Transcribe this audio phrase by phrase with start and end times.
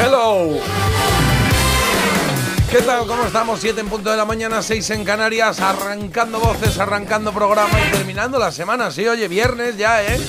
[0.00, 0.58] Hello.
[2.70, 3.06] ¿Qué tal?
[3.06, 3.60] ¿Cómo estamos?
[3.60, 8.38] 7 en punto de la mañana, 6 en Canarias, arrancando voces, arrancando programa y terminando
[8.38, 8.90] la semana.
[8.90, 10.20] Sí, oye, viernes ya, ¿eh?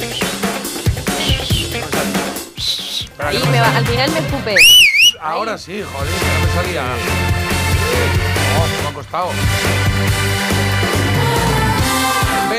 [3.33, 4.55] Y me va- al final me escupe.
[5.21, 6.83] Ahora sí, joder, no me salía.
[8.57, 9.29] Oh, me ha costado.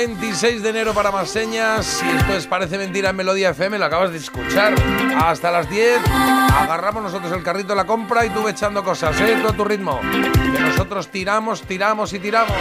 [0.06, 2.02] 26 de enero para más señas.
[2.02, 4.74] Y esto es Parece Mentira en Melodía FM, lo acabas de escuchar.
[5.18, 6.00] Hasta las 10
[6.58, 9.38] agarramos nosotros el carrito de la compra y tú echando cosas, ¿eh?
[9.42, 10.00] Tú a tu ritmo.
[10.00, 12.56] Que nosotros tiramos, tiramos y tiramos.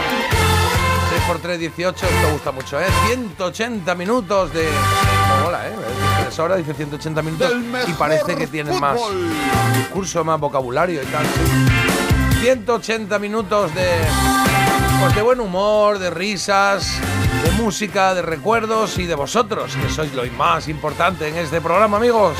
[1.08, 2.84] 6 por 3, 18, esto gusta mucho, ¿eh?
[3.06, 4.68] 180 minutos de...
[5.28, 5.72] No mola, ¿eh?
[6.28, 7.54] Es hora, dice 180 minutos
[7.86, 9.00] y parece que tienen más
[9.78, 11.24] discurso, más vocabulario y tal.
[11.24, 12.42] sí.
[12.42, 13.86] 180 minutos de,
[15.00, 17.00] pues de buen humor, de risas,
[17.42, 21.96] de música, de recuerdos y de vosotros, que sois lo más importante en este programa,
[21.96, 22.36] amigos.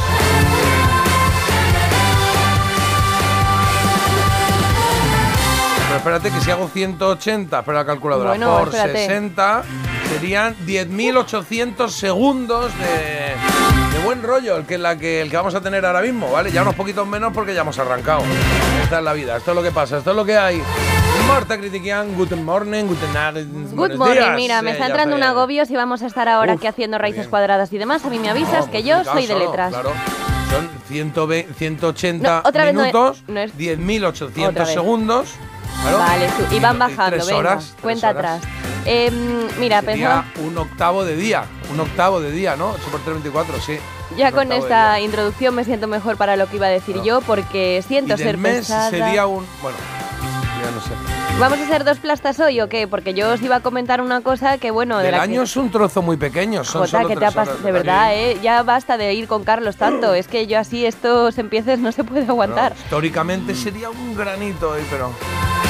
[5.87, 9.07] Pero espérate que si hago 180, espera la calculadora, Bueno, por espérate.
[9.07, 9.63] 60
[10.11, 15.63] serían 10.800 segundos de, de buen rollo el que, la que, el que vamos a
[15.63, 16.53] tener ahora mismo, ¿vale?
[16.53, 18.23] Ya unos poquitos menos porque ya hemos arrancado.
[18.83, 20.63] Esta es la vida, esto es lo que pasa, esto es lo que hay.
[21.33, 24.37] Marta Critiquian, Guten Morning, Guten Abend, Good morning, días.
[24.37, 26.99] mira, me Eh, está entrando un agobio si vamos a estar ahora Uf, aquí haciendo
[26.99, 27.31] raíces bien.
[27.31, 28.05] cuadradas y demás.
[28.05, 29.71] A mí me avisas No, que yo soy de letras.
[29.71, 29.93] Claro.
[30.51, 34.75] Son 120, 180 No, otra minutos, no es- 10.800 Otra vez.
[34.75, 35.29] segundos.
[35.83, 38.37] claro, Vale, y van bajando, tres venga, horas, tres cuenta horas.
[38.45, 38.53] atrás.
[38.85, 42.71] Em, mira, pensaba, un octavo de día, un octavo de día, ¿no?
[42.71, 43.79] 8 por 3, 24, sí.
[44.17, 47.83] ya con esta introducción me siento mejor para lo que iba a decir yo, porque
[47.87, 48.91] siento y del ser mes pesada.
[48.91, 49.47] sería un...
[49.63, 49.77] Bueno,
[50.71, 51.39] ya no sé.
[51.39, 52.87] ¿Vamos a hacer dos plastas hoy o qué?
[52.87, 55.45] Porque yo os iba a comentar una cosa que, bueno, de Del la año que...
[55.45, 58.15] es un trozo muy pequeño, son Jota, solo que te tres horas de la verdad.
[58.15, 58.39] ¿eh?
[58.43, 60.15] Ya basta de ir con Carlos tanto.
[60.15, 62.73] Es que yo así estos empieces no se puede aguantar.
[62.73, 65.11] Bueno, históricamente sería un granito, eh, pero...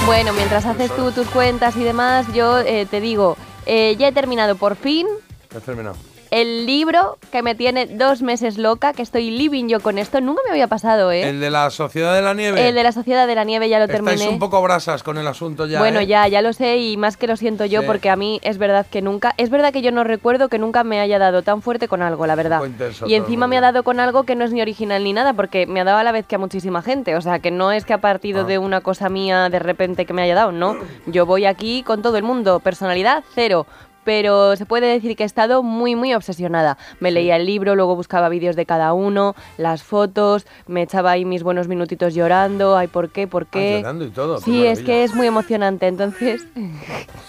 [0.07, 3.37] Bueno, mientras haces tú tus cuentas y demás, yo eh, te digo,
[3.67, 5.07] eh, ya he terminado por fin
[5.55, 5.97] He terminado.
[6.31, 10.21] El libro que me tiene dos meses loca, que estoy living yo con esto.
[10.21, 11.29] Nunca me había pasado, ¿eh?
[11.29, 12.69] El de la Sociedad de la Nieve.
[12.69, 14.29] El de la Sociedad de la Nieve ya lo Estáis terminé.
[14.29, 16.07] un poco brasas con el asunto ya, bueno, ¿eh?
[16.07, 17.87] ya, ya lo sé y más que lo siento yo Sí.
[17.87, 20.85] porque a mí es verdad que nunca, es verdad que yo no recuerdo que nunca
[20.85, 22.65] me haya dado tan fuerte con algo, la verdad.
[22.65, 25.33] intenso Y encima me ha dado con algo que no es ni original ni nada
[25.35, 27.73] porque me ha dado a la vez que a muchísima gente, o sea, que no
[27.73, 28.45] es que ha partido Ah.
[28.45, 30.77] de una cosa mía de repente que me haya dado, no.
[31.07, 33.67] Yo voy aquí con todo el mundo, personalidad cero.
[34.05, 36.79] Pero se puede decir que he estado muy, muy obsesionada.
[37.01, 41.25] Me leía el libro, luego buscaba vídeos de cada uno, las fotos, me echaba ahí
[41.25, 42.77] mis buenos minutitos llorando.
[42.77, 43.27] Ay, ¿por qué?
[43.27, 43.77] ¿Por Ah, qué?
[43.81, 44.39] llorando y todo.
[44.41, 46.47] Sí, es que es muy emocionante, entonces,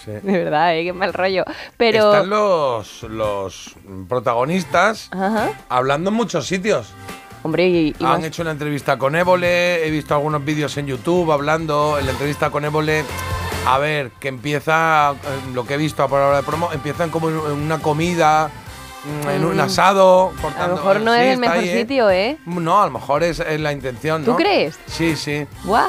[0.04, 0.10] Sí.
[0.22, 0.84] de verdad, ¿eh?
[0.84, 1.44] qué mal rollo.
[1.76, 3.74] Pero, Están los, los
[4.08, 5.50] protagonistas Ajá.
[5.68, 6.92] hablando en muchos sitios.
[7.42, 10.86] hombre, y, y Han más- hecho una entrevista con Évole, he visto algunos vídeos en
[10.86, 11.98] YouTube hablando.
[11.98, 13.04] En la entrevista con Évole,
[13.66, 15.16] a ver, que empieza, eh,
[15.54, 18.50] lo que he visto por ahora de promo, empiezan como en una comida,
[19.04, 19.60] mm, en un Mm.
[19.60, 20.32] asado.
[20.36, 21.78] a cortando- lo mejor no Sí, es el mejor ahí, ¿eh?
[21.80, 22.38] sitio, ¿eh?
[22.44, 24.36] No, a lo mejor es, es la intención, ¿Tú ¿no?
[24.36, 24.78] crees?
[24.86, 25.46] Sí, sí.
[25.62, 25.88] Buah.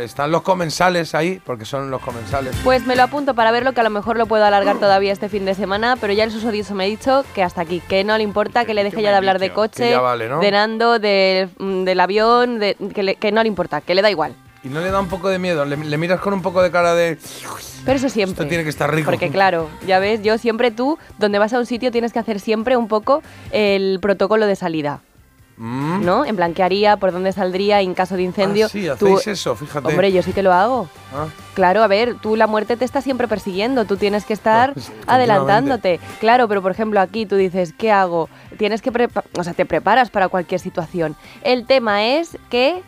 [0.00, 2.54] Están los comensales ahí, porque son los comensales.
[2.64, 5.28] Pues me lo apunto para verlo, que a lo mejor lo puedo alargar todavía este
[5.28, 8.16] fin de semana, pero ya el susodioso me ha dicho que hasta aquí, que no
[8.16, 10.40] le importa, que le deje ya de hablar de coche, vale, ¿no?
[10.40, 14.00] de Nando, del- mm, del avión, de, que, le- que no le importa, que le
[14.02, 14.34] da igual.
[14.62, 16.70] Y no le da un poco de miedo, le, le miras con un poco de
[16.70, 17.18] cara de...
[17.84, 18.32] Pero eso siempre.
[18.32, 19.10] Esto tiene que estar rico.
[19.10, 22.40] Porque claro, ya ves, yo siempre tú, donde vas a un sitio, tienes que hacer
[22.40, 23.22] siempre un poco
[23.52, 25.00] el protocolo de salida.
[25.56, 26.04] Mm.
[26.06, 26.24] ¿No?
[26.24, 26.96] En plan, ¿qué haría?
[26.96, 27.82] ¿Por dónde saldría?
[27.82, 28.66] En caso de incendio.
[28.66, 29.88] Ah, sí, Tú- hacéis eso, fíjate.
[29.88, 30.88] Hombre, yo sí que lo hago.
[31.14, 34.72] Ah, Claro, a ver, tú la muerte te está siempre persiguiendo, tú tienes que estar
[34.74, 36.00] Pues, adelantándote.
[36.20, 38.30] Claro, pero por ejemplo aquí tú dices, ¿qué hago?
[38.56, 38.90] Tienes que
[39.38, 41.16] o sea, te preparas para cualquier situación.
[41.42, 42.82] El tema es que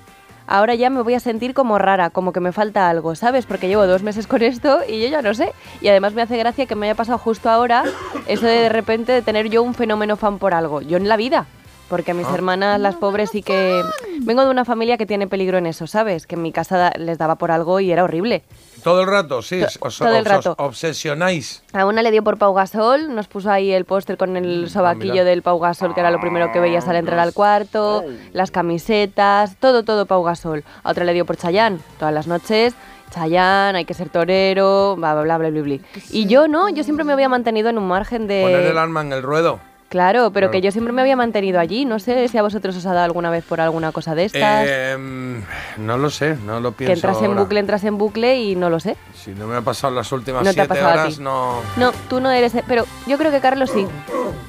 [0.46, 3.46] ahora ya me voy a sentir como rara, como que me falta algo, ¿sabes?
[3.46, 5.52] Porque llevo dos meses con esto y yo ya no sé.
[5.80, 7.84] Y además me hace gracia que me haya pasado justo ahora
[8.26, 10.80] eso de de repente de tener yo un fenómeno fan por algo.
[10.80, 11.46] Yo en la vida.
[11.92, 13.82] Porque mis hermanas, las pobres, sí que...
[14.20, 16.26] Vengo de una familia que tiene peligro en eso, ¿sabes?
[16.26, 18.44] Que en mi casa les daba por algo y era horrible.
[18.82, 19.60] Todo el rato, sí.
[19.80, 20.52] Os, todo el rato.
[20.52, 21.62] os obsesionáis.
[21.74, 25.12] A una le dio por Pau Gasol, nos puso ahí el póster con el sobaquillo
[25.12, 25.24] mira.
[25.24, 28.02] del Pau Gasol, que era lo primero que veías al entrar al cuarto,
[28.32, 30.64] las camisetas, todo, todo Pau Gasol.
[30.84, 32.74] A otra le dio por Chayán, todas las noches,
[33.10, 35.78] Chayán, hay que ser torero, bla, bla, bla, bla, bla, bla.
[36.10, 38.40] Y yo no, yo siempre me había mantenido en un margen de...
[38.40, 39.60] Poner el alma en el ruedo.
[39.92, 40.52] Claro, pero Claro.
[40.52, 41.84] que yo siempre me había mantenido allí.
[41.84, 44.66] No sé si a vosotros os ha dado alguna vez por alguna cosa de estas.
[44.66, 45.42] Em,
[45.76, 48.70] no lo sé, no lo pienso que entras en bucle, entras en bucle y no
[48.70, 48.96] lo sé.
[49.14, 51.22] Si no me ha pasado las últimas No te ha siete a horas, ti.
[51.22, 51.56] no...
[51.76, 52.54] No, tú no eres...
[52.66, 53.86] Pero yo creo que Carlos sí.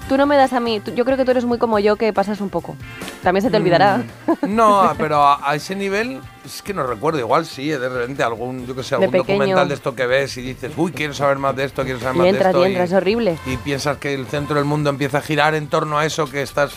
[0.08, 0.82] Tú no me das a mí...
[0.96, 2.78] Yo creo que tú eres muy como yo, que pasas un poco.
[3.24, 4.04] También se te olvidará.
[4.42, 7.20] Mm, No, pero a, a ese nivel es que no recuerdo.
[7.20, 10.42] Igual sí, de repente algún, yo que sé, algún documental de esto que ves y
[10.42, 12.68] dices, uy, quiero saber más de esto, quiero saber más Y entras, de esto.
[12.68, 13.38] y entras, es horrible.
[13.46, 16.42] y piensas que el centro del mundo empieza a girar en torno a eso que
[16.42, 16.74] estás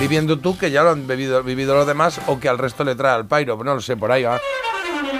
[0.00, 2.94] viviendo tú, que ya lo han vivido, vivido los demás, o que al resto le
[2.94, 3.58] trae al pairo.
[3.58, 4.40] Pero no lo sé, por ahí va.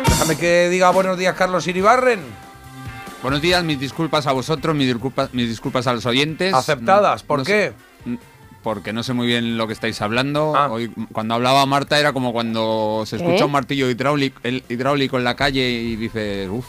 [0.08, 2.20] Déjame que diga buenos días, Carlos Iribarren.
[3.22, 6.52] Buenos días, mis disculpas a vosotros, mis disculpas, mis disculpas a los oyentes.
[6.54, 7.68] Aceptadas, ¿por no qué?
[7.68, 7.91] sé-
[8.62, 10.54] porque no sé muy bien lo que estáis hablando.
[10.56, 10.70] Ah.
[10.70, 15.24] Hoy, cuando hablaba Marta era como cuando se escucha un martillo hidráulico, el hidráulico en
[15.24, 16.66] la calle y dices, uff,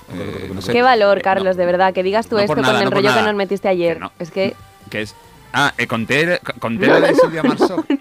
[0.54, 0.72] no sé.
[0.74, 1.94] Qué valor, Eh, Carlos, no, de verdad.
[1.94, 3.96] Que digas tú no esto nada, con el rollo que nos metiste ayer.
[3.96, 4.12] Que no.
[4.20, 4.56] Es que...
[4.90, 5.16] Que es.
[5.54, 7.84] Ah, eh, conté, conté lo de Silvia Marsó.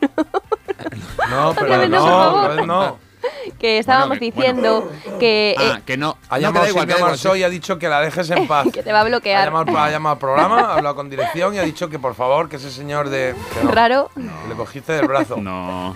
[1.31, 3.53] No, pero no, no, no.
[3.59, 4.91] Que estábamos que- diciendo
[5.21, 5.55] que...
[5.59, 6.17] Ah, eh, que no.
[6.29, 7.39] Ha no, que llamado da igual, que Silvia da igual, Marsó sí.
[7.41, 8.67] y ha dicho que la dejes en paz.
[8.73, 9.45] que te va a Ha bloquear.
[9.47, 12.49] llamado, ha llamado al programa, ha hablado con dirección y ha dicho que por favor,
[12.49, 13.35] que ese señor de.
[13.55, 14.11] que no, Raro.
[14.15, 15.37] que le cogiste del brazo.
[15.37, 15.95] No,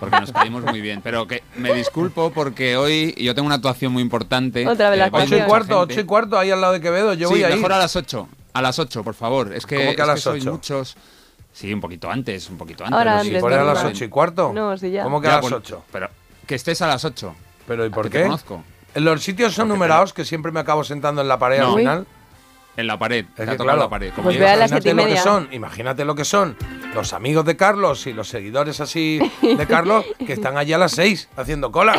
[0.00, 1.00] porque nos caímos muy bien.
[1.02, 4.66] Pero que me disculpo porque hoy yo tengo una actuación muy importante.
[4.66, 5.40] Otra vez la Eh, va a ir Ocho y actuación.
[5.40, 5.94] mucha cuarto, gente.
[5.94, 7.14] ocho y cuarto, ahí al lado de Quevedo.
[7.14, 7.54] Yo sí, voy ahí.
[7.56, 8.28] mejor a las 8.
[8.52, 9.52] A las 8, por favor.
[9.54, 10.52] Es que, ¿Cómo que a es las sois ocho?
[10.52, 10.96] muchos.
[11.52, 12.98] Sí, un poquito antes, un poquito antes.
[12.98, 13.88] Ahora no Si antes, fuera a no, las no.
[13.90, 14.52] ocho y cuarto.
[14.52, 15.04] No, sí, ya.
[15.04, 15.84] ¿Cómo que Ya, a las bueno, ocho?
[15.92, 16.08] Pero
[16.46, 17.34] que estés a las 8.
[17.66, 18.22] ¿Pero y por Te qué?
[18.24, 18.62] conozco.
[18.94, 21.74] En los sitios son Porque numerados, que siempre me acabo sentando en la pared al
[21.76, 22.06] final.
[22.76, 23.24] En la pared.
[23.36, 24.12] Es que, claro, la pared.
[24.14, 26.56] Como Pues a las imagínate lo que son, imagínate lo que son
[26.94, 30.92] los amigos de Carlos y los seguidores así de Carlos que están allí a las
[30.92, 31.94] seis haciendo cola.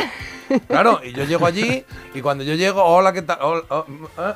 [0.68, 1.84] Claro, y yo llego allí
[2.14, 3.38] y cuando yo llego, hola, ¿qué tal?
[3.40, 3.84] Hola, oh,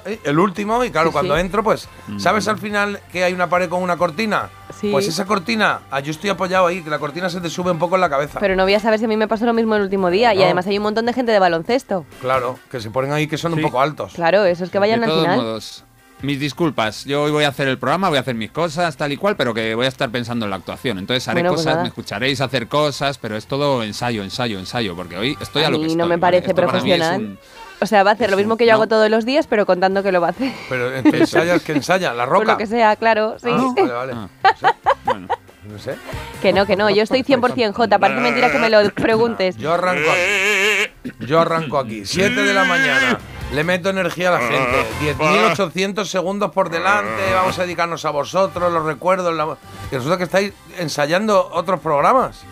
[0.06, 1.40] eh, el último, y claro, Sí, cuando sí.
[1.40, 1.88] entro, pues,
[2.18, 4.48] ¿sabes al final que hay una pared con una cortina?
[4.80, 4.90] Sí.
[4.90, 7.78] Pues esa cortina, ah, yo estoy apoyado ahí, que la cortina se te sube un
[7.78, 8.40] poco en la cabeza.
[8.40, 10.34] Pero no voy a saber si a mí me pasó lo mismo el último día.
[10.34, 12.04] Y además hay un montón de gente de baloncesto.
[12.20, 14.12] Claro, que se ponen ahí que son un poco altos.
[14.14, 15.36] Claro, eso es que vayan de al todos final.
[15.38, 15.84] modos,
[16.22, 17.04] mis disculpas.
[17.04, 19.36] Yo hoy voy a hacer el programa, voy a hacer mis cosas, tal y cual,
[19.36, 20.98] pero que voy a estar pensando en la actuación.
[20.98, 21.82] Entonces haré Bueno, pues cosas, nada.
[21.82, 25.70] me escucharéis hacer cosas, pero es todo ensayo, ensayo, ensayo, porque hoy estoy a, A
[25.70, 25.98] lo que mí estoy.
[25.98, 27.20] no me parece profesional.
[27.20, 27.38] un-
[27.82, 28.76] O sea, va a hacer lo mismo un- que yo no.
[28.76, 30.52] hago todos los días, pero contando que lo va a hacer.
[30.68, 32.52] Pero ¿tú ensayas que ensaya, la Por roca.
[32.52, 33.48] lo que sea, claro, sí.
[33.50, 34.12] Ah, vale, vale.
[34.14, 34.28] Ah.
[34.60, 34.66] Sé,
[35.04, 35.28] Bueno,
[35.70, 35.96] no sé.
[36.42, 37.98] Que no, que no, yo estoy 100% J.
[37.98, 39.56] Parece mentira que me lo preguntes.
[39.56, 41.14] Yo arranco aquí.
[41.26, 42.04] Yo arranco aquí.
[42.04, 43.18] 7 de la mañana.
[43.52, 44.84] Le meto energía a la gente.
[45.18, 47.32] 10.800 segundos por delante.
[47.34, 49.34] Vamos a dedicarnos a vosotros, los recuerdos.
[49.34, 49.56] La...
[49.90, 52.42] Y resulta que estáis ensayando otros programas.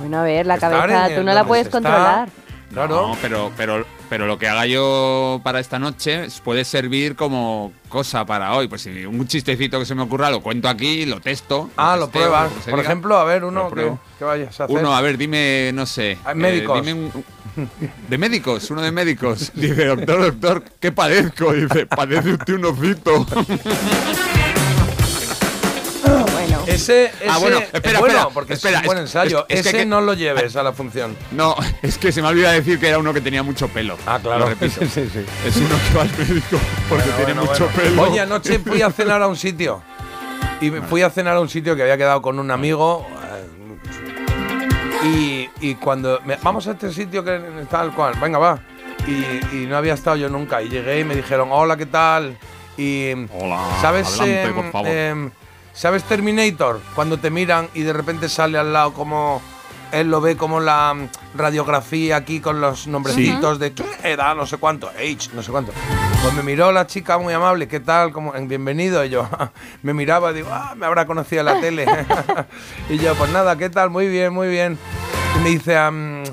[0.00, 1.78] Bueno, a ver, la Estar cabeza, tú no la puedes está.
[1.78, 2.28] controlar.
[2.72, 3.08] Claro.
[3.08, 8.24] No, pero, pero, pero lo que haga yo para esta noche puede servir como cosa
[8.24, 8.68] para hoy.
[8.68, 11.70] Pues si un chistecito que se me ocurra lo cuento aquí, lo testo.
[11.76, 12.52] Ah, lo testeo, pruebas.
[12.52, 12.82] Por diga.
[12.82, 14.76] ejemplo, a ver, uno que, que vayas a hacer.
[14.76, 16.18] Uno, a ver, dime, no sé.
[16.24, 16.84] Ah, médicos.
[16.84, 17.24] dime un-
[18.08, 19.50] de médicos, uno de médicos.
[19.54, 21.52] Dice, doctor, doctor, ¿qué padezco?
[21.52, 23.26] Dice, padece usted un osito.
[26.74, 29.46] Ese, ese Ah, bueno, es espera, bueno, espera, porque espera, es un buen es- ensayo.
[29.48, 31.16] es- es ese que- no lo lleves a la función.
[31.32, 33.96] No, es que se me olvida decir que era uno que tenía mucho pelo.
[34.06, 34.40] Ah, claro.
[34.40, 34.80] Lo repito.
[34.94, 35.24] Sí, sí.
[35.46, 36.58] Es uno que va al médico
[36.88, 38.02] porque Bueno, tiene bueno, mucho pelo.
[38.02, 39.82] Oye, anoche fui a cenar a un sitio.
[40.60, 43.06] Y me fui a cenar a un sitio que había quedado con un amigo.
[43.24, 43.46] eh,
[45.04, 46.20] Y, y cuando.
[46.24, 48.14] me- vamos a este sitio que tal cual.
[48.20, 48.58] Venga, va.
[49.06, 50.60] Y, y no había estado yo nunca.
[50.62, 52.36] Y llegué y me dijeron, hola, ¿qué tal?
[52.76, 53.12] Y.
[53.32, 54.08] Hola, ¿Sabes?
[54.20, 54.88] adelante, em, por favor.
[54.90, 55.30] em,
[55.78, 56.80] ¿Sabes Terminator?
[56.96, 59.40] Cuando te miran y de repente sale al lado como.
[59.92, 60.94] Él lo ve como la
[61.36, 65.72] radiografía aquí con los nombrecitos de edad, no sé cuánto, age, no sé cuánto.
[66.20, 68.10] Pues me miró la chica muy amable, ¿qué tal?
[68.10, 69.04] Como, en bienvenido.
[69.04, 69.28] Y yo
[69.84, 71.86] me miraba, digo, ah, me habrá conocido en la tele.
[72.90, 73.88] y yo, pues nada, ¿qué tal?
[73.88, 74.76] Muy bien, muy bien.
[75.36, 76.24] Y me dice, "Am,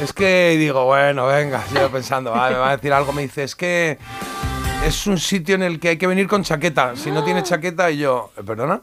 [0.00, 3.12] es que, digo, bueno, venga, yo pensando, ah, me va a decir algo.
[3.12, 3.98] Me dice, es que
[4.86, 6.94] es un sitio en el que hay que venir con chaqueta.
[6.94, 8.80] Si no tienes chaqueta, y yo, "¿Eh, ¿perdona?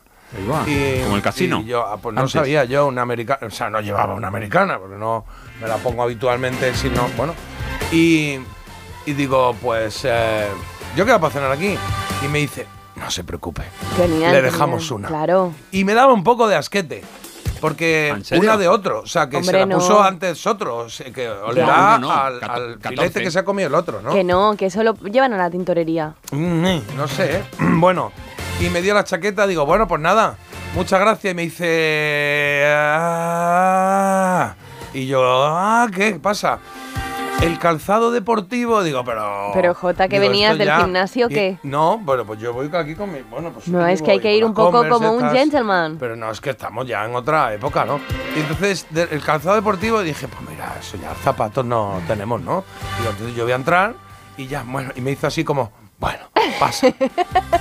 [0.67, 1.59] Y- como el casino.
[1.61, 2.33] Y yo, ah, pues no Antes.
[2.33, 5.25] sabía yo una americana, o sea, no llevaba una americana, porque no
[5.61, 7.33] me la pongo habitualmente, si no, bueno.
[7.91, 8.39] Y,
[9.05, 10.47] y digo, pues, eh,
[10.95, 11.75] yo quedo para cenar aquí.
[12.23, 13.63] Y me dice, no se preocupe.
[13.95, 14.09] genial.
[14.19, 14.43] le genial.
[14.43, 15.07] dejamos una.
[15.07, 15.53] Claro.
[15.71, 17.03] Y me daba un poco de asquete.
[17.61, 19.79] Porque una de otro, o sea, que se Hombre, la no.
[19.79, 22.89] puso antes otro, o sea, que olerá no, no, al, al 14.
[22.89, 24.13] filete que se ha comido el otro, ¿no?
[24.13, 26.13] Que no, que eso lo llevan a la tintorería.
[26.31, 27.43] Mm, no sé, ¿eh?
[27.59, 28.13] bueno,
[28.59, 30.35] y me dio la chaqueta, digo, bueno, pues nada,
[30.75, 32.63] muchas gracias, y me dice...
[32.75, 34.53] "Ah".
[34.93, 36.59] y yo, ah, ¿qué pasa?
[37.41, 39.51] El calzado deportivo, digo, pero...
[39.53, 41.57] Pero, Jota, ¿que digo, venías del gimnasio Y- qué?
[41.63, 43.21] No, bueno, pues yo voy aquí con mi...
[43.21, 45.95] Bueno, pues No, es que hay que ir un poco como un gentleman.
[45.97, 48.01] Pero no, es que estamos ya en otra época, ¿no?
[48.35, 52.65] Y entonces, de- el calzado deportivo, dije, pues mira, eso ya zapatos no tenemos, ¿no?
[53.01, 53.93] Y entonces yo voy a entrar
[54.35, 56.28] y ya, bueno, y me hizo así como, bueno,
[56.59, 56.93] pasa.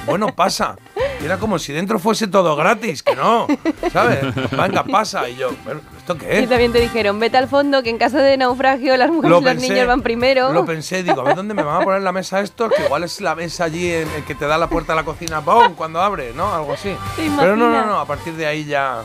[0.07, 0.77] bueno, pasa.
[1.21, 3.47] Y era como si dentro fuese todo gratis, que no,
[3.93, 4.21] ¿sabes?
[4.53, 5.29] Venga, pasa.
[5.29, 6.49] Y yo, "Pero, ¿esto qué Y es?
[6.49, 9.57] también te dijeron, vete al fondo, que en caso de naufragio las mujeres y los
[9.57, 10.53] niños van primero.
[10.53, 13.05] Lo pensé, digo, a ver dónde me van a poner la mesa estos, que igual
[13.05, 15.75] es la mesa allí en, que te da la puerta a la cocina, ¡pum!
[15.75, 16.55] cuando abre, ¿no?
[16.55, 16.95] Algo así.
[17.17, 19.03] ¿Te Pero no, no, no, a partir de ahí ya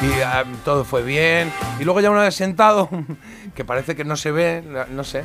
[0.00, 0.08] y,
[0.64, 1.52] todo fue bien.
[1.80, 2.88] Y luego ya una vez sentado,
[3.54, 5.24] que parece que no se ve, no sé.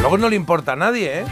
[0.00, 1.24] Luego no le importa a nadie, ¿eh?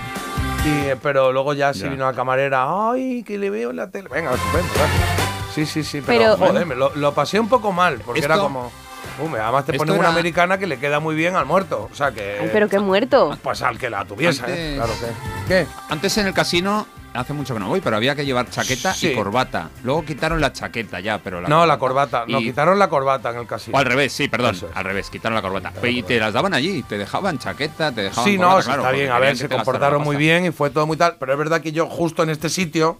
[0.64, 1.88] Y, eh, pero luego ya se Ya.
[1.90, 4.08] vino la camarera, ¡ay, que le veo en la tele!
[4.08, 5.54] Venga, estupendo, gracias.
[5.54, 8.38] Sí, sí, sí, pero, Pero- joder, me lo, lo pasé un poco mal, porque era
[8.38, 8.70] como...
[9.18, 11.88] "Uy, además te ponen una era- americana que le queda muy bien al muerto.
[11.92, 12.38] O sea que...
[12.40, 13.36] Ay, pero qué muerto.
[13.42, 14.74] Pues al que la tuviese, ¿eh?
[14.76, 15.48] Claro que.
[15.48, 15.66] ¿Qué?
[15.90, 19.08] Antes en el casino, hace mucho que no voy, pero había que llevar chaqueta Sí.
[19.08, 19.70] y corbata.
[19.84, 22.24] Luego quitaron la chaqueta ya, pero la no, la corbata.
[22.28, 23.76] No, y- quitaron la corbata en el casino.
[23.76, 24.54] O al revés, sí, perdón.
[24.54, 24.64] Es.
[24.74, 25.72] Al revés, quitaron la corbata.
[25.86, 28.82] y te las daban allí, te dejaban chaqueta, te dejaban Sí, no, corbata, sí, claro,
[28.82, 29.10] está bien.
[29.10, 31.16] A ver, se la comportaron muy bien y fue todo muy tal.
[31.18, 32.98] Pero es verdad que yo justo en este sitio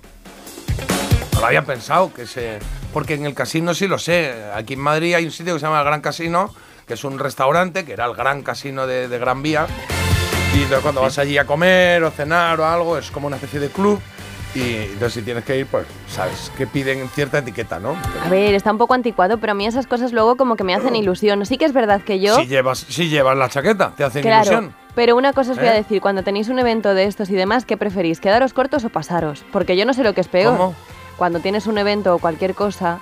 [1.34, 2.58] no lo había pensado que se.
[2.92, 4.34] Porque en el casino sí lo sé.
[4.54, 6.54] Aquí en Madrid hay un sitio que se llama el Gran Casino,
[6.86, 9.66] que es un restaurante, que era el Gran Casino de, de Gran Vía.
[10.54, 13.58] Y entonces cuando vas allí a comer o cenar o algo, es como una especie
[13.60, 14.00] de club.
[14.54, 17.96] Y entonces si tienes que ir, pues sabes que piden cierta etiqueta, ¿no?
[18.22, 20.74] A ver, está un poco anticuado, pero a mí esas cosas luego como que me
[20.74, 21.44] hacen ilusión.
[21.46, 22.36] Sí que es verdad que yo...
[22.36, 24.74] Si llevas, si llevas la chaqueta, te hacen Claro, ilusión.
[24.94, 25.78] pero una cosa os voy a ¿Eh?
[25.78, 28.20] decir, cuando tenéis un evento de estos y demás, ¿qué preferís?
[28.20, 29.42] ¿Quedaros cortos o pasaros?
[29.52, 30.54] Porque yo no sé lo que es peor.
[30.58, 30.74] ¿Cómo?
[31.16, 33.00] Cuando tienes un evento o cualquier cosa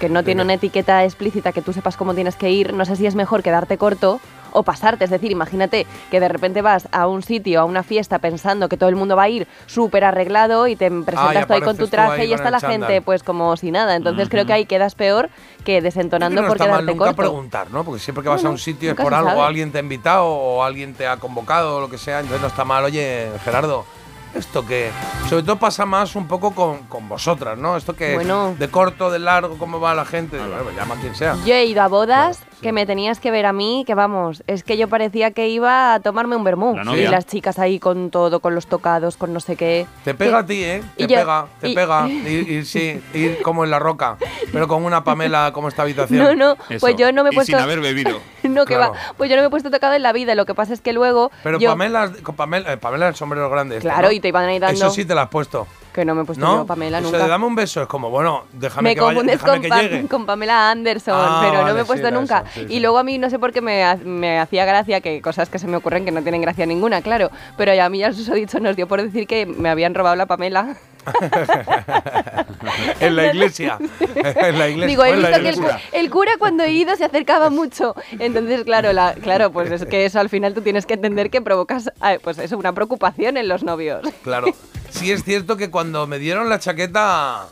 [0.00, 2.96] que no tiene una etiqueta explícita que tú sepas cómo tienes que ir, no sé
[2.96, 4.20] si es mejor quedarte corto
[4.52, 5.04] o pasarte.
[5.04, 8.76] Es decir, imagínate que de repente vas a un sitio, a una fiesta, pensando que
[8.76, 11.88] todo el mundo va a ir súper arreglado y te presentas tú ahí con tu
[11.88, 12.88] traje y está la chándal.
[12.88, 13.96] gente pues como si nada.
[13.96, 15.30] Entonces creo que ahí quedas peor
[15.64, 17.16] que desentonando Creo que no por quedarte corto.
[17.16, 17.84] preguntar, ¿no?
[17.84, 20.26] Porque siempre que vas No, a un sitio es por algo, alguien te ha invitado
[20.26, 22.84] o alguien te ha convocado o lo que sea, entonces no está mal.
[22.84, 23.84] Oye, Gerardo,
[24.34, 24.90] esto que
[25.28, 27.76] sobre todo pasa más un poco con, con vosotras, ¿no?
[27.76, 28.54] Esto que Bueno.
[28.58, 31.36] de corto, de largo, cómo va la gente, bueno, llama a quien sea.
[31.44, 32.60] Yo he ido a bodas Claro, sí.
[32.62, 35.94] que me tenías que ver a mí, que vamos, es que yo parecía que iba
[35.94, 36.76] a tomarme un vermú.
[36.76, 39.86] La Y las chicas ahí con todo, con los tocados, con no sé qué.
[40.04, 40.82] Te pega a ti, ¿eh?
[40.96, 42.08] y Te yo- pega, te y- pega.
[42.08, 44.16] Ir, ir, sí, ir como en la roca,
[44.52, 46.24] pero con una Pamela como esta habitación.
[46.24, 46.80] No, no, Eso.
[46.80, 47.50] pues yo no me he Y puesto...
[47.52, 48.20] sin haber bebido.
[48.54, 48.92] No, que Claro.
[48.92, 48.98] va.
[49.16, 50.34] Pues yo no me he puesto tocado en la vida.
[50.34, 51.30] Lo que pasa es que luego.
[51.42, 53.76] Pero yo- Pamela, con Pamela, eh, Pamela el sombrero grande.
[53.76, 54.12] este, Claro, ¿no?
[54.12, 54.74] y te iban a ir dando.
[54.76, 55.66] Eso sí te lo has puesto.
[55.92, 56.58] Que no me he puesto ¿No?
[56.58, 57.24] yo, Pamela, Eso nunca.
[57.24, 60.06] de dame un beso es como, bueno, déjame me que vaya, déjame con, que llegue.
[60.06, 62.44] con Pamela Anderson, Ah, pero no me he puesto nunca.
[62.46, 62.80] eso, sí, y sí.
[62.80, 65.66] luego a mí no sé por qué me, me hacía gracia, que cosas que se
[65.66, 67.30] me ocurren que no tienen gracia ninguna, claro.
[67.56, 70.14] Pero a mí ya os he dicho, nos dio por decir que me habían robado
[70.14, 70.76] la Pamela.
[73.00, 73.78] en la iglesia.
[73.80, 74.86] en la iglesia.
[74.86, 75.60] Digo, he visto que el,
[75.92, 77.94] el cura cuando he ido se acercaba mucho.
[78.18, 81.40] Entonces, claro, la, claro, pues es que eso al final tú tienes que entender que
[81.40, 81.90] provocas,
[82.22, 84.02] pues eso, una preocupación en los novios.
[84.22, 84.48] Claro.
[84.90, 87.46] Sí es cierto que cuando me dieron la chaqueta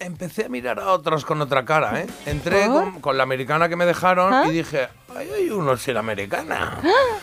[0.00, 2.06] empecé a mirar a otros con otra cara, ¿eh?
[2.26, 4.44] Entré con, con la americana que me dejaron ¿Ah?
[4.46, 6.78] y dije, ay, hay uno sin americana.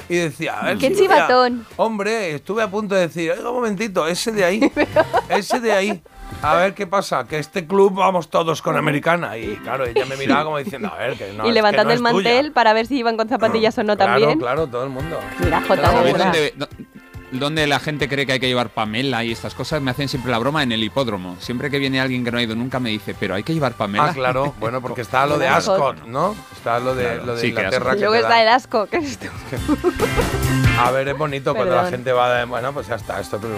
[0.09, 1.65] Y decía, a ver ¡Qué si a- chivatón!
[1.77, 4.71] Hombre, estuve a punto de decir, oiga, un momentito, ese de ahí,
[5.29, 6.03] ese de ahí.
[6.41, 9.37] A ver qué pasa, que este club vamos todos con americana.
[9.37, 11.43] Y claro, ella me miraba como diciendo, a ver, que no.
[11.43, 12.29] es y que levantando no el es tuya".
[12.33, 14.39] mantel para ver si iban con zapatillas o no Claro, también.
[14.39, 15.19] claro, todo el mundo.
[15.39, 16.33] Mira, Claro, de ¿Sabéis verdad.
[16.57, 16.85] dónde,
[17.31, 19.81] dónde la gente cree que hay que llevar Pamela y estas cosas?
[19.81, 21.35] Me hacen siempre la broma en el hipódromo.
[21.39, 23.73] Siempre que viene alguien que no ha ido nunca me dice, pero hay que llevar
[23.73, 24.05] Pamela.
[24.09, 25.47] Ah, claro, bueno, porque está lo de.
[25.47, 26.35] Ascot, ¿no?
[26.55, 27.91] Está lo de, Claro, lo de sí, que Inglaterra.
[27.91, 27.99] Ascot.
[27.99, 29.19] que Luego está el asco, que es.
[30.79, 31.91] A ver, es bonito cuando la Perdón.
[31.99, 33.55] gente va de, bueno, pues ya está, esto pero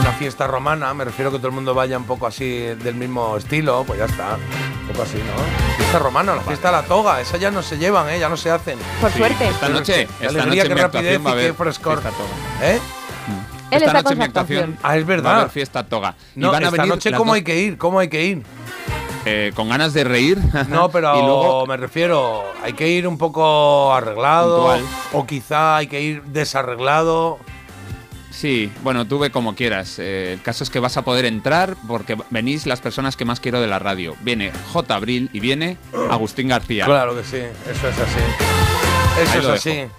[0.00, 3.36] una fiesta romana, me refiero que todo el mundo vaya un poco así del mismo
[3.36, 4.36] estilo, pues ya está,
[4.82, 5.76] un poco así, ¿no?
[5.76, 8.20] Fiesta romana, la fiesta de la toga, esas ya no se llevan, ¿eh?
[8.20, 8.78] Ya no se hacen.
[9.00, 9.48] Por Sí, suerte.
[9.48, 12.00] Esta noche, esta noche mi rapidez va a y qué frescor.
[12.00, 12.70] fiesta toga.
[12.70, 12.78] ¿Eh?
[13.70, 14.78] Él esta está noche con en mi actuación.
[14.82, 15.38] Ah, es va a verdad.
[15.40, 16.14] haber fiesta toga.
[16.36, 18.42] Y No, van a esta venir noche cómo hay que ir, cómo hay que ir.
[19.26, 20.38] eh, con ganas de reír.
[20.68, 24.84] No, pero y luego me refiero, hay que ir un poco arreglado Puntual.
[25.12, 27.38] o quizá hay que ir desarreglado.
[28.30, 29.98] Sí, bueno, tú ve como quieras.
[29.98, 33.40] Eh, el caso es que vas a poder entrar porque venís las personas que más
[33.40, 34.14] quiero de la radio.
[34.20, 34.94] Viene J.
[34.94, 35.76] Abril y viene
[36.10, 36.84] Agustín García.
[36.86, 37.36] Claro que sí,
[37.70, 38.20] eso es así.
[39.22, 39.70] Eso Ahí es así.
[39.70, 39.90] dejo.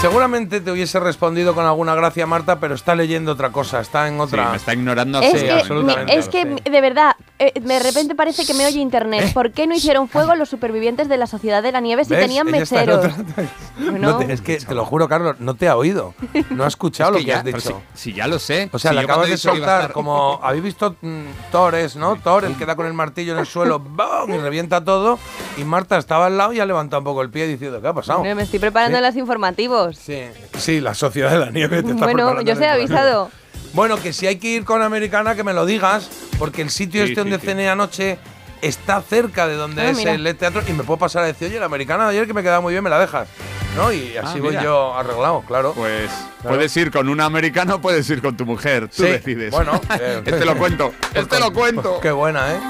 [0.00, 4.16] Seguramente te hubiese respondido con alguna gracia Marta, pero está leyendo otra cosa, está en
[4.16, 4.50] Sí, otra.
[4.50, 6.70] me está ignorando Es Sí, que, absolutamente, me- es que sí.
[6.70, 9.32] de verdad, eh, de repente parece que me oye internet.
[9.32, 12.20] ¿Por qué no hicieron fuego los supervivientes de la Sociedad de la Nieve si ¿Ves?
[12.20, 12.98] tenían mecheros?
[12.98, 13.14] otra-
[13.78, 14.12] Bueno.
[14.12, 16.12] No te- es que te lo juro, Carlos, no te ha oído.
[16.50, 17.82] No ha escuchado Es lo que ya, has dicho.
[17.94, 18.68] Si, si ya lo sé.
[18.72, 20.38] O sea, Si le acabas de a soltar estar- como.
[20.42, 22.16] ¿Habéis visto mm, Thores, no?
[22.16, 24.30] Thor, el que da con el martillo en el suelo, ¡bam!
[24.32, 25.18] y revienta todo.
[25.56, 27.92] Y Marta estaba al lado y ha levantado un poco el pie diciendo, ¿qué ha
[27.94, 28.22] pasado?
[28.22, 29.04] No, me estoy preparando Sí.
[29.04, 29.83] los informativos.
[29.92, 30.22] Sí,
[30.58, 33.30] sí, la sociedad de la nieve te está Bueno, yo os he avisado.
[33.72, 37.02] Bueno, que si hay que ir con Americana, que me lo digas, porque el sitio
[37.04, 38.18] Sí, este donde sí, cené anoche
[38.62, 40.12] está cerca de donde Ah, es mira.
[40.12, 42.42] el teatro y me puedo pasar a decir, oye, la americana de ayer que me
[42.42, 43.28] quedaba muy bien, me la dejas.
[43.76, 43.92] ¿No?
[43.92, 44.62] Y así Ah, voy mira.
[44.62, 45.72] yo arreglado, claro.
[45.74, 46.08] Pues
[46.44, 48.86] puedes ir con un americano, puedes ir con tu mujer.
[48.88, 49.50] Tú Sí, decides.
[49.50, 50.94] bueno, eh, este lo cuento.
[51.12, 51.98] Este lo cuento.
[52.00, 52.60] Qué buena, ¿eh?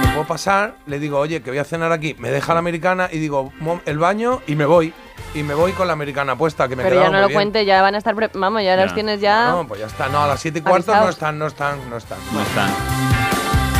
[0.00, 3.08] Me puedo pasar, le digo, oye, que voy a cenar aquí, me deja la americana
[3.12, 4.94] y digo, "Mom, el baño y me voy.
[5.34, 7.36] Y me voy con la americana puesta, que me Pero ya no muy lo bien.
[7.36, 8.14] cuente, ya van a estar.
[8.14, 8.84] pre- Vamos, ya, Ya.
[8.84, 9.50] los tienes ya.
[9.50, 10.08] No, pues ya está.
[10.08, 12.18] No, a las 7 y cuarto no están, no están, no están.
[12.32, 12.70] No están.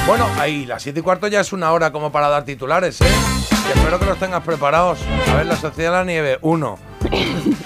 [0.07, 3.07] Bueno, ahí, las 7 y cuarto ya es una hora como para dar titulares, ¿eh?
[3.69, 4.99] Y espero que los tengas preparados.
[5.33, 6.79] A ver, la Sociedad de la Nieve, uno.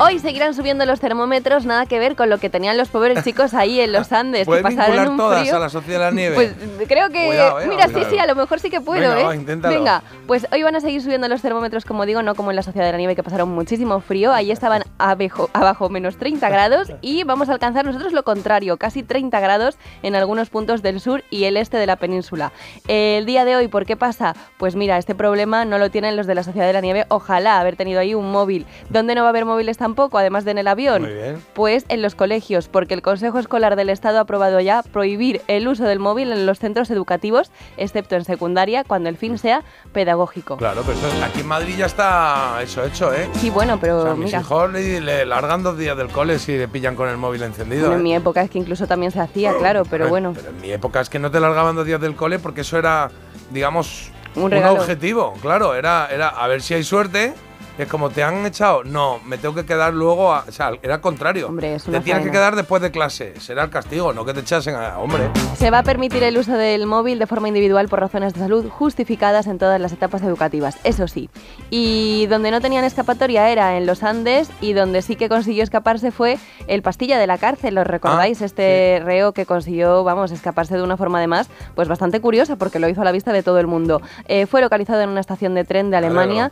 [0.00, 3.54] Hoy seguirán subiendo los termómetros, nada que ver con lo que tenían los pobres chicos
[3.54, 5.56] ahí en los Andes, que ¿Puedes pasaron vincular un todas frío.
[5.56, 6.34] a la Sociedad de la Nieve?
[6.34, 7.26] Pues creo que.
[7.26, 9.24] Cuidado, eh, Mira, sí, sí, a lo mejor sí que puedo, Venga, ¿eh?
[9.24, 9.74] va, inténtalo.
[9.74, 12.62] Venga, pues hoy van a seguir subiendo los termómetros, como digo, no como en la
[12.62, 14.32] Sociedad de la Nieve, que pasaron muchísimo frío.
[14.32, 19.02] Ahí estaban abejo- abajo menos 30 grados y vamos a alcanzar nosotros lo contrario, casi
[19.02, 22.52] 30 grados en algunos puntos del sur y el este de la península.
[22.88, 24.34] El día de hoy, ¿por qué pasa?
[24.58, 27.04] Pues mira, este problema no lo tienen los de la Sociedad de la Nieve.
[27.08, 28.66] Ojalá haber tenido ahí un móvil.
[28.88, 31.02] ¿Dónde no va a haber móviles tampoco, además de en el avión?
[31.02, 31.42] Muy bien.
[31.54, 35.66] Pues en los colegios, porque el Consejo Escolar del Estado ha aprobado ya prohibir el
[35.68, 40.56] uso del móvil en los centros educativos, excepto en secundaria, cuando el fin sea pedagógico.
[40.56, 43.28] Claro, pero eso- aquí en Madrid ya está eso hecho, ¿eh?
[43.34, 46.38] Sí, bueno, pero O sea, mis mira, hijos le, le largan dos días del cole
[46.38, 47.82] si le pillan con el móvil encendido.
[47.88, 48.04] bueno, en ¿eh?
[48.04, 50.32] mi época es que incluso también se hacía, claro, pero bueno.
[50.34, 52.78] Pero en mi época es que no te largaban dos días del cole porque eso
[52.78, 53.10] era,
[53.50, 55.34] digamos, Un un, objetivo.
[55.42, 57.34] Claro, era, era a ver si hay suerte.
[57.80, 60.34] Es como te han echado, no, me tengo que quedar luego.
[60.34, 61.48] a- o sea, era al contrario.
[61.48, 63.40] Hombre, es te tienes que quedar después de clase.
[63.40, 64.98] Será el castigo, no que te echasen a.
[64.98, 65.30] Hombre.
[65.56, 68.68] Se va a permitir el uso del móvil de forma individual por razones de salud
[68.68, 71.30] justificadas en todas las etapas educativas, eso sí.
[71.70, 76.10] Y donde no tenían escapatoria era en los Andes y donde sí que consiguió escaparse
[76.10, 78.42] fue el Pastilla de la cárcel, ¿os recordáis?
[78.42, 82.78] Ah, este reo que consiguió, vamos, escaparse de una forma además, pues bastante curiosa porque
[82.78, 84.02] lo hizo a la vista de todo el mundo.
[84.28, 86.50] Eh, fue localizado en una estación de tren de Alemania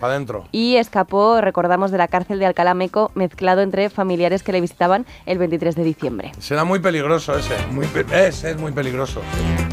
[0.52, 5.06] y escapó, recordamos, de la cárcel de Alcalá Meco mezclado entre familiares que le visitaban
[5.26, 6.32] el 23 de diciembre.
[6.38, 7.54] Será muy peligroso ese.
[7.72, 9.20] Muy pe- ese es muy peligroso.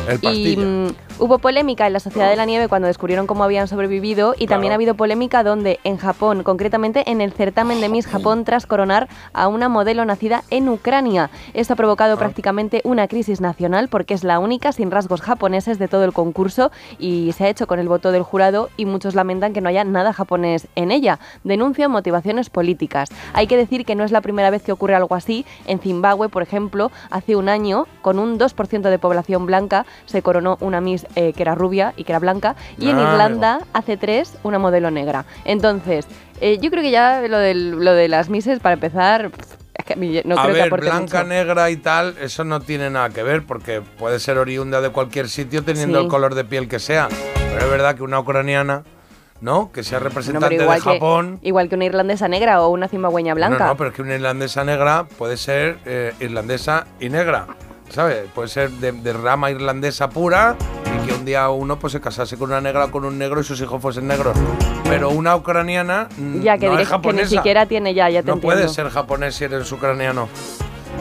[0.08, 0.88] El Y mm,
[1.20, 4.72] hubo polémica en la Sociedad de la Nieve cuando descubrieron cómo habían sobrevivido y también
[4.72, 9.08] ha habido polémica donde en Japón, concretamente en el certamen de Miss Japón tras coronar
[9.34, 11.30] a una modelo nacida en Ucrania.
[11.54, 11.78] Esto ha Ah.
[11.78, 16.14] provocado prácticamente una crisis nacional porque es la única sin rasgos japoneses de todo el
[16.14, 19.70] concurso y se ha hecho con el voto del jurado y muchos lamentan que no
[19.70, 21.20] haya nada japonés en ella.
[21.44, 23.10] Denuncian motivaciones políticas.
[23.34, 25.46] Hay que decir que no es la primera vez que ocurre algo así.
[25.68, 30.58] En Zimbabue, por ejemplo, hace un año, con un 2% de población blanca, se coronó
[30.62, 32.56] una Miss eh, que era rubia y que era blanca.
[32.78, 35.26] Y en Ah, Irlanda, hace tres, una modelo negra.
[35.46, 36.08] Entonces,
[36.42, 39.32] eh, yo creo que ya lo, del- lo de las Misses, para empezar,
[39.74, 41.30] es que a mí no a creo que ver, aporte blanca, mucho.
[41.30, 45.30] negra y tal, eso no tiene nada que ver porque puede ser oriunda de cualquier
[45.30, 46.06] sitio teniendo Sí.
[46.06, 47.08] el color de piel que sea.
[47.52, 48.84] Pero es verdad que una ucraniana,
[49.42, 49.72] ¿no?
[49.72, 51.40] Que sea representante igual de que- Japón.
[51.42, 53.60] igual que una irlandesa negra o una zimbabueña blanca.
[53.60, 57.48] No, no, pero es que una irlandesa negra puede ser eh, irlandesa y negra,
[57.90, 58.28] ¿sabes?
[58.34, 62.38] Puede ser de, de rama irlandesa pura y que un día uno pues se casase
[62.38, 64.36] con una negra o con un negro y sus hijos fuesen negros.
[64.86, 66.08] Pero una ucraniana
[66.42, 67.30] Ya que, no es que ni japonesa.
[67.30, 68.56] siquiera tiene ya, ya te no entiendo.
[68.58, 70.30] puedes ser japonés si eres ucraniano.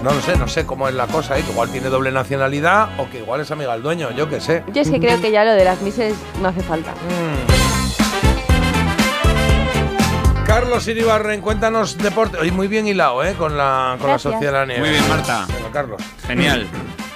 [0.03, 1.43] No lo sé, no sé cómo es la cosa, ¿eh?
[1.43, 4.63] que igual tiene doble nacionalidad o que igual es amiga del dueño, yo qué sé.
[4.73, 6.91] Yo es que creo que ya lo de las Misses no hace falta.
[6.91, 7.64] Mm.
[10.55, 12.39] Carlos Iribarren, cuéntanos deporte.
[12.39, 13.35] Hoy muy bien hilado, ¿eh?
[13.35, 14.35] Con la, con la Gracias.
[14.35, 14.83] Sociedad de la Nieve.
[14.83, 15.47] Muy bien, Marta.
[15.53, 16.01] Venga, Carlos.
[16.29, 16.69] Genial.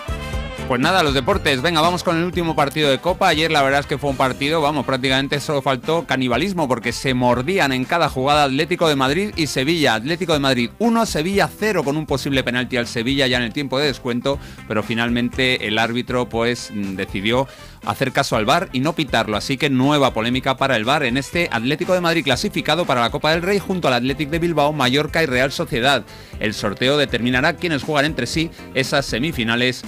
[0.68, 1.62] Pues nada, los deportes.
[1.62, 3.28] Venga, vamos con el último partido de Copa.
[3.28, 7.14] Ayer la verdad es que fue un partido, vamos, prácticamente solo faltó canibalismo porque se
[7.14, 9.94] mordían en cada jugada Atlético de Madrid y Sevilla.
[9.94, 13.54] Atlético de Madrid 1, Sevilla 0 con un posible penalti al Sevilla ya en el
[13.54, 17.48] tiempo de descuento, pero finalmente el árbitro pues mm, decidió
[17.86, 21.16] hacer caso al VAR y no pitarlo, así que nueva polémica para el VAR en
[21.16, 24.74] este Atlético de Madrid clasificado para la Copa del Rey junto al Atlético de Bilbao,
[24.74, 26.04] Mallorca y Real Sociedad.
[26.40, 29.82] El sorteo determinará quiénes juegan entre sí esas semifinales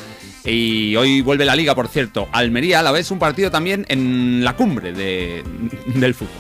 [0.44, 2.28] y hoy vuelve la liga, por cierto.
[2.32, 5.42] Almería a la vez un partido también en la cumbre de-
[5.86, 6.32] del fútbol.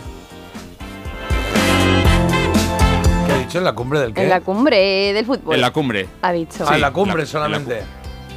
[3.26, 3.58] ¿Qué ha dicho?
[3.58, 4.22] ¿En la cumbre del qué?
[4.22, 5.54] En la cumbre del fútbol.
[5.54, 6.08] En la cumbre.
[6.22, 6.64] Ha dicho.
[6.68, 7.82] Ah, en la Sí, cumbre la- en la solamente.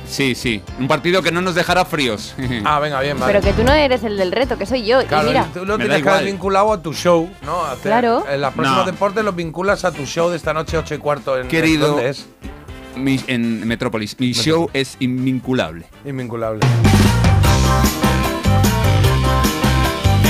[0.06, 0.62] Sí, sí.
[0.80, 2.36] Un partido que no nos dejará fríos.
[2.66, 3.32] Ah, venga, bien, vale.
[3.34, 5.04] Pero que tú no eres el del reto, que soy yo.
[5.08, 7.64] Claro, y mira, tú lo tienes que haber vinculado a tu show, ¿no?
[7.66, 8.26] Hacer- Claro.
[8.30, 8.92] En los próximos No.
[8.92, 11.40] deportes los vinculas a tu show de esta noche, 8 y cuarto.
[11.40, 12.28] En, Querido- ¿Dónde es?
[12.96, 14.20] Mi- en Metrópolis.
[14.20, 15.86] Mi show es invinculable.
[16.06, 16.62] Invinculable.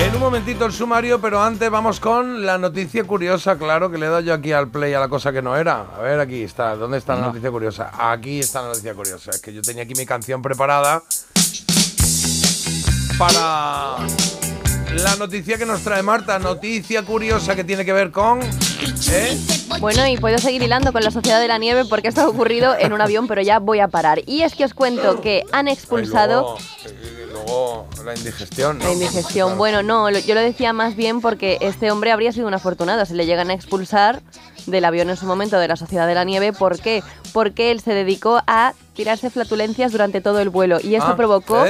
[0.05, 4.05] En un momentito el sumario, pero antes vamos con la noticia curiosa, claro, que le
[4.05, 5.85] he dado yo aquí al play a la cosa que no era.
[5.97, 6.75] A ver, aquí está.
[6.75, 7.27] ¿Dónde está la No.
[7.27, 7.91] noticia curiosa?
[7.97, 9.31] Aquí está la noticia curiosa.
[9.31, 11.01] Es que yo tenía aquí mi canción preparada
[13.17, 13.97] para
[14.95, 16.39] la noticia que nos trae Marta.
[16.39, 18.41] Noticia curiosa que tiene que ver con...
[18.41, 19.37] ¿eh?
[19.79, 22.75] Bueno, y puedo seguir hilando con la Sociedad de la Nieve porque esto ha ocurrido
[22.77, 24.21] en un avión, pero ya voy a parar.
[24.25, 26.57] Y es que os cuento que han expulsado...
[26.85, 28.77] Y luego, la indigestión.
[28.77, 28.85] ¿no?
[28.85, 29.47] La indigestión.
[29.49, 29.57] Claro.
[29.57, 33.05] Bueno, no, yo lo decía más bien porque este hombre habría sido un afortunado.
[33.05, 34.21] Se le llegan a expulsar
[34.67, 36.53] del avión en su momento de la Sociedad de la Nieve.
[36.53, 37.03] ¿Por qué?
[37.33, 40.79] Porque él se dedicó a tirarse flatulencias durante todo el vuelo.
[40.81, 41.65] Y esto Ah, provocó.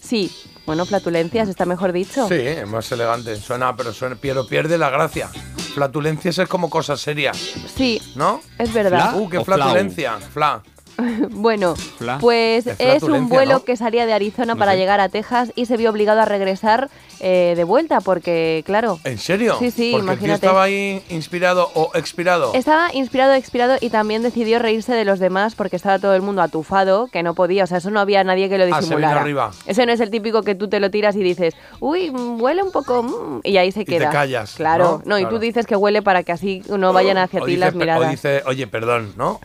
[0.00, 0.32] Sí,
[0.66, 2.28] bueno, flatulencias, está mejor dicho.
[2.28, 3.36] Sí, es más elegante.
[3.36, 5.28] Suena, pero suena, pero pierde la gracia.
[5.74, 8.40] Flatulencias es como cosa seria, Sí, ¿no?
[8.58, 9.10] es verdad.
[9.12, 9.20] Fla.
[9.20, 9.58] Uh, qué flau.
[9.58, 10.18] flatulencia.
[10.32, 10.62] Fla.
[11.30, 12.18] Bueno, Fla.
[12.18, 13.64] pues Es un vuelo ¿no?
[13.64, 14.78] que salía de Arizona No para sé.
[14.78, 16.88] llegar a Texas y se vio obligado a regresar
[17.20, 19.56] eh, de vuelta porque, claro, ¿En serio?
[19.58, 20.46] Sí, sí, Porque el tío imagínate.
[20.46, 22.52] estaba ahí inspirado o expirado.
[22.54, 26.42] Estaba inspirado, expirado y también decidió reírse de los demás porque estaba todo el mundo
[26.42, 29.20] atufado, que no podía, o sea, eso no había nadie que lo Ah, se disimulara.
[29.20, 29.50] arriba.
[29.66, 32.70] Ese no es el típico que tú te lo tiras y dices, uy, huele un
[32.72, 34.10] poco, mm", y ahí se te queda.
[34.10, 35.10] callas, Claro, ¿no?
[35.12, 35.36] no, y Claro.
[35.36, 38.06] tú dices que huele para que así no vayan hacia O ti dice las miradas.
[38.06, 39.40] O dice, oye, perdón, ¿no?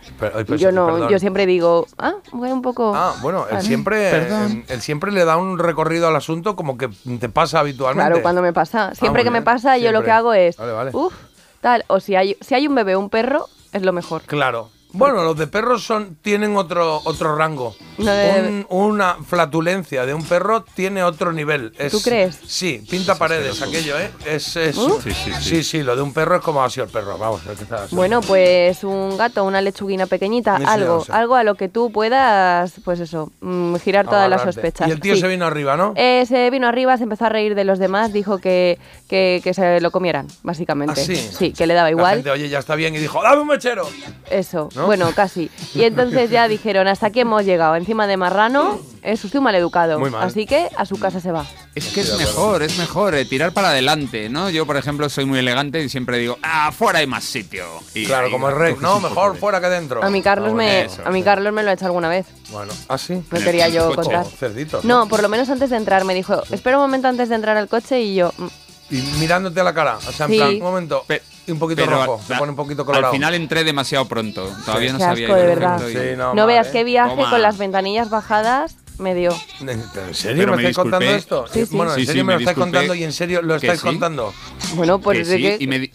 [0.49, 1.09] Oye, yo no, perdón.
[1.09, 2.93] yo siempre digo, ah, huele un poco.
[2.95, 4.65] Ah, bueno, él Ah, siempre, Perdón.
[4.67, 8.09] él siempre le da un recorrido al asunto como que te pasa habitualmente.
[8.09, 8.95] Claro, cuando me pasa.
[8.95, 10.05] Siempre muy que me pasa, yo lo siempre.
[10.05, 10.91] que hago es, Vale, vale.
[10.93, 11.13] uff,
[11.61, 14.21] tal, o si hay, si hay un bebé o un perro, es lo mejor.
[14.23, 14.69] Claro.
[14.97, 17.75] Bueno, los de perros son, tienen otro, otro rango.
[17.97, 21.73] No de- Un- una flatulencia de un perro tiene otro nivel.
[21.77, 22.39] Es- ¿Tú crees?
[22.45, 24.09] Sí, pinta paredes aquello, ¿eh?
[24.25, 24.99] Es, es- ¿Uh?
[25.03, 25.43] Sí, sí, sí.
[25.49, 27.17] sí, sí, lo de un perro es como ha sido el perro.
[27.17, 27.95] Vamos, que está así.
[27.95, 32.99] Bueno, pues un gato, una lechuguina pequeñita, algo, algo a lo que tú puedas, pues
[32.99, 34.87] eso, mm, girar todas las sospechas.
[34.87, 35.21] Y el tío Sí.
[35.21, 35.93] se vino arriba, ¿no?
[35.95, 39.53] Eh, se vino arriba, se empezó a reír de los demás, dijo que, que, que
[39.53, 41.01] se lo comieran, básicamente.
[41.01, 41.15] ¿Ah, sí?
[41.15, 42.15] Sí, que le daba La igual.
[42.15, 42.95] gente, oye, ya está bien.
[42.95, 43.87] Y dijo, ¡dame un mechero!
[44.29, 44.86] Eso, ¿No?
[44.87, 45.51] Bueno, casi.
[45.75, 47.75] Y entonces ya dijeron, hasta aquí hemos llegado.
[47.75, 49.99] Encima de marrano, es usted un maleducado.
[49.99, 50.23] Muy mal.
[50.23, 51.45] Así que a su casa se va.
[51.75, 54.49] Es que es mejor, es mejor eh, tirar para adelante, ¿no?
[54.49, 57.65] Yo, por ejemplo, soy muy elegante y siempre digo, ah, fuera hay más sitio.
[57.93, 58.75] Y Claro, ahí como el rey.
[58.81, 60.03] No, mejor fuera que dentro.
[60.03, 61.25] A mi Carlos Ah, me, eso, a mi sí.
[61.25, 62.25] Carlos me lo ha hecho alguna vez.
[62.49, 63.21] Bueno, ¿ah, sí?
[63.31, 64.25] No quería yo Coche, contar.
[64.25, 67.35] cerditos, No, por lo menos antes de entrar me dijo, espera un momento antes de
[67.35, 68.47] entrar al coche y yo, mm,
[68.89, 69.97] Y mirándote a la cara.
[69.97, 70.37] O sea, en Sí.
[70.37, 71.03] plan, un momento.
[71.05, 72.19] Pe- y un poquito pero rojo.
[72.21, 73.07] al- Se pone un poquito colorado.
[73.07, 74.53] Al final entré demasiado pronto.
[74.65, 75.27] Todavía no Qué sabía.
[75.27, 75.81] asco, de verdad.
[75.87, 76.71] Sí, no, no, mal, veas ¿eh?
[76.73, 77.29] qué viaje Toma.
[77.29, 79.31] con las ventanillas bajadas me dio.
[79.61, 79.67] ¿En
[80.13, 81.45] serio Pero me me estáis contando esto?
[81.53, 81.75] Sí, sí.
[81.75, 83.79] Bueno, en Sí, serio sí, me lo me estáis contando y en serio lo estáis
[83.79, 83.85] sí.
[83.87, 84.33] contando.
[84.75, 85.91] Bueno, pues de sí, que- y me,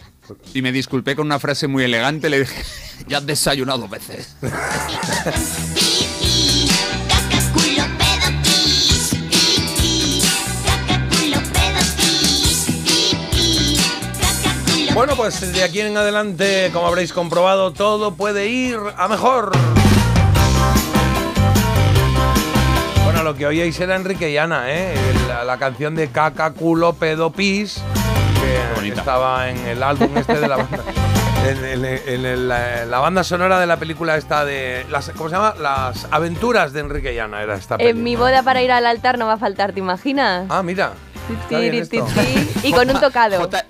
[0.54, 2.30] y me disculpé con una frase muy elegante.
[2.30, 2.62] Le dije,
[3.08, 4.36] ya has desayunado dos veces.
[14.94, 19.52] Bueno, pues de aquí en adelante, como habréis comprobado, todo puede ir a mejor.
[23.04, 24.94] Bueno, lo que oíais era Enrique y Ana, ¿eh?
[25.28, 27.82] La, la canción de Caca, culo, pedo, pis,
[28.80, 30.78] que estaba en el álbum este de la banda.
[31.44, 34.86] En, en- en el- la, la banda sonora de la película esta de.
[34.92, 35.54] Las, ¿Cómo se llama?
[35.60, 38.30] Las aventuras de Enrique y Ana era esta En mi película.
[38.30, 40.46] boda para ir al altar no va a faltar, ¿te imaginas?
[40.50, 40.92] Ah, mira.
[41.42, 42.06] Está bien esto.
[42.62, 43.40] Y con un tocado.
[43.40, 43.64] J,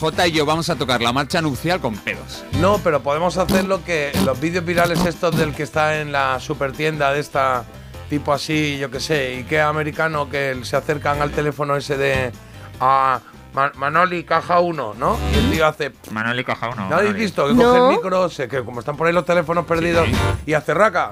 [0.00, 2.42] J y yo vamos a tocar la marcha nupcial con pedos.
[2.58, 6.40] No, pero podemos hacer lo que los vídeos virales estos del que está en la
[6.40, 7.64] super tienda de esta
[8.08, 12.32] tipo así, yo qué sé, Ikea americano que se acercan al teléfono ese de
[12.80, 13.20] a
[13.52, 15.16] Ma- Manoli caja 1, ¿no?
[15.34, 16.88] Y el tío hace Manuel y Caja uno.
[16.88, 17.46] ¿No habéis visto?
[17.48, 17.62] Que No.
[17.64, 20.14] coge el micro, sé que como están por ahí los teléfonos perdidos Sí.
[20.46, 21.10] y hace raca.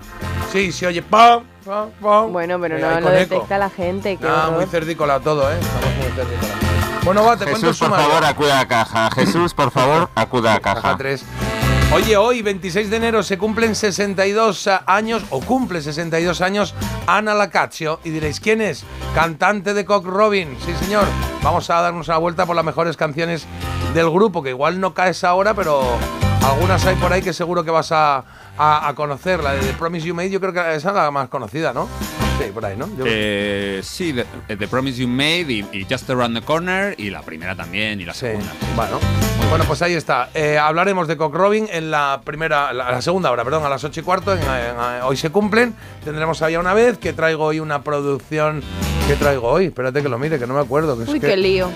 [0.53, 2.21] Sí, se oye pam, pa, pa.
[2.23, 4.17] Bueno, pero Eh, no lo detecta la gente.
[4.17, 5.57] Qué Ah, muy cerdícola todo, ¿eh?
[5.61, 6.68] Estamos muy cerdícola.
[7.09, 8.07] Bueno, va, te cuento Jesús, por sumario.
[8.07, 9.11] favor, acuda a caja.
[9.13, 10.97] Jesús, por favor, acuda a Caja caja.
[10.99, 11.25] 3.
[11.95, 16.75] Oye, hoy, 26 de enero, se cumplen 62 años, o cumple 62 años,
[17.07, 17.99] Ana Lacazio.
[18.05, 18.85] Y diréis, ¿quién es?
[19.15, 20.55] Cantante de Cock Robin.
[20.67, 21.07] Sí, señor.
[21.43, 23.47] Vamos a darnos una vuelta por las mejores canciones
[23.95, 25.83] del grupo, que igual no caes ahora, pero
[26.47, 28.23] algunas hay por ahí que seguro que vas a,
[28.59, 29.43] a- a conocer.
[29.43, 31.89] La de The Promise You Made, yo creo que esa es la más conocida, ¿no?
[32.39, 32.89] Sí, por ahí, ¿no?
[32.97, 34.13] Yo- Eh, sí,
[34.47, 38.01] The, The Promise You Made y, y Just Around the Corner y la primera también
[38.01, 38.53] y la Sí, segunda.
[38.77, 39.01] bueno.
[39.51, 40.31] Bueno, pues ahí está.
[40.35, 43.83] Eh, hablaremos de Cock Robin en la primera, la, la segunda hora, perdón, a las
[43.83, 44.33] 8 y cuarto.
[44.35, 45.75] en- en- hoy se cumplen.
[46.05, 48.63] Tendremos ahí una vez que traigo hoy una producción.
[49.09, 49.67] ¿Qué traigo hoy?
[49.67, 50.97] Espérate que lo mire, que no me acuerdo.
[50.97, 51.71] Que es Uy, que qué lío.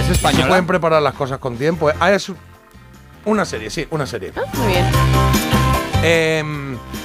[0.00, 0.48] ¿Es se española?
[0.48, 1.90] pueden preparar las cosas con tiempo.
[1.90, 1.94] eh.
[2.00, 2.32] Ah, es
[3.26, 4.32] una serie, sí, una serie.
[4.54, 4.86] Muy bien.
[6.02, 6.42] Eh,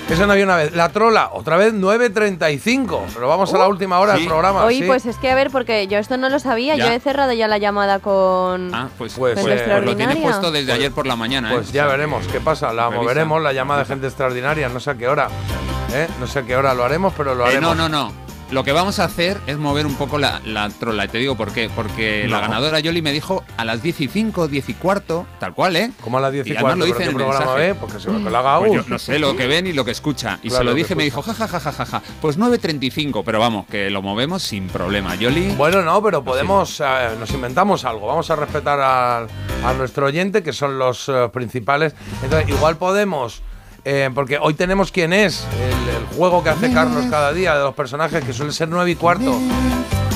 [0.10, 0.74] eso no había una vez.
[0.74, 3.00] La trola, otra vez 9.35.
[3.14, 4.20] Pero vamos a la última hora sí.
[4.20, 4.64] del programa.
[4.66, 4.84] Oye, sí.
[4.86, 6.76] pues es que a ver, porque yo esto no lo sabía.
[6.76, 6.88] Ya.
[6.88, 8.74] Yo he cerrado ya la llamada con.
[8.74, 11.52] Ah, pues, Pues, pues, eh, pues lo tiene puesto desde ayer por la mañana.
[11.52, 11.56] ¿eh?
[11.56, 12.72] Pues ya O sea veremos qué pasa.
[12.74, 13.02] La revisa.
[13.02, 14.70] moveremos, la llamada de gente extraordinaria.
[14.70, 15.28] No sé a qué hora.
[15.94, 16.08] ¿eh?
[16.20, 17.76] No sé a qué hora lo haremos, pero lo Eh, haremos.
[17.76, 18.25] no, no, no.
[18.52, 21.06] Lo que vamos a hacer es mover un poco la, la trola.
[21.06, 21.70] Y te digo por qué.
[21.76, 25.54] Porque la ganadora Yoli me dijo a las 10 y 5, 10 y cuarto, tal
[25.56, 25.92] cual, ¿eh?
[26.02, 27.68] Como a las 10 y Y cuarto, lo ¿pero dice en el programa mensaje.
[27.68, 27.76] ve?
[27.76, 29.92] Porque se que lo haga Pues yo no sé lo que ven y lo que
[29.92, 30.40] escucha.
[30.44, 31.48] Y Claro, se lo lo dije, me dijo, escucha.
[31.48, 32.02] ja, ja, ja, ja.
[32.22, 35.16] Pues 9.35, pero vamos, que lo movemos sin problema.
[35.16, 35.56] Yoli.
[35.56, 36.84] Bueno, no, pero podemos, eh,
[37.20, 38.06] nos inventamos algo.
[38.08, 39.28] Vamos a respetar al-
[39.66, 41.96] a, nuestro oyente, que son los eh, principales.
[42.24, 43.42] Entonces, igual podemos,
[43.86, 47.64] eh, porque hoy tenemos quién es, el, el juego que hace Carlos cada día de
[47.64, 49.40] los personajes, que suele ser 9 y cuarto.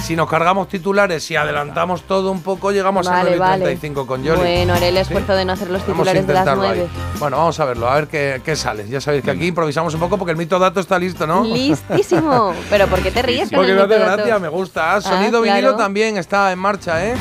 [0.04, 3.64] Si nos cargamos titulares y adelantamos todo un poco, llegamos a Vale, 9 y vale.
[3.66, 4.40] 35 con Yoli.
[4.40, 5.02] Bueno, haré el ¿Sí?
[5.02, 6.90] esfuerzo de no hacer los Vamos a titulares de las intentarlo ahí.
[6.90, 7.20] 9.
[7.20, 8.88] Bueno, vamos a verlo, a ver qué, qué sale.
[8.90, 11.44] Ya sabéis que aquí improvisamos un poco porque el mito dato está listo, ¿no?
[11.44, 12.54] Listísimo.
[12.72, 14.04] Pero ¿por qué te ríes con Porque mito dato?
[14.16, 14.96] gracia, me gusta.
[14.96, 15.58] Ah, Sonido claro.
[15.58, 17.14] vinilo también está en marcha, ¿eh?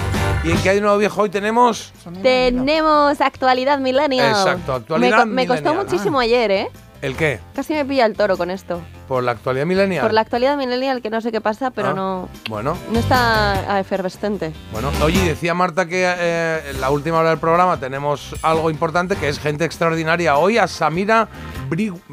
[0.44, 1.92] Y en que hay nuevo viejo hoy tenemos.
[2.22, 4.30] Tenemos actualidad millennial.
[4.30, 6.68] Exacto, actualidad me, co- me costó muchísimo ayer, ¿eh?
[7.02, 7.40] ¿El qué?
[7.54, 8.80] Casi me pilla el toro con esto.
[9.08, 10.02] Por la actualidad milenial.
[10.02, 13.80] Por la actualidad millennial, que no sé qué pasa, pero Ah, no, Bueno, no está
[13.80, 14.52] efervescente.
[14.72, 14.90] bueno.
[15.02, 19.28] Oye, decía Marta que eh, en la última hora del programa tenemos algo importante que
[19.28, 20.36] es gente extraordinaria.
[20.36, 21.28] Hoy a Samira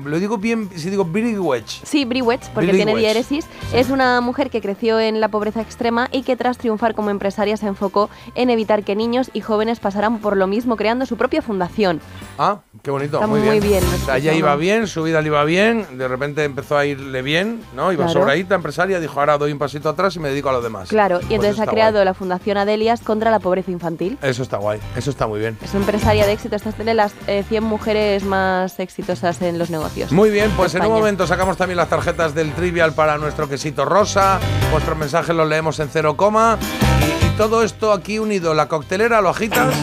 [0.03, 1.65] lo digo bien, si digo Brigwech.
[1.84, 2.86] Sí, Briwech, porque Briwech.
[2.86, 6.93] tiene diéresis, es una mujer que creció en la pobreza extrema y que tras triunfar
[6.93, 11.05] como empresaria se enfocó en evitar que niños y jóvenes pasaran por lo mismo, creando
[11.05, 12.01] su propia fundación.
[12.38, 13.63] Ah, qué bonito, Está muy muy bien.
[13.81, 16.85] bien, O sea, ella iba bien, su vida le iba bien, de repente empezó a
[16.88, 17.91] irle bien, ¿no?
[17.91, 18.19] Iba Claro.
[18.21, 20.89] sobradita, empresaria, dijo, ahora doy un pasito atrás y me dedico a lo demás.
[20.89, 22.06] Claro, y Pues entonces ha creado guay.
[22.06, 24.17] la Fundación Adelias contra la pobreza infantil.
[24.21, 25.58] Eso está guay, eso está muy bien.
[25.63, 29.58] Es una empresaria de éxito, esta es de las eh, 100 mujeres más exitosas en
[29.58, 30.12] los negocios.
[30.12, 33.86] Muy bien, pues en un momento sacamos también las tarjetas del Trivial para nuestro quesito
[33.86, 34.39] rosa.
[34.71, 36.58] Vuestros mensajes los leemos en cero coma.
[37.02, 39.74] Y, y todo esto aquí unido, la coctelera, lo agitas,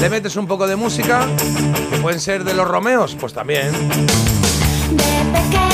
[0.00, 1.26] le metes un poco de música,
[1.90, 3.70] que pueden ser de los Romeos, pues también.
[4.90, 5.67] De pequeñita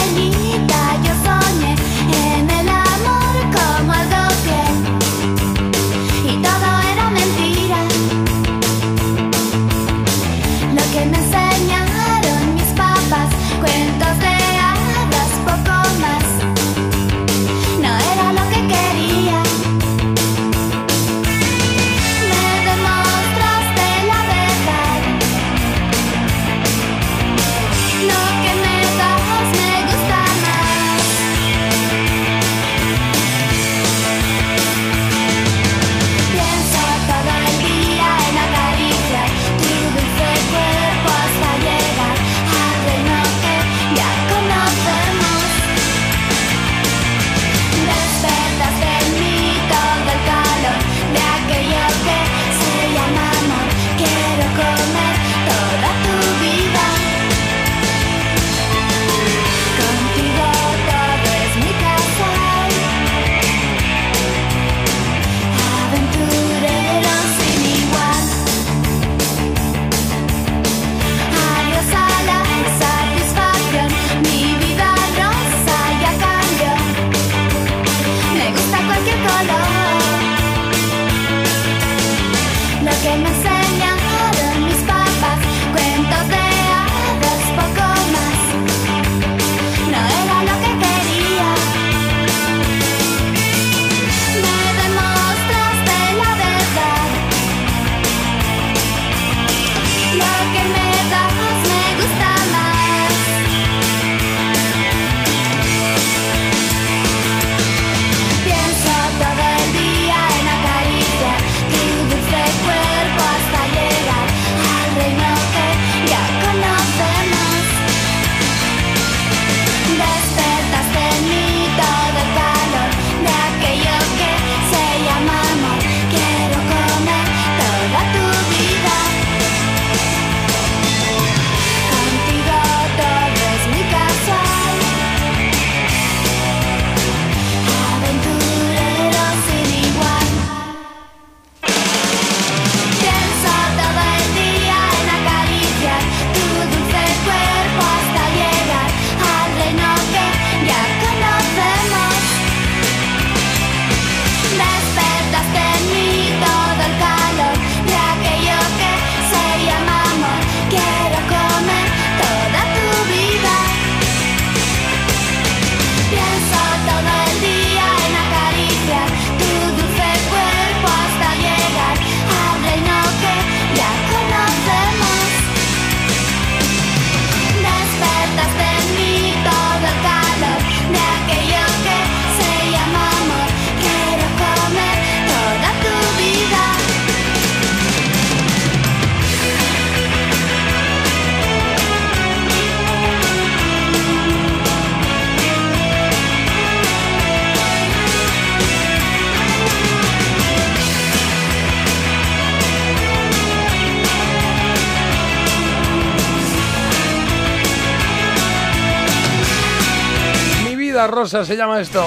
[211.35, 212.05] Rosa se llama esto.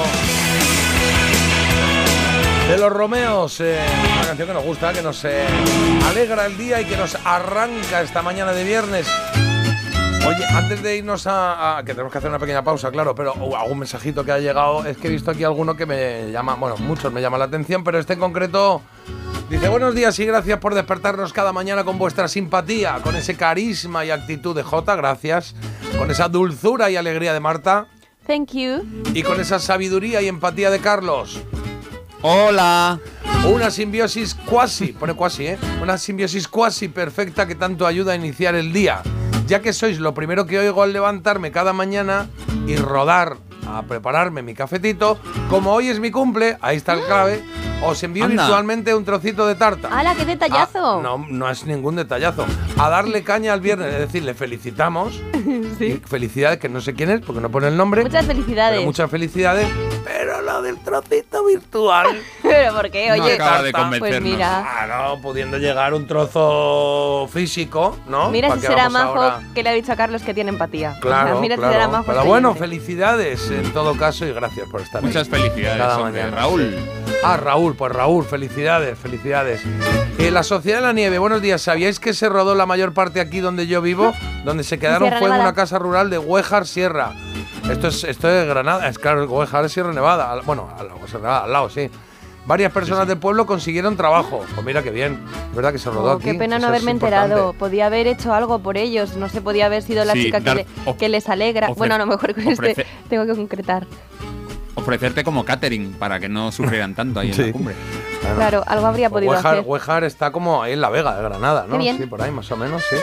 [2.70, 3.78] De los Romeos, eh,
[4.14, 5.46] una canción que nos gusta, que nos eh,
[6.10, 9.06] alegra el día y que nos arranca esta mañana de viernes.
[10.26, 13.58] Oye, antes de irnos a, que tenemos que hacer una pequeña pausa, claro, pero uh,
[13.58, 16.78] algún mensajito que ha llegado, es que he visto aquí alguno que me llama, bueno,
[16.78, 18.82] muchos me llaman la atención, pero este en concreto
[19.50, 24.06] dice, buenos días y gracias por despertarnos cada mañana con vuestra simpatía, con ese carisma
[24.06, 25.54] y actitud de Jota, gracias,
[25.98, 27.88] con esa dulzura y alegría de Marta
[28.28, 28.84] Thank you.
[29.14, 31.40] y con esa sabiduría y empatía de Carlos.
[32.22, 33.00] Hola.
[33.46, 35.58] Una simbiosis cuasi, pone cuasi, ¿eh?
[35.82, 39.02] Una simbiosis cuasi perfecta que tanto ayuda a iniciar el día.
[39.48, 42.28] Ya que sois lo primero que oigo al levantarme cada mañana
[42.68, 45.18] y rodar a prepararme mi cafetito,
[45.50, 47.44] como hoy es mi cumple, ahí está el clave,
[47.84, 48.44] os envío Anda.
[48.44, 49.90] virtualmente un trocito de tarta.
[49.90, 51.00] ¡Hala, qué detallazo!
[51.00, 52.46] Ah, no, no es ningún detallazo.
[52.80, 55.20] A darle caña al viernes, es decir, le felicitamos.
[56.08, 58.04] Felicidades, que no sé quién es, porque no pone el nombre.
[58.04, 58.76] Muchas felicidades.
[58.78, 59.68] Pero muchas felicidades.
[60.06, 62.08] Pero lo del trocito virtual.
[62.44, 63.08] Pero ¿por qué?
[63.18, 64.62] No Oye, acaba de pues mira.
[64.86, 68.30] Claro, pudiendo llegar un trozo físico, ¿no?
[68.30, 69.42] Mira ¿Pa' si será majo ahora?
[69.56, 70.90] que le ha dicho a Carlos que tiene empatía.
[70.92, 71.74] O sea, Claro, mira si claro.
[71.74, 72.04] será majo.
[72.06, 72.68] Pero este bueno, oyente.
[72.68, 75.08] felicidades en todo caso y gracias por estar ahí.
[75.08, 76.22] Muchas felicidades, Cada hombre.
[76.22, 76.38] mañana.
[76.42, 76.76] Raúl.
[77.24, 79.62] Ah, Raúl, pues Raúl, felicidades, felicidades.
[80.20, 81.62] Eh, la Sociedad de la Nieve, buenos días.
[81.64, 84.14] ¿Sabíais que se rodó la mayor parte aquí donde yo vivo?
[84.46, 87.14] Donde se quedaron Sierra fue en una casa rural de Huejar Sierra.
[87.70, 90.32] Esto es, esto es Granada, es claro, Huejar es Sierra Nevada.
[90.32, 91.90] al- Bueno, al, Sierra Nevada, al lado, sí.
[92.46, 94.42] Varias personas del pueblo consiguieron trabajo.
[94.56, 95.20] Pues mira qué bien.
[95.50, 96.24] Es verdad que se rodó Oh, aquí.
[96.32, 97.52] qué pena eso no haberme enterado.
[97.52, 99.18] Podía haber hecho algo por ellos.
[99.18, 101.68] No sé, podía haber sido la Sí, chica que, dar- le- of- que les alegra.
[101.76, 103.86] bueno, a lo mejor con este tengo que concretar.
[104.78, 107.76] Ofrecerte como catering para que no sufrieran tanto ahí en la cumbre.
[108.22, 108.36] Claro.
[108.38, 109.68] Claro, algo habría podido Huejar, hacer.
[109.68, 111.82] Huejar está como ahí en la Vega de Granada, ¿no?
[111.82, 112.96] Sí, por ahí más o menos, sí.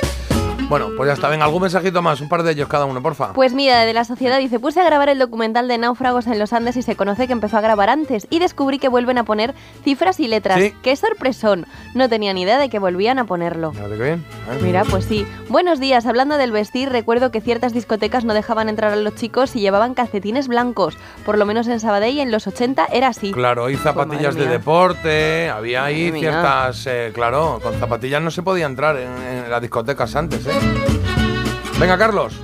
[0.69, 1.29] Bueno, pues ya está.
[1.29, 3.33] Venga, algún mensajito más, un par de ellos cada uno, porfa.
[3.33, 6.53] Pues mira, de la sociedad dice, puse a grabar el documental de náufragos en los
[6.53, 9.55] Andes y se conoce que empezó a grabar antes y descubrí que vuelven a poner
[9.85, 10.61] cifras y letras.
[10.61, 10.75] Sí.
[10.83, 11.67] ¡Qué sorpresón!
[11.95, 13.73] No tenía ni idea de que volvían a ponerlo.
[13.73, 14.25] Bien.
[14.51, 14.59] ¿eh?
[14.63, 15.27] Mira, pues sí.
[15.49, 16.07] Buenos días.
[16.07, 19.95] Hablando del vestir, recuerdo que ciertas discotecas no dejaban entrar a los chicos si llevaban
[19.95, 20.97] calcetines blancos.
[21.25, 23.33] Por lo menos en Sabadell en los 80 era así.
[23.33, 28.43] Claro, y zapatillas Pues de deporte, había ahí ciertas, eh, claro, con zapatillas no se
[28.43, 30.54] podía entrar en, en las discotecas antes, ¿eh?
[31.79, 32.35] Venga, Carlos.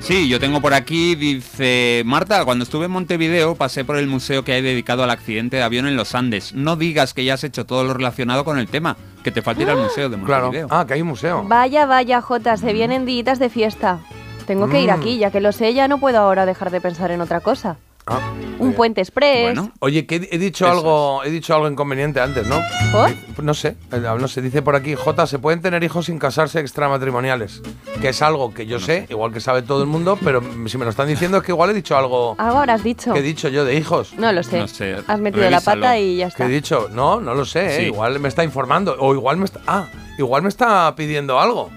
[0.00, 4.44] Sí, yo tengo por aquí, dice Marta, cuando estuve en Montevideo pasé por el museo
[4.44, 6.54] que hay dedicado al accidente de avión en los Andes.
[6.54, 9.62] No digas que ya has hecho todo lo relacionado con el tema, que te falta
[9.62, 10.44] ir al museo de Claro.
[10.46, 10.68] Montevideo.
[10.70, 11.44] Ah, que hay un museo.
[11.46, 13.98] Vaya, vaya, Jota, se vienen días de fiesta.
[14.46, 14.92] Tengo que ir Mm.
[14.94, 17.76] aquí, ya que lo sé, ya no puedo ahora dejar de pensar en otra cosa.
[18.10, 19.42] Ah, Un puente express.
[19.42, 22.60] Bueno, Oye, que he, dicho Eso algo, he dicho algo inconveniente antes, ¿no?
[22.90, 23.44] ¿Por?
[23.44, 26.58] No sé, eh, no sé, dice por aquí, J, se pueden tener hijos sin casarse
[26.60, 27.62] extramatrimoniales,
[28.00, 30.84] que es algo que yo sé, igual que sabe todo el mundo, pero si me
[30.84, 33.12] lo están diciendo es que igual he dicho algo Algo habrás dicho.
[33.12, 34.14] que he dicho yo de hijos.
[34.18, 34.58] No lo sé.
[34.58, 35.80] No sé, Has metido la revísalo.
[35.82, 36.44] pata y ya ¿Qué está.
[36.46, 36.88] he dicho?
[36.92, 37.76] No, no lo sé, ¿eh?
[37.78, 37.82] Sí.
[37.86, 39.86] igual me está informando, o igual me está, ah,
[40.18, 41.70] igual me está pidiendo algo,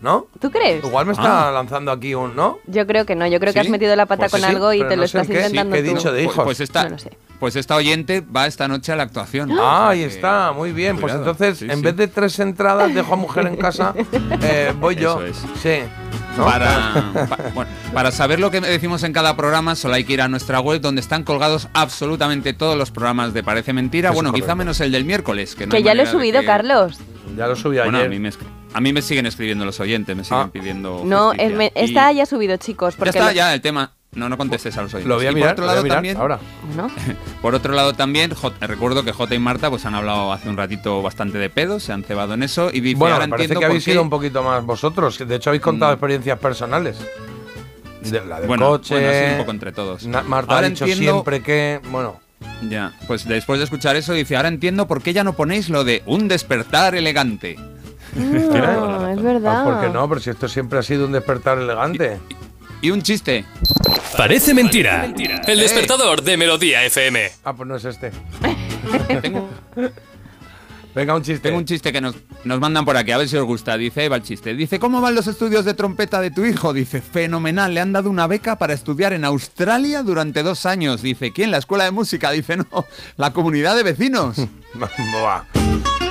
[0.00, 0.26] ¿no?
[0.40, 0.84] ¿Tú crees?
[0.84, 1.52] Igual me está Ah.
[1.52, 2.58] lanzando aquí un, ¿no?
[2.66, 3.26] Yo creo que no.
[3.26, 3.66] Yo creo que ¿Sí?
[3.66, 5.38] has metido la pata Pues con sí, algo y te no lo estás qué, sí,
[5.40, 5.96] intentando qué he tú.
[5.96, 6.44] dicho de Pues- hijos.
[6.44, 7.10] Pues esta, No lo sé.
[7.38, 9.50] pues esta oyente va esta noche a la actuación.
[9.52, 10.96] Ah, O ahí está, muy bien.
[10.98, 11.30] Pues Cuidado.
[11.30, 11.82] entonces, Sí, en sí.
[11.82, 13.94] vez de tres entradas, dejo a mujer en casa,
[14.42, 15.20] eh, voy yo.
[15.22, 15.60] Eso es.
[15.62, 15.78] Sí.
[16.38, 16.44] ¿no?
[16.44, 16.68] Para,
[17.28, 20.28] pa- bueno, para saber lo que decimos en cada programa, solo hay que ir a
[20.28, 24.10] nuestra web donde están colgados absolutamente todos los programas de Parece Mentira.
[24.10, 25.54] Eso bueno, quizá menos el del miércoles.
[25.56, 26.98] Que, no Que hay ya lo he subido, que- Carlos.
[27.36, 28.10] Ya lo subí Bueno, a ayer.
[28.10, 28.30] mí, me,
[28.72, 30.50] a mí me siguen escribiendo los oyentes, me siguen Ah.
[30.52, 31.02] pidiendo.
[31.04, 32.94] No, el me- Y está ya subido, chicos.
[32.94, 33.92] Ya Porque está, lo- ya el tema.
[34.12, 35.08] No, no contestes a los oyentes.
[35.08, 36.40] Lo voy a mirar, por otro lo voy a lado mirar también, ahora.
[36.76, 36.88] ¿no?
[37.42, 40.56] Por otro lado también, J- recuerdo que J y Marta pues han hablado hace un
[40.56, 43.54] ratito bastante de pedos, se han cebado en eso y dice, Bueno, ahora me parece
[43.54, 45.16] que habéis qué- sido un poquito más vosotros.
[45.16, 45.94] De hecho, habéis contado Mm.
[45.94, 46.98] experiencias personales.
[48.02, 48.94] De, la del Bueno, coche.
[48.94, 50.06] bueno, sí, un poco entre todos.
[50.06, 51.80] Na- Marta Ahora ha dicho entiendo- siempre que.
[51.90, 52.18] Bueno,
[52.68, 55.84] Ya, pues después de escuchar eso dice, ahora entiendo por qué ya no ponéis lo
[55.84, 57.56] de un despertar elegante.
[58.16, 59.64] No, es verdad.
[59.64, 60.08] ¿por qué no?
[60.08, 62.18] Pero si esto siempre ha sido un despertar elegante.
[62.82, 63.44] Y un chiste.
[64.16, 65.12] Parece mentira.
[65.46, 67.30] El despertador de Melodía FM.
[67.44, 68.10] Ah, pues no es este.
[69.22, 69.48] Tengo,
[70.94, 71.40] Venga, un chiste.
[71.40, 73.76] tengo un chiste que nos, nos mandan por aquí, a ver si os gusta.
[73.76, 74.54] Dice, ahí va el chiste.
[74.54, 76.72] Dice, ¿cómo van los estudios de trompeta de tu hijo?
[76.72, 81.02] Dice, fenomenal, le han dado una beca para estudiar en Australia durante dos años.
[81.02, 81.52] Dice, ¿quién?
[81.52, 82.32] ¿La escuela de música?
[82.32, 82.86] Dice, no,
[83.16, 84.36] la comunidad de vecinos.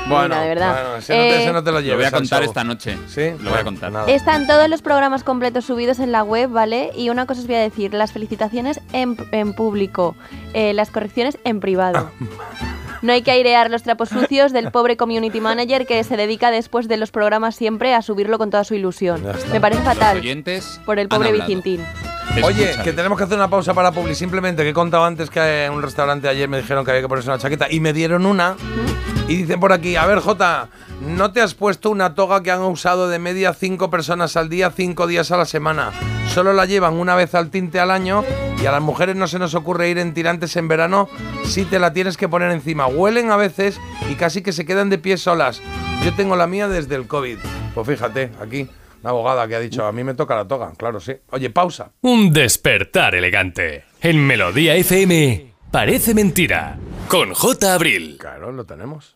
[0.09, 0.73] Bueno, de verdad.
[0.73, 2.63] bueno, ese, no te, Eh, ese no te lo Lo lleves voy a contar esta
[2.63, 2.97] noche.
[3.07, 3.31] ¿Sí?
[3.41, 3.91] Lo voy a contar.
[3.91, 4.09] nada.
[4.11, 6.91] Están todos los programas completos subidos en la web, ¿vale?
[6.95, 10.15] Y una cosa os voy a decir, las felicitaciones en, en público,
[10.53, 12.09] eh, las correcciones en privado.
[13.01, 16.89] No hay que airear los trapos sucios del pobre community manager que se dedica después
[16.89, 19.23] de los programas siempre a subirlo con toda su ilusión.
[19.53, 21.31] Me parece Los fatal oyentes por el pobre.
[21.31, 21.81] Vicintín.
[22.43, 24.15] Oye, que tenemos que hacer una pausa para Publi.
[24.15, 27.09] Simplemente que he contado antes que en un restaurante ayer me dijeron que había que
[27.09, 28.55] ponerse una chaqueta y me dieron una.
[29.27, 30.69] Y dicen por aquí, a ver, Jota,
[31.01, 34.71] ¿no te has puesto una toga que han usado de media cinco personas al día,
[34.71, 35.91] cinco días a la semana?
[36.33, 38.23] Solo la llevan una vez al tinte al año
[38.61, 41.09] y a las mujeres no se nos ocurre ir en tirantes en verano
[41.43, 42.87] si te la tienes que poner encima.
[42.87, 45.61] Huelen a veces y casi que se quedan de pie solas.
[46.03, 47.37] Yo tengo la mía desde el COVID.
[47.75, 48.67] Pues fíjate, aquí,
[49.01, 51.13] una abogada que ha dicho, a mí me toca la toga, claro, sí.
[51.31, 51.91] Oye, pausa.
[52.01, 53.85] Un despertar elegante.
[54.01, 56.77] En Melodía FM, parece mentira.
[57.07, 57.73] Con J.
[57.73, 58.17] Abril.
[58.19, 59.15] Claro, lo tenemos.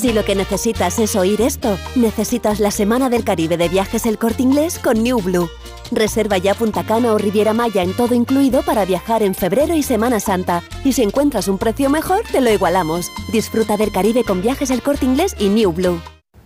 [0.00, 4.16] Si lo que necesitas es oír esto, necesitas la Semana del Caribe de Viajes El
[4.16, 5.50] Corte Inglés con New Blue.
[5.92, 9.82] Reserva ya Punta Cana o Riviera Maya en todo incluido para viajar en febrero y
[9.82, 10.62] Semana Santa.
[10.86, 13.12] Y si encuentras un precio mejor, te lo igualamos.
[13.30, 16.00] Disfruta del Caribe con Viajes El Corte Inglés y New Blue.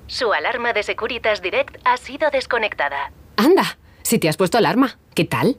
[0.08, 3.12] Su alarma de Securitas Direct ha sido desconectada.
[3.36, 5.58] Anda, si te has puesto alarma, ¿qué tal?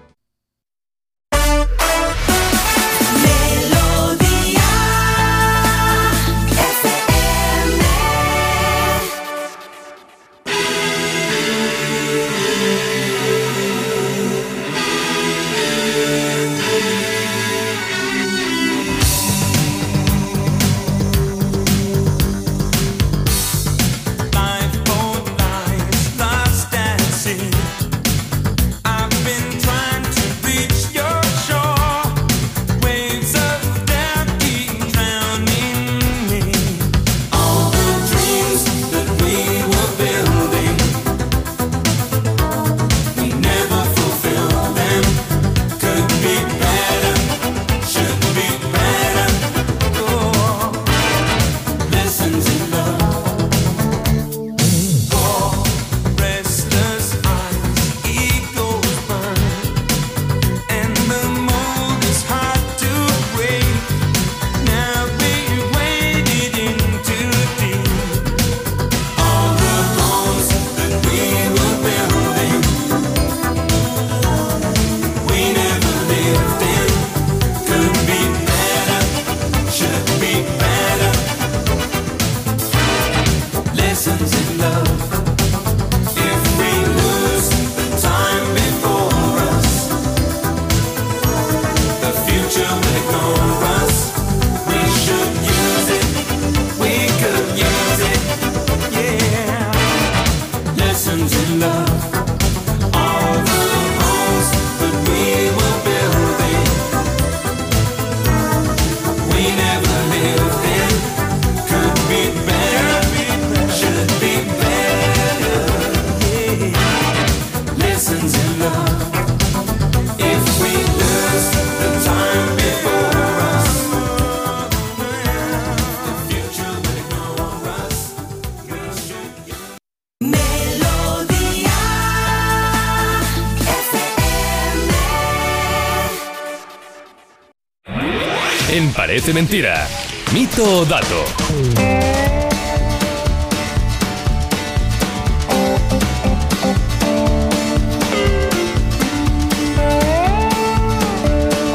[139.21, 139.87] Parece Mentira.
[140.33, 141.25] Mito o dato.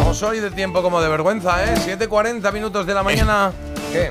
[0.01, 1.77] Vamos hoy de tiempo como de vergüenza, ¿eh?
[1.77, 3.53] 7.40 minutos de la mañana.
[3.93, 4.11] ¿Qué?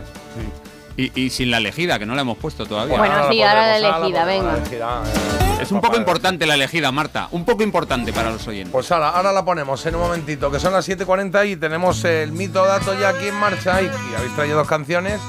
[0.95, 2.97] Y, y sin la elegida, que no la hemos puesto todavía.
[2.97, 5.44] Bueno, sí, ahora la elegida, venga.
[5.65, 7.27] Es un poco importante la elegida, Marta.
[7.31, 8.71] Un poco importante para los oyentes.
[8.71, 12.31] Pues ahora, ahora la ponemos en un momentito, que son las 7.40 y tenemos el
[12.31, 15.19] mito dato ya aquí en marcha y, y habéis traído dos canciones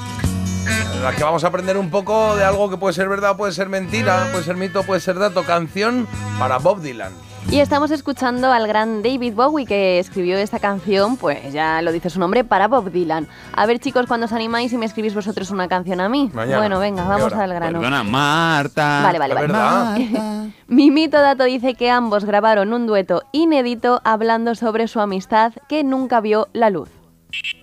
[0.95, 3.53] en las que vamos a aprender un poco de algo que puede ser verdad, puede
[3.53, 5.43] ser mentira, puede ser mito, puede ser dato.
[5.45, 6.07] Canción
[6.39, 7.12] para Bob Dylan.
[7.51, 12.11] Y estamos escuchando al gran David Bowie que escribió esta canción, pues ya lo dice
[12.11, 13.29] su nombre, para Bob Dylan.
[13.53, 16.29] A ver chicos, cuando os animáis y me escribís vosotros una canción a mí.
[16.35, 16.59] Mañana.
[16.59, 17.79] Bueno, venga, ¿Qué vamos al grano.
[17.79, 19.01] Perdona, Marta.
[19.05, 20.53] Vale, vale, vale.
[20.67, 25.85] Mi mito dato dice que ambos grabaron un dueto inédito hablando sobre su amistad que
[25.85, 26.91] nunca vio la luz.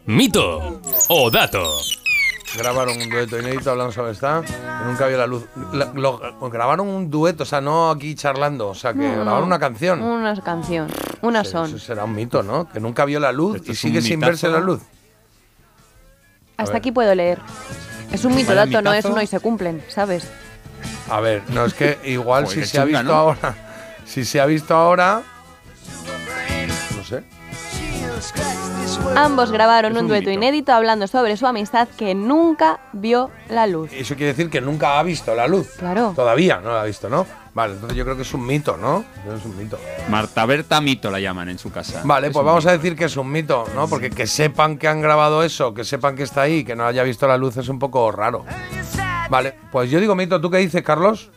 [0.05, 1.63] Mito o dato.
[2.57, 4.53] Grabaron un dueto inédito hablando sobre esta, que
[4.85, 5.45] nunca vio la luz.
[5.71, 6.19] La- lo-
[6.51, 10.01] grabaron un dueto, o sea, no aquí charlando, o sea, que No, grabaron una canción.
[10.03, 10.87] Una canción.
[11.21, 11.65] Una son.
[11.69, 12.69] Eso será un mito, ¿no?
[12.69, 14.81] Que nunca vio la luz y sigue sin mitazo, verse la luz.
[16.57, 16.79] Hasta ver.
[16.79, 17.39] aquí puedo leer.
[18.11, 20.27] Es un mito dato, no es uno y se cumplen, ¿sabes?
[21.09, 23.13] A ver, no es que igual Joder, si se ha visto ¿no?
[23.13, 23.55] ahora,
[24.05, 25.23] si se ha visto ahora,
[26.95, 27.23] no sé.
[29.15, 33.67] Ambos grabaron Es un un dueto inédito hablando sobre su amistad que nunca vio la
[33.67, 33.91] luz.
[33.93, 35.67] Eso quiere decir que nunca ha visto la luz.
[35.77, 36.13] Claro.
[36.15, 37.25] Todavía no la ha visto, ¿no?
[37.53, 39.05] Vale, entonces yo creo que es un mito, ¿no?
[39.31, 39.77] Es un mito.
[40.09, 42.01] Marta Berta Mito la llaman en su casa.
[42.03, 42.69] Vale, Es pues vamos mito.
[42.69, 43.87] a decir que es un mito, ¿no?
[43.87, 47.03] Porque que sepan que han grabado eso, que sepan que está ahí, que no haya
[47.03, 48.43] visto la luz es un poco raro.
[49.29, 50.41] Vale, pues yo digo mito.
[50.41, 51.29] ¿Tú qué dices, Carlos?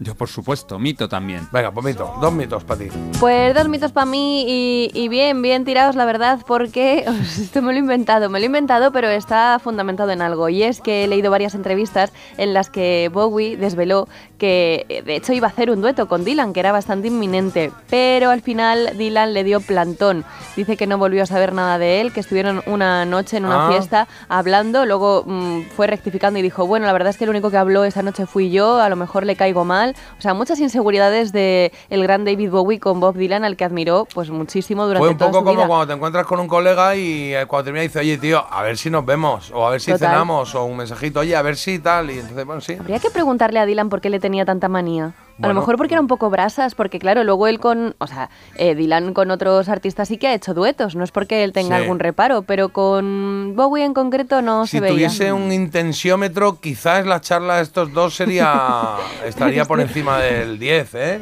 [0.00, 1.48] Yo, por supuesto, mito también.
[1.52, 2.14] Venga, pues mito.
[2.20, 2.88] Dos mitos para ti.
[3.18, 7.04] Pues dos mitos para mí y, y bien, bien tirados, la verdad, porque
[7.40, 8.28] esto me lo he inventado.
[8.30, 10.48] Me lo he inventado, pero está fundamentado en algo.
[10.48, 15.16] Y es que he leído varias entrevistas en las que Bowie desveló que, eh, de
[15.16, 17.72] hecho, iba a hacer un dueto con Dylan, que era bastante inminente.
[17.90, 20.24] Pero al final Dylan le dio plantón.
[20.54, 23.66] Dice que no volvió a saber nada de él, que estuvieron una noche en una
[23.66, 23.70] Ah.
[23.72, 24.86] fiesta hablando.
[24.86, 27.82] Luego mm, fue rectificando y dijo: Bueno, la verdad es que el único que habló
[27.82, 29.87] esa noche fui yo, a lo mejor le caigo mal.
[30.18, 34.06] O sea, muchas inseguridades de el gran David Bowie con Bob Dylan, al que admiró
[34.14, 35.66] pues muchísimo durante Fue un toda poco su como vida.
[35.68, 38.76] cuando te encuentras con un colega y eh, cuando termina dice, oye, tío, a ver
[38.78, 40.08] si nos vemos, o a ver si Total.
[40.10, 42.10] cenamos, o un mensajito, oye, a ver si tal.
[42.10, 42.74] Y entonces, bueno, sí.
[42.78, 45.12] Habría que preguntarle a Dylan por qué le tenía tanta manía.
[45.42, 48.28] A lo mejor porque era un poco brasas, porque claro, luego él con, o sea,
[48.56, 51.76] eh, Dylan con otros artistas sí que ha hecho duetos, no es porque él tenga
[51.76, 51.82] Sí.
[51.82, 54.92] algún reparo, pero con Bowie en concreto no Si se veía.
[54.94, 60.94] tuviese un intensiómetro, quizás la charla de estos dos sería estaría por encima del 10,
[60.94, 61.20] ¿eh?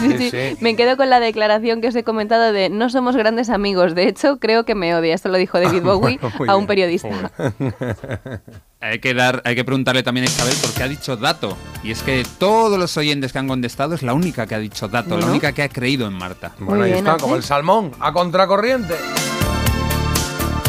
[0.00, 0.56] Sí, sí.
[0.60, 3.94] Me quedo con la declaración que os he comentado de no somos grandes amigos.
[3.94, 5.14] De hecho, creo que me odia.
[5.14, 6.66] Esto lo dijo David Bowie Bueno, muy a un bien.
[6.66, 7.30] periodista.
[8.84, 11.56] Hay que, dar, hay que preguntarle también a Isabel por qué ha dicho dato.
[11.82, 14.88] Y es que todos los oyentes que han contestado es la única que ha dicho
[14.88, 15.30] dato, la Bueno.
[15.30, 16.52] única que ha creído en Marta.
[16.58, 18.94] Bueno, ahí está, como el salmón, a contracorriente.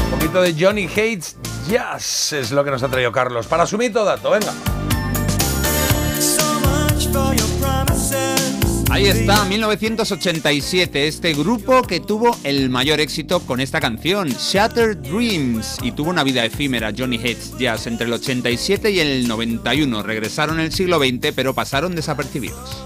[0.06, 1.36] Un poquito de Johnny Hates
[1.70, 3.48] Jazz es lo que nos ha traído Carlos.
[3.48, 4.54] Para su mito dato, venga.
[8.96, 15.80] Ahí está, 1987, este grupo que tuvo el mayor éxito con esta canción, Shattered Dreams,
[15.84, 20.02] y tuvo una vida efímera, Johnny Hates Jazz, entre el 87 y el 91.
[20.02, 22.86] Regresaron en el siglo XX, pero pasaron desapercibidos.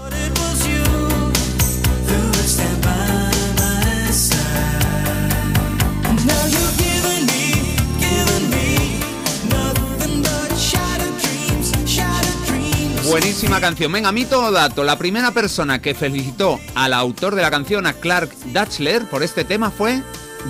[13.10, 13.90] Buenísima canción.
[13.90, 14.84] Venga, mito o dato.
[14.84, 19.42] La primera persona que felicitó al autor de la canción, a Clark Dutchler, por este
[19.42, 20.00] tema fue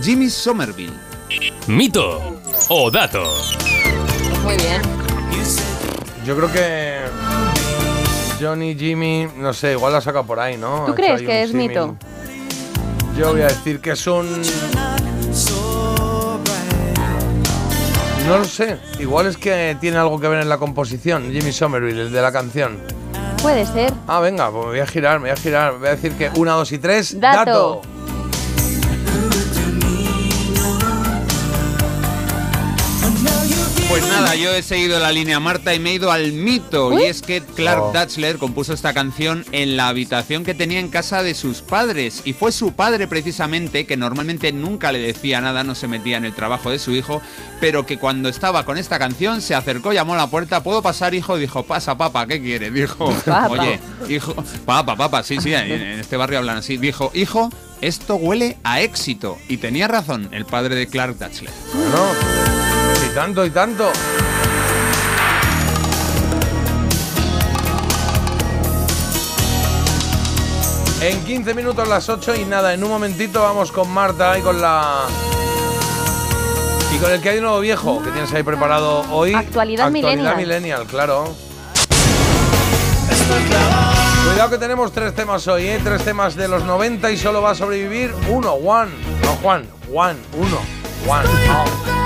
[0.02, 0.92] Jimmy Somerville.
[1.66, 2.38] Mito
[2.68, 3.24] o dato.
[4.44, 4.82] Muy bien.
[6.26, 6.98] Yo creo que
[8.38, 10.84] Johnny, Jimmy, no sé, igual la saca por ahí, ¿no?
[10.84, 11.68] ¿Tú Ha crees que es símil.
[11.68, 11.96] mito?
[13.18, 14.42] Yo voy a decir que es un...
[18.30, 22.02] No lo sé, igual es que tiene algo que ver en la composición, Jimmy Somerville,
[22.02, 22.78] el de la canción.
[23.42, 23.92] Puede ser.
[24.06, 25.78] Ah, venga, pues me voy a girar, me voy a girar.
[25.78, 27.18] Voy a decir que una, dos y tres.
[27.18, 27.82] Dato.
[34.30, 36.98] Nada, yo he seguido la línea Marta y me he ido al mito.
[36.98, 37.92] Y es que Clark Oh.
[37.92, 42.22] Dutchler compuso esta canción en la habitación que tenía en casa de sus padres.
[42.24, 46.24] Y fue su padre precisamente, que normalmente nunca le decía nada, no se metía en
[46.24, 47.22] el trabajo de su hijo,
[47.60, 51.14] pero que cuando estaba con esta canción se acercó, llamó a la puerta, ¿puedo pasar,
[51.14, 51.36] hijo?
[51.36, 52.70] Dijo, pasa, papá, ¿qué quiere?
[52.70, 53.48] Dijo, Papa.
[53.48, 54.34] oye, hijo,
[54.66, 56.76] papá, papá, sí, sí, en, en este barrio hablan así.
[56.76, 57.50] Dijo, hijo,
[57.80, 59.38] esto huele a éxito.
[59.48, 61.50] Y tenía razón el padre de Clark Dutchler.
[63.14, 63.90] Tanto, y tanto.
[71.00, 74.60] En 15 minutos las 8 y nada, en un momentito vamos con Marta y con
[74.60, 75.00] la...
[76.94, 79.32] Y con el que hay un nuevo viejo que tienes ahí preparado hoy.
[79.32, 80.36] Actualidad Actualidad millennial.
[80.36, 81.34] millennial, claro.
[84.28, 85.80] Cuidado que tenemos tres temas hoy, ¿eh?
[85.82, 88.90] Tres temas de los 90 y solo va a sobrevivir uno, Juan.
[89.22, 90.58] No, Juan, Juan, uno.
[91.06, 91.24] Juan.
[91.26, 91.99] En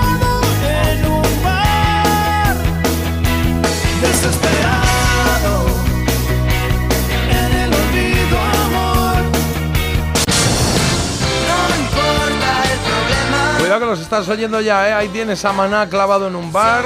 [13.65, 14.93] Cuidado que los estás oyendo ya, ¿eh?
[14.93, 16.85] Ahí tienes a Maná clavado en un bar.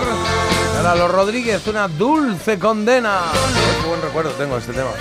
[0.78, 3.20] Ahora los Rodríguez, una dulce condena.
[3.82, 4.92] Qué buen recuerdo tengo este tema.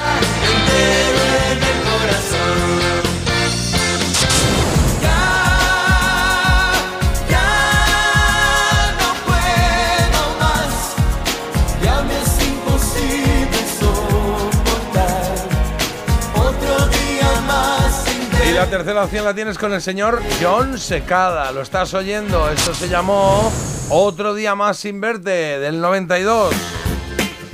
[18.59, 21.53] La tercera opción la tienes con el señor John Secada.
[21.53, 22.51] Lo estás oyendo.
[22.51, 23.53] Esto se llamó
[23.89, 26.53] Otro día más sin verte, del 92.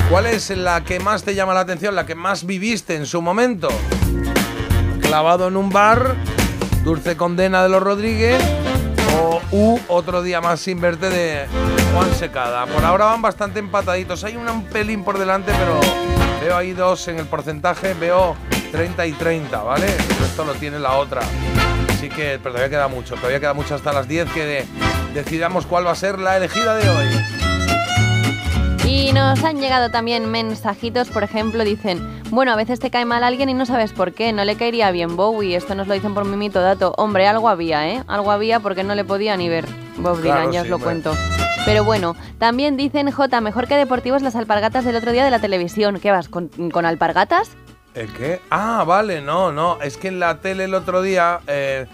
[0.08, 3.20] ¿Cuál es la que más te llama la atención, la que más viviste en su
[3.20, 3.68] momento?
[5.02, 6.14] Clavado en un bar,
[6.84, 8.42] Dulce Condena de los Rodríguez
[9.20, 11.44] o U, Otro día más sin verte de
[11.92, 12.64] Juan Secada.
[12.64, 14.24] Por ahora van bastante empataditos.
[14.24, 15.78] Hay un, pelín por delante, pero
[16.40, 17.92] veo ahí dos en el porcentaje.
[17.92, 18.36] Veo
[18.74, 19.86] 30 y 30, ¿vale?
[19.86, 21.20] Esto lo tiene la otra.
[21.90, 23.14] Así que, pero todavía queda mucho.
[23.14, 24.66] Todavía queda mucho hasta las 10 que de-
[25.14, 27.06] decidamos cuál va a ser la elegida de hoy.
[28.84, 32.00] Y nos han llegado también mensajitos, por ejemplo, dicen,
[32.30, 34.90] bueno, a veces te cae mal alguien y no sabes por qué, no le caería
[34.90, 36.94] bien Bowie, esto nos lo dicen por mi mito dato.
[36.96, 38.02] Hombre, algo había, ¿eh?
[38.08, 39.66] Algo había porque no le podía ni ver
[39.98, 41.16] Bob Claro, Dylan, ya os sí, lo cuento.
[41.64, 45.38] Pero bueno, también dicen, J, mejor que deportivos las alpargatas del otro día de la
[45.38, 45.98] televisión.
[46.00, 47.50] ¿Qué vas, con, con alpargatas?
[47.94, 48.40] ¿El qué?
[48.50, 49.78] Ah, vale, no, no.
[49.80, 51.86] Es que en la tele el otro día, eh,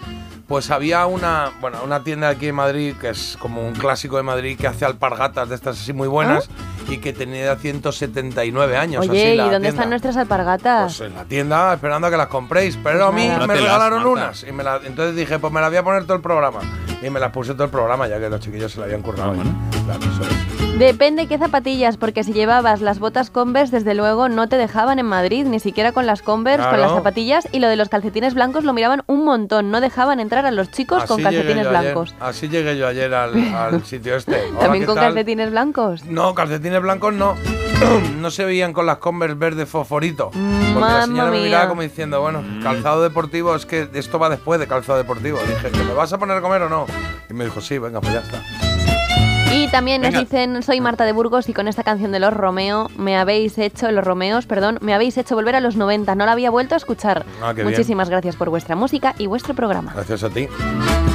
[0.47, 4.23] pues había una, bueno, una tienda aquí en Madrid que es como un clásico de
[4.23, 6.49] Madrid que hace alpargatas de estas así muy buenas
[6.89, 9.07] y que tenía 179 años.
[9.07, 9.69] Oye, así ¿y la dónde tienda.
[9.69, 10.97] están nuestras alpargatas?
[10.97, 12.77] Pues en la tienda esperando a que las compréis.
[12.83, 14.43] Pero a mí me regalaron unas.
[14.43, 16.59] Y me la- entonces dije, pues me las voy a poner todo el programa.
[17.01, 19.33] Y me las puse todo el programa ya que los chiquillos se la habían currado.
[19.33, 20.60] Claro, eso es.
[20.81, 25.05] Depende qué zapatillas, porque si llevabas las botas Converse, desde luego no te dejaban en
[25.05, 26.81] Madrid, ni siquiera con las Converse, con Claro.
[26.87, 30.47] las zapatillas, y lo de los calcetines blancos lo miraban un montón, no dejaban entrar
[30.47, 32.15] a los chicos con Así llegué calcetines yo ayer- blancos.
[32.19, 34.41] así llegué yo ayer al, al sitio este.
[34.49, 35.03] Hola, ¿También ¿qué con tal?
[35.13, 36.05] calcetines blancos?
[36.05, 37.35] No, calcetines blancos no.
[38.19, 40.31] no se veían con las Converse verde fosforito.
[40.31, 41.45] Porque la mamma señora me mía.
[41.45, 45.37] miraba como diciendo, bueno, calzado deportivo, es que esto va después de calzado deportivo.
[45.47, 46.87] Dije, ¿que me vas a poner a comer o no?
[47.29, 48.70] Y me dijo, sí, venga, pues ya está.
[49.71, 50.19] También Venga.
[50.19, 53.57] nos dicen, soy Marta de Burgos y con esta canción de los Romeo me habéis
[53.57, 56.75] hecho, los Romeos, perdón, me habéis hecho volver a los 90, no la había vuelto
[56.75, 57.25] a escuchar.
[57.41, 57.69] Ah, qué bien.
[57.69, 59.93] Muchísimas gracias por vuestra música y vuestro programa.
[59.95, 60.47] Gracias a ti.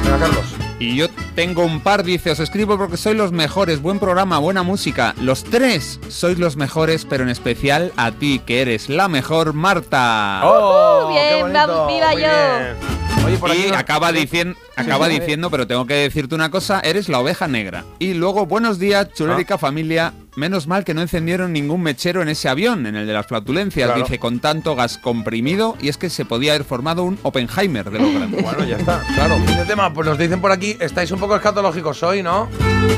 [0.03, 0.55] Venga, Carlos.
[0.79, 1.05] Y yo
[1.35, 5.13] tengo un par, dice, os escribo porque sois los mejores, buen programa, buena música.
[5.21, 10.41] Los tres sois los mejores, pero en especial a ti, que eres la mejor, Marta.
[10.43, 11.09] ¡Oh!
[11.11, 11.87] bien, qué bonito!
[11.87, 12.27] viva Muy yo.
[12.27, 13.25] bien.
[13.27, 16.79] Oye, por aquí y no- acaba, dicien- acaba diciendo, pero tengo que decirte una cosa,
[16.79, 17.83] eres la oveja negra.
[17.99, 19.57] Y luego, buenos días, chulérica Ah.
[19.57, 20.13] familia.
[20.35, 23.87] Menos mal que no encendieron ningún mechero en ese avión, en el de las flatulencias,
[23.87, 24.03] Claro.
[24.03, 27.97] dice, con tanto gas comprimido, y es que se podía haber formado un Oppenheimer de
[27.99, 28.37] lo grande.
[28.43, 29.35] Bueno, ya está, claro.
[29.39, 32.47] De tema, pues nos dicen por aquí, estáis un poco escatológicos hoy, ¿no?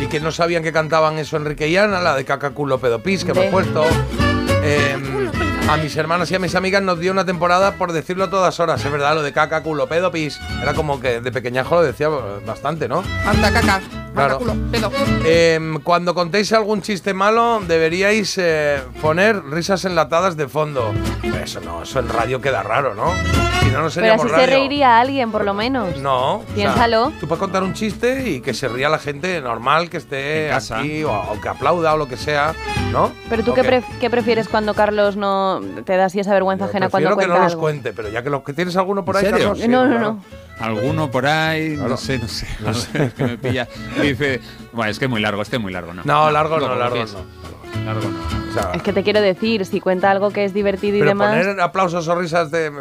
[0.03, 3.01] Y que no sabían que cantaban eso Enrique y Ana, la de caca culo pedo
[3.01, 3.85] pis que hemos De- puesto.
[4.61, 4.97] Eh,
[5.69, 8.59] a mis hermanas y a mis amigas nos dio una temporada por decirlo a todas
[8.59, 10.39] horas, es verdad, lo de caca culo pedo pis.
[10.61, 13.03] Era como que de pequeñajo lo decía bastante, ¿no?
[13.25, 13.81] Anda, caca.
[14.15, 14.39] Claro.
[15.23, 20.91] Em, cuando contéis algún chiste malo, deberíais eh, poner risas enlatadas de fondo.
[21.41, 23.13] Eso no, eso en radio queda raro, ¿no?
[23.61, 24.57] Si no, no Pero seríamos así se radio.
[24.57, 25.97] reiría alguien, por lo menos.
[25.97, 26.37] No.
[26.37, 27.11] o sea, Piénsalo.
[27.19, 31.03] tú puedes contar un chiste y que se ría la gente normal que esté aquí
[31.03, 32.53] o, o que aplauda o lo que sea,
[32.91, 33.11] ¿no?
[33.29, 37.15] Pero tú qué prefieres cuando Carlos no te da así esa vergüenza ajena cuando que
[37.15, 37.61] cuenta no los algo?
[37.61, 39.47] cuente, pero ya que, los que tienes alguno por ¿En ahí, serio?
[39.49, 40.13] Carlos, sí, no, no, claro.
[40.13, 40.65] no.
[40.65, 41.89] Alguno por ahí, Claro.
[41.89, 42.47] no sé, no sé.
[42.59, 43.67] No sé, es que me pilla.
[44.01, 44.41] Dice,
[44.73, 46.03] bueno, es que es muy largo, este es muy largo, ¿no?
[46.03, 47.39] No, largo no, largo no.
[47.85, 48.39] Largo no.
[48.49, 51.11] O sea, Es que te quiero decir, si cuenta algo que es divertido y pero
[51.11, 51.29] demás.
[51.37, 52.71] poner aplausos o risas de.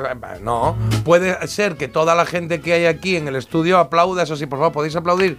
[0.42, 0.76] No.
[1.04, 4.46] Puede ser que toda la gente que hay aquí en el estudio aplauda, eso sí,
[4.46, 5.36] por favor, podéis aplaudir.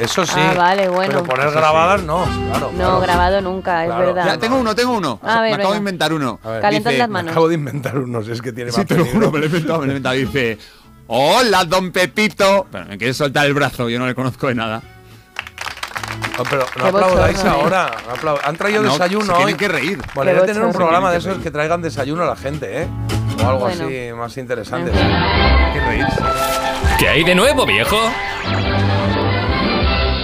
[0.00, 0.32] Eso sí.
[0.36, 1.12] Ah, vale, bueno.
[1.12, 1.58] Pero poner Eso sí.
[1.58, 2.70] grabadas no, claro.
[2.72, 3.00] No, claro.
[3.00, 4.06] grabado nunca, es Claro.
[4.06, 4.24] verdad.
[4.26, 5.20] Ya, tengo uno, tengo uno.
[5.22, 5.72] A ver, me acabo venga.
[5.72, 6.40] de inventar uno.
[6.70, 7.30] Dice- las Me manos.
[7.32, 9.48] acabo de inventar unos, es que tiene Sí, más te lo juro, me lo he
[9.48, 10.14] inventado, me lo he inventado.
[10.16, 10.58] Dice,
[11.08, 12.66] hola, don Pepito.
[12.72, 14.82] Pero me quieres soltar el brazo, yo no le conozco de nada.
[16.38, 17.62] No, pero no Qué aplaudáis bochorno, ¿eh?
[17.62, 17.90] ahora.
[18.08, 19.54] no aplau- Han traído No, desayuno se hoy.
[19.54, 20.00] que reír.
[20.14, 22.88] Voy a tener un programa de esos que que traigan desayuno a la gente, ¿eh?
[23.44, 23.84] O algo Bueno.
[23.84, 24.90] así más interesante.
[24.92, 26.22] Hay que reírse.
[26.98, 27.96] ¿Qué hay de nuevo, viejo?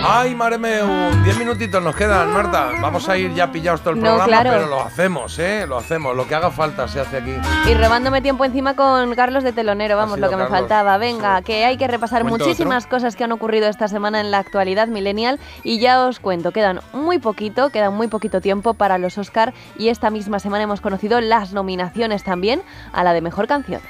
[0.09, 2.71] Ay, madre mía, diez minutitos nos quedan, Marta.
[2.81, 4.51] Vamos a ir ya pillados todo el No, programa, claro.
[4.51, 5.67] pero lo hacemos, ¿eh?
[5.67, 6.15] Lo hacemos.
[6.15, 7.35] Lo que haga falta se hace aquí.
[7.69, 10.97] Y robándome tiempo encima con Carlos de Telonero, vamos, lo que me faltaba.
[10.99, 14.39] Venga, que hay que repasar ¿Cuento muchísimas cosas que han ocurrido esta semana en la
[14.39, 19.19] actualidad millennial y ya os cuento, quedan muy poquito, queda muy poquito tiempo para los
[19.19, 23.81] Oscar y esta misma semana hemos conocido las nominaciones también a la de Mejor Canción.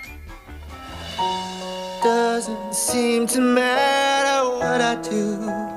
[2.03, 5.76] doesn't seem to matter what I do.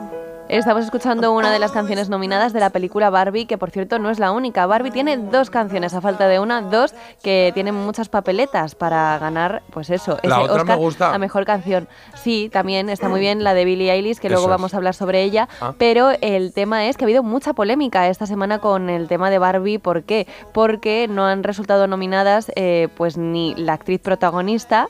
[0.50, 4.10] Estamos escuchando una de las canciones nominadas de la película Barbie, que por cierto no
[4.10, 4.66] es la única.
[4.66, 9.62] Barbie tiene dos canciones, a falta de una, dos que tienen muchas papeletas para ganar,
[9.70, 11.14] pues eso, La otra me gusta.
[11.14, 11.88] a mejor canción.
[12.16, 14.95] Sí, también está muy bien la de Billie Eilish, que luego Eso vamos a hablar
[14.95, 15.47] sobre ella.
[15.62, 15.76] Ah.
[15.78, 19.38] Pero el tema es que ha habido mucha polémica esta semana con el tema de
[19.38, 19.78] Barbie.
[19.78, 20.26] ¿Por qué?
[20.52, 24.89] Porque no han resultado nominadas, eh, pues ni la actriz protagonista.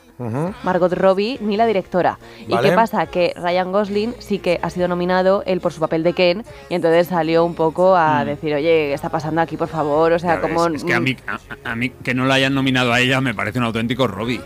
[0.62, 2.18] Margot Robbie, ni la directora.
[2.46, 3.06] ¿Y qué pasa?
[3.06, 6.74] Que Ryan Gosling sí que ha sido nominado, él por su papel de Ken, y
[6.74, 10.12] entonces salió un poco a decir, oye, ¿qué está pasando aquí, por favor?
[10.12, 10.66] O sea, Claro, como...
[10.68, 13.20] es, es que a mí, a, a mí que no la hayan nominado a ella
[13.20, 14.40] me parece un auténtico Robbie.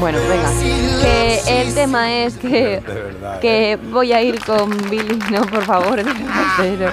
[0.00, 0.50] Bueno, venga.
[1.02, 5.18] Que el tema es que, verdad, que voy a ir con Billy.
[5.30, 6.02] No, por favor,
[6.58, 6.90] pero-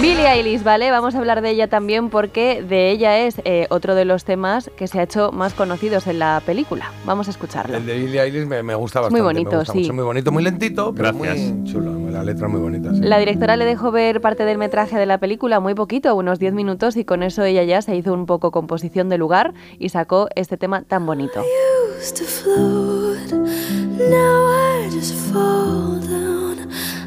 [0.00, 0.90] Billie Eilish, ¿vale?
[0.90, 4.70] Vamos a hablar de ella también porque de ella es eh, otro de los temas
[4.76, 6.90] que se ha hecho más conocidos en la película.
[7.04, 7.76] Vamos a escucharlo.
[7.76, 9.20] El de Billie Eilish me, me gusta bastante.
[9.22, 9.80] muy me bonito, gusta sí.
[9.80, 11.52] mucho, muy bonito, muy lentito, pero Gracias.
[11.52, 12.10] muy chulo.
[12.10, 12.94] La letra muy bonita.
[12.94, 13.00] sí.
[13.02, 16.54] La directora le dejó ver parte del metraje de la película muy poquito, unos 10
[16.54, 20.28] minutos, y con eso ella ya se hizo un poco composición de lugar y sacó
[20.34, 21.42] este tema tan bonito.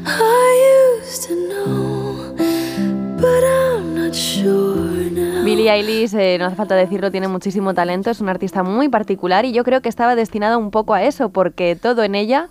[0.06, 2.03] I used to know,
[5.44, 9.44] Billie Eilish, eh, no hace falta decirlo, tiene muchísimo talento, es una artista muy particular
[9.44, 12.48] y yo creo que estaba destinada un poco a eso, porque todo en ella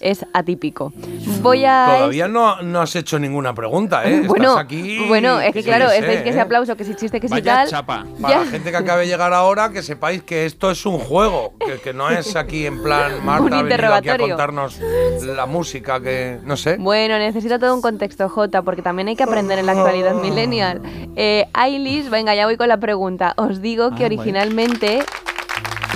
[0.00, 0.92] es atípico.
[1.42, 1.94] Voy a...
[1.96, 4.22] Todavía no, no has hecho ninguna pregunta, ¿eh?
[4.26, 5.04] Bueno, Estás aquí.
[5.08, 6.40] bueno, es que claro, es que ese ¿eh?
[6.40, 7.68] aplauso, que si chiste, que si Vaya tal...
[7.68, 8.04] chapa.
[8.18, 10.98] ya- Para la gente que acabe de llegar ahora, que sepáis que esto es un
[10.98, 14.78] juego, que, que no es aquí en plan Marta Un ha aquí a contarnos
[15.22, 16.76] la música que no sé.
[16.78, 20.80] Bueno, necesita todo un contexto, J, porque también hay que aprender en la actualidad millennial.
[21.16, 23.34] Eh, Eilish, venga, ya voy con la pregunta.
[23.36, 25.02] Os digo que Ah, originalmente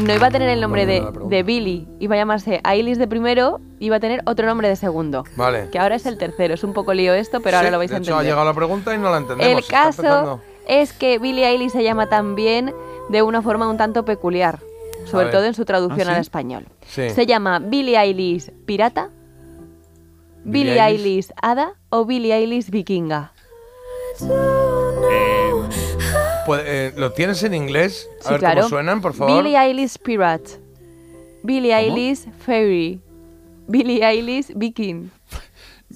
[0.03, 3.61] no iba a tener el nombre de, de Billy, iba a llamarse Eilish de primero,
[3.78, 5.24] iba a tener otro nombre de segundo.
[5.36, 5.68] Vale.
[5.70, 6.55] Que ahora es el tercero.
[6.55, 8.26] Es un poco lío esto, pero ahora lo vais de a hecho, entender.
[8.26, 9.64] ha llegado la pregunta y no la entendemos.
[9.64, 12.74] El caso es que Billie Eilish se llama también
[13.09, 14.59] de una forma un tanto peculiar,
[15.07, 16.14] sobre todo en su traducción ¿Ah, sí?
[16.16, 16.66] al español.
[16.86, 17.11] Sí.
[17.11, 19.11] Se llama Billie Eilish Pirata,
[20.44, 20.78] Eilish.
[20.78, 23.32] Eilish Hada o Billie Eilish Vikinga.
[24.18, 24.30] Pues,
[26.57, 28.09] eh, ¿Lo tienes en inglés?
[28.20, 28.57] A Sí, ver claro.
[28.62, 29.42] cómo suenan, por favor.
[29.42, 30.51] Billie Eilish Pirate,
[31.42, 33.01] Billie Eilish Fairy,
[33.66, 35.11] Billie Eilish Viking.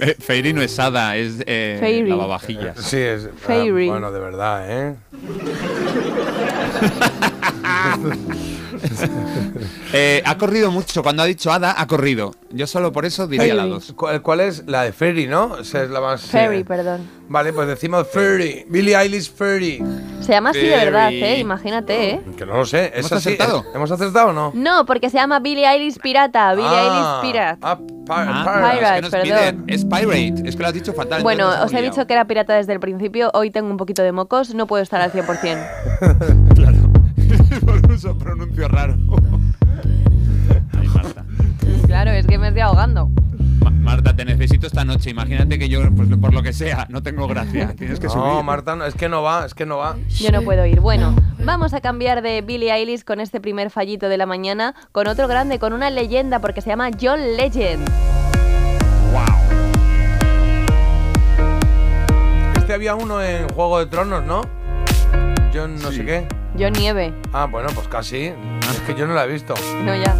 [0.01, 2.09] Eh, Fairy no es Ada, es eh, Fairy.
[2.09, 2.79] lavavajillas.
[2.81, 3.27] Sí, es.
[3.27, 3.89] ah, Fairy.
[3.89, 4.97] bueno, de verdad, ¿eh?
[9.93, 11.03] Eh, ha corrido mucho.
[11.03, 12.33] Cuando ha dicho Ada, ha corrido.
[12.51, 13.71] Yo solo por eso diría la Fairy.
[13.75, 13.93] 2.
[13.97, 14.65] ¿Cuál, cuál es?
[14.67, 15.59] La de Fairy, ¿no?
[15.59, 16.23] Esa es la más.
[16.23, 17.01] Fairy, eh, perdón.
[17.29, 18.67] Vale, pues decimos Fairy.
[18.69, 19.83] Billie Eilish Fairy.
[20.21, 21.11] Se llama así de verdad.
[21.13, 21.39] ¿eh?
[21.39, 22.21] Imagínate, ¿eh?
[22.37, 22.87] Que no lo sé.
[22.95, 23.29] ¿Es ¿Hemos así?
[23.31, 23.65] acertado?
[23.75, 24.53] ¿Hemos acertado o no?
[24.55, 27.59] No, porque se llama Billie Eilish Pirata, Billie Ah, Eilish Pirate.
[27.63, 27.79] Ah,
[28.09, 29.27] Ah, Pirate, es que perdón.
[29.27, 30.49] piden- Es Pirate.
[30.49, 31.23] Es que lo has dicho fatal.
[31.23, 34.03] Bueno, os he hemos dicho que era pirata desde el principio, hoy tengo un poquito
[34.03, 35.59] de mocos, no puedo estar al 100%.
[36.57, 36.77] liado.
[37.65, 38.97] Por uso pronuncio raro.
[40.79, 41.25] Ay, Marta.
[41.87, 43.11] claro, es que me estoy ahogando.
[43.63, 45.11] Ma- Marta, te necesito esta noche.
[45.11, 47.75] Imagínate que yo, pues, por lo que sea, no tengo gracia.
[47.77, 48.45] Tienes que No, subir.
[48.45, 49.97] Marta, no, es que no va, es que no va.
[50.09, 50.81] Yo no puedo ir.
[50.81, 51.15] Bueno,
[51.45, 55.29] vamos a cambiar de Billie Eilish con este primer fallito de la mañana, con otro
[55.29, 57.89] grande, con una leyenda, porque se llama John Legend.
[62.57, 64.43] Este había uno en Juego de Tronos, ¿no?
[65.53, 66.27] Yo no sé qué.
[66.59, 67.13] John Nieve.
[67.33, 68.27] Ah, bueno, pues casi.
[68.27, 69.55] Es que yo no la he visto.
[69.85, 70.17] No, ya.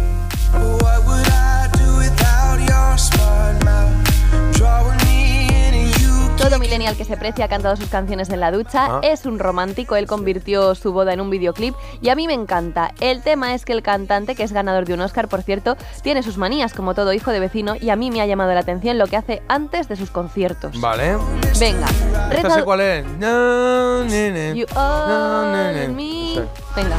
[6.43, 8.99] Todo millennial que se precia ha cantado sus canciones en la ducha, Ah.
[9.01, 12.91] es un romántico, él convirtió su boda en un videoclip y a mí me encanta.
[12.99, 16.21] El tema es que el cantante, que es ganador de un Oscar por cierto, tiene
[16.21, 18.97] sus manías como todo hijo de vecino y a mí me ha llamado la atención
[18.97, 20.79] lo que hace antes de sus conciertos.
[20.81, 21.15] Vale.
[21.61, 21.87] Venga,
[22.29, 23.05] ¿Esta sé cuál es?
[23.19, 24.53] No, nene.
[24.53, 25.87] You No, me.
[25.87, 26.41] Sí.
[26.75, 26.97] Venga,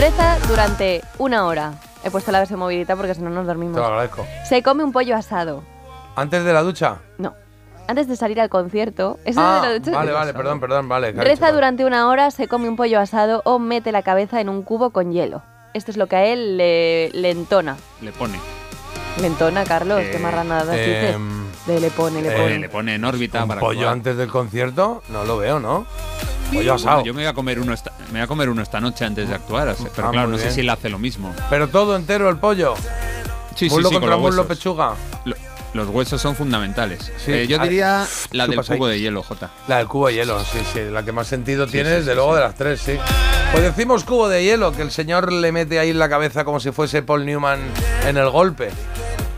[0.00, 1.74] reza durante una hora.
[2.04, 3.76] He puesto la versión movilita porque si no nos Te dormimos.
[3.76, 4.24] lo agradezco.
[4.48, 5.62] Se come un pollo asado.
[6.16, 6.96] ¿Antes de la ducha?
[7.18, 7.34] No.
[7.88, 9.18] Antes de salir al concierto.
[9.24, 9.92] Eso Ah, de ducha.
[9.96, 11.10] vale, vale, perdón, perdón, vale.
[11.12, 14.50] Reza dicho, durante una hora, se come un pollo asado o mete la cabeza en
[14.50, 15.42] un cubo con hielo.
[15.72, 17.76] Esto es lo que a él le, le entona.
[18.02, 18.38] Le pone.
[19.20, 21.16] Le entona, Carlos, Eh, qué marranada eh,
[21.66, 21.80] dices.
[21.82, 22.58] Le pone, le eh, pone.
[22.58, 23.92] Le pone en órbita ¿Un para pollo actuar.
[23.94, 25.02] antes del concierto?
[25.08, 25.86] No lo veo, ¿no?
[26.48, 27.04] Pollo Bueno, asado.
[27.04, 29.28] yo me voy a comer uno esta, me voy a comer uno esta noche antes
[29.28, 30.54] de actuar, o sea, pero Ah, claro, no sé bien.
[30.54, 31.34] si él hace lo mismo.
[31.50, 32.74] Pero todo entero el pollo.
[33.54, 34.92] Sí, sí, muslo sí, con contra muslo, pechuga.
[35.24, 35.36] Lo-
[35.74, 37.12] los huesos son fundamentales.
[37.24, 37.32] Sí.
[37.32, 38.64] Eh, yo Ah, diría la del ahí.
[38.78, 39.50] cubo de hielo, Jota.
[39.68, 40.80] La del cubo de hielo, sí, sí.
[40.90, 42.36] La que más sentido tiene, sí, desde sí, luego, sí.
[42.36, 42.98] de las tres, sí.
[43.52, 46.60] Pues decimos cubo de hielo, que el señor le mete ahí en la cabeza como
[46.60, 47.60] si fuese Paul Newman
[48.06, 48.70] en el golpe.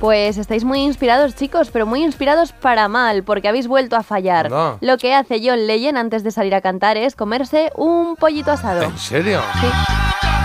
[0.01, 4.47] Pues estáis muy inspirados, chicos, pero muy inspirados para mal, porque habéis vuelto a fallar.
[4.47, 4.79] Anda.
[4.81, 8.83] Lo que hace John Legend antes de salir a cantar es comerse un pollito asado.
[8.85, 9.43] ¿En serio?
[9.61, 9.67] Sí.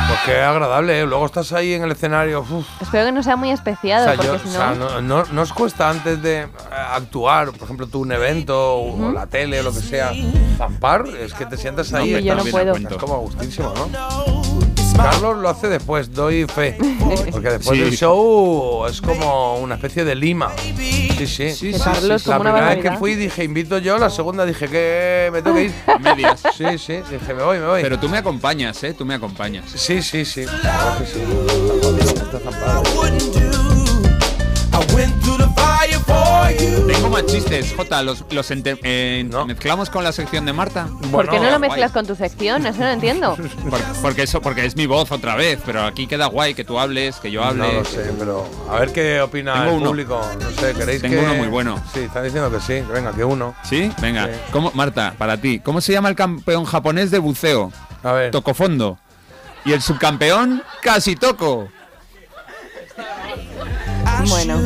[0.08, 1.06] Pues qué agradable, ¿eh?
[1.06, 2.41] Luego estás ahí en el escenario.
[2.41, 2.66] uf.
[2.80, 4.58] Espero que no sea muy O especiado, sea, porque yo- si o no...
[4.58, 8.76] sea, no, no, no os cuesta antes de eh, actuar, por ejemplo, tú un evento
[8.76, 10.12] o, o la tele o lo que sea,
[10.58, 12.10] zampar, es que te sientas No, ahí.
[12.14, 12.76] hombre, yo no puedo.
[12.76, 14.55] Es como gustísimo, ¿no?
[14.96, 16.78] Carlos lo hace después, doy fe.
[17.32, 17.84] Porque después Sí.
[17.84, 20.52] del show es como una especie de lima.
[21.18, 21.52] Sí, sí.
[21.54, 25.30] Sí, Carlos, La una primera vez que fui dije invito yo, la segunda dije que
[25.32, 25.74] me tengo que ir.
[26.02, 26.41] Medias.
[26.58, 27.82] Sí, sí, dije me voy, me voy.
[27.82, 28.93] Pero tú me acompañas, ¿eh?
[28.93, 29.66] Tú me acompañas.
[29.76, 30.46] Sí, sí, sí.
[30.46, 31.20] La verdad que sí.
[32.24, 32.39] Está
[36.48, 38.04] Tengo más chistes, Jota.
[38.04, 40.88] Los, los ente- eh, mezclamos con la sección de Marta.
[41.12, 41.60] ¿Por qué no lo guay.
[41.62, 42.66] mezclas con tu sección?
[42.66, 43.36] Eso no entiendo.
[43.70, 46.78] Por- porque eso, porque es mi voz otra vez, pero aquí queda guay que tú
[46.80, 47.68] hables, que yo hable.
[47.68, 49.86] No lo sé, pero a ver qué opina Tengo el uno.
[49.89, 50.22] público.
[50.39, 51.26] No sé, ¿queréis Tengo que...?
[51.26, 51.82] uno muy bueno.
[51.93, 52.84] Sí, están diciendo que sí.
[52.93, 53.56] Venga, que uno.
[53.64, 53.91] ¿Sí?
[54.02, 54.26] Venga.
[54.28, 54.32] Sí.
[54.52, 57.72] ¿Cómo, Marta, para ti, ¿cómo se llama el campeón japonés de buceo?
[58.04, 58.32] A ver.
[58.32, 59.00] Tocofondo.
[59.66, 61.70] Y el subcampeón, casi toco.
[64.28, 64.60] Bueno.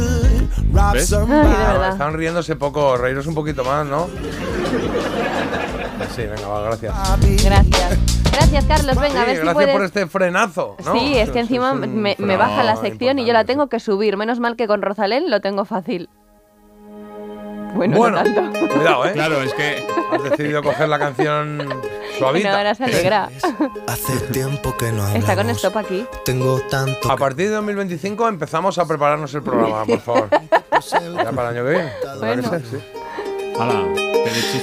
[0.94, 1.14] ¿Ves?
[1.14, 1.90] Ay, de verdad.
[1.90, 4.08] Están riéndose poco, reíros un poquito más, ¿no?
[6.16, 6.94] Sí, venga, va, gracias.
[7.44, 8.00] Gracias.
[8.32, 8.96] Gracias, Carlos.
[8.96, 9.72] Venga, Sí, a ver si gracias puedes...
[9.74, 10.94] por este frenazo, ¿no?
[10.94, 14.18] Sí, es que encima me, baja la sección y yo la tengo que subir.
[14.18, 16.10] Menos mal que con Rosalén lo tengo fácil.
[17.74, 18.68] Bueno, Bueno, no tanto.
[18.68, 19.12] cuidado, ¿eh?
[19.14, 21.70] Claro, es que Has decidido coger la canción
[22.18, 22.50] suavita.
[22.52, 23.30] No, ahora se alegra.
[23.88, 25.58] Hace tiempo que no Está con hablamos.
[25.58, 26.06] stop aquí.
[26.26, 30.30] Tengo tanto A partir de 2025 empezamos a prepararnos el programa, por favor.
[30.32, 31.92] ya para el año que viene.
[33.60, 34.00] llevando.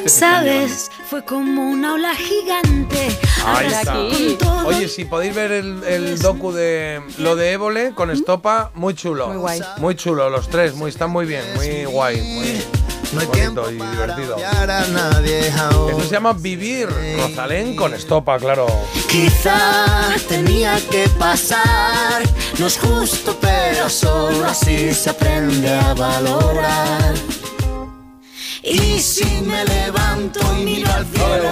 [0.06, 3.08] Sabes, fue como una ola gigante.
[3.44, 4.64] Ahí está.
[4.66, 9.28] Oye, si podéis ver el, el docu de lo de Évole con Estopa, muy chulo.
[9.28, 9.60] Muy guay.
[9.78, 12.64] Muy chulo, los tres, muy, están muy bien, muy guay, muy
[13.12, 14.36] No hay tiempo y para divertido.
[14.36, 15.48] odiar a nadie.
[15.48, 16.88] Esto se llama Vivir,
[17.18, 18.66] Rosalén con Estopa, claro.
[19.08, 19.56] Quizá
[20.28, 22.22] tenía que pasar.
[22.58, 27.14] No es justo, pero solo así se aprende a valorar.
[28.68, 31.48] Y si me levanto y miro al cielo.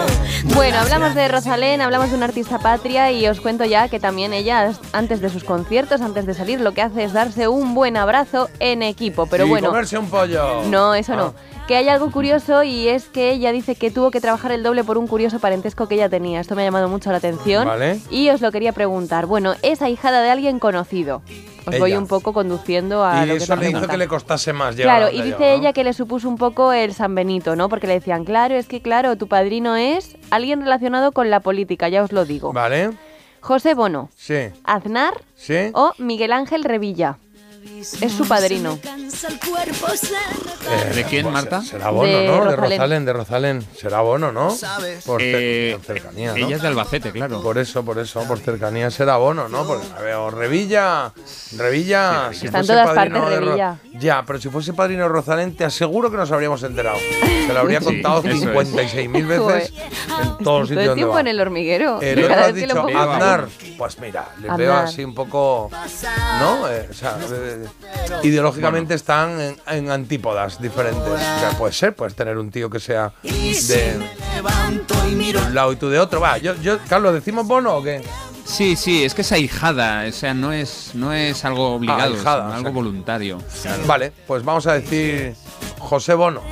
[0.55, 4.33] Bueno, hablamos de Rosalén, hablamos de una artista patria y os cuento ya que también
[4.33, 7.97] ella, antes de sus conciertos, antes de salir, lo que hace es darse un buen
[7.97, 9.27] abrazo en equipo.
[9.27, 10.65] Pero bueno, comerse un pollo.
[10.65, 11.17] no, eso Ah.
[11.17, 11.35] no.
[11.67, 14.85] Que hay algo curioso y es que ella dice que tuvo que trabajar el doble
[14.85, 16.41] por un curioso parentesco que ella tenía.
[16.41, 17.67] Esto me ha llamado mucho la atención.
[17.67, 18.01] Vale.
[18.11, 19.25] Y os lo quería preguntar.
[19.25, 21.23] Bueno, es ahijada de alguien conocido.
[21.67, 23.97] Os voy un poco conduciendo a Y lo que es eso la le hizo que
[23.97, 27.15] le costase más llegar Claro, y dice ella que le supuso un poco el San
[27.15, 27.71] Benito, ¿no?
[27.71, 31.89] Porque le decían, claro, es que claro, tu padrino es alguien relacionado con la política,
[31.89, 32.53] ya os lo digo.
[32.53, 32.91] Vale,
[33.41, 35.71] José Bono, sí, Aznar sí.
[35.73, 37.19] o Miguel Ángel Revilla.
[38.01, 38.79] Es su padrino.
[38.85, 41.63] Eh, ¿De quién, Marta?
[41.63, 42.45] Será Bono, De ¿no?
[42.45, 43.05] De Rosalén.
[43.05, 43.67] De Rosalén.
[43.77, 44.55] Será Bono, ¿no?
[45.07, 46.37] Por, Eh, por cercanía, ¿no?
[46.47, 47.43] Ella es de Albacete, claro.
[47.43, 49.67] Por eso, por eso, por cercanía será Bono, ¿no?
[49.67, 51.13] Porque a ver, o Revilla,
[51.57, 53.77] Revilla, si Está en fuese todas padrino partes, de Revilla.
[53.95, 56.99] Ya, pero si fuese padrino de Rosalén, te aseguro que nos habríamos enterado.
[57.47, 58.41] Se lo habría Sí, contado eso es.
[58.75, 61.21] 56.000 veces en todos los Todo sitios el donde tiempo va.
[61.21, 61.99] en el hormiguero.
[62.03, 65.71] Eh, has vez que lo dicho pongo- Aznar, pues mira, les veo así un poco,
[66.41, 66.69] ¿no?
[66.71, 67.19] Eh, o sea,
[67.55, 67.69] eh,
[68.23, 71.03] ideológicamente están en, en antípodas diferentes.
[71.07, 74.01] O sea, puede ser, puedes tener un tío que sea de
[75.37, 76.21] un lado y tú de otro.
[76.21, 78.03] Va, yo, yo, Carlos, ¿decimos bono o qué?
[78.45, 82.43] Sí, sí, es que es ahijada, o sea, no es, no es algo obligado, ahijada,
[82.43, 83.39] sino o algo sea voluntario.
[83.87, 85.35] Vale, pues vamos a decir
[85.79, 86.43] José Bono.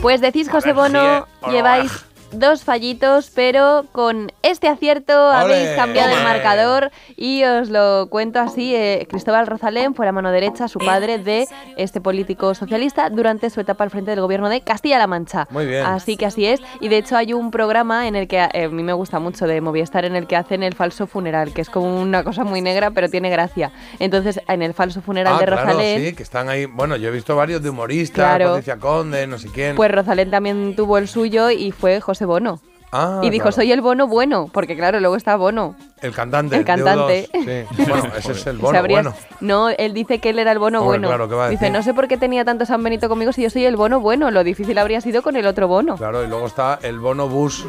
[0.00, 6.22] Pues decís José ver, Bono, lleváis dos fallitos, pero con este acierto habéis cambiado el
[6.24, 8.74] marcador y os lo cuento así.
[8.74, 13.60] eh, Cristóbal Rosalén fue la mano derecha, su padre, de este político socialista durante su
[13.60, 15.46] etapa al frente del gobierno de Castilla-La Mancha.
[15.50, 15.84] Muy bien.
[15.84, 16.60] Así que así es.
[16.80, 19.46] Y de hecho hay un programa en el que eh, a mí me gusta mucho
[19.46, 22.60] de Movistar en el que hacen el falso funeral, que es como una cosa muy
[22.60, 23.72] negra, pero tiene gracia.
[23.98, 26.04] Entonces, en el falso funeral Ah, de claro, Rosalén...
[26.04, 26.66] sí, que están ahí.
[26.66, 28.48] Bueno, yo he visto varios de humoristas, Claro.
[28.50, 29.76] Patricia Conde, no sé quién.
[29.76, 32.60] Pues Rosalén también tuvo el suyo y fue José Bono.
[32.94, 33.56] Ah, y dijo, claro.
[33.56, 35.74] soy el bono bueno, porque claro, luego está Bono.
[36.02, 36.56] El cantante.
[36.56, 37.26] el cantante.
[37.32, 37.84] de U2, sí.
[37.88, 39.14] Bueno, ese es el bono bueno.
[39.40, 41.08] No, él dice que él era el bono Hombre, bueno.
[41.08, 41.74] claro, ¿qué va a dice, decir?
[41.78, 44.30] no sé por qué tenía tanto San Benito conmigo si yo soy el bono bueno.
[44.30, 45.96] Lo difícil habría sido con el otro bono.
[45.96, 47.64] Claro, y luego está el bono bus.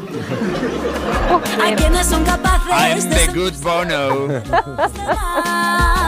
[1.62, 4.42] Hay quienes son capaces I'm de the good Bono.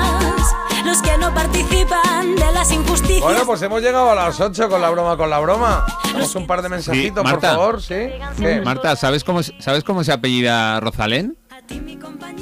[0.87, 3.21] los que no participan de las injusticias.
[3.23, 5.85] Bueno, pues hemos llegado a las 8 con la broma, con la broma.
[6.13, 7.51] Vamos un par de mensajitos, por Marta.
[7.51, 7.95] favor, ¿sí?
[8.39, 8.61] ¿Qué?
[8.65, 11.37] Marta, ¿sabes cómo, ¿sabes cómo se apellida Rosalén?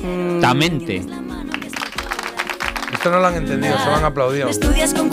[0.03, 1.03] Mm, Tamente.
[3.05, 4.49] Esto no lo han entendido, se lo han aplaudido.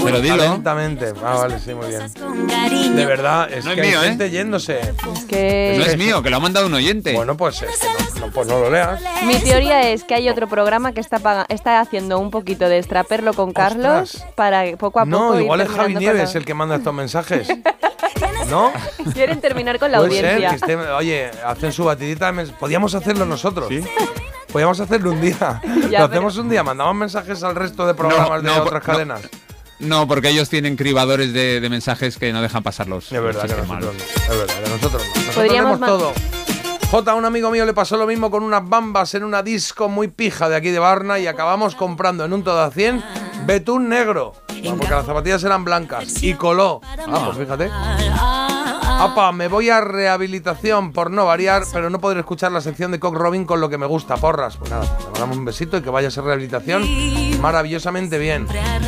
[0.06, 0.38] Pero dilo.
[0.38, 1.12] Lentamente.
[1.22, 2.96] Ah, vale, sí, muy bien.
[2.96, 4.10] De verdad, es No es que mío, hay ¿eh?
[4.12, 4.80] gente yéndose.
[4.80, 5.76] Es que...
[5.78, 7.12] No es mío, que lo ha mandado un oyente.
[7.14, 7.88] Bueno, pues, es que
[8.20, 9.02] no, no, pues no lo leas.
[9.26, 12.78] Mi teoría es que hay otro programa que está, paga- está haciendo un poquito de
[12.78, 14.32] extraperlo con Carlos Ostras.
[14.36, 17.50] para poco a poco No, ir igual es Javi Nieves el que manda estos mensajes.
[18.50, 18.72] ¿No?
[19.14, 20.50] Quieren terminar con la Puede ser audiencia.
[20.66, 22.34] que esté- oye, hacen su batidita.
[22.58, 23.70] Podíamos hacerlo nosotros.
[24.52, 25.62] Podíamos hacerlo un día.
[25.66, 26.64] Ya, Lo pero- hacemos un día.
[26.64, 28.94] Mandamos mensajes al resto de programas de no, otras no.
[28.94, 29.22] cadenas.
[29.80, 33.12] No, porque ellos tienen cribadores de, de mensajes que no dejan pasarlos.
[33.12, 33.92] Es verdad que nosotros no.
[33.92, 35.10] Es verdad que nosotros no.
[35.10, 36.14] Nosotros Podríamos todo.
[36.92, 40.08] J, un amigo mío le pasó lo mismo con unas bambas en una disco muy
[40.10, 43.04] pija de aquí de Barna y acabamos comprando en un todo a 100
[43.46, 44.34] betún negro.
[44.50, 46.82] Bueno, porque las zapatillas eran blancas y coló.
[47.08, 47.70] Ah, pues fíjate.
[49.02, 53.00] Apa, me voy a rehabilitación por no variar, pero no podré escuchar la sección de
[53.00, 54.58] Cock Robin con lo que me gusta, porras.
[54.58, 56.84] Pues nada, le mandamos un besito y que vaya a ser rehabilitación
[57.42, 58.46] maravillosamente bien.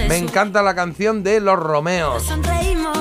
[0.08, 2.32] Me encanta la canción de Los Romeos.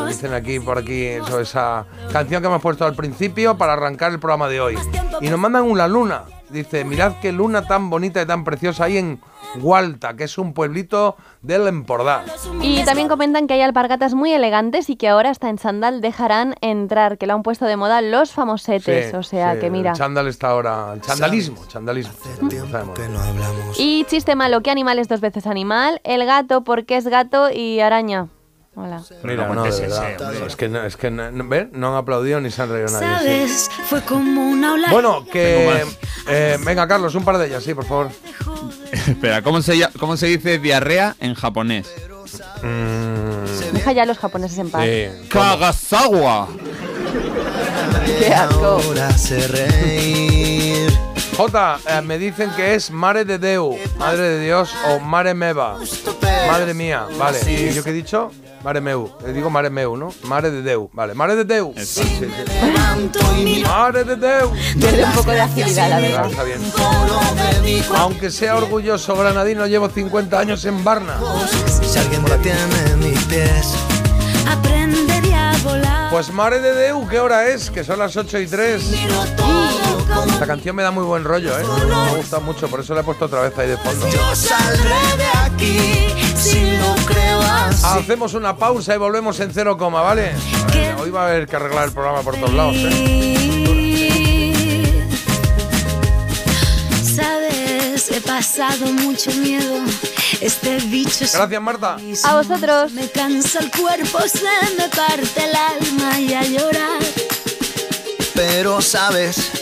[0.09, 4.19] Dicen aquí, por aquí, eso, esa canción que hemos puesto al principio para arrancar el
[4.19, 4.79] programa de hoy.
[5.21, 6.23] Y nos mandan una luna.
[6.49, 9.21] Dice, mirad qué luna tan bonita y tan preciosa hay en
[9.57, 12.25] Gualta, que es un pueblito del Empordà.
[12.61, 16.55] Y también comentan que hay alpargatas muy elegantes y que ahora hasta en Sandal dejarán
[16.61, 19.11] entrar, que lo han puesto de moda los famosetes.
[19.11, 19.91] Sí, o sea sí, que mira.
[19.91, 20.93] El chándal está ahora.
[20.95, 22.13] El chandalismo, chandalismo.
[22.41, 22.85] Moda.
[23.79, 26.01] Y chiste malo, ¿qué animal es dos veces animal?
[26.05, 28.29] El gato, porque es gato y araña.
[28.75, 29.03] Hola.
[29.23, 30.47] Mira, no no, de ese, verdad.
[30.47, 31.69] es que, no, es que no, no- ¿ven?
[31.75, 33.07] no han aplaudido ni se han reído nadie.
[33.47, 33.55] sí.
[33.55, 33.71] ¿Sabes?
[33.91, 34.89] Fue como una ola.
[34.91, 35.85] Bueno, que.
[36.29, 38.09] eh, venga, Carlos, un par de ellas, sí, por favor.
[38.93, 41.93] Espera, ¿cómo se, ¿cómo se dice diarrea en japonés?
[43.73, 44.85] Deja ya a los japoneses en paz.
[44.87, 45.29] Sí.
[45.29, 46.49] Kagasawa.
[48.19, 48.81] Qué asco.
[51.37, 55.79] J, eh, me dicen que es Mare de Deu, Madre de Dios, o Mare Meva.
[56.49, 57.39] Madre mía, vale.
[57.51, 58.31] ¿Y yo qué he dicho?
[58.63, 59.11] Mare Meu.
[59.27, 60.13] Le digo Mare Meu, ¿no?
[60.25, 60.89] Mare de Deu.
[60.93, 61.73] Vale, Mare de Deu.
[61.73, 63.63] Vale, sí, sí.
[63.63, 64.53] Mare de Deu.
[64.79, 66.31] Pierde un poco de agilidad, la Ah, verdad.
[66.31, 66.61] está bien.
[67.97, 71.17] Aunque sea orgulloso granadino, llevo 50 años en Barna.
[71.67, 73.75] Si alguien detiene mis pies,
[74.49, 76.11] aprendería a volar.
[76.11, 77.71] Pues Mare de Deu, ¿qué hora es?
[77.71, 78.83] Que son las 8 y 3.
[80.43, 81.63] Esta canción me da muy buen rollo, ¿eh?
[81.87, 84.09] Me ha gustado mucho, por eso la he puesto otra vez ahí de fondo.
[84.09, 87.85] Yo saldré de aquí si lo creo así.
[87.87, 90.33] Hacemos una pausa y volvemos en cero coma, ¿vale?
[90.75, 93.23] Eh, hoy va a haber que arreglar el programa por todos lados, ¿eh?
[97.05, 99.77] Sabes, he pasado mucho miedo.
[100.41, 101.99] Este bicho Gracias, Marta.
[102.25, 102.91] A vosotros.
[102.95, 104.43] Me cansa el cuerpo, se
[104.77, 107.01] me parte el alma y a llorar.
[108.35, 109.62] Pero sabes,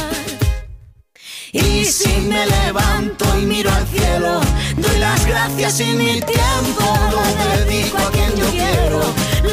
[1.53, 4.39] Y si me levanto y miro al cielo,
[4.77, 8.99] doy las gracias y mi tiempo lo dedico a quien yo quiero.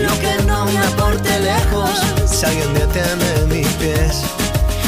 [0.00, 1.90] Lo que no me aporte lejos,
[2.24, 4.22] si alguien detiene mis pies.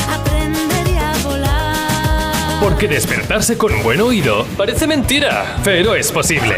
[0.09, 2.61] Aprendería a volar.
[2.61, 6.55] Porque despertarse con un buen oído parece mentira, pero es posible.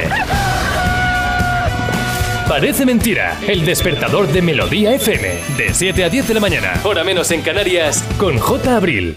[2.47, 7.05] Parece mentira, el despertador de Melodía FM, de 7 a 10 de la mañana, hora
[7.05, 8.77] menos en Canarias, con J.
[8.77, 9.17] Abril.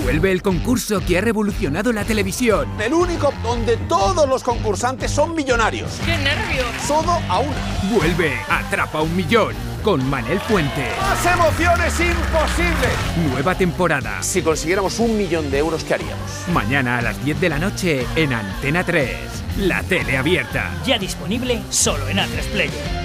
[0.00, 2.66] Vuelve el concurso que ha revolucionado la televisión.
[2.80, 6.00] El único donde todos los concursantes son millonarios.
[6.06, 6.66] ¡Qué nervios!
[6.88, 7.56] Todo a una.
[7.92, 10.88] Vuelve Atrapa un Millón con Manel Fuente.
[10.98, 12.92] ¡Más emociones imposibles!
[13.30, 14.22] Nueva temporada.
[14.22, 16.48] Si consiguiéramos un millón de euros, ¿qué haríamos?
[16.52, 19.10] Mañana a las 10 de la noche en Antena 3.
[19.58, 20.70] La tele abierta.
[20.86, 23.02] Ya disponible solo en A3 Player.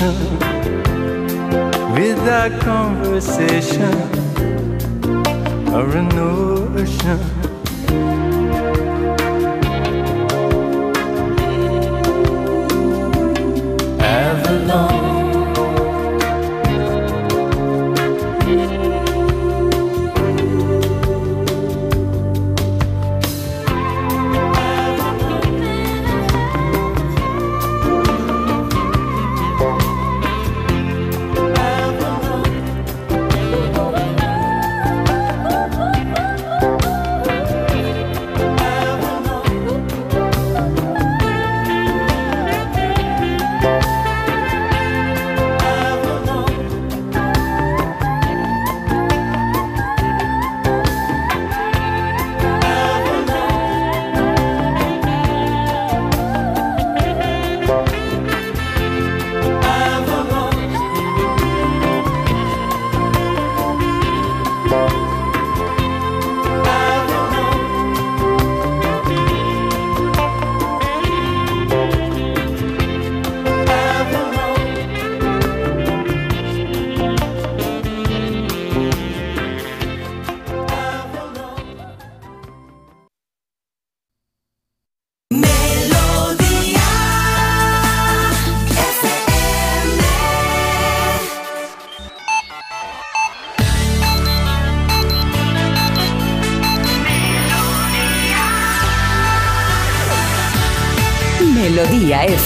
[0.00, 0.38] emotion.
[1.92, 3.94] Without conversation
[5.72, 7.20] or a notion.
[14.00, 15.13] Avalon.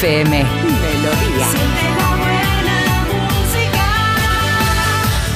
[0.00, 0.30] FM.
[0.44, 1.46] Melodía.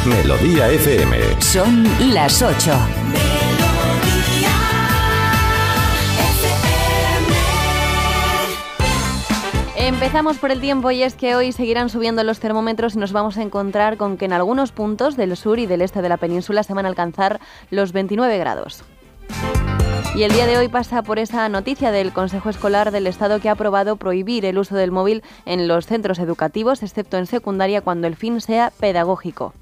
[0.07, 1.41] Melodía FM.
[1.41, 1.85] Son
[2.15, 2.71] las 8.
[9.75, 13.39] Empezamos por el tiempo y es que hoy seguirán subiendo los termómetros y nos vamos
[13.39, 16.63] a encontrar con que en algunos puntos del sur y del este de la península
[16.63, 17.41] se van a alcanzar
[17.71, 18.85] los 29 grados.
[20.15, 23.49] Y el día de hoy pasa por esa noticia del Consejo Escolar del Estado que
[23.49, 28.07] ha aprobado prohibir el uso del móvil en los centros educativos, excepto en secundaria, cuando
[28.07, 29.55] el fin sea pedagógico.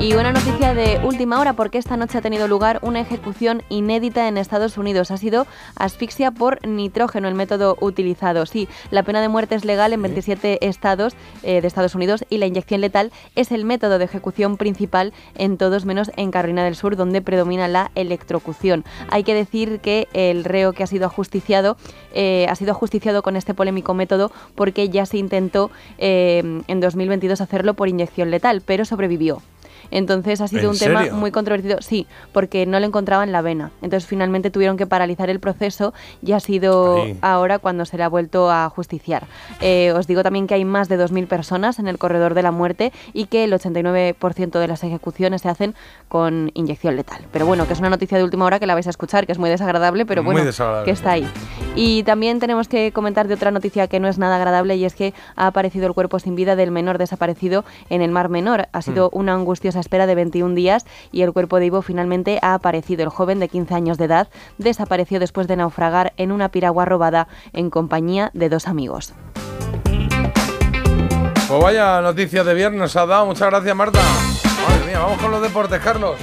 [0.00, 4.28] Y una noticia de última hora porque esta noche ha tenido lugar una ejecución inédita
[4.28, 5.10] en Estados Unidos.
[5.10, 8.46] Ha sido asfixia por nitrógeno el método utilizado.
[8.46, 12.38] Sí, la pena de muerte es legal en 27 estados eh, de Estados Unidos y
[12.38, 16.76] la inyección letal es el método de ejecución principal en todos menos en Carolina del
[16.76, 18.84] Sur donde predomina la electrocución.
[19.10, 21.76] Hay que decir que el reo que ha sido ajusticiado
[22.14, 27.40] eh, ha sido ajusticiado con este polémico método porque ya se intentó eh, en 2022
[27.40, 29.42] hacerlo por inyección letal, pero sobrevivió.
[29.90, 33.70] Entonces ha sido ¿En un tema muy controvertido, sí, porque no le encontraban la vena.
[33.82, 37.18] Entonces finalmente tuvieron que paralizar el proceso y ha sido Ahí.
[37.22, 39.26] ahora cuando se le ha vuelto a justiciar.
[39.60, 42.50] Eh, os digo también que hay más de 2.000 personas en el corredor de la
[42.50, 45.74] muerte y que el 89% de las ejecuciones se hacen
[46.08, 47.24] con inyección letal.
[47.32, 49.32] Pero bueno, que es una noticia de última hora que la vais a escuchar, que
[49.32, 50.84] es muy desagradable, pero bueno, desagradable.
[50.84, 51.28] que está ahí.
[51.74, 54.94] Y también tenemos que comentar de otra noticia que no es nada agradable y es
[54.94, 58.68] que ha aparecido el cuerpo sin vida del menor desaparecido en el Mar Menor.
[58.72, 62.54] Ha sido una angustiosa espera de 21 días y el cuerpo de Ivo finalmente ha
[62.54, 63.02] aparecido.
[63.02, 64.28] El joven de 15 años de edad
[64.58, 69.14] desapareció después de naufragar en una piragua robada en compañía de dos amigos.
[71.48, 73.26] Pues vaya noticia de viernes ha dado.
[73.26, 74.00] Muchas gracias, Marta.
[74.68, 76.16] Madre mía, vamos con los deportes, Carlos.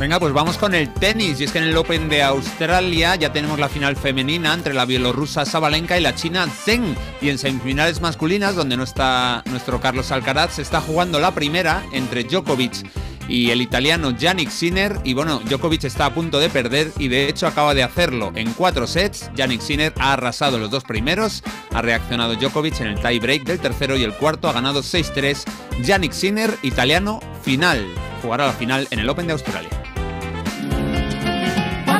[0.00, 1.38] Venga, pues vamos con el tenis.
[1.38, 4.86] Y es que en el Open de Australia ya tenemos la final femenina entre la
[4.86, 6.96] bielorrusa Sabalenka y la china Zheng.
[7.20, 11.82] Y en semifinales masculinas, donde no está nuestro Carlos Alcaraz, se está jugando la primera
[11.92, 12.82] entre Djokovic
[13.28, 14.98] y el italiano Yannick Sinner.
[15.04, 18.54] Y bueno, Djokovic está a punto de perder y de hecho acaba de hacerlo en
[18.54, 19.30] cuatro sets.
[19.34, 21.42] Yannick Sinner ha arrasado los dos primeros,
[21.74, 25.44] ha reaccionado Djokovic en el tie break del tercero y el cuarto ha ganado 6-3.
[25.82, 27.86] Yannick Sinner, italiano, final.
[28.22, 29.68] Jugará la final en el Open de Australia.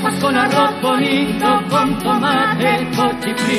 [0.02, 2.88] Papas con arroz bonito, con tomate.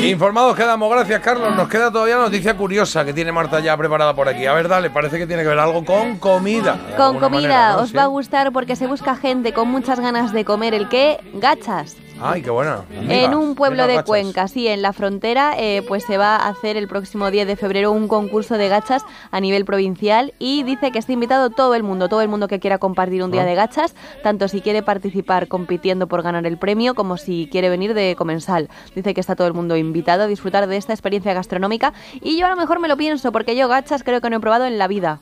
[0.09, 1.55] Informados quedamos, gracias Carlos.
[1.55, 4.45] Nos queda todavía una noticia curiosa que tiene Marta ya preparada por aquí.
[4.45, 6.80] A ver, dale, parece que tiene que ver algo con comida.
[6.97, 7.80] Con comida manera, ¿no?
[7.81, 7.95] os Sí.
[7.97, 11.95] va a gustar porque se busca gente con muchas ganas de comer el qué, gachas.
[12.23, 12.81] Ay, qué buena.
[13.09, 14.03] En un pueblo de Cuenca.
[14.05, 17.55] Cuenca, sí, en la frontera, eh, pues se va a hacer el próximo 10 de
[17.55, 21.81] febrero un concurso de gachas a nivel provincial y dice que está invitado todo el
[21.81, 23.45] mundo, todo el mundo que quiera compartir un día Ah.
[23.45, 27.93] de gachas, tanto si quiere participar compitiendo por ganar el premio como si quiere venir
[27.93, 28.69] de comensal.
[28.95, 32.45] Dice que está todo el mundo invitado a disfrutar de esta experiencia gastronómica y yo
[32.45, 34.77] a lo mejor me lo pienso porque yo gachas creo que no he probado en
[34.77, 35.19] la vida.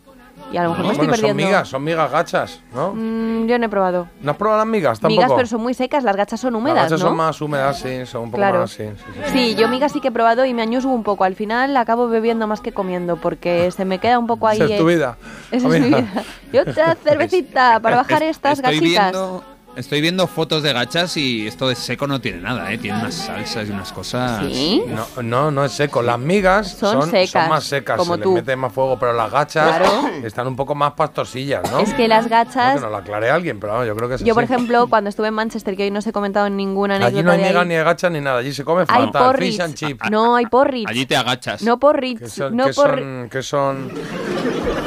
[0.54, 1.46] Y a lo mejor me estoy Bueno, son perdiendo.
[1.52, 2.94] migas, son migas gachas, ¿no?
[2.96, 4.08] Mm, yo no he probado.
[4.22, 5.22] ¿No has probado las migas tampoco?
[5.22, 7.08] Migas, pero son muy secas, las gachas son Las húmedas, gachas ¿no?
[7.08, 8.60] son más húmedas, sí, son un poco Claro.
[8.62, 9.32] más, sí, sí, sí.
[9.32, 11.26] Sí, yo migas sí que he probado y me añusgo un poco.
[11.26, 14.60] Al final acabo bebiendo más que comiendo porque se me queda un poco ahí.
[14.62, 15.18] Esa es tu vida.
[15.52, 16.08] Esa Ah, es mi vida.
[16.54, 19.12] Y otra cervecita para bajar estas Estoy gachitas.
[19.12, 19.44] viendo,
[19.76, 22.78] estoy viendo fotos de gachas y esto de seco no tiene nada, ¿eh?
[22.78, 24.46] Tiene unas salsas y unas cosas...
[24.52, 24.84] ¿Sí?
[24.88, 26.02] No, no, no es seco.
[26.02, 28.34] Las migas Son son, secas, son más secas, como se tú.
[28.36, 30.10] les mete más fuego, pero las gachas Claro.
[30.24, 31.80] están un poco más pastosillas, ¿no?
[31.80, 32.76] Es que las No, gachas.
[32.76, 35.10] que nos lo aclare alguien, pero vamos, yo creo que es Yo, por ejemplo, cuando
[35.10, 37.66] estuve en Manchester, que hoy no os he comentado ninguna anécdota Allí no hay migas
[37.68, 39.52] ni de gachas ni nada, allí se come hay fatal, porridge.
[39.52, 40.10] fish and chips.
[40.12, 40.88] No, hay porridge.
[40.90, 41.62] Allí te agachas.
[41.62, 42.20] No porridge.
[42.20, 43.92] Que son, no que porri- son, que son,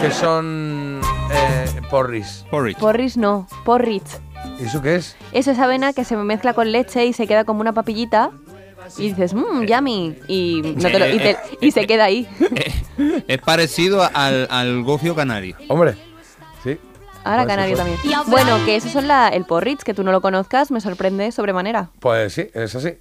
[0.01, 1.01] que son
[1.33, 2.45] eh, porris.
[2.51, 2.79] Porridge.
[2.79, 4.21] Porridge no, porridge.
[4.63, 5.17] ¿Y eso qué es?
[5.33, 8.31] Eso es avena que se mezcla con leche y se queda como una papillita.
[8.99, 10.17] Y dices, mmm, yummy.
[10.29, 12.29] Y, no te lo- y, te- y se queda ahí.
[13.27, 15.57] Es parecido al, al gofio canario.
[15.69, 15.95] Hombre,
[16.63, 16.79] sí.
[17.25, 17.99] Ahora Pues canario también.
[18.27, 21.91] Bueno, que eso son la, el porridge, que tú no lo conozcas, me sorprende sobremanera.
[22.01, 22.95] Pues sí, es así.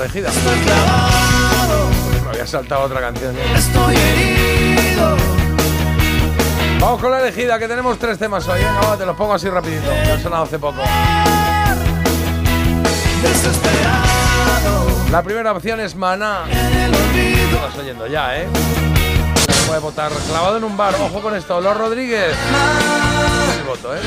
[0.00, 0.30] Elegida.
[2.24, 3.34] Me había saltado otra canción.
[3.56, 5.37] Estoy herido.
[6.80, 8.60] Vamos con la elegida, que tenemos tres temas hoy.
[8.60, 9.90] Venga, va, te los pongo así rapidito.
[9.90, 10.80] que han sonado hace poco.
[15.10, 16.44] La primera opción es Maná.
[16.46, 18.46] Estás oyendo ya, ¿eh?
[19.48, 20.94] Se puede votar clavado en un bar.
[21.00, 21.60] Ojo con esto.
[21.60, 22.34] Los Rodríguez.
[23.58, 24.00] El voto, ¿eh?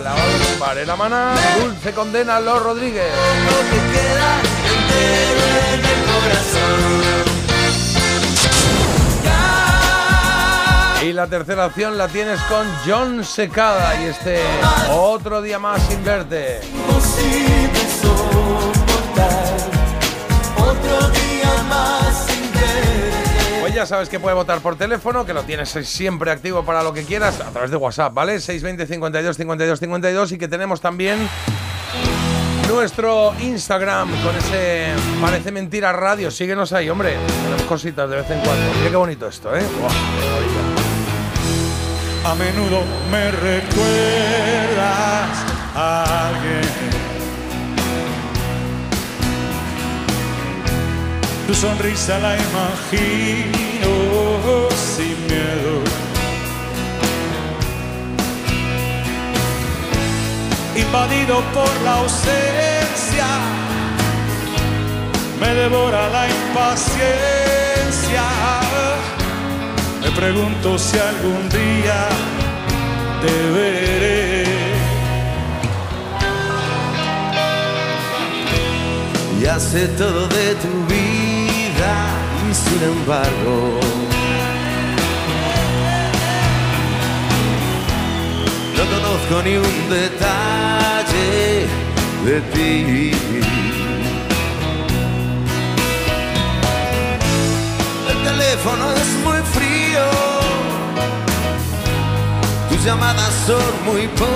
[0.00, 0.78] Clavado en un bar.
[0.78, 1.34] Era Maná.
[1.60, 3.12] Dulce condena a Los Rodríguez.
[3.44, 4.40] Lo que queda
[4.72, 5.44] entero
[5.74, 7.01] en el corazón.
[11.02, 14.00] Y la tercera opción la tienes con John Secada.
[14.00, 14.38] Y este
[14.90, 16.60] otro día más sin verte.
[16.72, 17.82] Imposible.
[20.56, 22.42] Otro día más sin.
[23.60, 26.92] Pues ya sabes que puedes votar por teléfono, que lo tienes siempre activo para lo
[26.92, 28.38] que quieras, a través de WhatsApp, ¿vale?
[28.38, 31.28] 620 52 52 52 y que tenemos también
[32.68, 36.30] nuestro Instagram con ese Parece Mentira Radio.
[36.30, 37.16] Síguenos ahí, hombre.
[37.42, 38.72] Tenemos cositas de vez en cuando.
[38.78, 39.62] Mira qué bonito esto, ¿eh?
[39.80, 40.51] Maravilla.
[42.24, 43.82] A menudo me recuerdas
[45.74, 46.62] a alguien.
[51.48, 53.88] Tu sonrisa la imagino
[54.76, 55.82] sin miedo.
[60.76, 63.26] Invadido por la ausencia,
[65.40, 68.61] me devora la impaciencia.
[70.02, 72.08] Me pregunto si algún día
[73.22, 74.44] te veré.
[79.40, 81.92] Ya sé todo de tu vida
[82.48, 83.80] y sin embargo
[88.76, 91.66] no conozco ni un detalle
[92.24, 93.10] de ti.
[98.10, 99.41] El teléfono es muy
[102.82, 104.28] tus llamadas son muy pocas.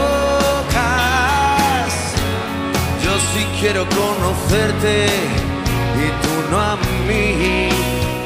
[3.02, 5.06] Yo sí quiero conocerte
[5.96, 6.76] y tú no a
[7.08, 7.68] mí.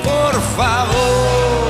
[0.04, 1.69] Por favor,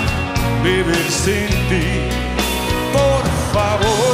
[0.63, 1.85] vivir sin ti.
[2.93, 3.23] Por
[3.53, 4.10] favor,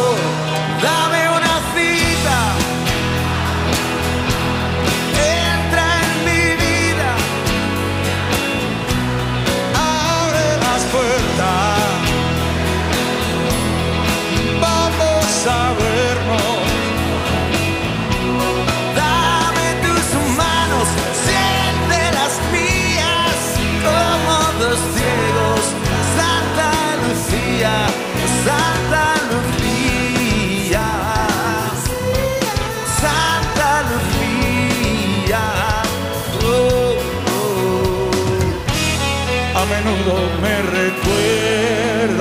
[39.88, 42.18] menudo me recuerdas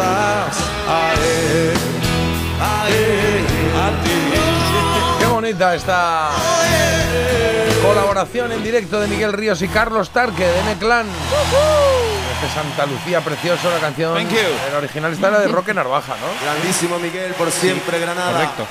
[0.88, 1.72] a él,
[2.60, 3.44] a él,
[3.76, 4.10] a ti.
[5.20, 6.30] Qué bonita esta
[7.82, 11.06] colaboración en directo de Miguel Ríos y Carlos Tarque de M-Clan.
[11.06, 14.14] Este Santa Lucía precioso, la canción.
[14.14, 14.38] Thank you.
[14.68, 16.26] El original está la de Roque Narvaja, ¿no?
[16.44, 18.32] Grandísimo Miguel, por siempre, Granada.
[18.32, 18.66] Correcto.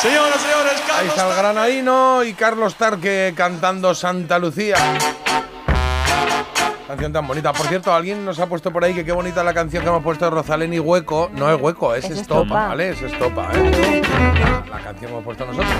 [0.00, 1.08] Señoras, señores, Ahí Carlos.
[1.14, 4.76] está el granadino y Carlos Tarque cantando Santa Lucía.
[6.90, 7.52] Canción tan bonita.
[7.52, 10.02] Por cierto, alguien nos ha puesto por ahí que qué bonita la canción que hemos
[10.02, 11.30] puesto de Rosalén y Hueco.
[11.32, 12.66] No es Hueco, es, Es Estopa, Estopa.
[12.66, 12.90] ¿vale?
[12.90, 14.02] Es Estopa, ¿eh?
[14.40, 15.70] La, la canción que hemos puesto nosotros.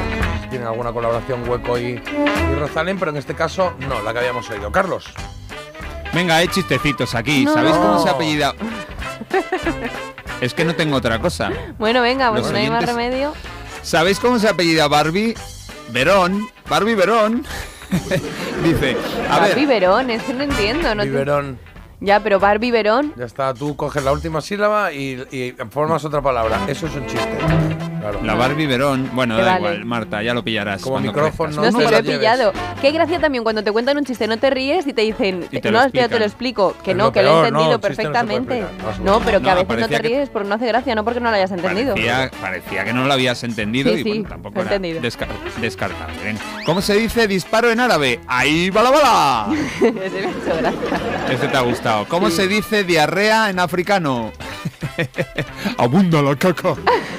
[0.51, 4.49] Tiene alguna colaboración Hueco y, y Rosalén, pero en este caso no, la que habíamos
[4.51, 4.71] oído.
[4.71, 5.07] Carlos.
[6.13, 7.45] Venga, hay chistecitos aquí.
[7.45, 7.55] No.
[7.55, 8.55] ¿Sabéis cómo se apellida?
[10.41, 11.51] Es que no tengo otra cosa.
[11.77, 13.33] Bueno, venga, pues Los no hay más remedio.
[13.83, 15.35] ¿Sabéis cómo se apellida Barbie?
[15.89, 16.49] Verón.
[16.69, 17.45] Barbie Verón.
[18.65, 18.97] Dice,
[19.29, 20.95] a Barbie ver, Verón, es que no entiendo.
[20.95, 21.59] No te- Biberón.
[22.01, 23.13] Ya, pero Barbie Verón.
[23.17, 26.61] Ya está, tú coges la última sílaba y, y formas otra palabra.
[26.67, 27.90] Eso es un chiste.
[28.01, 28.21] Claro.
[28.23, 29.11] la Barbie Verón.
[29.13, 29.59] Bueno, da vale.
[29.59, 30.83] igual, Marta, ya lo pillarás.
[30.83, 31.71] Como micrófono.
[31.71, 32.53] No, la lo he pillado.
[32.81, 35.61] Qué gracia también cuando te cuentan un chiste, no te ríes y te dicen, Y
[35.61, 36.75] te no, lo ya te lo explico.
[36.83, 38.61] Que Es no, lo que lo he entendido no, no perfectamente.
[39.05, 41.05] no No, pero que No, a veces no te ríes por no hace gracia, no
[41.05, 41.95] porque no lo hayas entendido.
[41.95, 44.77] Parecía, parecía que no lo habías entendido Sí, y sí, bueno, tampoco lo he era
[44.77, 45.03] entendido.
[45.03, 45.29] desca-
[45.61, 46.15] descartable.
[46.65, 48.21] ¿Cómo se dice disparo en árabe?
[48.27, 49.47] ¡Ahí bala bala!
[49.81, 51.33] Ese me ha hecho gracia.
[51.33, 52.07] Este te ha gustado.
[52.09, 54.33] ¿Cómo se dice diarrea en africano?
[55.79, 56.75] Abunda la caca.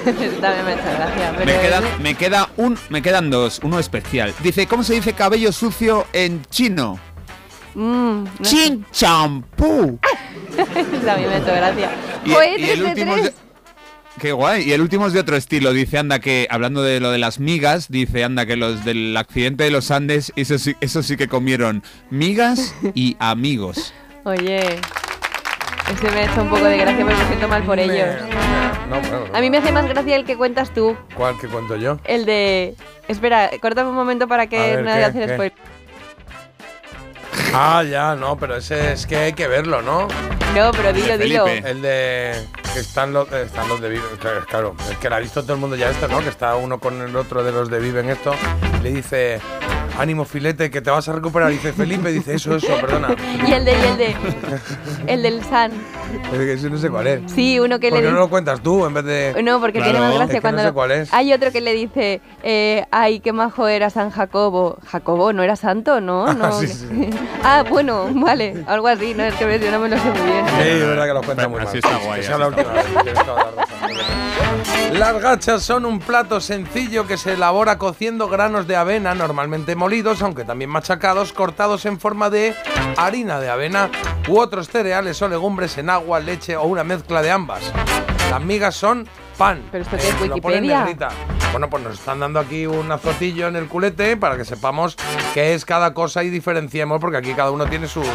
[0.06, 1.34] Ese también me ha hecho gracia.
[1.38, 4.34] Pero Me, queda, ese- me, queda un, me quedan dos, uno especial.
[4.42, 6.98] Dice, ¿cómo se dice cabello sucio en chino?
[7.74, 8.28] Mm, no.
[8.42, 9.98] Chin champú.
[10.56, 11.90] También me ha hecho gracia.
[12.24, 13.34] Y, Joder, y el tres de último es tres.
[13.34, 13.42] de-
[14.20, 14.68] Qué guay.
[14.68, 15.72] Y el último es de otro estilo.
[15.72, 19.64] Dice, anda, que hablando de lo de las migas, dice, anda, que los del accidente
[19.64, 23.94] de los Andes, eso sí, eso sí que comieron migas y amigos.
[24.24, 24.78] Oye,
[25.92, 28.08] ese me ha hecho un poco de gracia, pero me siento mal por ellos.
[28.88, 31.98] No, A mí me hace más gracia el que cuentas tú, ¿Cuál que cuento yo?
[32.04, 32.74] el de...
[33.08, 35.04] Espera, córtame un momento para que ver, nadie ¿qué?
[35.06, 35.34] hace ¿Qué?
[35.34, 35.52] spoiler.
[37.54, 40.08] Ah, ya, no, pero ese es que hay que verlo, ¿no?
[40.54, 41.46] No, pero dilo, dilo.
[41.46, 42.46] El de.
[42.74, 44.02] Que están los, eh, están los de Vive.
[44.48, 46.20] Claro, es que la ha visto todo el mundo ya esto, ¿no?
[46.20, 48.32] Que está uno con el otro de los de Vive en esto.
[48.82, 49.40] le dice.
[49.98, 51.50] Ánimo, filete, que te vas a recuperar.
[51.50, 53.14] Y dice Felipe, dice eso, eso, perdona.
[53.46, 54.16] Y el de, y el de...
[55.06, 55.70] El del San.
[56.32, 57.30] Es que ese no sé cuál es.
[57.30, 59.42] Sí, uno que ¿Por le qué no lo cuentas tú en vez de.?
[59.42, 60.62] No, porque tiene más Es gracia que cuando...
[60.62, 61.12] No sé cuál es.
[61.12, 64.78] Hay otro que le dice, eh, ay, qué majo era San Jacobo.
[64.86, 66.00] Jacobo, ¿no era santo?
[66.00, 66.52] No, no.
[66.58, 67.10] sí, sí.
[67.44, 69.24] ah, bueno, vale, algo así, ¿no?
[69.24, 70.41] Es que yo no me lo sé muy bien.
[70.46, 71.92] Sí, es verdad que lo cuenta muy así mal.
[71.92, 72.48] está guay, así la
[73.12, 73.50] está.
[74.92, 80.22] Las gachas son un plato sencillo que se elabora cociendo granos de avena, normalmente molidos,
[80.22, 82.54] aunque también machacados, cortados en forma de
[82.96, 83.90] harina de avena
[84.28, 87.72] u otros cereales o legumbres en agua, leche o una mezcla de ambas.
[88.30, 89.08] Las migas son
[89.42, 89.62] pan.
[89.72, 90.86] ¿Pero esto es, Eh, en Wikipedia?
[91.50, 94.96] Bueno, pues nos están dando aquí un azotillo en el culete para que sepamos
[95.34, 98.06] qué es cada cosa y diferenciemos, porque aquí cada uno tiene sus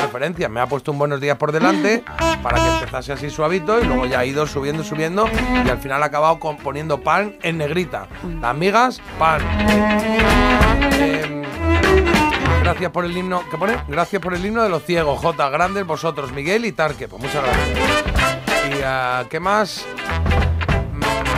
[0.00, 0.50] preferencias.
[0.50, 2.02] Me ha puesto un buenos días por delante
[2.42, 5.28] para que empezase así suavito y luego ya ha ido subiendo, subiendo
[5.64, 8.08] y al final ha acabado con- poniendo pan en negrita.
[8.40, 9.40] Las migas, pan.
[11.00, 11.42] Em,
[12.62, 13.42] gracias por el himno.
[13.50, 13.76] ¿Qué pone?
[13.88, 15.18] Gracias por el himno de los ciegos.
[15.20, 15.48] J.
[15.48, 17.08] Grandes vosotros, Miguel y Tarque.
[17.08, 17.78] Pues muchas gracias.
[18.78, 19.86] ¿Y ah, qué más?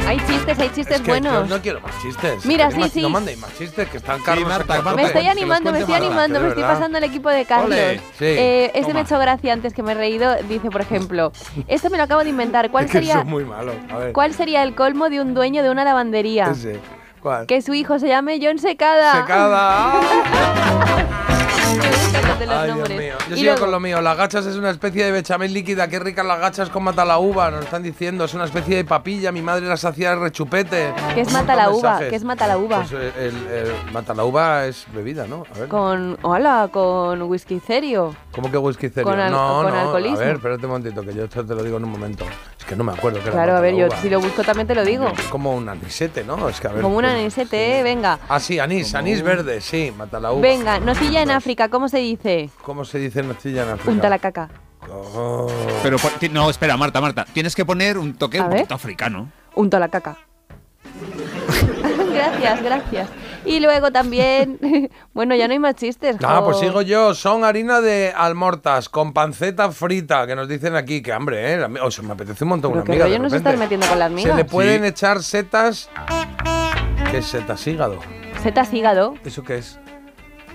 [0.06, 1.48] Hay chistes, hay chistes Es que buenos.
[1.48, 2.44] yo no quiero más chistes.
[2.44, 3.02] Mira, ¿Queréis sí, sí.
[3.02, 4.96] No mandéis más chistes, que están Marta, Marta, tope.
[4.96, 7.70] Me estoy animando, me estoy animando, me estoy pasando al equipo de Carlos.
[7.72, 10.34] Ole, sí, Eh, este me ha hecho gracia antes que me he reído.
[10.48, 11.32] Dice, por ejemplo,
[11.68, 12.70] esto me lo acabo de inventar.
[12.70, 13.74] ¿Cuál Es que sería, son muy malos.
[13.90, 14.12] A ver.
[14.12, 16.50] ¿Cuál sería el colmo de un dueño de una lavandería?
[16.50, 16.80] Ese.
[17.20, 17.46] ¿Cuál?
[17.46, 19.22] Que su hijo se llame John Secada.
[19.22, 20.00] Secada.
[22.38, 23.14] Me gustan los de los Ay, Dios mío.
[23.28, 24.00] Yo Y sigo luego- con lo mío.
[24.00, 25.88] Las gachas es una especie de bechamel líquida.
[25.88, 27.50] Qué ricas las gachas con mata la uva.
[27.50, 28.24] Nos están diciendo.
[28.24, 29.32] Es una especie de papilla.
[29.32, 30.92] Mi madre las hacía de rechupete.
[31.14, 31.98] ¿Qué es mata la uva?
[31.98, 32.78] ¿Qué es mata la uva?
[32.88, 35.44] Pues eh, el, el- mata la uva es bebida, ¿no?
[35.54, 35.68] A ver.
[35.68, 38.14] Con, hola, con whisky serio.
[38.32, 39.04] ¿Cómo que whisky serio?
[39.04, 39.78] Con al- no, con no.
[39.80, 40.16] alcoholismo.
[40.16, 42.24] A ver, espérate un momentito, que yo esto te lo digo en un momento.
[42.58, 43.96] Es que no me acuerdo que era Claro, a ver, yo uva.
[44.00, 45.06] si lo busco también te lo digo.
[45.08, 46.48] Es como un anisete, ¿no?
[46.48, 46.82] Es que a ver.
[46.82, 47.82] Como un pues- anisete, ¿eh?
[47.82, 48.18] venga.
[48.28, 50.40] Ah, sí, anís, anís verde, sí, mata la uva.
[50.40, 52.23] Venga, nocilla en África, ¿cómo se dice?
[52.62, 53.84] ¿Cómo se dice nocilla en África?
[53.90, 54.48] Punta la caca.
[54.90, 55.46] Oh.
[55.82, 55.96] Pero
[56.30, 57.24] no, espera, Marta, Marta.
[57.32, 59.30] Tienes que poner un toque un poquito africano.
[59.54, 60.16] Unto la caca.
[62.12, 63.08] gracias, gracias.
[63.44, 64.58] Y luego también,
[65.14, 66.16] bueno, ya no hay más chistes.
[66.22, 66.46] Ah, jo.
[66.46, 67.14] pues sigo yo.
[67.14, 71.64] Son harina de almortas con panceta frita, que nos dicen aquí que hambre, ¿eh?
[71.82, 73.04] O sea, me apetece un montón Pero una qué miga.
[73.06, 74.36] de nos estás metiendo con las Se migas.
[74.36, 75.90] le pueden echar setas.
[77.10, 77.66] ¿Qué es setas?
[77.66, 77.98] Hígado.
[78.42, 79.14] Setas hígado.
[79.24, 79.78] ¿Eso qué es?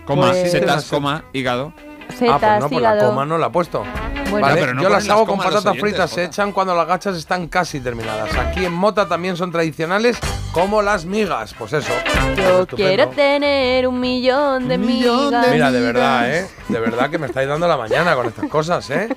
[0.09, 1.71] Coma, Pues- setas, coma, hígado.
[2.17, 3.09] Setas, ah, pues no, pues la hígado.
[3.11, 3.83] coma no la he puesto.
[4.31, 4.45] Bueno.
[4.47, 6.09] Vale, pero no yo las hago con patatas oyentes, fritas.
[6.09, 8.35] Se echan cuando las gachas están casi terminadas.
[8.35, 10.17] Aquí en Mota también son tradicionales
[10.51, 11.53] como las migas.
[11.57, 11.91] Pues eso.
[12.35, 12.75] Yo Estupendo.
[12.75, 15.47] quiero tener un millón de migas.
[15.51, 16.47] Mira, de verdad, ¿eh?
[16.67, 19.09] De verdad que me estáis dando la mañana con estas cosas, ¿eh?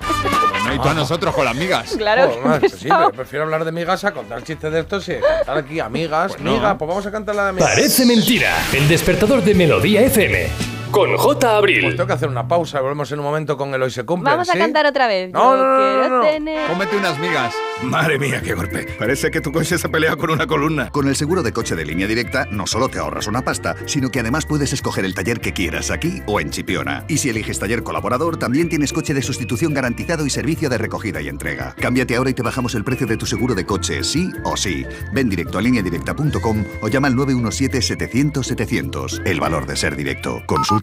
[0.61, 1.95] Bueno, y tú a nosotros con las migas.
[1.97, 2.27] Claro.
[2.29, 5.15] Joder, madre, pues sí, pero prefiero hablar de migas a contar chistes de estos y
[5.15, 6.39] cantar aquí amigas.
[6.39, 6.53] no.
[6.53, 7.69] Miga, pues vamos a cantar la de amigas.
[7.69, 8.51] Parece mentira.
[8.71, 10.72] El despertador de Melodía FM.
[10.93, 11.39] Con J.
[11.39, 11.81] Pues Abril.
[11.95, 14.29] tengo que hacer una pausa, volvemos en un momento con el hoy se cumple.
[14.29, 15.31] Vamos a cantar otra vez.
[15.33, 16.23] No, Yo no, no, no, quiero no, no.
[16.29, 16.69] tener.
[16.69, 17.53] Cómete unas migas.
[17.81, 18.85] Madre mía, qué golpe.
[18.99, 20.89] Parece que tu coche se ha peleado con una columna.
[20.91, 24.09] Con el seguro de coche de línea directa no solo te ahorras una pasta, sino
[24.09, 27.03] que además puedes escoger el taller que quieras aquí o en Chipiona.
[27.07, 31.19] Y si eliges taller colaborador, también tienes coche de sustitución garantizado y servicio de recogida
[31.21, 31.75] y entrega.
[31.79, 34.85] Cámbiate ahora y te bajamos el precio de tu seguro de coche, sí o sí.
[35.11, 39.21] Ven directo a lineadirecta.com o llama al 917-700-700.
[39.25, 40.41] El valor de ser directo.
[40.45, 40.82] Consulta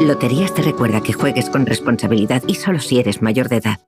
[0.00, 3.80] Loterías te recuerda que juegues con responsabilidad y solo si eres mayor de edad.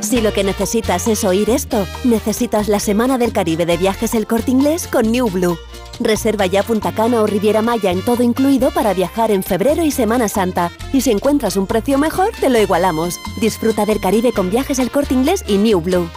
[0.00, 4.26] Si lo que necesitas es oír esto, necesitas la Semana del Caribe de Viajes El
[4.26, 5.58] Corte Inglés con New Blue.
[6.00, 9.90] Reserva ya Punta Cana o Riviera Maya en todo incluido para viajar en febrero y
[9.90, 10.70] Semana Santa.
[10.92, 13.18] Y si encuentras un precio mejor, te lo igualamos.
[13.40, 16.08] Disfruta del Caribe con Viajes El Corte Inglés y New Blue.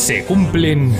[0.00, 0.96] Se cumplen...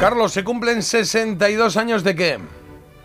[0.00, 2.38] Carlos, ¿se cumplen 62 años de qué?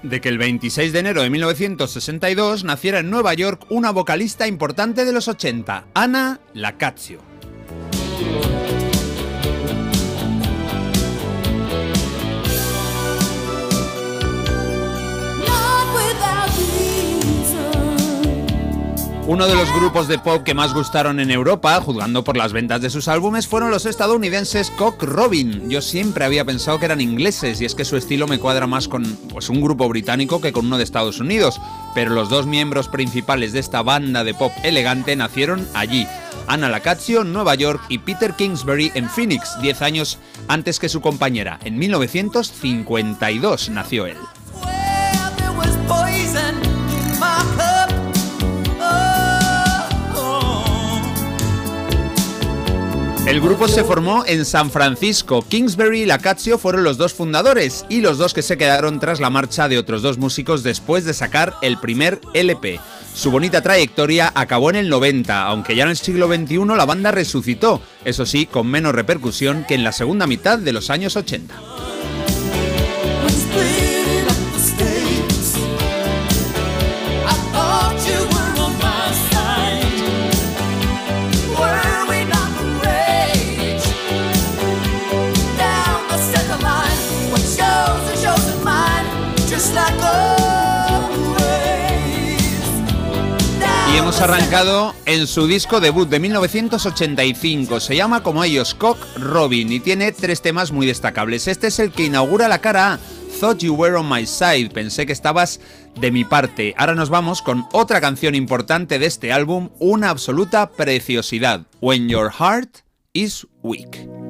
[0.02, 5.03] De que el 26 de enero de 1962 naciera en Nueva York una vocalista importante
[5.03, 7.19] de los 80, Ana Lacazio.
[19.27, 22.80] Uno de los grupos de pop que más gustaron en Europa, juzgando por las ventas
[22.80, 25.68] de sus álbumes, fueron los estadounidenses Cock Robin.
[25.68, 28.88] Yo siempre había pensado que eran ingleses y es que su estilo me cuadra más
[28.88, 31.60] con pues, un grupo británico que con uno de Estados Unidos.
[31.95, 36.06] Pero los dos miembros principales de esta banda de pop elegante nacieron allí.
[36.45, 41.02] Anna Lacazio en Nueva York y Peter Kingsbury en Phoenix, 10 años antes que su
[41.02, 41.60] compañera.
[41.64, 44.18] En 1952 nació él.
[53.27, 55.43] El grupo se formó en San Francisco.
[55.47, 59.31] Kingsbury y Lacazio fueron los dos fundadores y los dos que se quedaron tras la
[59.31, 62.80] marcha de otros dos músicos después de sacar el primer LP.
[63.15, 67.11] Su bonita trayectoria acabó en el 90, aunque ya en el siglo XXI la banda
[67.11, 71.94] resucitó, eso sí, con menos repercusión que en la segunda mitad de los años 80.
[93.95, 97.80] Y hemos arrancado en su disco debut de 1985.
[97.80, 101.47] Se llama como ellos Cock Robin y tiene tres temas muy destacables.
[101.47, 102.99] Este es el que inaugura la cara.
[103.39, 104.72] Thought You Were on My Side.
[104.72, 105.61] Pensé que estabas
[105.97, 106.76] de mi parte.
[106.77, 111.61] Ahora nos vamos con otra canción importante de este álbum, una absoluta preciosidad.
[111.80, 112.80] When Your Heart
[113.13, 114.24] is Weak.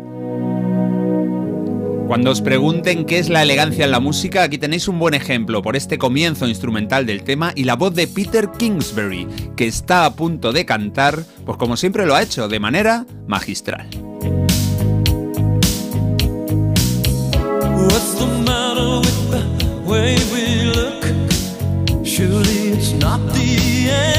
[2.08, 5.64] Cuando os pregunten qué es la elegancia en la música, aquí tenéis un buen ejemplo
[5.64, 9.28] por este comienzo instrumental del tema y la voz de Peter Kingsbury,
[9.58, 13.90] que está a punto de cantar, pues como siempre lo ha hecho, de manera magistral.
[17.76, 19.44] What's the matter with the
[19.88, 22.06] way we look?
[22.06, 24.16] Surely it's not the end.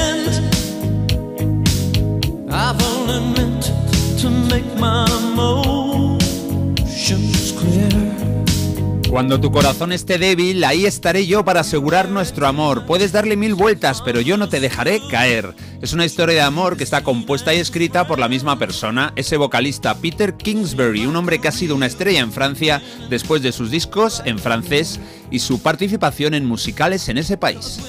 [9.17, 12.85] Cuando tu corazón esté débil, ahí estaré yo para asegurar nuestro amor.
[12.85, 15.55] Puedes darle mil vueltas, pero yo no te dejaré caer.
[15.81, 19.39] Es una historia de amor que está compuesta y escrita por la misma persona, ese
[19.39, 23.71] vocalista Peter Kingsbury, un hombre que ha sido una estrella en Francia después de sus
[23.71, 25.01] discos en francés
[25.31, 27.81] y su participación en musicales en ese país.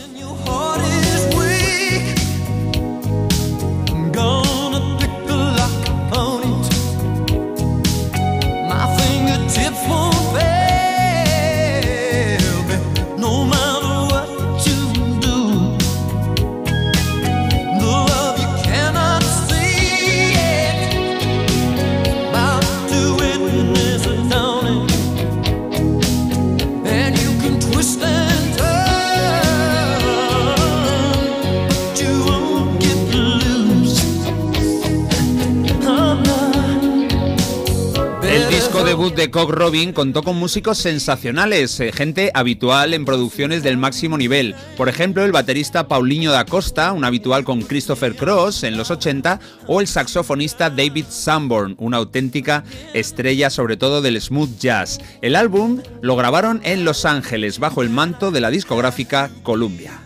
[39.18, 44.56] De Cock Robin contó con músicos sensacionales, eh, gente habitual en producciones del máximo nivel.
[44.77, 49.39] Por ejemplo, el baterista Paulinho da Costa, un habitual con Christopher Cross en los 80,
[49.65, 52.64] o el saxofonista David Sanborn, una auténtica
[52.94, 54.99] estrella sobre todo del smooth jazz.
[55.23, 59.99] El álbum lo grabaron en Los Ángeles bajo el manto de la discográfica Columbia.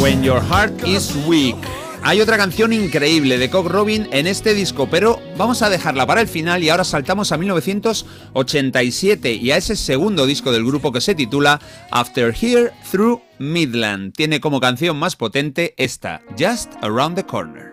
[0.00, 1.56] When Your Heart is Weak.
[2.02, 6.20] Hay otra canción increíble de Cock Robin en este disco, pero vamos a dejarla para
[6.20, 11.00] el final y ahora saltamos a 1987 y a ese segundo disco del grupo que
[11.00, 11.60] se titula
[11.90, 14.12] After Here Through Midland.
[14.14, 17.72] Tiene como canción más potente esta, Just Around the Corner.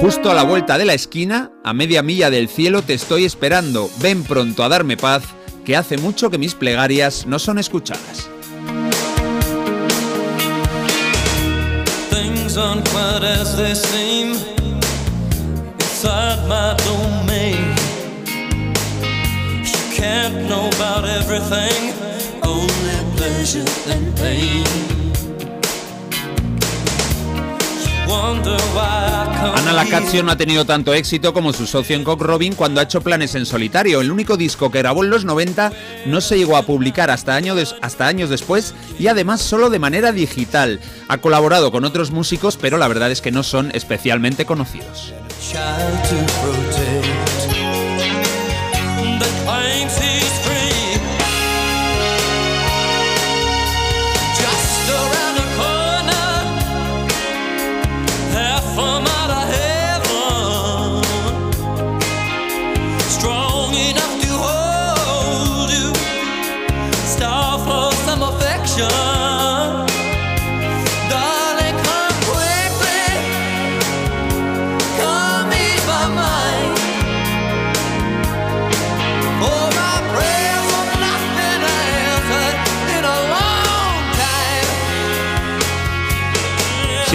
[0.00, 3.90] Justo a la vuelta de la esquina, a media milla del cielo te estoy esperando.
[4.00, 5.22] Ven pronto a darme paz,
[5.64, 8.30] que hace mucho que mis plegarias no son escuchadas.
[12.50, 14.30] Things aren't quite as they seem
[15.78, 17.76] inside my domain.
[19.64, 21.94] You can't know about everything,
[22.42, 24.99] only pleasure and pain.
[29.54, 32.84] Ana Lacazio no ha tenido tanto éxito como su socio en Cock Robin cuando ha
[32.84, 34.00] hecho planes en solitario.
[34.00, 35.72] El único disco que grabó en los 90
[36.06, 37.38] no se llegó a publicar hasta,
[37.80, 40.80] hasta años después y además solo de manera digital.
[41.08, 45.14] Ha colaborado con otros músicos, pero la verdad es que no son especialmente conocidos.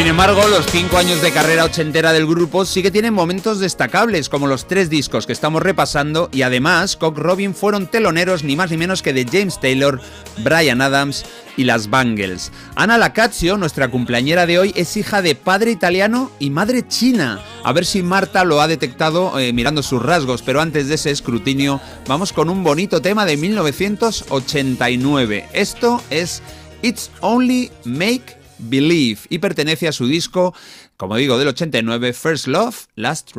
[0.06, 4.30] Sin embargo, los cinco años de carrera ochentera del grupo sí que tienen momentos destacables,
[4.30, 8.70] como los tres discos que estamos repasando, y además, Cock Robin fueron teloneros ni más
[8.70, 10.00] ni menos que de James Taylor,
[10.44, 11.26] Brian Adams
[11.58, 12.52] y las Bangles.
[12.76, 17.42] Ana Lacazio, nuestra cumpleañera de hoy, es hija de padre italiano y madre china.
[17.64, 21.10] A ver si Marta lo ha detectado eh, mirando sus rasgos, pero antes de ese
[21.10, 25.48] escrutinio, vamos con un bonito tema de 1989.
[25.52, 26.44] Esto es
[26.84, 30.54] It's Only Make Believe y pertenece a su disco,
[30.98, 33.32] como digo, del 89, First Love, Last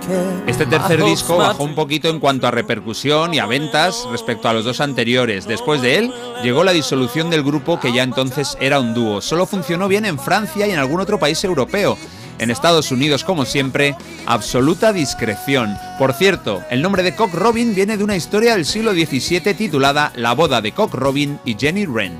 [0.00, 0.50] care.
[0.50, 4.54] Este tercer disco bajó un poquito en cuanto a repercusión y a ventas respecto a
[4.54, 5.46] los dos anteriores.
[5.46, 9.20] Después de él llegó la disolución del grupo que ya entonces era un dúo.
[9.20, 11.98] Solo funcionó bien en Francia y en algún otro país europeo.
[12.40, 13.94] En Estados Unidos, como siempre,
[14.24, 15.76] absoluta discreción.
[15.98, 20.10] Por cierto, el nombre de Cock Robin viene de una historia del siglo XVII titulada
[20.16, 22.16] La boda de Cock Robin y Jenny Wren.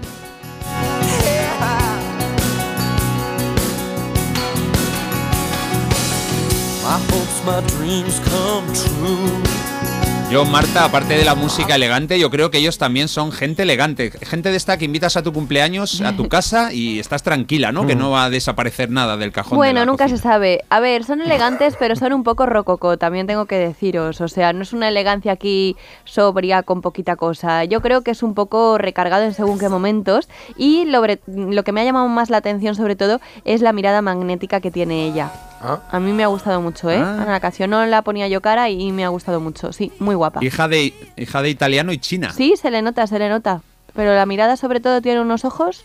[10.31, 14.13] Yo, Marta, aparte de la música elegante, yo creo que ellos también son gente elegante.
[14.13, 17.85] Gente de esta que invitas a tu cumpleaños, a tu casa y estás tranquila, ¿no?
[17.85, 19.51] Que no va a desaparecer nada del cajón.
[19.51, 20.63] de Bueno, la nunca se sabe.
[20.71, 24.21] A ver, son elegantes, pero son un poco rococó, también tengo que deciros.
[24.21, 25.75] O sea, no es una elegancia aquí
[26.05, 27.65] sobria con poquita cosa.
[27.65, 30.29] Yo creo que es un poco recargado en según qué momentos.
[30.57, 33.73] Y lo, bre- lo que me ha llamado más la atención, sobre todo, es la
[33.73, 35.33] mirada magnética que tiene ella.
[35.61, 35.81] Ah.
[35.91, 36.99] A mí me ha gustado mucho, ¿eh?
[36.99, 37.23] Ah.
[37.23, 39.73] Ana Casio no la ponía yo cara y me ha gustado mucho.
[39.73, 40.43] Sí, muy guapa.
[40.43, 42.33] Hija de, hija de italiano y china.
[42.33, 43.61] Sí, se le nota, se le nota.
[43.95, 45.85] Pero la mirada, sobre todo, tiene unos ojos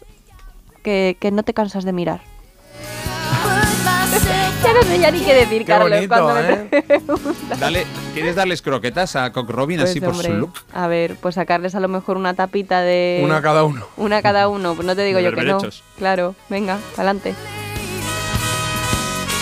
[0.83, 2.21] que, que no te cansas de mirar.
[4.63, 5.89] ya no sé ya ni qué decir, Qué Carlos.
[5.89, 6.83] bonito, cuando me ¿eh?
[7.59, 10.53] Dale, ¿Quieres darles croquetas a Cock Robin así Pues, por su hombre, look?
[10.73, 13.21] A ver, pues sacarles a lo mejor una tapita de...
[13.23, 13.85] Una cada uno.
[13.97, 15.59] Una cada uno, pues no te digo De yo que no.
[15.97, 17.35] Claro, venga, adelante.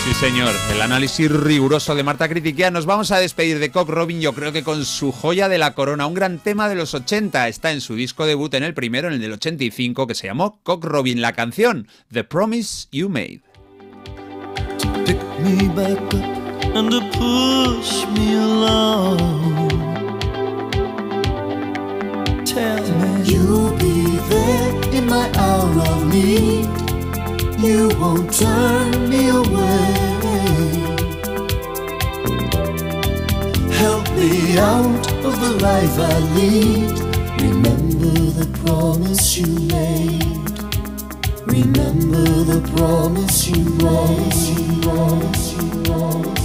[0.04, 0.54] Sí, señor.
[0.70, 2.70] El análisis riguroso de Marta Critiquea.
[2.70, 5.72] Nos vamos a despedir de Cock Robin, yo creo que con su joya de la
[5.72, 6.06] corona.
[6.06, 7.48] Un gran tema de los 80.
[7.48, 10.60] Está en su disco debut en el primero, en el del 85, que se llamó
[10.62, 11.22] Cock Robin.
[11.22, 13.40] La canción, The Promise You Made.
[15.06, 19.68] Pick me back up and to push me along.
[22.44, 26.83] Tell me you'll be there in my hour of need.
[27.64, 29.94] You won't turn me away.
[33.80, 36.92] Help me out of the life I lead.
[37.40, 39.46] Remember the promise you
[39.76, 40.44] made.
[41.46, 44.34] Remember the promise you made.
[44.58, 46.43] You, promise you, promise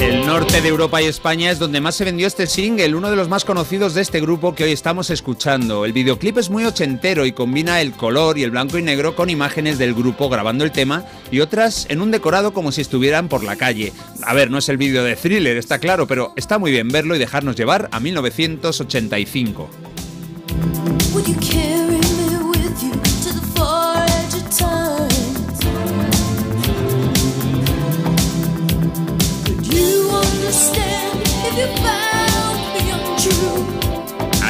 [0.00, 3.16] El norte de Europa y España es donde más se vendió este single, uno de
[3.16, 5.84] los más conocidos de este grupo que hoy estamos escuchando.
[5.84, 9.30] El videoclip es muy ochentero y combina el color y el blanco y negro con
[9.30, 13.44] imágenes del grupo grabando el tema y otras en un decorado como si estuvieran por
[13.44, 13.92] la calle.
[14.22, 17.14] A ver, no es el vídeo de thriller, está claro, pero está muy bien verlo
[17.14, 19.70] y dejarnos llevar a 1985.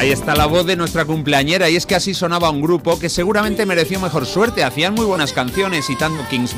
[0.05, 3.09] Ahí está la voz de nuestra cumpleañera y es que así sonaba un grupo que
[3.09, 6.55] seguramente mereció mejor suerte, hacían muy buenas canciones y tanto Kings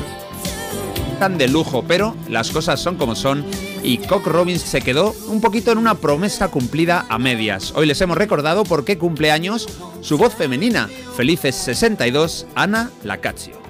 [1.18, 3.46] tan de lujo, pero las cosas son como son
[3.82, 7.72] y Cock Robin se quedó un poquito en una promesa cumplida a medias.
[7.74, 9.66] Hoy les hemos recordado por qué cumpleaños
[10.02, 10.90] su voz femenina.
[11.16, 13.67] Felices 62, Ana Lacazio.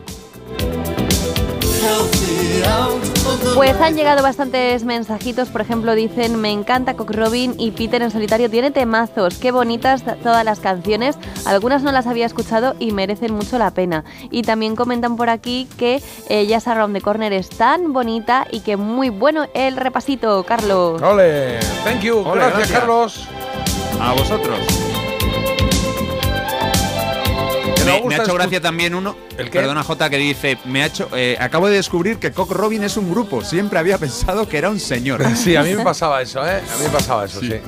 [3.54, 8.10] Pues han llegado bastantes mensajitos, por ejemplo dicen, me encanta Cock Robin y Peter en
[8.10, 13.34] solitario tiene temazos, qué bonitas todas las canciones, algunas no las había escuchado y merecen
[13.34, 14.04] mucho la pena.
[14.30, 18.60] Y también comentan por aquí que eh, Jazz Around the Corner es tan bonita y
[18.60, 21.02] que muy bueno el repasito, Carlos.
[21.02, 22.78] Ole, thank you, Ole, gracias, gracias.
[22.78, 23.28] Carlos.
[24.00, 24.58] A vosotros.
[28.06, 29.60] Me, ha hecho gracia también uno, ¿El qué?
[29.60, 32.96] perdona J, que dice, me ha hecho, eh, acabo de descubrir que Cock Robin es
[32.96, 35.22] un grupo, siempre había pensado que era un señor.
[35.38, 36.56] Sí, a mí me pasaba eso, ¿eh?
[36.56, 37.60] A mí me pasaba eso, sí.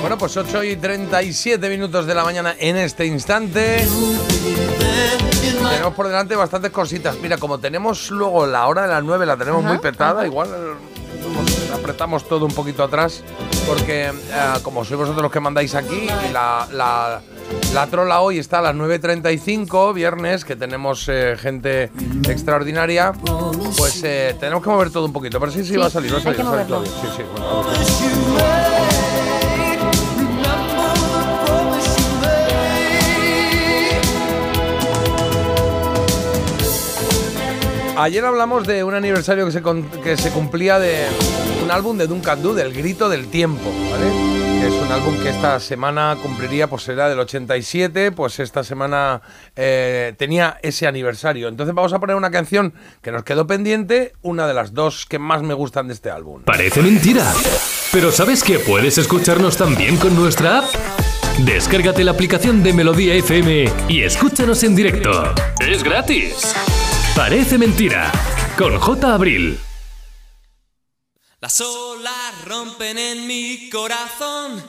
[0.00, 3.86] Bueno, pues 8 y 37 minutos de la mañana en este instante.
[5.70, 7.16] Tenemos por delante bastantes cositas.
[7.20, 10.48] Mira, como tenemos luego la hora de las 9, la tenemos Ajá, muy petada, igual
[11.88, 13.22] apretamos todo un poquito atrás,
[13.66, 14.12] porque eh,
[14.62, 17.22] como sois vosotros los que mandáis aquí, y la, la,
[17.72, 21.90] la trola hoy está a las 9.35, viernes, que tenemos eh, gente
[22.28, 23.14] extraordinaria,
[23.78, 25.40] pues eh, tenemos que mover todo un poquito.
[25.40, 26.92] Pero sí, sí, Sí, va a salir, va a salir, que va a salir moverlo.
[26.92, 27.00] Claudia.
[27.00, 28.88] Sí, sí, bueno, vamos.
[38.00, 39.62] Ayer hablamos de un aniversario que se,
[40.04, 41.06] que se cumplía de
[41.68, 44.66] un álbum de Duncan Du, del Grito del Tiempo, ¿vale?
[44.66, 49.20] Es un álbum que esta semana cumpliría, pues era del 87, pues esta semana
[49.54, 51.46] eh, tenía ese aniversario.
[51.46, 52.72] Entonces vamos a poner una canción
[53.02, 56.42] que nos quedó pendiente, una de las dos que más me gustan de este álbum.
[56.44, 57.30] Parece mentira.
[57.92, 60.64] Pero ¿sabes que puedes escucharnos también con nuestra app?
[61.44, 65.34] Descárgate la aplicación de Melodía FM y escúchanos en directo.
[65.60, 66.54] Es gratis.
[67.14, 68.10] Parece mentira.
[68.56, 69.12] Con J.
[69.12, 69.58] Abril.
[71.40, 74.60] Las olas rompen en mi corazón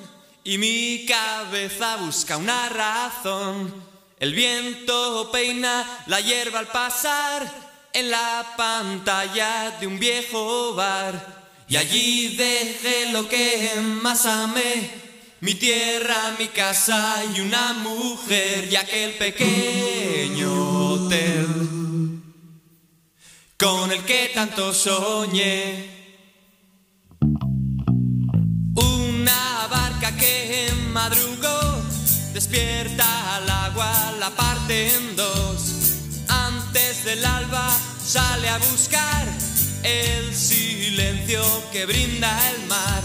[0.43, 3.73] y mi cabeza busca una razón.
[4.19, 7.51] El viento peina la hierba al pasar
[7.91, 11.39] en la pantalla de un viejo bar.
[11.67, 13.71] Y allí dejé lo que
[14.03, 14.91] más amé,
[15.39, 21.47] mi tierra, mi casa y una mujer y aquel pequeño hotel
[23.57, 25.98] con el que tanto soñé.
[31.03, 31.81] Madrugó,
[32.33, 35.59] despierta al agua, la parte en dos.
[36.27, 37.67] Antes del alba
[38.05, 39.25] sale a buscar
[39.83, 43.01] el silencio que brinda el mar.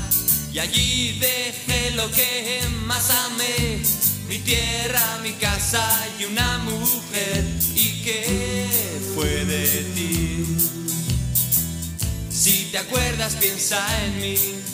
[0.52, 3.80] Y allí dejé lo que más amé,
[4.28, 5.86] mi tierra, mi casa
[6.18, 7.44] y una mujer.
[7.76, 8.66] ¿Y qué
[9.14, 10.56] fue de ti?
[12.28, 14.73] Si te acuerdas, piensa en mí.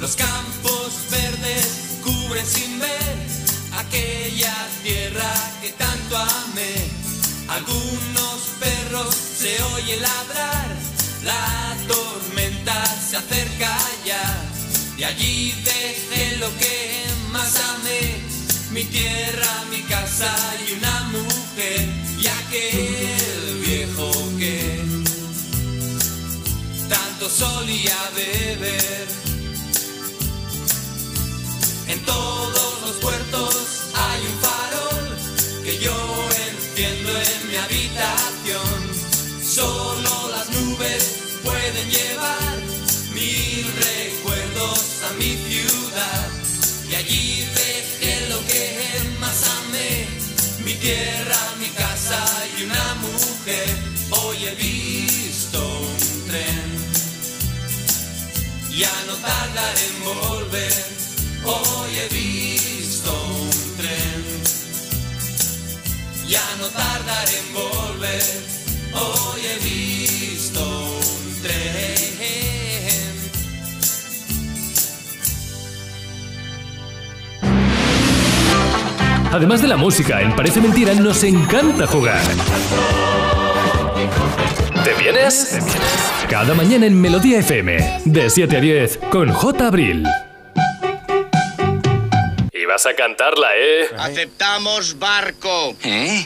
[0.00, 3.16] Los campos verdes cubren sin ver
[3.76, 6.74] aquella tierra que tanto amé.
[7.48, 10.74] Algunos perros se oye ladrar,
[11.22, 14.42] la tormenta se acerca ya.
[14.96, 18.22] De allí dejé lo que más amé,
[18.70, 20.34] mi tierra, mi casa
[20.66, 24.80] y una mujer y aquel viejo que
[26.88, 29.29] tanto solía beber.
[31.90, 33.56] En todos los puertos
[33.94, 35.08] hay un farol
[35.64, 35.96] que yo
[36.48, 38.78] enciendo en mi habitación.
[39.42, 41.02] Solo las nubes
[41.42, 42.56] pueden llevar
[43.12, 46.28] mil recuerdos a mi ciudad.
[46.88, 48.78] Y allí dejé lo que
[49.18, 50.06] más amé,
[50.64, 52.24] mi tierra, mi casa
[52.56, 53.68] y una mujer.
[54.12, 56.66] Hoy he visto un tren,
[58.78, 61.09] ya no tardaré en volver.
[61.52, 64.24] Hoy he visto un tren,
[66.28, 68.22] ya no tardaré en volver.
[68.94, 71.90] Hoy he visto un tren.
[79.32, 82.22] Además de la música, en Parece Mentira nos encanta jugar.
[84.84, 85.58] ¿Te vienes?
[86.28, 89.66] Cada mañana en Melodía FM, de 7 a 10, con J.
[89.66, 90.06] Abril.
[92.70, 93.88] Vas a cantarla, ¿eh?
[93.98, 95.74] Aceptamos barco.
[95.82, 96.24] ¿Eh?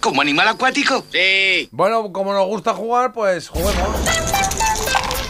[0.00, 1.04] ¿Como animal acuático?
[1.12, 1.68] Sí.
[1.70, 3.88] Bueno, como nos gusta jugar, pues juguemos.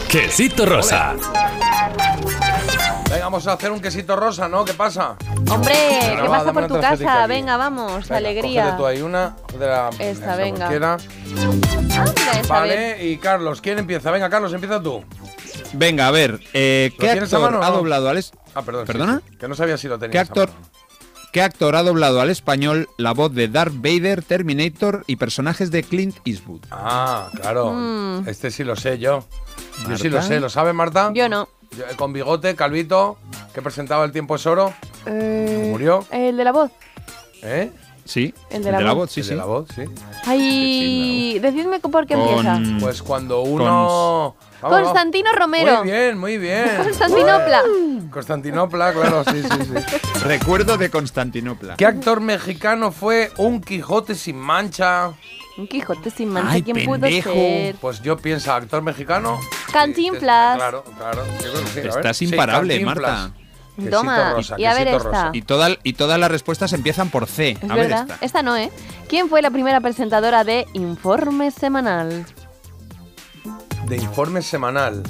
[0.07, 1.15] Quesito rosa.
[3.09, 4.63] Venga, vamos a hacer un quesito rosa, ¿no?
[4.63, 5.17] ¿Qué pasa?
[5.51, 7.23] Hombre, ¿qué va, pasa por tu casa?
[7.23, 7.29] aquí.
[7.29, 8.77] Venga, vamos, Venga, alegría.
[8.77, 10.57] tú ahí una, de la, Esta, venga.
[10.59, 10.93] cualquiera.
[10.93, 12.69] Anda, esa, a ver.
[12.77, 14.11] Vale, y Carlos, ¿quién empieza?
[14.11, 15.03] Venga, Carlos, empieza tú.
[15.73, 17.75] Venga, a ver, eh, ¿Lo ¿qué actor mano ha no?
[17.77, 18.85] doblado al es- Ah, perdón.
[18.85, 19.21] ¿Perdona?
[19.27, 20.11] sí, que no sabía si lo tenía.
[20.11, 20.49] ¿Qué actor,
[21.33, 25.81] ¿Qué actor ha doblado al español la voz de Darth Vader, Terminator y personajes de
[25.81, 26.61] Clint Eastwood?
[26.69, 27.71] Ah, claro.
[27.73, 28.29] Mm.
[28.29, 29.25] Este sí lo sé yo.
[29.89, 30.39] Yo sí lo sé.
[30.39, 31.11] ¿Lo sabe Marta?
[31.11, 31.49] Yo no.
[31.75, 33.17] Yo, eh, Con bigote, calvito,
[33.51, 34.73] que presentaba El tiempo es oro.
[35.07, 36.05] Eh, ¿Murió?
[36.11, 36.69] El de la voz.
[37.41, 37.71] ¿Eh?
[38.05, 38.31] Sí.
[38.51, 39.11] El de la voz.
[39.11, 39.29] sí, El sí.
[39.31, 39.81] de la voz, sí.
[40.27, 42.61] Ay, decidme por qué empieza.
[42.79, 44.35] Pues cuando uno...
[44.63, 44.87] Vamos, vamos.
[44.89, 45.77] Constantino Romero.
[45.83, 46.71] Muy bien, muy bien.
[46.83, 47.61] Constantinopla.
[48.09, 49.97] Constantinopla, claro, sí, sí, sí.
[50.23, 51.75] Recuerdo de Constantinopla.
[51.75, 55.11] ¿Qué actor mexicano fue un Quijote sin mancha?
[55.57, 57.29] Un Quijote sin mancha, Ay, ¿quién pendejo.
[57.31, 57.75] pudo ser?
[57.75, 59.39] Pues yo pienso, actor mexicano.
[59.71, 60.57] Cantinflas.
[60.57, 61.23] Claro, claro.
[61.43, 61.79] Yo creo que sí.
[61.79, 61.87] A ver.
[61.97, 62.79] Estás Sí, imparable.
[62.85, 63.31] Marta.
[63.75, 64.99] Quesito Toma, rosa, y a ver esta.
[65.03, 65.29] rosa.
[65.33, 67.57] Y, toda- y todas las respuestas empiezan por C.
[67.59, 68.17] Es a ver esta.
[68.21, 68.71] Esta no, ¿eh?
[69.09, 72.23] ¿Quién fue la primera presentadora de Informe Semanal?
[73.93, 75.03] De informe semanal.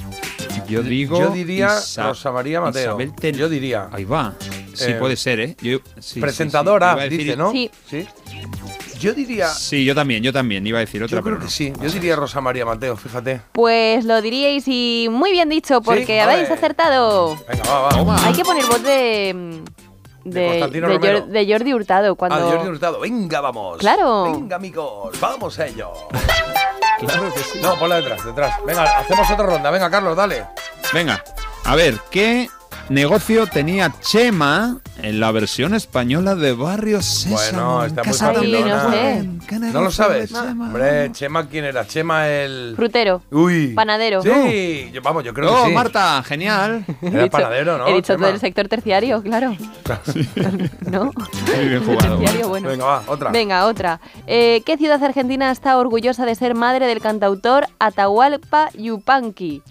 [0.68, 1.18] Yo digo.
[1.18, 2.82] Yo diría Isa- Rosa María Mateo.
[2.82, 3.88] Isabel Ten- Yo diría.
[3.90, 4.34] Ahí va.
[4.74, 5.56] Sí, Eh, puede ser, ¿eh?
[5.62, 7.16] Yo- sí, sí, presentadora, sí.
[7.16, 7.50] Dice, ¿no?
[7.50, 7.70] Sí.
[7.88, 8.06] Sí.
[9.00, 9.48] Yo diría.
[9.48, 10.66] Sí, yo también, yo también.
[10.66, 11.50] Iba a decir otra, Yo creo pero que no.
[11.50, 11.72] sí.
[11.82, 13.40] Yo diría Rosa María Mateo, fíjate.
[13.52, 17.38] Pues lo diríais y muy bien dicho, porque habéis acertado.
[17.48, 18.26] Venga, va, va.
[18.26, 19.62] Hay que poner voz de.
[20.24, 22.16] De, Constantino de de Jordi Hurtado.
[22.16, 22.36] Cuando...
[22.36, 23.00] Ah, de Jordi Hurtado.
[23.00, 23.78] Venga, vamos.
[23.78, 24.24] Claro.
[24.24, 25.18] Venga, amigos.
[25.20, 25.90] Vamos a ello.
[27.06, 27.60] Claro que sí.
[27.60, 28.56] No, ponla detrás, detrás.
[28.66, 29.70] Venga, hacemos otra ronda.
[29.70, 30.46] Venga, Carlos, dale.
[30.92, 31.22] Venga,
[31.64, 32.48] a ver, ¿qué
[32.88, 37.34] negocio tenía Chema en la versión española de Barrio Sésamo?
[37.78, 38.90] Bueno, está muy no facilona.
[38.90, 39.28] sé.
[39.48, 40.32] ¿Qué ¿No lo sabes?
[40.32, 41.86] Hombre, Chema, ¿quién era?
[41.86, 42.74] Chema el.
[42.76, 43.22] Frutero.
[43.30, 43.68] Uy.
[43.74, 44.22] Panadero.
[44.22, 45.74] Sí, yo- vamos, yo creo Oh, que sí.
[45.74, 46.84] Marta, genial.
[47.02, 47.86] Era dicho- panadero, ¿no?
[47.88, 48.26] He dicho Chema?
[48.26, 49.56] todo el sector terciario, claro.
[50.90, 51.04] ¿No?
[51.56, 52.16] Muy bien jugado.
[52.18, 52.68] Terciario, bueno.
[52.68, 53.30] Venga, va, otra.
[53.30, 54.00] Venga, otra.
[54.26, 59.62] Eh, ¿Qué ciudad argentina está orgullosa de ser madre del cantautor Atahualpa Yupanqui?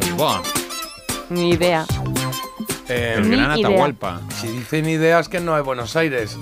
[0.00, 0.40] Ahí va.
[1.30, 1.86] Ni idea.
[2.94, 3.68] Eh, El Ni gran idea.
[3.68, 4.20] Atahualpa.
[4.40, 6.36] si dicen ideas que no es Buenos Aires.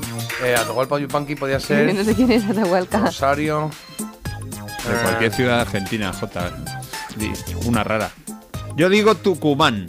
[0.45, 2.99] Eh, Atahualpa Yupanqui podía No ser sé quién es Atahualpa.
[2.99, 3.71] Rosario.
[3.99, 4.05] De
[4.95, 6.51] Eh, cualquier ciudad de Argentina, J.
[7.67, 8.11] Una rara.
[8.77, 9.87] Yo digo Tucumán.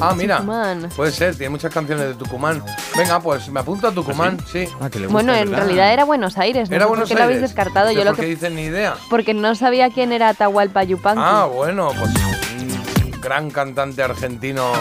[0.00, 0.36] Ah, mira.
[0.38, 0.88] Tucumán.
[0.96, 2.62] Puede ser, tiene muchas canciones de Tucumán.
[2.96, 4.66] Venga, pues me apunto a Tucumán, sí.
[4.80, 5.64] Ah, que le gusta, Bueno, en ¿verdad?
[5.64, 6.70] realidad era Buenos Aires.
[6.70, 7.50] No ¿Era Buenos ¿Por qué lo habéis Aires?
[7.50, 7.90] descartado?
[7.90, 8.28] Yo ¿Por lo qué que...
[8.28, 8.94] dicen ni idea?
[9.10, 11.22] Porque no sabía quién era Atahualpa Yupanqui.
[11.24, 14.72] Ah, bueno, pues un gran cantante argentino.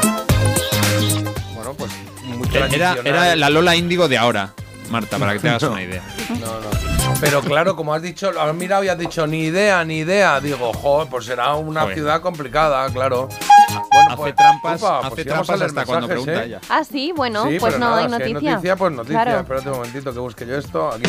[1.74, 1.92] Pues
[2.24, 4.54] muy Era, era la Lola Índigo de ahora,
[4.90, 6.04] Marta, para que te hagas una idea.
[6.40, 6.91] No, no.
[7.22, 10.40] Pero claro, como has dicho, has mirado y has dicho ni idea, ni idea.
[10.42, 11.96] Digo, jo, pues será una Joder.
[11.96, 13.30] ciudad complicada, claro.
[13.70, 16.48] Bueno, pues, hace trampas, upa, hace pues íbamos trampas leer hasta cuando mensajes, pregunta ¿eh?
[16.48, 16.60] ella.
[16.70, 18.52] Ah, sí, bueno, Sí, pues pero no nada, hay si noticia.
[18.56, 19.24] noticia, pues noticia.
[19.24, 19.40] Claro.
[19.40, 20.90] Espérate un momentito que busque yo esto.
[20.92, 21.04] Aquí.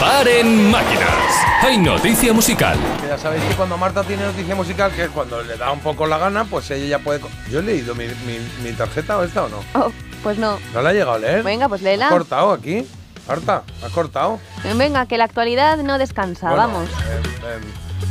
[0.00, 1.34] Paren máquinas.
[1.62, 2.76] Hay noticia musical.
[3.00, 5.80] Que ya sabéis que cuando Marta tiene noticia musical, que es cuando le da un
[5.80, 7.20] poco la gana, pues ella ya puede.
[7.20, 9.58] co- ¿Yo he leído mi, mi, mi tarjeta o esta o no?
[9.74, 9.90] Oh,
[10.22, 10.58] pues no.
[10.74, 11.42] ¿No la he llegado a leer?
[11.42, 12.08] Venga, pues ¿Has léela.
[12.10, 12.86] cortado aquí?
[13.28, 14.40] Marta, ¿has cortado?
[14.76, 16.48] Venga, que la actualidad no descansa.
[16.48, 16.88] Bueno, Vamos.
[16.88, 17.60] eh, eh,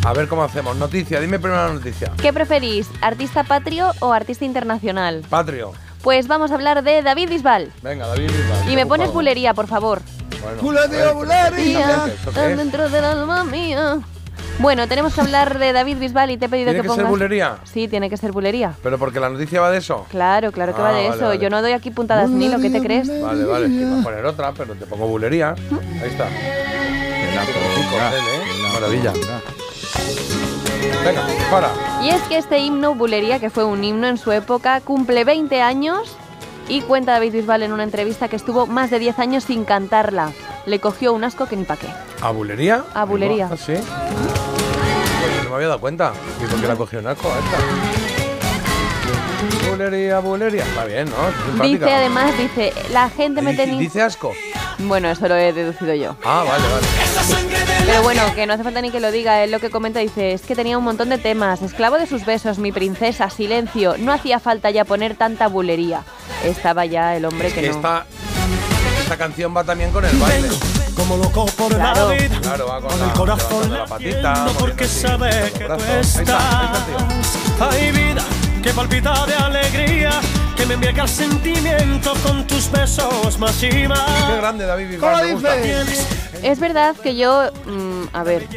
[0.05, 0.77] a ver cómo hacemos.
[0.77, 2.11] Noticia, dime primero la noticia.
[2.21, 5.25] ¿Qué preferís, artista patrio o artista internacional?
[5.27, 5.73] Patrio.
[6.03, 7.71] Pues vamos a hablar de David Bisbal.
[7.81, 8.71] Venga, David Bisbal.
[8.71, 10.01] Y me pones bulería, por favor.
[10.41, 12.05] Bueno, Bulería, Bulería,
[12.55, 13.97] dentro del alma mía.
[14.59, 17.05] Bueno, tenemos que hablar de David Bisbal y te he pedido ¿Tiene que que ser
[17.05, 17.57] bulería?
[17.63, 18.73] Sí, tiene que ser bulería.
[18.81, 20.05] ¿Pero porque la noticia va de eso?
[20.09, 21.25] Claro, claro que Ah, va de vale, eso.
[21.27, 21.39] vale.
[21.39, 23.07] Yo no doy aquí puntadas ni lo que te crees.
[23.21, 23.67] Vale, vale.
[23.67, 25.53] Que voy a poner otra, pero te pongo bulería.
[26.01, 26.27] Ahí está.
[26.27, 26.63] ¿eh?
[28.73, 29.13] Maravilla.
[31.05, 31.21] Venga,
[31.51, 31.69] para.
[32.03, 35.61] Y es que este himno, Bulería, que fue un himno en su época, cumple 20
[35.61, 36.15] años
[36.67, 40.31] y cuenta David Bisbal en una entrevista que estuvo más de 10 años sin cantarla.
[40.65, 41.87] Le cogió un asco que ni pa' qué.
[42.21, 42.83] ¿A bulería?
[42.93, 43.49] A bulería.
[43.51, 43.73] Ah, sí.
[45.47, 46.11] No me había dado cuenta.
[46.43, 47.57] ¿Y por qué la cogió un asco esta?
[49.69, 50.65] Bulería, bulería.
[50.77, 51.15] Va bien, ¿no?
[51.29, 51.61] Es.
[51.71, 53.79] Dice además, dice, la gente me tenía...
[53.79, 54.33] dice asco.
[54.79, 56.17] Bueno, eso lo he deducido yo.
[56.25, 56.85] Ah, vale, vale.
[57.85, 59.41] Pero bueno, que no hace falta ni que lo diga.
[59.41, 61.61] Él lo que comenta dice, es que tenía un montón de temas.
[61.61, 63.95] Esclavo de sus besos, mi princesa, silencio.
[63.97, 66.03] No hacía falta ya poner tanta bulería.
[66.43, 67.81] Estaba ya el hombre que no...
[69.07, 70.49] esta canción va también con el baile.
[70.93, 72.09] Como loco por Claro.
[72.09, 75.59] la vida, Claro, va con, con la, el corazón la patita, porque así sabe que
[75.63, 75.87] tú brazos.
[75.87, 76.97] Ahí está, ahí está el tío.
[77.53, 77.73] estás.
[77.75, 78.23] Hay vida
[78.61, 80.09] que palpita de alegría,
[80.57, 84.01] que me embriaga el sentimiento con tus besos más y más.
[84.29, 85.55] Qué grande David Bisbal, me gusta.
[86.43, 88.47] Es verdad que yo mm, a ver,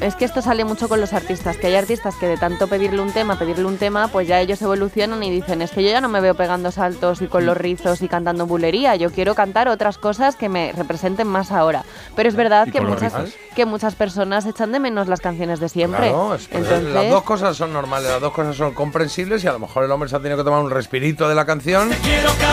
[0.00, 3.00] es que esto sale mucho con los artistas, que hay artistas que de tanto pedirle
[3.00, 6.00] un tema, pedirle un tema, pues ya ellos evolucionan y dicen, es que yo ya
[6.00, 9.68] no me veo pegando saltos y con los rizos y cantando bulería, yo quiero cantar
[9.68, 11.84] otras cosas que me representen más ahora.
[12.16, 13.12] Pero es verdad ¿Y que muchas,
[13.54, 16.08] que muchas personas echan de menos las canciones de siempre.
[16.10, 19.52] Claro, es- Entonces, las dos cosas son normales, las dos cosas son comprensibles y a
[19.52, 21.90] lo mejor el hombre se ha tenido que tomar un respirito de la canción,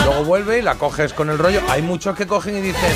[0.04, 1.60] luego vuelve y la coges con el rollo.
[1.68, 2.92] Hay muchos que cogen y dicen,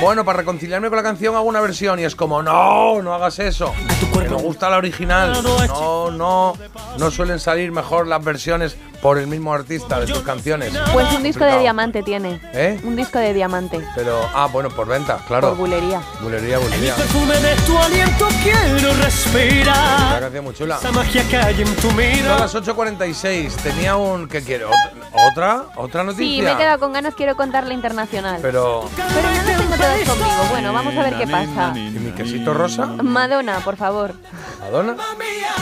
[0.00, 3.38] bueno, para reconciliarme con la canción hago una versión y es como, no, no hagas
[3.38, 3.72] eso.
[4.12, 5.32] Que nos gusta la original.
[5.68, 6.54] No, no,
[6.98, 10.72] no suelen salir mejor las versiones por el mismo artista de tus canciones.
[10.92, 12.40] pues un disco de diamante tiene.
[12.52, 12.80] ¿Eh?
[12.82, 13.80] Un disco de diamante.
[13.94, 15.50] Pero, ah, bueno, por venta, claro.
[15.50, 16.02] Por bulería.
[16.20, 16.94] Bulería, bulería.
[16.96, 20.20] perfume de tu aliento quiero Una respirar.
[20.20, 20.76] canción muy chula.
[20.78, 22.38] Esa magia que hay en tu Son mirada.
[22.40, 23.52] las 8.46.
[23.62, 24.28] Tenía un.
[24.28, 24.66] ¿Qué quiere?
[24.66, 24.92] ¿Ot-
[25.30, 25.64] ¿Otra?
[25.76, 26.24] ¿Otra noticia?
[26.26, 28.40] Sí, me he quedado con ganas, quiero contar la internacional.
[28.42, 28.84] Pero.
[28.96, 30.44] Pero no tengo todas conmigo.
[30.50, 31.72] Bueno, vamos a ver qué pasa.
[31.76, 32.86] ¿Y mi quesito rosa?
[32.86, 34.14] Madonna, por favor.
[34.60, 34.96] ¿Madonna?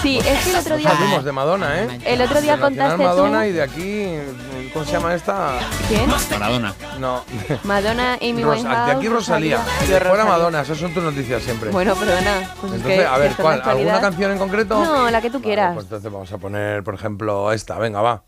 [0.02, 0.90] Sí, es que el otro día.
[0.90, 2.01] Salimos de Madonna, ¿eh?
[2.05, 4.06] El otro día contaste Madonna tú- y de aquí.
[4.73, 5.59] ¿Cómo se llama esta?
[5.89, 6.10] ¿Quién?
[6.31, 6.74] Maradona.
[6.98, 7.23] No.
[7.64, 8.86] Madonna, Amy Rosa- Winehouse.
[8.86, 9.60] de aquí Rosalía.
[9.85, 10.24] Y de fuera.
[10.24, 10.60] Madonna.
[10.62, 11.70] Esas son tus noticias siempre.
[11.70, 12.51] Bueno, perdona.
[12.60, 13.62] Pues es Entonces, que a ver, ¿cuál?
[13.64, 14.85] ¿Alguna canción en concreto?
[14.85, 15.73] No, la que tú quieras.
[15.74, 17.78] Pues entonces vamos a poner, por ejemplo, esta.
[17.78, 18.23] Venga, va.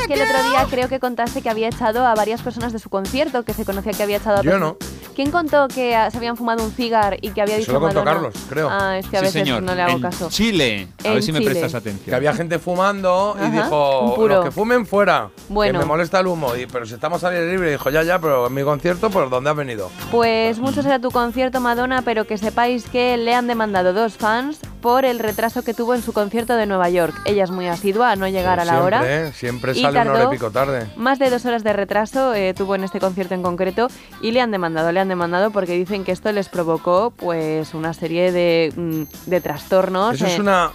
[0.00, 2.78] Es que el otro día creo que contaste que había echado a varias personas de
[2.78, 4.76] su concierto, que se conocía que había echado a Yo no.
[5.14, 7.80] ¿Quién contó que ah, se habían fumado un cigar y que había dicho Eso lo
[7.80, 8.28] contó Madonna?
[8.30, 8.68] Carlos, creo.
[8.70, 9.62] Ah, es que a Sí, veces señor.
[9.62, 10.28] no le hago En caso.
[10.30, 10.88] Chile.
[11.04, 11.50] A En ver si me Chile.
[11.50, 12.14] prestas Que atención.
[12.16, 14.36] había gente fumando y Ajá, dijo, puro.
[14.36, 15.72] los que fumen fuera, Bueno.
[15.74, 16.56] que me molesta el humo.
[16.56, 19.28] Y, pero si estamos al aire libre, dijo, ya, ya, pero en mi concierto, ¿por
[19.28, 19.90] dónde has venido?
[20.10, 24.60] Pues mucho será tu concierto, Madonna, pero que sepáis que le han demandado dos fans
[24.80, 27.14] por el retraso que tuvo en su concierto de Nueva York.
[27.26, 29.02] Ella es muy asidua a no llegar a la siempre, hora.
[29.26, 29.32] ¿eh?
[29.34, 30.86] Siempre Y sale una hora y tardó pico tarde.
[30.96, 33.88] Más de dos horas de retraso eh, tuvo en este concierto en concreto
[34.20, 37.92] y le han demandado, le han demandado porque dicen que esto les provocó pues una
[37.92, 40.14] serie de, mm, de trastornos.
[40.14, 40.70] Eso es, eh, una,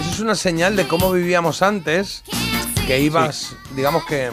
[0.00, 2.22] eso es una señal de cómo vivíamos antes,
[2.86, 4.30] que ibas, digamos que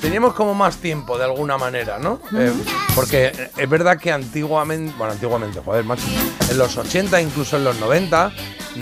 [0.00, 2.20] teníamos como más tiempo de alguna manera, ¿no?
[2.36, 2.52] Eh,
[2.94, 6.02] porque eh, es verdad que antiguamente, bueno, antiguamente, joder, macho,
[6.50, 8.32] en los 80, incluso en los 90,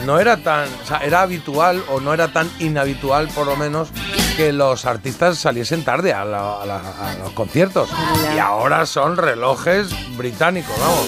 [0.05, 3.89] no era tan, o sea, era habitual o no era tan inhabitual, por lo menos,
[4.37, 7.89] que los artistas saliesen tarde a, la- a la- a los conciertos.
[8.35, 11.07] Y ahora son relojes británicos, vamos.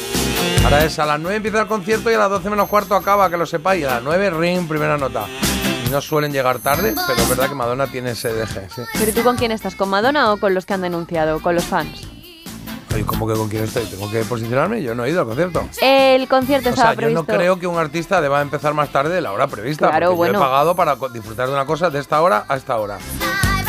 [0.64, 3.28] Ahora es a las 9 empieza el concierto y a las 12 menos cuarto acaba,
[3.30, 3.84] que lo sepáis.
[3.86, 5.26] A las 9 ring, primera nota.
[5.86, 8.82] Y no suelen llegar tarde, pero es verdad que Madonna tiene ese deje, sí.
[8.98, 9.74] ¿Pero tú con quién estás?
[9.76, 11.40] ¿Con Madonna o con los que han denunciado?
[11.40, 12.08] ¿Con los fans?
[12.94, 13.84] Oye, ¿cómo que con quién estoy?
[13.84, 14.82] ¿Tengo que posicionarme?
[14.82, 15.68] Yo no he ido al concierto.
[15.82, 19.14] El concierto O estaba sea, yo no creo que un artista deba empezar más tarde
[19.14, 19.90] de la hora prevista.
[19.90, 20.34] Claro, bueno.
[20.34, 22.98] Yo he pagado para disfrutar de una cosa de esta hora a esta hora.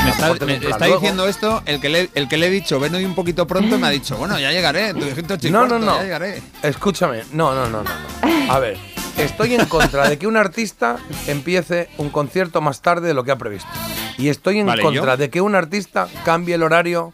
[0.03, 3.03] Me está, me diciendo esto el que, le, el que le he dicho, ven hoy
[3.03, 4.93] un poquito pronto, me ha dicho, bueno, ya llegaré.
[4.93, 5.97] No, no, no.
[5.97, 6.41] Ya llegaré.
[6.63, 8.53] Escúchame, no, no, no, no, no.
[8.53, 8.77] A ver,
[9.17, 13.31] estoy en contra de que un artista empiece un concierto más tarde de lo que
[13.31, 13.69] ha previsto.
[14.17, 15.17] Y estoy en Vale, contra ¿yo?
[15.17, 17.13] de que un artista cambie el horario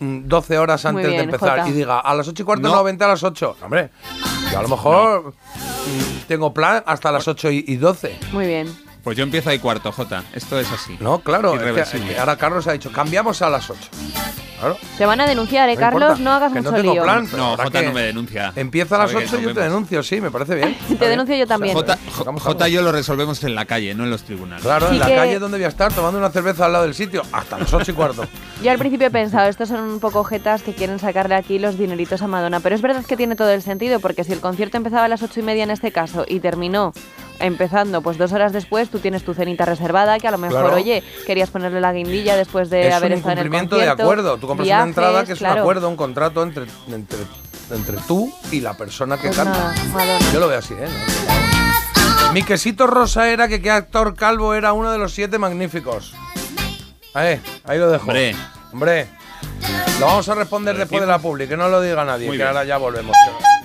[0.00, 1.68] mm, 12 horas Muy antes bien, de empezar Jota.
[1.68, 2.74] y diga a las 8 y cuarto No.
[2.76, 3.56] no, vente a las 8.
[3.62, 3.90] Hombre,
[4.50, 8.18] yo a lo mejor mm, tengo plan hasta las 8 y, y 12.
[8.32, 8.68] Muy bien.
[9.02, 10.22] Pues yo empiezo ahí cuarto, Jota.
[10.32, 10.96] Esto es así.
[11.00, 13.80] No, claro, es que- es que ahora Carlos ha dicho, cambiamos a las 8.
[14.60, 14.76] Claro.
[14.96, 16.02] Te van a denunciar, ¿eh, No Carlos?
[16.02, 17.02] importa, no hagas que mucho no tengo lío.
[17.02, 17.28] plan.
[17.36, 18.52] No, Jota no me denuncia.
[18.54, 20.78] Empieza a las Sabe que 8 y yo te denuncio, sí, me parece bien.
[21.00, 21.74] Te denuncio yo también.
[21.74, 21.98] Jota,
[22.38, 24.62] Jota y yo lo resolvemos en la calle, no en los tribunales.
[24.64, 26.84] Claro, Sí en la que- calle donde voy a estar tomando una cerveza al lado
[26.84, 28.24] del sitio hasta las 8 y cuarto.
[28.62, 31.76] Yo al principio he pensado, estos son un poco jetas que quieren sacarle aquí los
[31.76, 34.76] dineritos a Madonna, pero es verdad que tiene todo el sentido, porque si el concierto
[34.76, 36.92] empezaba a las ocho y media en este caso y terminó
[37.42, 40.76] empezando pues dos horas después, tú tienes tu cenita reservada, que a lo mejor, Claro.
[40.76, 43.76] oye, querías ponerle la guindilla después de es haber estado en el concierto.
[43.76, 44.38] de acuerdo.
[44.38, 45.54] Tú compras viajes, una entrada que es claro.
[45.56, 47.18] un acuerdo, un contrato entre, entre,
[47.70, 49.74] entre tú y la persona que Pues canta.
[49.92, 50.18] nada.
[50.32, 50.86] Yo lo veo así, ¿eh?
[52.26, 52.32] No.
[52.32, 56.14] Mi quesito rosa era que qué actor calvo era uno de los siete magníficos.
[57.14, 58.04] Ahí, ahí lo dejo.
[58.04, 58.34] Hombre.
[58.72, 59.06] Hombre.
[60.00, 62.42] Lo vamos a responder después de la publi, que no lo diga nadie, Muy que
[62.44, 62.48] bien.
[62.48, 63.14] ahora ya volvemos.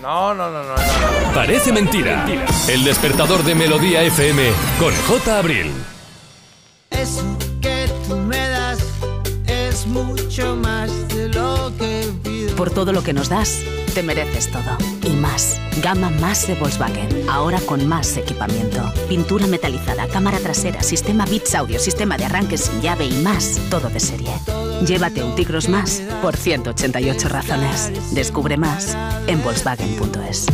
[0.02, 0.76] No, no, no, no.
[0.76, 1.34] no.
[1.34, 2.26] Parece mentira.
[2.68, 5.40] El despertador de Melodía FM con J.
[5.40, 5.72] Abril.
[6.92, 7.24] Eso
[7.62, 8.80] que tú me das
[9.48, 10.92] es mucho más
[12.58, 13.62] Por todo lo que nos das,
[13.94, 14.76] te mereces todo.
[15.04, 15.62] Y más.
[15.84, 17.30] Gama más de Volkswagen.
[17.30, 18.82] Ahora con más equipamiento.
[19.08, 23.60] Pintura metalizada, cámara trasera, sistema Bits Audio, sistema de arranque sin llave y más.
[23.70, 24.34] Todo de serie.
[24.84, 27.92] Llévate un Tigros más por 188 razones.
[28.12, 28.98] Descubre más
[29.28, 30.48] en Volkswagen.es.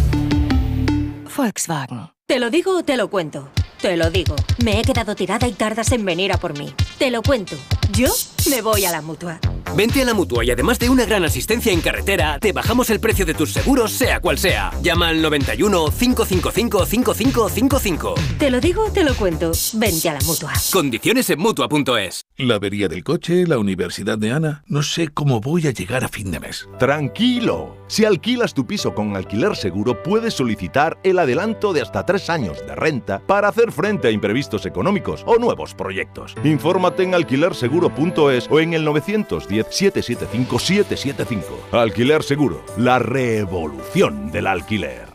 [1.37, 2.09] Volkswagen.
[2.27, 3.49] ¿Te lo digo o te lo cuento?
[3.83, 4.33] Te lo digo.
[4.63, 6.73] Me he quedado tirada y tardas en venir a por mí.
[6.97, 7.57] Te lo cuento.
[7.91, 8.07] Yo
[8.49, 9.41] me voy a la mutua.
[9.75, 12.99] Vente a la mutua y además de una gran asistencia en carretera, te bajamos el
[12.99, 14.71] precio de tus seguros, sea cual sea.
[14.81, 18.15] Llama al 91 555 5555.
[18.37, 19.51] Te lo digo, te lo cuento.
[19.73, 20.53] Vente a la mutua.
[20.71, 22.25] Condiciones en mutua.es.
[22.37, 24.63] La avería del coche, la universidad de Ana.
[24.67, 26.69] No sé cómo voy a llegar a fin de mes.
[26.77, 27.75] Tranquilo.
[27.87, 32.59] Si alquilas tu piso con alquiler seguro, puedes solicitar el adelanto de hasta tres años
[32.65, 36.35] de renta para hacer frente a imprevistos económicos o nuevos proyectos.
[36.43, 41.43] Infórmate en alquilerseguro.es o en el 910-775-775.
[41.71, 45.07] Alquiler Seguro, la revolución del alquiler.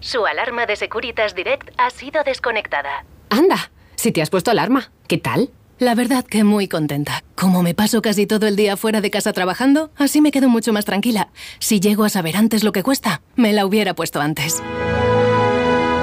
[0.00, 3.04] Su alarma de Securitas Direct ha sido desconectada.
[3.30, 5.50] Anda, si te has puesto alarma, ¿qué tal?
[5.78, 7.24] La verdad que muy contenta.
[7.34, 10.72] Como me paso casi todo el día fuera de casa trabajando, así me quedo mucho
[10.72, 11.28] más tranquila.
[11.58, 14.62] Si llego a saber antes lo que cuesta, me la hubiera puesto antes.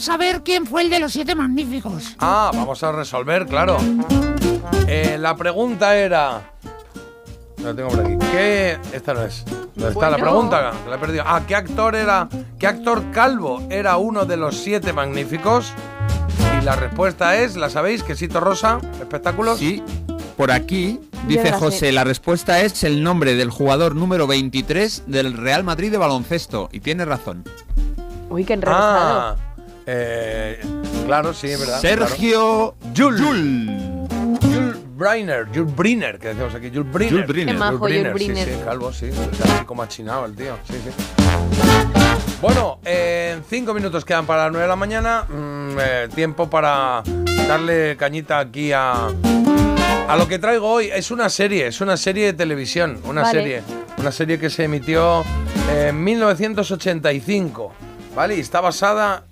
[0.00, 2.16] Quiero saber quién fue el de los siete magníficos.
[2.20, 3.76] Ah, vamos a resolver, claro.
[4.88, 6.54] Eh, la pregunta era.
[7.62, 8.16] La tengo por aquí.
[8.32, 8.78] ¿Qué.
[8.94, 9.44] Esta no es.
[9.74, 10.72] ¿Dónde está la pregunta?
[10.82, 11.24] Que La he perdido.
[11.26, 12.30] Ah, ¿qué actor era.
[12.58, 15.74] ¿Qué actor calvo era uno de los siete magníficos?
[16.58, 18.02] Y la respuesta es, ¿la sabéis?
[18.02, 19.58] Quesito Rosa, espectáculos.
[19.58, 19.82] Sí.
[20.34, 20.98] Por aquí
[21.28, 21.52] dice sé.
[21.52, 26.70] José, la respuesta es el nombre del jugador número 23 del Real Madrid de baloncesto.
[26.72, 27.44] Y tiene razón.
[28.30, 29.20] Uy, qué enrevesado.
[29.20, 29.36] Ah,
[29.92, 30.60] eh,
[31.06, 31.80] claro, sí, es verdad.
[31.80, 33.20] Sergio Jules.
[34.40, 37.12] Jules Briner, Jules Briner, que decimos aquí, Jules Briner.
[37.12, 37.56] Jules Briner.
[37.56, 38.48] Majo, Jules sí, Briner.
[38.48, 40.90] sí, calvo, sí, está así como achinado el tío, sí, sí.
[42.40, 46.48] Bueno, eh, en cinco minutos quedan para las nueve de la mañana, mm, eh, tiempo
[46.48, 47.02] para
[47.48, 49.08] darle cañita aquí a,
[50.08, 50.90] a lo que traigo hoy.
[50.92, 53.38] Es una serie, es una serie de televisión, una Vale.
[53.40, 53.62] serie,
[53.98, 55.24] una serie que se emitió
[55.70, 57.72] en 1985,
[58.14, 58.36] ¿vale?
[58.36, 59.24] Y está basada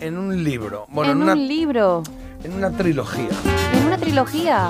[0.00, 2.02] en un libro, bueno, en en, una, un libro.
[2.44, 3.28] en una trilogía.
[3.74, 4.68] En una trilogía.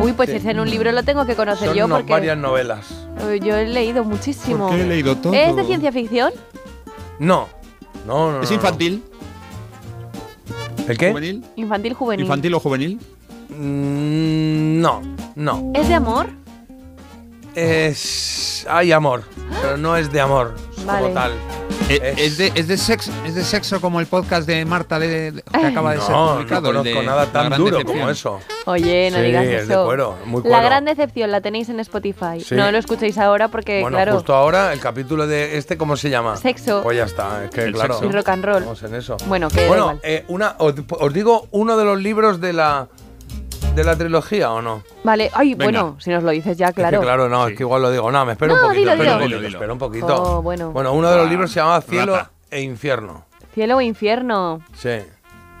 [0.00, 0.36] Uy, pues Sí.
[0.36, 3.06] ese en un libro lo tengo que conocer Son yo porque varias novelas.
[3.28, 4.66] eh, yo he leído muchísimo.
[4.68, 5.32] Porque he leído todo.
[5.34, 6.32] ¿Es de ciencia ficción?
[7.18, 7.48] No,
[8.06, 8.42] no, no.
[8.42, 9.02] ¿Es no, infantil?
[10.88, 11.10] ¿El qué?
[11.10, 11.44] ¿Juvenil?
[11.56, 12.24] Infantil juvenil.
[12.24, 13.00] ¿Infantil o juvenil?
[13.50, 15.00] Mm, no,
[15.36, 15.72] no.
[15.74, 16.28] ¿Es de amor?
[17.54, 18.66] Es.
[18.68, 19.22] Hay amor,
[19.62, 20.54] pero no es de amor
[20.86, 21.02] Vale.
[21.02, 21.32] como tal.
[21.90, 25.32] Eh, ¿Es, de, es, de sexo, ¿Es de sexo como el podcast de Marta de,
[25.32, 26.70] de- que acaba de ser No, no publicado?
[26.70, 27.98] el conozco de nada tan duro Decepción?
[27.98, 28.40] como eso.
[28.64, 29.84] Oye, no Sí, digas es de eso.
[29.84, 32.40] cuero, muy La gran decepción la tenéis en Spotify.
[32.42, 32.54] Sí.
[32.54, 36.08] No lo escuchéis ahora porque, Bueno, claro, justo ahora el capítulo de este, ¿cómo se
[36.08, 36.38] llama?
[36.38, 36.82] Sexo.
[36.82, 37.94] Pues ya está, es que El claro.
[37.98, 38.08] sexo.
[38.08, 38.60] y rock and roll.
[38.62, 39.16] Vamos en eso.
[39.26, 40.00] Bueno, que da Bueno, igual.
[40.04, 42.88] eh, una, os, os digo uno de los libros de la
[43.74, 44.82] de la trilogía o no.
[45.02, 45.64] Vale, ay, Venga.
[45.64, 46.96] bueno, si nos lo dices ya, claro.
[46.96, 48.10] Es que claro, no, es que igual lo digo.
[48.10, 49.18] No, me espero No, un poquito, dilo, espero un dilo.
[49.18, 49.58] poquito, Dilo, dilo.
[49.58, 50.22] espero un poquito.
[50.38, 50.70] Oh, bueno.
[50.70, 52.30] Bueno, uno de los Ah, libros se llama Cielo rata.
[52.50, 53.24] e Infierno.
[53.54, 54.62] Cielo o infierno.
[54.76, 54.98] Sí.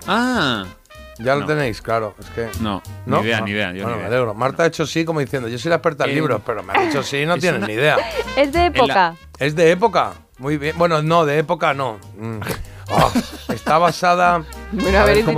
[0.06, 0.64] Ah,
[1.18, 1.46] Ya lo No.
[1.46, 2.14] tenéis, claro.
[2.18, 2.48] Es que.
[2.60, 3.20] no, ¿No?
[3.20, 3.72] ni idea, ni idea.
[3.72, 4.34] Yo bueno, ni me alegro.
[4.34, 6.72] Marta ha hecho sí como diciendo, yo soy la experta en Eh, libros, pero me
[6.72, 7.96] ha dicho sí, no es tienes una- ni idea.
[8.36, 9.14] Es de época.
[9.38, 10.12] Es de época.
[10.38, 10.74] Muy bien.
[10.76, 11.98] Bueno, no, de época no.
[12.18, 12.40] Mm.
[12.88, 13.10] Ah,
[13.52, 14.44] está basada.
[14.72, 15.34] Bueno, a ver, si tú,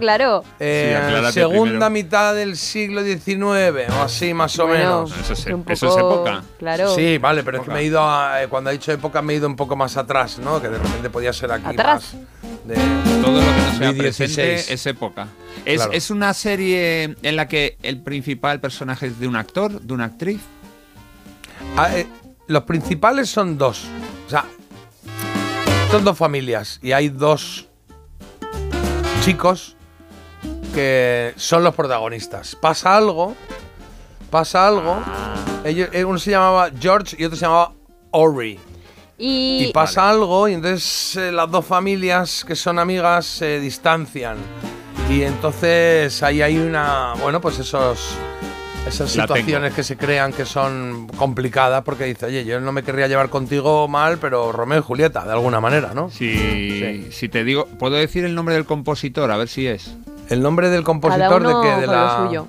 [0.00, 0.44] claro.
[0.58, 1.90] Eh, Sí, segunda primero.
[1.90, 5.12] mitad del siglo XIX o así más o Bueno, menos.
[5.20, 6.42] Eso es, un eso es poco- época.
[6.58, 6.94] Claro.
[6.94, 9.32] Sí, vale, pero es que me he ido a, eh, cuando ha dicho época me
[9.34, 10.60] he ido un poco más atrás, ¿no?
[10.60, 12.14] Que de repente podía ser aquí ¿Atrás?
[12.14, 12.74] más de
[13.22, 15.28] Todo lo que no sea presente es época.
[15.64, 15.92] Es, Claro.
[15.92, 20.06] es una serie en la que el principal personaje es de un actor, de una
[20.06, 20.40] actriz.
[21.76, 22.06] Ah, eh,
[22.48, 23.84] los principales son dos.
[24.26, 24.44] O sea,
[25.92, 27.68] son dos familias y hay dos
[29.22, 29.76] chicos
[30.72, 32.56] que son los protagonistas.
[32.56, 33.36] Pasa algo,
[34.30, 35.02] pasa algo.
[35.66, 37.74] Ellos, eh, uno se llamaba George y otro se llamaba
[38.10, 38.58] Ori.
[39.18, 44.38] Y, Y pasa algo y entonces eh, las dos familias que son amigas se distancian.
[45.10, 48.16] Y entonces ahí hay una, bueno, pues esos
[48.86, 49.36] esas La tengo.
[49.36, 53.28] situaciones que se crean que son complicadas porque dice, oye, yo no me querría llevar
[53.30, 56.10] contigo mal, pero Romeo y Julieta, de alguna manera, ¿no?
[56.10, 57.08] Si, Sí.
[57.10, 59.30] si te digo, ¿puedo decir el nombre del compositor?
[59.30, 59.94] A ver si es.
[60.28, 62.48] El nombre del compositor de que de la suyo.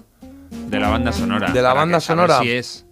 [0.68, 1.52] De la banda sonora.
[1.52, 2.40] De la banda que- a ver sonora.
[2.42, 2.86] si es.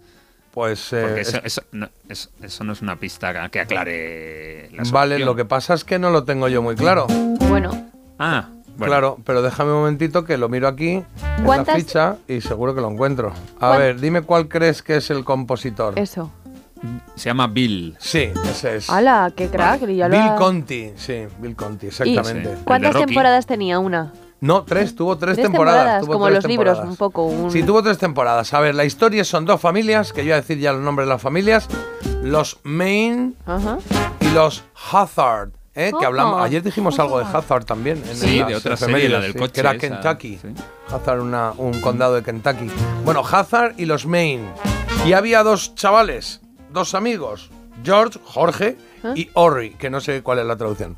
[0.52, 4.68] pues eh, Porque eso, es- eso no, eso- eso no es una pista que aclare
[4.72, 5.26] la vale, solución.
[5.26, 7.06] lo que pasa es que no lo tengo yo muy claro.
[7.48, 7.88] Bueno,
[8.18, 8.86] Ah, bueno.
[8.90, 11.04] Claro, pero déjame un momentito que lo miro aquí en
[11.38, 13.32] la ¿Cuántas- ficha y seguro que lo encuentro.
[13.56, 15.98] A ¿Cuán- ver, dime cuál crees que es el compositor.
[15.98, 16.30] eso.
[17.14, 17.96] Se llama Bill.
[18.00, 18.90] Sí, ese es.
[18.90, 19.86] ¡Hala, qué crack!
[19.86, 22.56] ya lo Bill ha- Conti, sí, Bill Conti, ¿Y exactamente.
[22.56, 22.62] Sí.
[22.64, 24.12] ¿Cuántas temporadas tenía una?
[24.40, 25.78] No, tres, tuvo tres, Tres temporadas.
[25.78, 27.26] temporadas, tuvo como tres los libros, un poco.
[27.26, 27.52] Un...
[27.52, 28.52] Sí, tuvo tres temporadas.
[28.54, 31.06] A ver, la historia son dos familias, que yo voy a decir ya los nombres
[31.06, 31.68] de las familias.
[32.24, 33.78] Los Main Ajá.
[34.20, 35.50] y los Hazard.
[35.74, 35.92] ¿Eh?
[35.98, 38.02] Que hablamos, ayer dijimos algo de Hazard también.
[38.08, 40.38] En Sí, las de otra serie, la del sí, coche Que era esa, Kentucky.
[40.40, 40.48] sí.
[40.94, 42.70] Hazard, una- un condado de Kentucky.
[43.04, 44.46] Bueno, Hazard y los Main.
[45.06, 46.40] Y había dos chavales,
[46.70, 47.50] dos amigos,
[47.84, 49.12] George, Jorge ¿Eh?
[49.16, 50.96] y Ori, que no sé cuál es la traducción.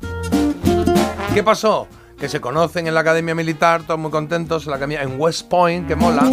[1.33, 1.87] ¿Qué pasó?
[2.19, 5.49] Que se conocen en la academia militar, todos muy contentos, en la academia en West
[5.49, 6.23] Point, que mola.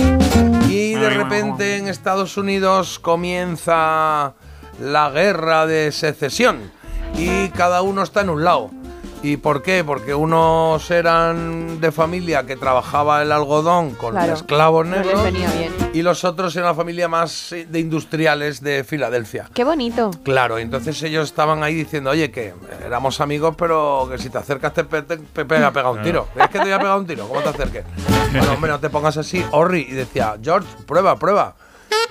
[0.69, 4.35] Y de repente en Estados Unidos comienza
[4.81, 6.71] la guerra de secesión.
[7.17, 8.71] Y cada uno está en un lado.
[9.25, 9.85] ¿Y por qué?
[9.85, 15.23] Porque unos eran de familia que trabajaba el algodón con Claro, esclavos no les negros.
[15.23, 15.73] venía bien.
[15.95, 19.49] Y los otros eran una familia más eh, de industriales de Filadelfia.
[19.55, 20.11] ¡Qué bonito!
[20.25, 22.53] Claro, entonces ellos estaban ahí diciendo, oye, que
[22.85, 26.27] éramos amigos, pero que si te acercas te, pe- te pe- pega, pega un tiro.
[26.35, 27.29] ¿Es que te voy a pegar un tiro?
[27.29, 27.85] ¿Cómo te acerques?
[28.33, 29.87] Bueno, hombre, no te pongas así, Orri.
[29.89, 31.55] Y decía, George, prueba, prueba.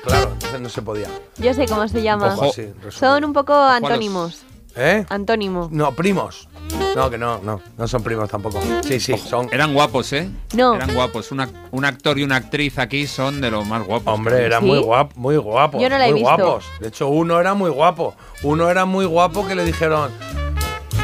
[0.05, 1.07] Claro, entonces no se podía.
[1.37, 2.35] Yo sé cómo se llama.
[2.35, 2.91] Ojo, sí, resumen.
[2.91, 4.43] Son un poco antónimos.
[4.75, 5.05] ¿Eh?
[5.09, 5.67] Antónimo.
[5.71, 6.47] No, primos.
[6.95, 8.59] No, que no, no, no son primos tampoco.
[8.83, 9.47] Sí, sí, son...
[9.51, 10.29] Eran guapos, ¿eh?
[10.53, 10.75] No.
[10.75, 11.31] Eran guapos.
[11.31, 14.13] Una- un actor y una actriz aquí son de los más guapos.
[14.13, 14.67] Hombre, eran ¿Sí?
[14.67, 15.81] muy guapos, muy guapos.
[15.81, 16.35] Yo no la he muy visto.
[16.37, 16.65] guapos.
[16.79, 18.15] De hecho, uno era muy guapo.
[18.43, 20.11] Uno era muy guapo que le dijeron,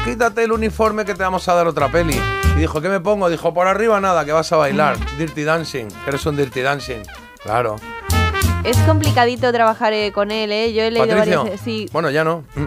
[0.04, 2.18] quítate el uniforme que te vamos a dar otra peli.
[2.56, 3.28] Y dijo, ¿qué me pongo?
[3.28, 4.96] Dijo, por arriba nada, que vas a bailar.
[5.18, 7.02] Dirty Dancing, que eres un Dirty Dancing.
[7.42, 7.76] Claro.
[8.64, 10.72] Es complicadito trabajar eh, con él, ¿eh?
[10.72, 11.42] Yo he leído Patricio.
[11.44, 11.60] varias...
[11.60, 12.42] Sí, Bueno, ya no.
[12.56, 12.66] Mm.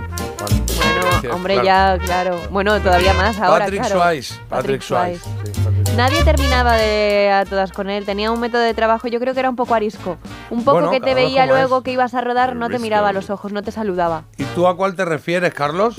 [1.30, 1.99] Hombre, claro.
[1.99, 2.41] ya, claro.
[2.49, 3.95] Bueno, todavía más ahora, Patrick claro.
[3.99, 4.39] Swayze.
[4.49, 5.23] Patrick Swayze.
[5.23, 5.95] Sí, Patrick.
[5.95, 8.06] Nadie terminaba de a todas con él.
[8.06, 10.18] Tenía un método de trabajo, yo creo que era un poco arisco.
[10.49, 11.84] Un poco Bueno, que te veía luego es.
[11.84, 14.23] que ibas a rodar, no te miraba a los ojos, no te saludaba.
[14.38, 15.98] ¿Y tú a cuál te refieres, Carlos?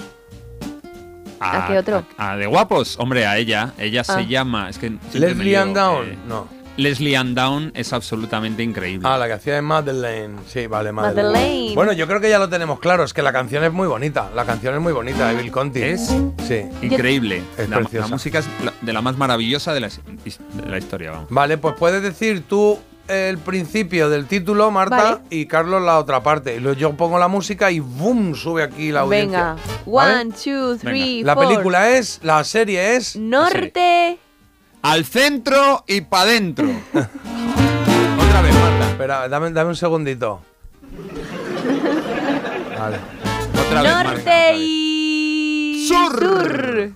[1.40, 2.04] ¿A qué otro?
[2.16, 3.72] A, a de guapos, hombre, a ella.
[3.78, 4.14] Ella Ah.
[4.14, 4.70] se llama.
[4.70, 6.06] Es que Leslie lío, Ann Down.
[6.08, 6.46] eh, No.
[6.76, 9.06] Leslie Ann Down es absolutamente increíble.
[9.08, 10.38] Ah, la que hacía de Madeleine.
[10.48, 11.30] Sí, vale, Madeleine.
[11.32, 11.74] Madeleine.
[11.74, 13.04] Bueno, yo creo que ya lo tenemos claro.
[13.04, 14.30] Es que la canción es muy bonita.
[14.34, 15.82] La canción es muy bonita de Bill Conti.
[15.82, 16.06] Es
[16.48, 16.62] Sí.
[16.80, 17.42] increíble.
[17.58, 18.06] Es la, preciosa.
[18.08, 21.26] la música es la- de la más maravillosa de la, de la historia, vamos.
[21.30, 22.78] Vale, pues puedes decir tú
[23.08, 25.18] el principio del título, Marta, Vale.
[25.28, 26.56] y Carlos la otra parte.
[26.56, 28.34] Y luego yo pongo la música y ¡boom!
[28.34, 29.54] sube aquí la audiencia.
[29.54, 29.56] Venga.
[29.84, 30.20] ¿Vale?
[30.22, 31.48] One, two, three, La four.
[31.48, 33.16] película es, la serie es...
[33.16, 34.18] Norte.
[34.82, 36.66] Al centro y pa' dentro.
[36.92, 38.88] Otra vez, Marta.
[38.90, 40.42] Espera, dame, dame un segundito.
[42.78, 42.98] Vale.
[43.66, 44.12] Otra vez, Marta.
[44.14, 46.92] Norte y Sur.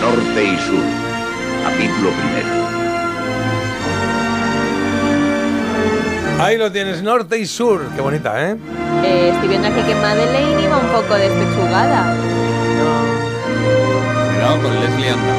[0.00, 0.84] Norte y Sur.
[1.64, 2.62] Capítulo primero.
[6.38, 7.88] Ahí lo tienes, norte y sur.
[7.94, 8.56] Qué bonita, ¿eh?
[9.04, 12.16] Eh, estoy viendo aquí que Madeleine iba un poco despechugada.
[14.42, 15.34] Con Leslie Anda.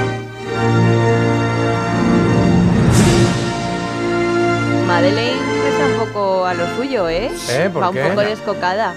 [4.88, 7.30] Madeleine está un poco a lo suyo, ¿eh?
[7.50, 7.70] ¿Eh?
[7.72, 8.04] ¿Por Va un qué?
[8.04, 8.94] poco descocada.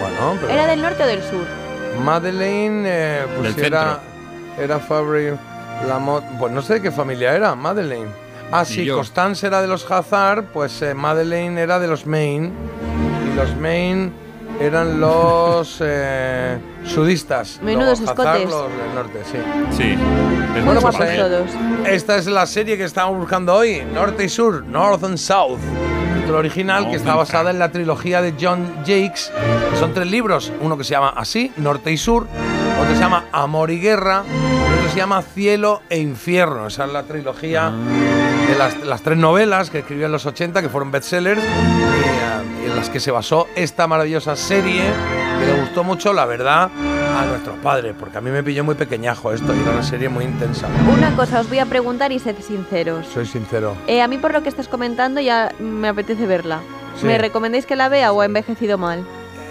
[0.00, 0.52] Bueno, pero...
[0.52, 1.46] ¿Era del norte o del sur?
[2.04, 4.00] Madeleine, eh, pues Del era,
[4.58, 5.32] era Fabry
[5.86, 6.26] Lamotte.
[6.38, 8.10] Pues no sé de qué familia era, Madeleine.
[8.50, 8.88] Ah, sí.
[8.88, 12.50] Constance era de los Hazard, pues eh, Madeleine era de los Maine.
[13.30, 14.10] Y los Maine
[14.60, 17.60] eran los eh, sudistas.
[17.62, 18.48] Menudos los escotes.
[18.50, 19.38] los del norte, sí.
[19.76, 19.98] Sí.
[20.56, 21.50] Es Bueno, pues más eh, todos.
[21.86, 25.58] esta es la serie que estamos buscando hoy, Norte y Sur, North and South.
[26.20, 29.32] Título original que está basada en la trilogía de John Jakes,
[29.70, 32.28] que son tres libros, uno que se llama así, Norte y Sur,
[32.80, 36.68] otro se llama Amor y Guerra, y otro se llama Cielo e Infierno.
[36.68, 37.72] Esa es la trilogía
[38.48, 42.41] de las, las tres novelas que escribió en los 80, que fueron bestsellers, y, eh,
[42.41, 42.41] y
[42.72, 44.82] en las que se basó esta maravillosa serie,
[45.38, 46.70] que le gustó mucho, la verdad,
[47.18, 50.08] a nuestros padres, porque a mí me pilló muy pequeñajo esto, y era una serie
[50.08, 50.66] muy intensa.
[50.92, 53.06] Una cosa, os voy a preguntar y sed sinceros.
[53.06, 53.76] Soy sincero.
[53.86, 56.60] Eh, a mí por lo que estás comentando ya me apetece verla.
[56.98, 57.06] Sí.
[57.06, 59.04] ¿Me recomendáis que la vea o ha envejecido mal?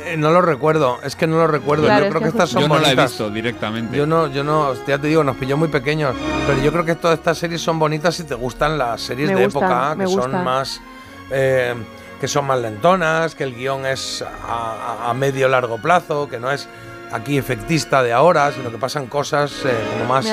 [0.06, 1.86] Eh, no lo recuerdo, es que no lo recuerdo.
[1.86, 3.12] Claro, yo es creo que estas son Yo no la he bonitas.
[3.12, 3.96] visto directamente.
[3.96, 6.16] Yo no, yo no, ya te digo, nos pilló muy pequeños.
[6.48, 9.36] Pero yo creo que todas estas series son bonitas si te gustan las series Me
[9.36, 10.82] de gustan, época, que son más.
[11.30, 11.76] eh,
[12.22, 16.52] que son más lentonas, que el guion es a, a- medio largo plazo, que no
[16.52, 16.70] es
[17.12, 20.24] aquí efectista de ahora, sino que pasan cosas eh, como más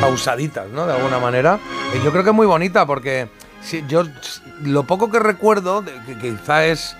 [0.00, 0.86] pausaditas, ¿no?
[0.86, 1.58] De alguna manera.
[1.94, 3.28] Y yo creo que es muy bonita porque
[3.62, 4.04] si, yo
[4.62, 6.96] lo poco que recuerdo, que quizá es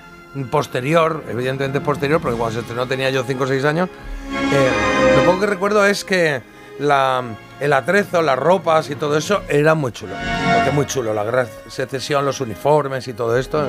[0.50, 3.88] posterior, evidentemente es posterior, porque cuando se estrenó tenía yo 5 o 6 años,
[4.52, 6.42] eh, lo poco que recuerdo es que
[6.78, 7.22] la,
[7.60, 10.14] el atrezo, las ropas y todo eso era muy chulo.
[10.54, 13.66] Porque es muy chulo, la gran secesión, los uniformes y todo esto.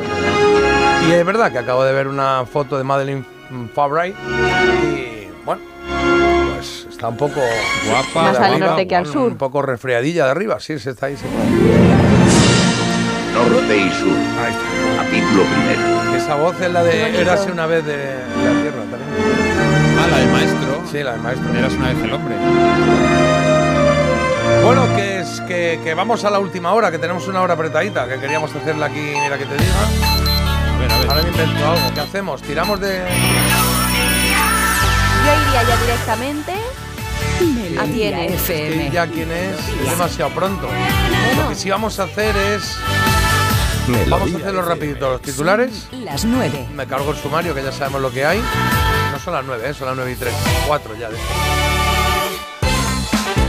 [1.07, 3.25] Y es verdad que acabo de ver una foto de Madeline
[3.73, 5.61] Fabry y bueno,
[6.55, 7.39] pues está un poco
[7.87, 8.21] Guapa.
[8.23, 9.31] Más al arriba, norte que al sur.
[9.31, 11.17] Un poco resfriadilla de arriba, sí, se está ahí.
[11.17, 11.95] Se puede.
[13.35, 14.17] Norte y Sur.
[14.39, 15.03] Ahí está.
[15.03, 16.15] Capítulo primero.
[16.15, 17.21] Esa voz es la de.
[17.21, 19.99] Érase una vez de, la Tierra también.
[19.99, 20.81] Ah, la del maestro.
[20.89, 21.53] Sí, la del maestro.
[21.53, 22.35] Eras una vez el hombre.
[24.65, 28.07] Bueno, que es que, que vamos a la última hora, que tenemos una hora apretadita,
[28.07, 29.75] que queríamos hacerla aquí, mira que te diga.
[30.73, 31.09] A ver, a ver.
[31.09, 31.93] Ahora me invento algo.
[31.93, 32.41] ¿Qué hacemos?
[32.41, 33.05] ¿Tiramos de...?
[35.23, 36.53] Yo iría ya directamente
[37.77, 37.85] a
[38.25, 38.41] es.
[38.41, 40.67] Sí, ya quién es, es demasiado pronto.
[41.37, 42.75] Lo que sí vamos a hacer es...
[44.09, 45.11] Vamos a hacerlo rapidito.
[45.11, 45.87] Los titulares.
[45.91, 46.69] Las 9.
[46.73, 48.41] Me cargo el sumario, que ya sabemos lo que hay.
[49.11, 49.73] No son las 9, ¿eh?
[49.75, 50.33] son las 9 y 3.
[50.65, 51.17] 4 ya de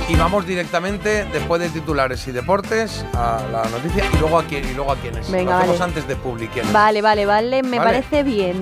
[0.08, 4.64] Y vamos directamente, después de titulares y deportes, a la noticia y luego a quién
[4.68, 5.28] y luego a quiénes.
[5.30, 5.90] Venga, lo hacemos vale.
[5.90, 6.64] antes de publicar.
[6.72, 7.90] Vale, vale, vale, me Vale.
[7.90, 8.60] parece bien.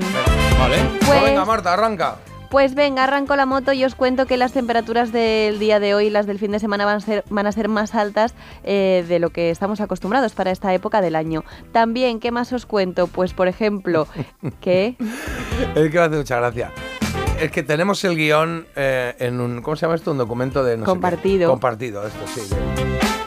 [0.58, 0.76] Vale.
[1.04, 2.16] Pues- venga, Marta, arranca.
[2.48, 6.06] Pues venga, arranco la moto y os cuento que las temperaturas del día de hoy
[6.06, 9.04] y las del fin de semana van a ser, van a ser más altas eh,
[9.08, 11.42] de lo que estamos acostumbrados para esta época del año.
[11.72, 13.08] También, ¿qué más os cuento?
[13.08, 14.06] Pues, por ejemplo,
[14.60, 14.96] que...
[15.74, 16.70] Es que me hace mucha gracia.
[17.40, 19.60] Es que tenemos el guion eh, en un.
[19.62, 20.12] ¿Cómo se llama esto?
[20.12, 20.76] Un documento de.
[20.76, 20.90] No sé qué.
[20.90, 21.50] Compartido.
[21.50, 22.40] Compartido, esto sí.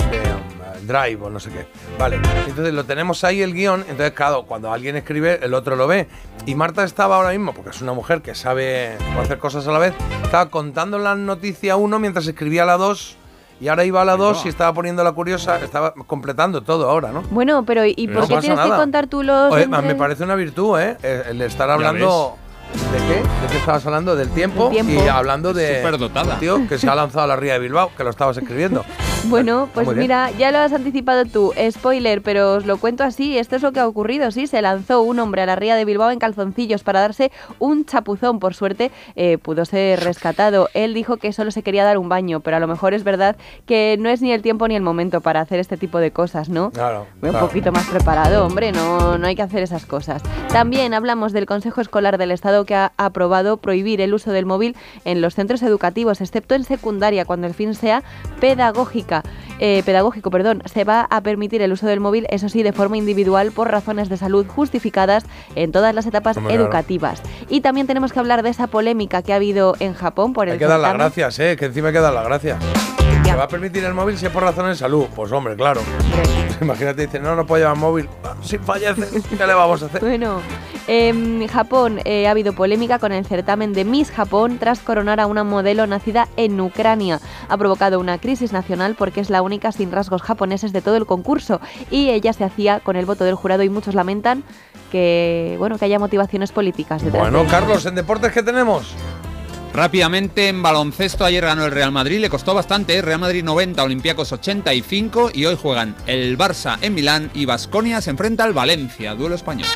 [0.10, 1.68] De, de, um, Drive o no sé qué.
[2.00, 2.16] Vale.
[2.48, 3.82] Entonces lo tenemos ahí el guion.
[3.82, 6.08] Entonces, claro, cuando alguien escribe, el otro lo ve.
[6.46, 9.80] Y Marta estaba ahora mismo, porque es una mujer que sabe hacer cosas a la
[9.80, 9.94] vez,
[10.24, 13.18] estaba contando la noticia 1 mientras escribía la 2.
[13.60, 17.12] Y ahora iba a la 2 y estaba poniendo la curiosa, estaba completando todo ahora,
[17.12, 17.24] ¿no?
[17.32, 18.78] Bueno, pero ¿y No por qué pasa tienes que nada.
[18.80, 19.52] contar tú los...
[19.52, 20.96] Oye, entre- me parece una virtud, ¿eh?
[21.02, 22.38] El el estar hablando.
[22.74, 23.22] ¿De qué?
[23.22, 24.16] ¿De qué estabas hablando?
[24.16, 25.78] Del tiempo, y hablando de.
[25.78, 26.36] Superdotada.
[26.36, 28.84] un Tío, que se ha lanzado a la ría de Bilbao, que lo estabas escribiendo.
[29.26, 31.54] Bueno, pues mira, ya lo has anticipado tú.
[31.70, 33.38] Spoiler, pero os lo cuento así.
[33.38, 34.32] Esto es lo que ha ocurrido.
[34.32, 37.84] Sí, se lanzó un hombre a la ría de Bilbao en calzoncillos para darse un
[37.84, 38.40] chapuzón.
[38.40, 40.70] Por suerte, eh, pudo ser rescatado.
[40.74, 43.36] Él dijo que solo se quería dar un baño, pero a lo mejor es verdad
[43.66, 46.48] que no es ni el tiempo ni el momento para hacer este tipo de cosas,
[46.48, 46.72] ¿no?
[46.72, 47.08] Claro.
[47.22, 47.48] Un claro.
[47.48, 50.22] poquito más preparado, hombre, no, no hay que hacer esas cosas.
[50.50, 54.76] También hablamos del Consejo Escolar del Estado que ha aprobado prohibir el uso del móvil
[55.06, 58.04] en los centros educativos, excepto en secundaria, cuando el fin sea
[58.40, 59.24] pedagógica.
[59.60, 62.98] eh, pedagógico, perdón, se va a permitir el uso del móvil, eso sí, de forma
[62.98, 65.26] individual por razones de salud justificadas
[65.56, 66.66] en todas las etapas Hombre, claro.
[66.66, 67.24] educativas.
[67.50, 70.54] Y también tenemos que hablar de esa polémica que ha habido en Japón por el
[70.54, 71.56] Hay que dar las gracias, ¿eh?
[71.58, 72.58] Que encima hay que dar las gracias.
[73.28, 75.06] ¿Se va a permitir el móvil si es por razones de salud?
[75.16, 75.82] Pues hombre, claro.
[76.62, 78.10] Imagínate, dice, no, no puedo llevar móvil.
[78.24, 80.02] Ah, Si fallece, ¿qué le vamos a hacer?
[80.02, 80.42] Bueno,
[80.88, 85.28] en Japón eh, ha habido polémica con el certamen de Miss Japón tras coronar a
[85.28, 87.20] una modelo nacida en Ucrania.
[87.50, 91.06] Ha provocado una crisis nacional porque es la única sin rasgos japoneses de todo el
[91.06, 91.60] concurso
[91.92, 94.44] y ella se hacía con el voto del jurado y muchos lamentan
[94.92, 98.96] que bueno que haya motivaciones políticas detrás Bueno, Carlos, ¿en deportes qué tenemos?
[99.78, 103.02] Rápidamente en baloncesto ayer ganó el Real Madrid, le costó bastante, ¿eh?
[103.04, 108.10] Real Madrid 90, Olympiacos 85 y hoy juegan el Barça en Milán y Basconia se
[108.10, 109.68] enfrenta al Valencia, duelo español.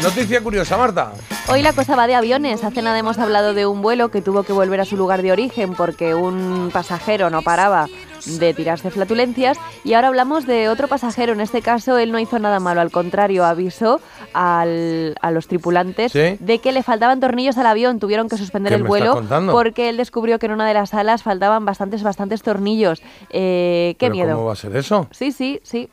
[0.00, 1.12] Noticia curiosa, Marta.
[1.48, 2.62] Hoy la cosa va de aviones.
[2.62, 5.32] Hace nada hemos hablado de un vuelo que tuvo que volver a su lugar de
[5.32, 7.88] origen porque un pasajero no paraba
[8.26, 11.32] de tirarse flatulencias y ahora hablamos de otro pasajero.
[11.32, 14.00] En este caso él no hizo nada malo, al contrario, avisó
[14.32, 16.36] al- a los tripulantes ¿Sí?
[16.38, 17.98] de que le faltaban tornillos al avión.
[18.00, 21.22] Tuvieron que suspender ¿Qué el vuelo porque él descubrió que en una de las alas
[21.22, 23.02] faltaban bastantes, bastantes tornillos.
[23.30, 24.34] Eh, qué ¿Pero miedo.
[24.34, 25.08] ¿Cómo va a ser eso?
[25.10, 25.88] Sí, sí, sí.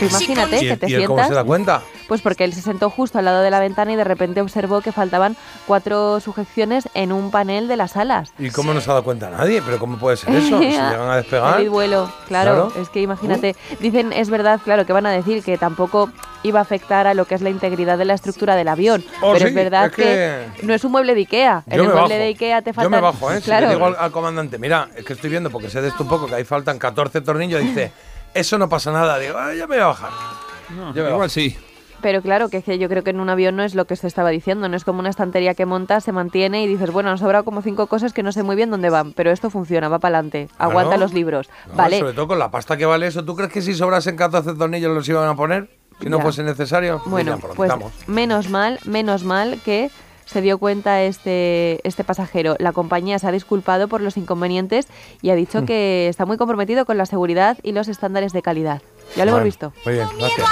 [0.00, 1.06] Imagínate ¿Y, que te y él sientas.
[1.08, 1.82] cómo se da cuenta?
[2.06, 4.80] Pues porque él se sentó justo al lado de la ventana y de repente observó
[4.80, 8.32] que faltaban cuatro sujeciones en un panel de las alas.
[8.38, 9.60] ¿Y cómo no se ha dado cuenta nadie?
[9.62, 10.58] ¿Pero cómo puede ser eso?
[10.68, 11.60] Si llegan a despegar.
[11.60, 12.72] El vuelo, claro, Claro.
[12.82, 16.10] Es que imagínate, dicen, es verdad, claro, que van a decir que tampoco
[16.44, 19.04] iba a afectar a lo que es la integridad de la estructura del avión.
[19.20, 21.64] Oh, pero sí, es verdad es que- no es un mueble de Ikea.
[21.66, 22.22] En Yo el me mueble bajo.
[22.22, 22.90] de Ikea te Yo faltan.
[22.92, 23.40] me bajo, ¿eh?
[23.42, 23.66] Claro.
[23.66, 26.04] Si le digo al, al comandante, mira, es que estoy viendo, porque sé de esto
[26.04, 27.92] un poco, que ahí faltan 14 tornillos, dice,
[28.34, 29.18] eso no pasa nada.
[29.18, 30.10] Digo, "Ah, ya me voy a bajar.
[30.94, 31.56] Me igual sí.
[32.00, 33.96] Pero claro, que es que yo creo que en un avión no es lo que
[33.96, 37.10] se estaba diciendo, no es como una estantería que montas, se mantiene y dices, bueno,
[37.10, 39.88] han sobrado como cinco cosas que no sé muy bien dónde van, pero esto funciona,
[39.88, 41.00] va para adelante, aguanta Claro.
[41.00, 41.50] los libros.
[41.66, 43.24] No, vale, Sobre todo con la pasta que vale eso.
[43.24, 45.70] ¿Tú crees que si sobrasen 14 tornillos los iban a poner?
[46.00, 47.02] Si no fuese necesario.
[47.06, 47.72] Bueno, pues
[48.06, 49.90] menos mal, menos mal que
[50.30, 52.54] se dio cuenta este, este pasajero.
[52.58, 54.86] La compañía se ha disculpado por los inconvenientes
[55.22, 55.66] y ha dicho Mm.
[55.66, 58.82] que está muy comprometido con la seguridad y los estándares de calidad.
[59.16, 59.72] Ya lo hemos Bueno, visto.
[59.84, 60.46] Muy bien, gracias.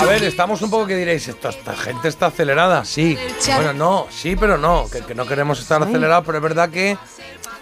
[0.00, 2.84] A ver, estamos un poco que diréis, "Esto- esta gente está acelerada.
[2.84, 3.16] Sí.
[3.54, 6.96] Bueno, no, sí, pero no, que, que no queremos estar acelerados, pero es verdad que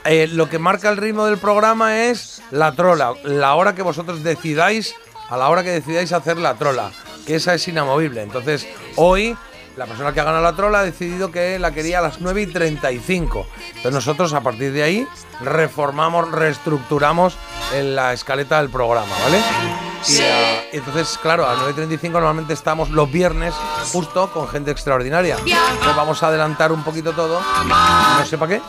[0.05, 4.23] eh, lo que marca el ritmo del programa es la trola, la hora que vosotros
[4.23, 4.95] decidáis,
[5.29, 6.91] a la hora que decidáis hacer la trola,
[7.27, 8.23] que esa es inamovible.
[8.23, 8.67] Entonces,
[8.97, 9.37] hoy
[9.79, 12.43] la persona que ha ganado la trola ha decidido que la quería a las 9
[12.43, 13.47] y 35.
[13.69, 15.07] Entonces nosotros a partir de ahí
[15.41, 17.37] reformamos, reestructuramos
[17.73, 19.39] en la escaleta del programa, ¿vale?
[19.39, 23.55] Y, ah, y entonces, claro, a las 9 y 35 normalmente estamos los viernes
[23.93, 25.37] justo con gente extraordinaria.
[25.39, 28.63] Entonces vamos a adelantar un poquito todo, no sé para qué,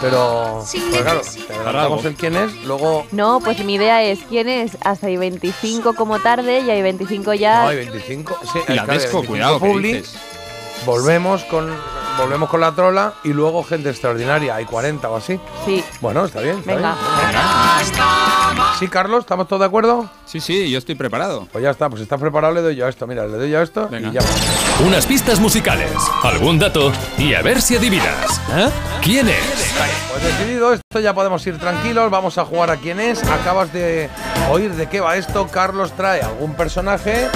[0.00, 4.48] pero pues claro, te adelantamos el quién es, luego No, pues mi idea es quién
[4.48, 7.62] es hasta hay 25 como tarde y hay 25 ya.
[7.62, 8.38] No, hay 25.
[8.52, 10.16] Sí, Y la claro, hay Desco, 25 cuidado, ¿qué publi, dices?
[10.86, 11.68] Volvemos con,
[12.16, 14.54] volvemos con la trola y luego gente extraordinaria.
[14.54, 15.38] Hay 40 o así.
[15.66, 15.84] Sí.
[16.00, 16.58] Bueno, está bien.
[16.60, 16.94] está Venga.
[16.94, 18.66] bien.
[18.78, 20.08] Sí, Carlos, ¿estamos todos de acuerdo?
[20.26, 21.48] Sí, sí, yo estoy preparado.
[21.50, 23.06] Pues ya está, pues si estás preparado, le doy yo a esto.
[23.06, 24.20] Mira, le doy yo a esto y ya.
[24.86, 25.90] Unas pistas musicales,
[26.22, 28.40] algún dato y a ver si adivinas.
[28.54, 28.68] ¿Eh?
[29.02, 29.74] ¿Quién es?
[30.12, 32.10] Pues decidido esto, ya podemos ir tranquilos.
[32.10, 33.24] Vamos a jugar a quién es.
[33.24, 34.08] Acabas de
[34.50, 35.48] oír de qué va esto.
[35.48, 37.24] Carlos trae algún personaje.
[37.24, 37.28] eh,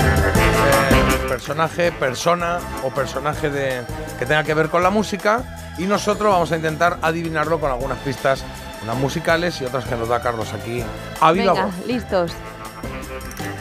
[1.28, 3.82] personaje, persona o personaje de,
[4.18, 5.42] que tenga que ver con la música.
[5.78, 8.44] Y nosotros vamos a intentar adivinarlo con algunas pistas,
[8.82, 10.82] unas musicales y otras que nos da Carlos aquí
[11.20, 11.86] a viva Venga, voz.
[11.86, 12.32] listos.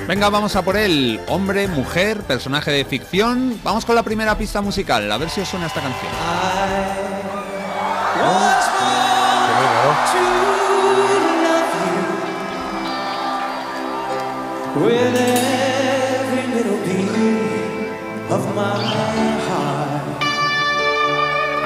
[0.07, 1.21] Venga, vamos a por él.
[1.27, 3.59] Hombre, mujer, personaje de ficción.
[3.63, 6.11] Vamos con la primera pista musical, a ver si os suena esta canción.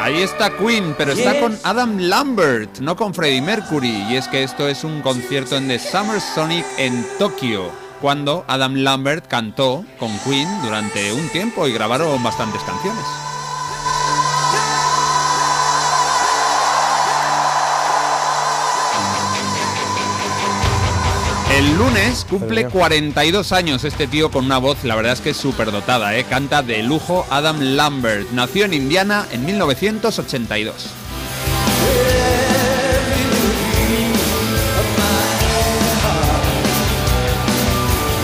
[0.03, 4.05] Ahí está Queen, pero está con Adam Lambert, no con Freddie Mercury.
[4.09, 7.71] Y es que esto es un concierto en The Summer Sonic en Tokio,
[8.01, 13.32] cuando Adam Lambert cantó con Queen durante un tiempo y grabaron bastantes canciones.
[21.63, 25.37] El lunes cumple 42 años este tío con una voz, la verdad es que es
[25.37, 26.25] súper dotada, ¿eh?
[26.25, 28.29] canta de lujo Adam Lambert.
[28.31, 30.73] Nació en Indiana en 1982.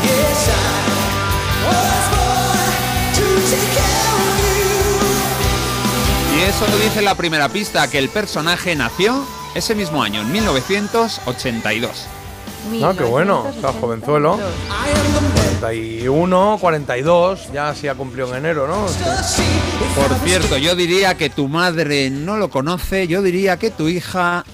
[0.03, 0.83] Yes, I
[1.65, 4.35] was born to take care of
[6.33, 6.37] you.
[6.37, 9.25] Y eso dice la primera pista, que el personaje nació
[9.55, 12.18] ese mismo año, en 1982.
[12.83, 14.37] Ah, qué bueno, está jovenzuelo.
[15.59, 18.85] 41, 42, ya sí ha cumplido en enero, ¿no?
[19.95, 24.45] Por cierto, yo diría que tu madre no lo conoce, yo diría que tu hija...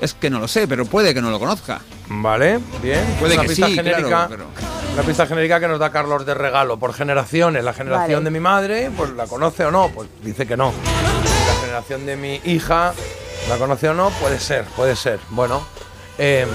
[0.00, 1.80] Es que no lo sé, pero puede que no lo conozca.
[2.08, 3.04] Vale, bien.
[3.18, 4.46] Puede Una que pista sí, genérica, claro, pero-
[4.92, 7.64] Una pista genérica que nos da Carlos de regalo por generaciones.
[7.64, 8.24] La generación Vale.
[8.24, 10.72] de mi madre, pues la conoce o no, pues dice que no.
[11.46, 12.92] La generación de mi hija,
[13.48, 15.20] la conoce o no, puede ser, puede ser.
[15.30, 15.66] Bueno,
[16.18, 16.48] em,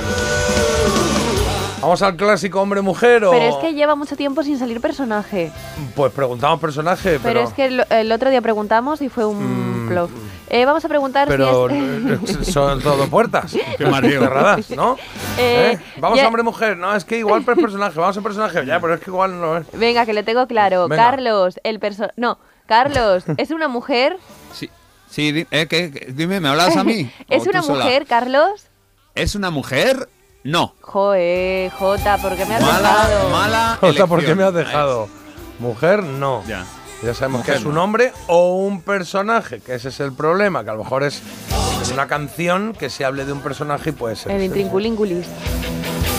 [1.82, 3.32] vamos al clásico hombre-mujer o.
[3.32, 5.52] Pero es que lleva mucho tiempo sin salir personaje.
[5.96, 7.42] Pues preguntamos personaje, Pero, pero.
[7.44, 10.12] es que el, el otro día preguntamos y fue un bluff.
[10.52, 12.36] Eh, vamos a preguntar Pero si es...
[12.40, 14.98] eh, son todo puertas cerradas, ¿no?
[15.38, 15.80] Eh, ¿Eh?
[15.98, 18.96] Vamos ya- a hombre-mujer, no, es que igual per personaje, vamos a personaje, ya, pero
[18.96, 19.68] es que igual no es.
[19.74, 20.88] Venga, que le tengo claro.
[20.88, 21.04] Venga.
[21.04, 22.08] Carlos, el perso...
[22.16, 24.18] No, Carlos, ¿es una mujer?
[24.52, 24.72] Sí,
[25.08, 27.12] sí eh, dime, ¿me hablas a mí?
[27.30, 28.66] ¿Es ¿O una mujer, Carlos?
[29.16, 30.10] ¿Es una mujer?
[30.44, 30.74] No.
[30.82, 33.30] Joe, Jota, ¿por qué me has Mala, dejado?
[33.30, 35.10] mala sea, ¿por qué me has dejado?
[35.60, 36.44] Mujer, no.
[36.48, 36.66] Ya.
[37.04, 37.84] Ya sabemos Mujer, que es un no.
[37.84, 41.22] hombre o un personaje, que ese es el problema, que a lo mejor es
[41.86, 44.32] en una canción que se hable de un personaje y puede ser.
[44.34, 45.26] El intrinculingulis.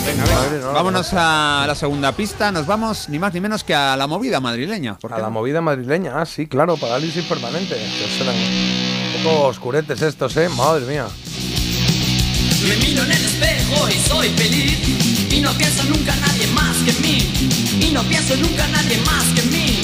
[0.06, 0.66] Venga, venga.
[0.66, 2.50] No, Vámonos a la segunda pista.
[2.50, 4.96] Nos vamos ni más ni menos que a la movida madrileña.
[4.98, 5.30] ¿Por A la no?
[5.32, 7.76] movida madrileña, ah, sí, claro, parálisis permanente.
[9.18, 10.48] Un poco oscuretes estos, ¿eh?
[10.48, 11.06] Madre mía.
[12.68, 14.78] Me miro en el espejo y soy feliz.
[15.30, 17.28] Y no pienso nunca en nadie más que en mí.
[17.80, 19.80] Y no pienso nunca en nadie más que en mí.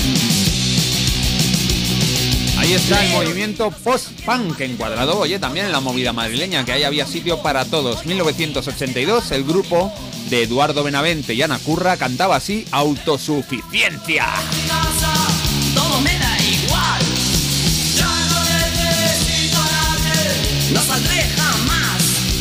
[2.59, 7.07] Ahí está el movimiento post-punk encuadrado, oye, también en la movida madrileña, que ahí había
[7.07, 8.05] sitio para todos.
[8.07, 9.93] 1982, el grupo
[10.31, 14.27] de Eduardo Benavente y Ana Curra cantaba así, autosuficiencia.
[15.75, 17.03] Todo me da igual.
[17.95, 20.73] Ya no necesito a nadie.
[20.73, 21.36] No saldré.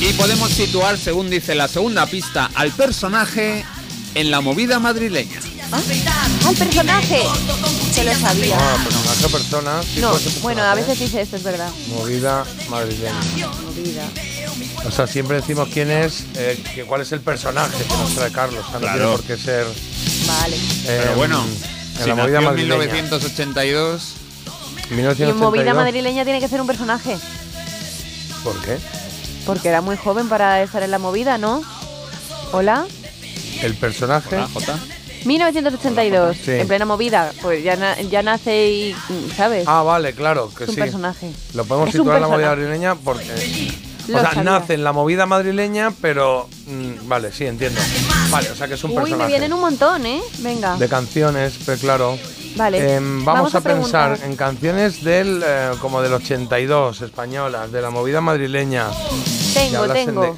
[0.08, 3.66] Y podemos situar, según dice la segunda pista, al personaje
[4.14, 5.40] en la movida madrileña.
[5.72, 5.82] ¡Ah,
[6.50, 7.24] el personaje!
[7.92, 8.56] Se lo sabía.
[8.60, 9.82] Ah, personaje, persona.
[9.84, 11.70] sí No, puede ser bueno, a veces dice esto, es verdad.
[11.88, 13.14] Movida madrileña.
[13.64, 14.08] Movida.
[14.86, 18.32] O sea, siempre decimos quién es, eh, que cuál es el personaje que nos trae
[18.32, 18.64] Carlos.
[18.68, 18.98] O sea, no Claro.
[19.00, 19.66] tiene por qué ser.
[20.28, 20.58] Vale.
[20.86, 21.44] Pero eh, bueno,
[21.98, 22.78] en si la movida nació en madrileña.
[22.94, 24.04] 1982,
[24.76, 25.36] Y en 1982.
[25.38, 27.18] movida madrileña tiene que ser un personaje.
[28.44, 28.78] ¿Por qué?
[29.46, 31.62] Porque era muy joven para estar en la movida, ¿no?
[32.52, 32.86] ¿Hola?
[33.62, 34.36] El personaje.
[34.36, 34.80] Hola, Jota.
[35.26, 36.52] 1982, Sí.
[36.52, 37.32] en plena movida.
[37.42, 38.96] Pues ya, na- ya nace y,
[39.36, 39.66] ¿sabes?
[39.68, 40.82] Ah, vale, claro, que es un sí.
[40.82, 41.32] personaje.
[41.54, 42.68] Lo podemos Es situar en la movida personaje.
[42.70, 43.74] madrileña porque.
[44.08, 44.44] Lo o sea, sabía.
[44.44, 46.48] nace en la movida madrileña, pero.
[46.68, 47.82] mm, vale, sí, entiendo.
[48.30, 49.30] Vale, o sea que es un Uy, me personaje.
[49.30, 50.22] vienen un montón, ¿eh?
[50.40, 50.78] Venga.
[50.78, 52.20] De canciones, pero claro.
[52.56, 52.96] Vale.
[52.96, 58.22] Em, vamos, a, pensar en canciones del eh, como del 82 españolas, de la movida
[58.22, 58.88] madrileña.
[59.54, 60.22] Tengo, tengo.
[60.22, 60.34] de-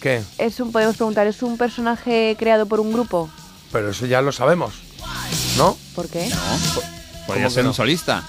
[0.00, 0.22] ¿Qué?
[0.38, 3.30] Es un, podemos preguntar, ¿es un personaje creado por un grupo?
[3.72, 4.74] Pero eso ya lo sabemos.
[5.56, 5.76] ¿No?
[5.94, 6.28] ¿Por qué?
[7.26, 7.72] podría ¿Cómo ser que un no?
[7.74, 8.24] solista.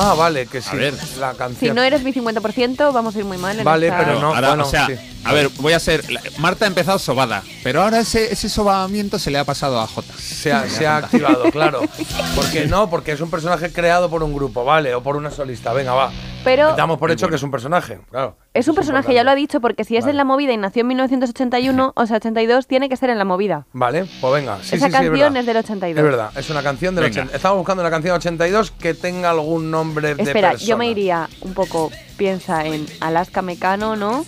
[0.00, 0.68] Ah, vale, que sí.
[0.72, 0.94] A ver.
[1.18, 1.74] La Si canción.
[1.76, 3.58] no eres mi 50%, vamos a ir muy mal.
[3.58, 4.94] en Vale, esta- pero no, Ahora, bueno, o sea, sí.
[5.24, 6.10] a ver, voy a ser.
[6.10, 9.86] la- Marta ha empezado sobada, pero ahora ese, ese sobamiento se le ha pasado a
[9.86, 10.14] Jota.
[10.18, 11.82] Se ha, se ha activado, claro.
[12.36, 14.94] Porque no, porque es un personaje creado por un grupo, ¿vale?
[14.94, 15.72] O por una solista.
[15.72, 16.12] Venga, va.
[16.48, 18.36] Pero Damos por hecho que es un personaje, claro.
[18.54, 20.12] es un personaje, ya lo ha dicho, porque si es Vale.
[20.12, 23.24] en la movida y nació en 1981, o sea, 82, tiene que ser en la
[23.24, 23.66] movida.
[23.72, 24.58] Vale, pues venga.
[24.62, 25.36] Sí, Esa sí, sí, canción es, verdad.
[25.40, 25.98] es del 82.
[25.98, 27.20] Es verdad, es una canción del Venga.
[27.22, 27.36] 80.
[27.36, 30.68] Estamos buscando una canción 82 que tenga algún nombre de Espera, persona.
[30.68, 34.24] yo me iría un poco, piensa en Alaska Mecano, ¿no?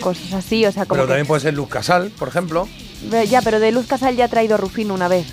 [0.00, 2.68] Cosas así, o sea, como Pero que- también puede ser Luz Casal, por ejemplo.
[3.28, 5.26] Ya, pero de Luz Casal ya ha traído a Rufino una vez.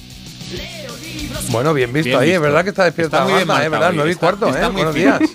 [1.49, 2.41] Bueno, bien visto Bien ahí, es visto.
[2.41, 3.69] verdad que está despierta Está muy bien Marta, ¿eh?
[3.69, 3.89] marcado ¿verdad?
[3.91, 4.69] hoy, 9 y está- cuarto, está ¿eh?
[4.69, 5.19] muy Buenos días.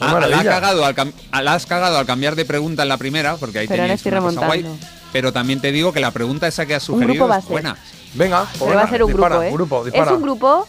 [0.00, 0.44] Ah, la, ha maravilla.
[0.50, 3.58] cagado al cam- ah, la has cagado al cambiar de pregunta en la primera, porque
[3.58, 4.62] ahí Pero ahora teníais estoy una cosa guay.
[4.62, 4.88] remontando.
[5.12, 7.76] Pero también te digo que la pregunta esa que has sugerido es buena.
[8.14, 9.52] Venga, pues Pero va venga, a ser un dispara, grupo, ¿eh?
[9.52, 10.04] grupo, dispara.
[10.12, 10.68] ¿Es un grupo?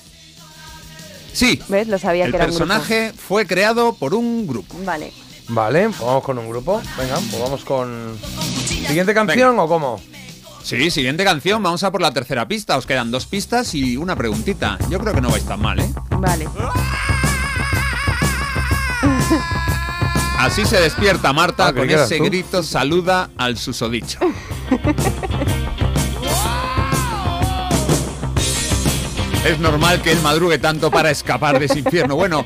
[1.32, 1.88] Sí, ¿Ves?
[1.88, 2.66] Lo sabía el que era un grupo.
[2.66, 4.76] personaje fue creado por un grupo.
[4.84, 5.14] Vale.
[5.50, 6.82] Vale, pues vamos con un grupo.
[6.98, 8.18] Venga, pues vamos con.
[8.88, 10.02] ¿Siguiente canción o cómo?
[10.64, 12.78] Sí, siguiente canción, vamos a por la tercera pista.
[12.78, 14.78] Os quedan dos pistas y una preguntita.
[14.90, 15.90] Yo creo que no vais tan mal, ¿eh?
[16.12, 16.48] Vale.
[20.38, 22.24] Así se despierta Marta Ah, con ese tú.
[22.26, 24.20] grito saluda al susodicho.
[29.46, 32.16] Es normal que él madrugue tanto para escapar de ese infierno.
[32.16, 32.46] Bueno,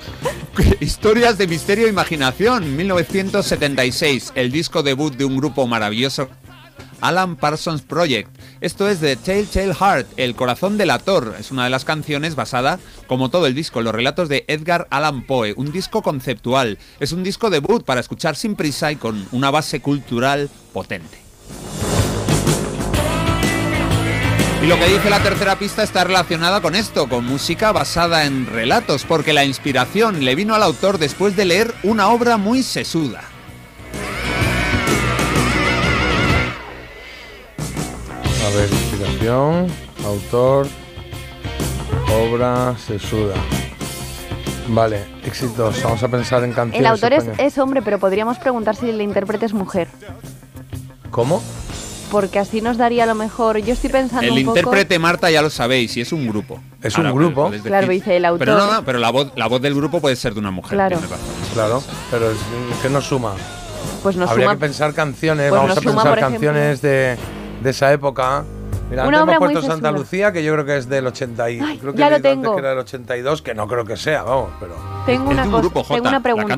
[0.79, 2.77] historias de misterio e imaginación.
[2.77, 6.29] 1976, el disco debut de un grupo maravilloso
[7.03, 8.29] Alan Parsons Project.
[8.61, 11.35] Esto es de Telltale Heart, El corazón del ator.
[11.37, 14.87] Es una de las canciones basada, como todo el disco, en los relatos de Edgar
[14.89, 15.53] Allan Poe.
[15.57, 16.79] Un disco conceptual.
[17.01, 21.19] Es un disco debut para escuchar sin prisa y con una base cultural potente.
[24.63, 28.45] Y lo que dice la tercera pista está relacionada con esto, con música basada en
[28.45, 33.32] relatos, porque la inspiración le vino al autor después de leer una obra muy sesuda.
[38.45, 39.67] A ver, inspiración,
[40.05, 40.67] autor,
[42.11, 43.35] obra, sesuda.
[44.67, 45.81] Vale, éxitos.
[45.83, 46.79] Vamos a pensar en canciones.
[46.79, 47.45] El autor es, españolas.
[47.53, 49.87] es hombre, pero podríamos preguntar si el intérprete es mujer.
[51.11, 51.41] ¿Cómo?
[52.11, 53.57] Porque así nos daría a lo mejor.
[53.59, 54.57] Yo estoy pensando El un poco.
[54.59, 56.59] intérprete, Marta, ya lo sabéis, y es un grupo.
[56.81, 57.49] Es un Ahora, grupo.
[57.49, 58.39] decir- Claro, dice el autor.
[58.45, 60.73] Pero no, no, pero la voz, la voz del grupo puede ser de una mujer.
[60.77, 60.97] Claro.
[60.99, 61.17] razón.
[61.53, 62.37] Claro, pero es
[62.81, 63.33] que nos suma.
[64.03, 64.55] Pues nos Habría suma.
[64.55, 67.17] que pensar canciones, Pues vamos nos a suma, pensar por ejemplo- canciones de,
[67.61, 68.43] de esa época.
[68.89, 69.91] Mira, Una antes obra hemos muy puesto Santa.
[69.91, 71.59] Lucía, que yo creo que es del 80 y...
[71.59, 72.55] Ay, creo que ya he lo leído antes tengo.
[72.55, 74.75] que era del 82, que no creo que sea, vamos, pero...
[75.05, 76.53] Tengo una cosa, tengo una pregunta.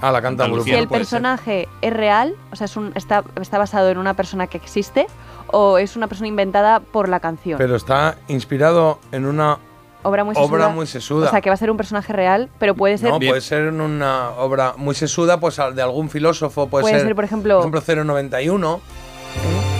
[0.00, 0.64] Ah, la canta un grupo.
[0.64, 4.46] Si el personaje es real, o sea, es un, está, está basado en una persona
[4.46, 5.06] que existe,
[5.48, 7.58] o es una persona inventada por la canción.
[7.58, 9.58] Pero está inspirado en una
[10.02, 10.50] obra muy sesuda.
[10.52, 11.26] obra muy sesuda.
[11.28, 13.10] O sea, que va a ser un personaje real, pero puede ser.
[13.10, 17.14] No, puede ser en una obra muy sesuda, pues de algún filósofo, puede, Puede ser,
[17.14, 18.80] por ejemplo- 091,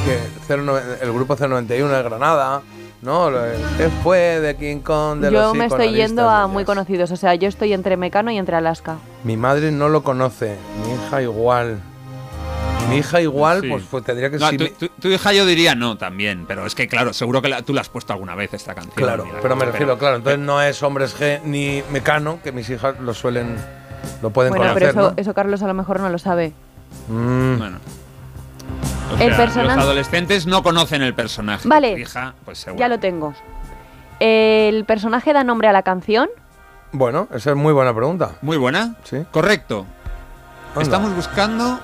[0.05, 0.19] que
[0.57, 2.63] 09 el grupo 091 de Granada,
[3.03, 3.31] ¿no?
[3.31, 3.41] Lo-
[3.77, 7.11] Que fue de King Kong, de Yo los me estoy yendo a muy conocidos.
[7.11, 8.97] O sea, yo estoy entre Mecano y entre Alaska.
[9.25, 11.79] Mi madre no lo conoce, mi hija igual.
[12.91, 13.69] Mi hija igual, Sí.
[13.71, 16.67] pues, pues tendría que No, tu, mi- tu- tu hija yo diría no también, pero
[16.67, 18.95] es que claro, seguro que la- tú la has puesto alguna vez esta canción.
[18.95, 22.69] Claro, mira, pero me refiero, claro, entonces no es hombres G ni Mecano, que mis
[22.69, 23.57] hijas lo suelen,
[24.21, 25.15] lo pueden bueno, conocer, pero eso, ¿no?
[25.17, 26.53] eso Carlos a lo mejor no lo sabe.
[27.09, 27.57] Mm.
[27.59, 27.79] Bueno.
[29.11, 31.69] O El sea, personaje- Los adolescentes no conocen el personaje.
[31.69, 31.99] Vale.
[31.99, 32.81] Hija, pues seguro.
[32.81, 33.35] Ya lo tengo.
[34.21, 36.29] ¿El personaje da nombre a la canción?
[36.93, 38.33] Bueno, esa es muy buena pregunta.
[38.43, 38.95] Muy buena.
[39.05, 39.25] Sí.
[39.31, 39.87] Correcto.
[40.71, 40.83] Anda.
[40.83, 41.79] Estamos buscando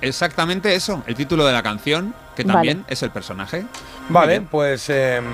[0.00, 2.52] exactamente eso, el título de la canción, que Vale.
[2.54, 3.64] también es el personaje.
[4.08, 5.24] Vale, pues, em,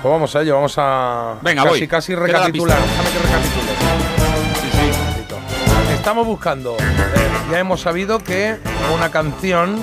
[0.00, 1.88] pues vamos a ello, vamos a Venga, casi, voy.
[1.88, 2.78] casi recapitular.
[2.80, 3.72] Déjame que recapitule.
[5.94, 6.82] Estamos buscando, eh,
[7.52, 8.58] ya hemos sabido que
[8.94, 9.76] una canción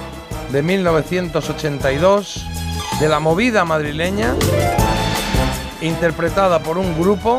[0.52, 2.45] de 1982
[3.00, 4.34] de la movida madrileña,
[5.82, 7.38] interpretada por un grupo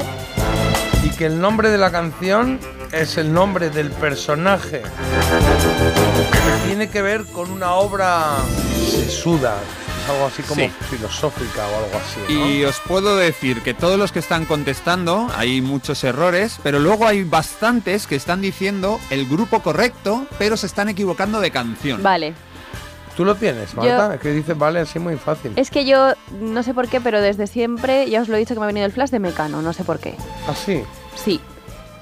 [1.04, 2.58] y que el nombre de la canción
[2.92, 8.36] es el nombre del personaje que tiene que ver con una obra
[8.90, 9.56] sesuda,
[10.02, 10.70] es algo así como Sí.
[10.90, 12.34] filosófica o algo así.
[12.34, 12.48] ¿no?
[12.50, 17.06] Y os puedo decir que todos los que están contestando, hay muchos errores, pero luego
[17.06, 22.02] hay bastantes que están diciendo el grupo correcto, pero se están equivocando de canción.
[22.02, 22.34] Vale.
[23.20, 24.14] ¿Tú lo tienes, Yo- Marta?
[24.14, 25.52] Es que dices, vale, así muy fácil.
[25.56, 28.54] Es que yo no sé por qué, pero desde siempre, ya os lo he dicho
[28.54, 30.14] que me ha venido el flash de Mecano, no sé por qué.
[30.48, 30.82] Así.
[31.22, 31.38] Sí.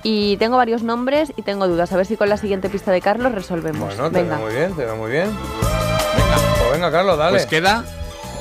[0.05, 1.91] Y tengo varios nombres y tengo dudas.
[1.93, 3.97] A ver si con la siguiente pista de Carlos resolvemos.
[3.97, 4.37] Bueno, te Venga.
[4.37, 5.27] veo muy bien, te veo muy bien.
[5.27, 7.31] Venga, pues venga, Carlos, dale.
[7.33, 7.85] Pues queda,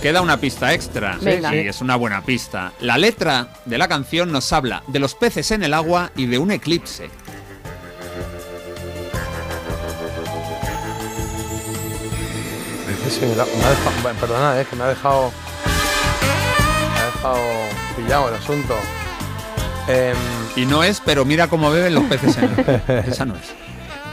[0.03, 1.17] queda una pista extra.
[1.19, 1.55] Venga.
[1.55, 2.73] Y es una buena pista.
[2.81, 6.37] La letra de la canción nos habla de los peces en el agua y de
[6.37, 7.09] un eclipse.
[13.09, 15.31] Sí, me, la- me ha dejado, bueno, perdona, es que me ha dejado.
[16.93, 17.37] Me ha dejado
[17.95, 18.75] pillado el asunto.
[19.87, 20.15] Em,
[20.55, 23.05] Y no es, pero mira cómo beben los peces en el.
[23.07, 23.53] Esa no es.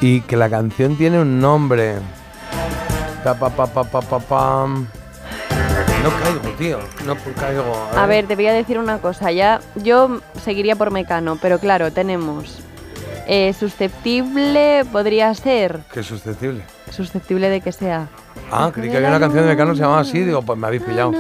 [0.01, 1.97] y que la canción tiene un nombre.
[3.25, 4.87] Pa, pa, pa, pa, pa, pa, pam.
[6.03, 6.79] No caigo, tío.
[7.07, 7.89] No caigo.
[7.97, 9.33] A ver, te voy a decir una cosa.
[9.33, 12.59] Ya, yo seguiría por Mecano, pero claro, tenemos
[13.27, 16.63] eh, susceptible, podría ser Qué susceptible.
[16.95, 18.09] Susceptible de que sea.
[18.51, 20.21] Ah, creí que había una canción de Mecano que se llamaba así.
[20.21, 21.13] Digo, pues me habéis pillado.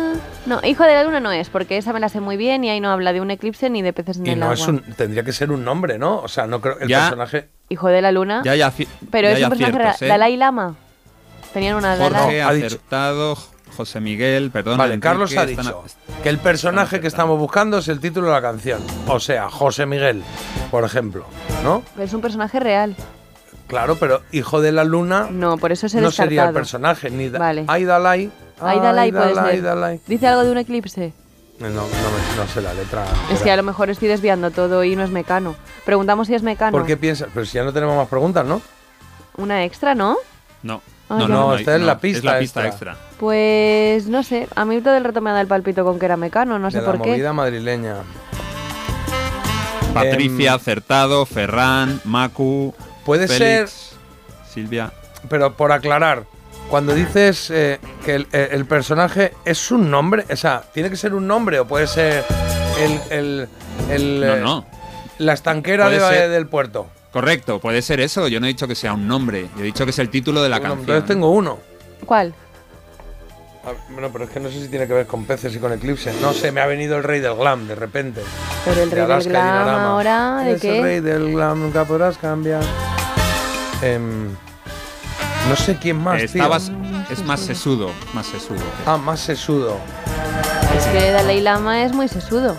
[0.47, 2.71] No, Hijo de la Luna no es, porque esa me la sé muy bien y
[2.71, 4.55] ahí no habla de un eclipse ni de peces en Y el no agua.
[4.55, 4.81] es un.
[4.97, 6.19] Tendría que ser un nombre, ¿no?
[6.19, 6.79] O sea, no creo.
[6.81, 7.01] El Ya.
[7.01, 7.49] personaje.
[7.69, 8.43] Hijo de la Luna.
[8.45, 9.97] Ya aci- pero ya es un personaje real.
[10.01, 10.07] ¿eh?
[10.07, 10.75] Dalai Lama.
[11.53, 13.39] Tenían una Jorge Dalai ha acertado,
[13.77, 14.77] José Miguel, perdón.
[14.77, 15.85] Vale, Enrique, Carlos ha dicho
[16.23, 18.81] que el personaje que estamos buscando es el título de la canción.
[19.07, 20.23] O sea, José Miguel,
[20.71, 21.25] por ejemplo.
[21.63, 21.83] ¿No?
[21.99, 22.95] Es un personaje real.
[23.67, 27.11] Claro, pero Hijo de la Luna No, por eso se no sería el personaje.
[27.11, 27.65] Ni da Vale.
[27.67, 28.31] Ay, Dalai.
[28.61, 30.01] Ay, Dalai puede ser.
[30.07, 31.13] Dice algo de un eclipse.
[31.59, 33.05] No, no, me- no sé la letra.
[33.33, 35.55] Es que a lo mejor estoy desviando todo y no es Mecano.
[35.85, 36.73] Preguntamos si es Mecano.
[36.77, 37.29] ¿Por qué piensas?
[37.33, 38.61] Pero si ya no tenemos más preguntas, ¿no?
[39.37, 40.17] Una extra, ¿no?
[40.63, 40.83] No.
[41.09, 42.93] No, no, No, no, esta es la pista Es la pista extra.
[42.93, 43.09] extra.
[43.19, 44.49] Pues no sé.
[44.57, 46.71] A mí todo el rato me ha dado el palpito con que era Mecano, no
[46.71, 47.11] sé de por la qué.
[47.11, 47.97] movida madrileña.
[49.93, 52.75] Patricia, Em, acertado, Ferran, Macu.
[53.05, 53.91] Puede Félix,
[54.53, 54.93] Silvia.
[55.29, 56.25] Pero por aclarar,
[56.69, 60.97] cuando dices eh, que el, eh, el personaje es un nombre, o sea, tiene que
[60.97, 62.25] ser un nombre o puede ser
[62.79, 63.49] el, el-
[63.91, 64.67] el, No, eh, no.
[65.19, 66.87] la estanquera de- ser- del puerto.
[67.13, 68.27] Correcto, puede ser eso.
[68.29, 69.49] Yo no he dicho que sea un nombre.
[69.57, 70.97] Yo he dicho que es el título de la Bueno, canción.
[70.97, 71.59] entonces tengo uno.
[72.05, 72.35] ¿Cuál?
[73.65, 75.73] Ah, Bueno, pero es que no sé si tiene que ver con peces y con
[75.73, 76.13] eclipse.
[76.21, 78.21] No sé, me ha venido el rey del glam de repente.
[78.65, 80.83] Pero el De rey del Alaska glam ahora, ¿de Eres el qué?
[80.83, 82.63] rey del glam, nunca podrás cambiar.
[83.85, 84.29] Em,
[85.49, 86.25] no sé quién más, tío.
[86.27, 86.73] Estabas,
[87.11, 88.63] es más sesudo, más sesudo.
[88.87, 89.77] Ah, más sesudo.
[90.77, 92.57] Es que Dalai Lama es muy sesudo.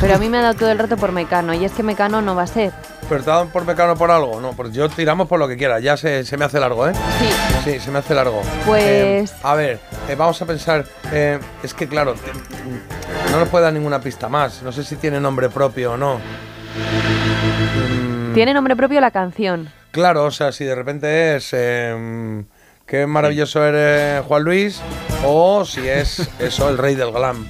[0.00, 2.20] Pero a mí me ha dado todo el rato por Mecano, y es que Mecano
[2.22, 2.72] no va a ser.
[3.08, 4.38] ¿Pero te dan por mecano por algo?
[4.38, 5.80] No, pues yo tiramos por lo que quiera.
[5.80, 6.92] Ya se, se me hace largo, ¿eh?
[7.18, 7.28] Sí.
[7.64, 8.42] Sí, se me hace largo.
[8.66, 10.84] Pues- Eh, a ver, eh, vamos a pensar.
[11.10, 14.62] eh, es que, claro, te- no nos puede dar ninguna pista más.
[14.62, 16.16] No sé si tiene nombre propio o no.
[16.16, 18.07] Mm,
[18.38, 19.68] Tiene nombre propio la canción.
[19.90, 21.48] Claro, o sea, si de repente es.
[21.52, 22.44] eh,
[22.86, 24.80] Qué maravilloso eres, Juan Luis.
[25.24, 27.44] O si es eso, el rey del glam.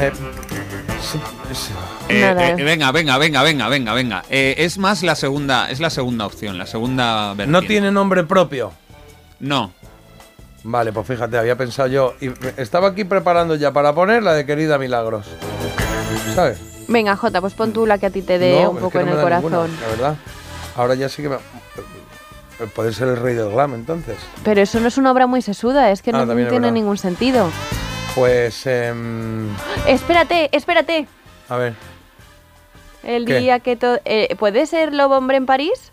[0.00, 0.10] Eh.
[2.08, 2.48] Eh, Nada.
[2.50, 4.24] eh, venga, venga, venga, venga, venga, venga.
[4.28, 7.66] Eh, es más la segunda, es la segunda opción, la segunda No vertiente.
[7.68, 8.72] tiene nombre propio.
[9.38, 9.72] No.
[10.64, 12.14] Vale, pues fíjate, había pensado yo.
[12.20, 15.26] Y estaba aquí preparando ya para poner la de Querida Milagros.
[16.34, 16.58] ¿Sabes?
[16.90, 18.98] Venga, Jota, pues pon tú la que a ti te dé No, un es poco
[18.98, 19.70] que no en me el corazón.
[19.70, 20.16] ninguna, la verdad.
[20.76, 21.36] Ahora ya sí que me.
[22.74, 24.16] Puede ser el rey del glam, entonces.
[24.44, 26.72] Pero eso no es una obra muy sesuda, es que Ah, no es tiene verdad.
[26.72, 27.48] ningún sentido.
[28.14, 28.66] Pues.
[28.66, 29.48] em,
[29.86, 31.06] Espérate, espérate.
[31.48, 31.74] a ver.
[33.02, 33.38] El ¿Qué?
[33.38, 33.98] día que todo.
[34.38, 35.90] ¿Puede ser Lobo Hombre en París?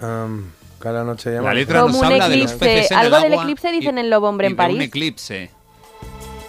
[0.00, 1.48] em, cada noche llama.
[1.48, 2.58] La letra nos habla de los eclipse.
[2.76, 4.62] peces en Algo el del agua eclipse y- dicen en Lobo Hombre y en de
[4.62, 4.82] un París.
[4.88, 5.50] eclipse.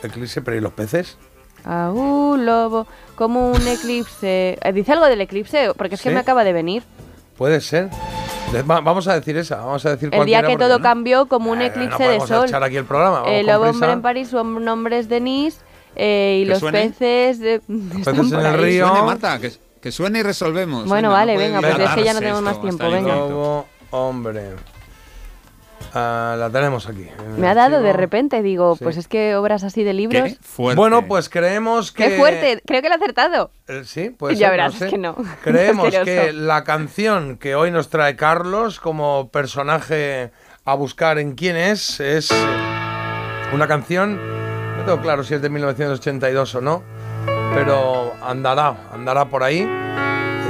[0.04, 1.18] Eclipse, pero ¿y los peces?
[1.66, 2.86] Ah, uh, lobo,
[3.16, 4.58] como un eclipse.
[4.62, 5.72] Eh, ¿Dice algo del eclipse?
[5.76, 6.14] Porque es que Sí.
[6.14, 6.84] me acaba de venir.
[7.38, 7.90] Puede ser.
[8.66, 9.58] Vamos a decir esa.
[9.58, 12.20] Vamos a decir El día que todo no- cambió como un Eh, eclipse no de
[12.22, 12.46] sol.
[12.48, 13.22] echar aquí el programa.
[13.22, 15.60] Vamos El lobo hombre en París, su nombre es Denise.
[15.98, 16.90] eh, y ¿Que los suene?
[16.90, 17.40] peces.
[17.40, 17.56] de-
[18.00, 18.88] están en por el río.
[18.88, 20.86] Suene, Marta, que, que suene y resolvemos.
[20.88, 22.98] Bueno, Venga, vale, no venga, pues es que ya no tenemos más esto tiempo, hasta
[22.98, 23.16] el venga.
[23.18, 24.42] Lobo, hombre.
[25.96, 27.08] La tenemos aquí.
[27.38, 28.84] Me ha dado de repente, digo, Sí.
[28.84, 30.24] pues es que obras así de libros.
[30.24, 30.78] Qué fuerte.
[30.78, 32.10] Bueno, pues creemos que.
[32.10, 32.62] ¡Qué fuerte!
[32.66, 33.52] Creo que lo he acertado.
[33.68, 35.16] Eh, sí, pues Ya verás, es que no.
[35.44, 40.32] Creemos que la canción que hoy nos trae Carlos como personaje
[40.66, 42.36] a buscar en quién es, es eh,
[43.54, 44.18] una canción,
[44.78, 46.84] no tengo claro si es de 1982 o no,
[47.54, 49.62] pero andará, andará por ahí.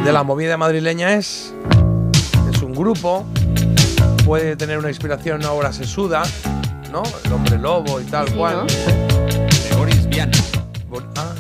[0.04, 1.54] De la movida madrileña es,
[2.52, 3.26] es un grupo,
[4.26, 6.24] puede tener una inspiración en una obra sesuda,
[6.92, 7.04] ¿no?
[7.24, 8.58] El hombre lobo y tal Sí, cual.
[8.58, 8.64] ¿no?
[8.66, 10.32] De Boris Vian.
[11.16, 11.34] Ah,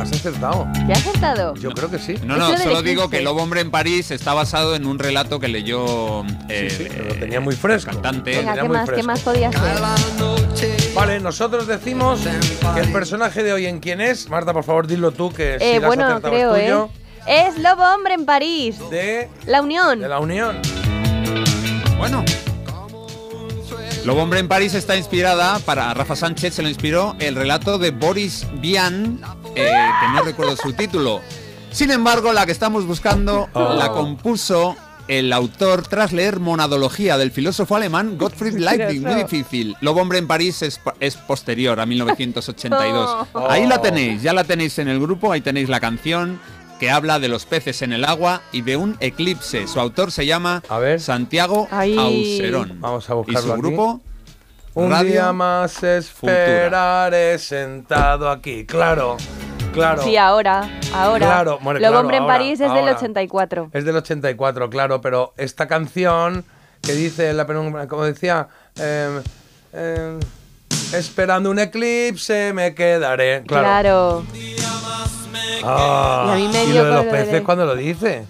[0.00, 0.68] has acertado.
[0.86, 1.54] ¿Te has acertado?
[1.56, 2.14] Yo creo que sí.
[2.24, 5.48] No, no, solo digo que Lobo Hombre en París está basado en un relato que
[5.48, 7.90] leyó eh, Sí, sí, pero lo eh, tenía muy fresco.
[7.90, 8.30] el cantante.
[8.30, 10.94] Venga, tenía ¿qué muy más, ¿qué más podía ser?
[10.94, 12.20] Vale, nosotros decimos
[12.74, 14.28] que el personaje de hoy en quién es.
[14.30, 16.64] Marta, por favor, dilo tú que si Eh, has bueno, acertado creo, es ¿eh?
[16.66, 16.90] tuyo.
[17.26, 18.76] Es Lobo Hombre en París.
[18.90, 20.00] De, La Unión.
[20.00, 20.60] de la Unión.
[21.98, 22.24] Bueno.
[24.04, 27.90] Lobo Hombre en París está inspirada, para Rafa Sánchez se lo inspiró, el relato de
[27.90, 29.20] Boris Vian,
[29.54, 29.70] eh,
[30.00, 31.20] que no recuerdo su título.
[31.70, 33.74] Sin embargo, la que estamos buscando Oh.
[33.74, 34.76] la compuso
[35.08, 39.02] el autor tras leer Monadología del filósofo alemán Gottfried Leibniz.
[39.02, 39.76] Muy difícil.
[39.80, 40.80] Lobo Hombre en París es,
[41.26, 43.26] posterior a 1982.
[43.34, 43.50] Oh.
[43.50, 46.40] Ahí la tenéis, ya la tenéis en el grupo, ahí tenéis la canción
[46.78, 49.66] que habla de los peces en el agua y de un eclipse.
[49.66, 51.00] Su autor se llama A ver.
[51.00, 51.96] Santiago Ahí.
[51.98, 52.80] Auserón.
[52.80, 53.60] Vamos a Y buscarlo su aquí.
[53.62, 54.00] grupo
[54.74, 58.64] Un Radio día más esperaré sentado aquí.
[58.64, 59.16] Claro,
[59.72, 60.02] claro.
[60.04, 61.26] Sí, ahora, ahora.
[61.26, 62.96] Claro, bueno, Lobo claro, Hombre en ahora, París es del ahora.
[62.96, 63.70] 84.
[63.72, 66.44] Es del 84, claro, pero esta canción
[66.82, 69.20] que dice la penumbra, como decía, em,
[69.72, 70.20] em,
[70.94, 73.42] esperando un eclipse me quedaré.
[73.46, 73.64] Claro.
[73.64, 74.57] Claro.
[75.64, 78.24] Ah, Y a mí me ¿y dio lo de los de- peces cuando lo dice?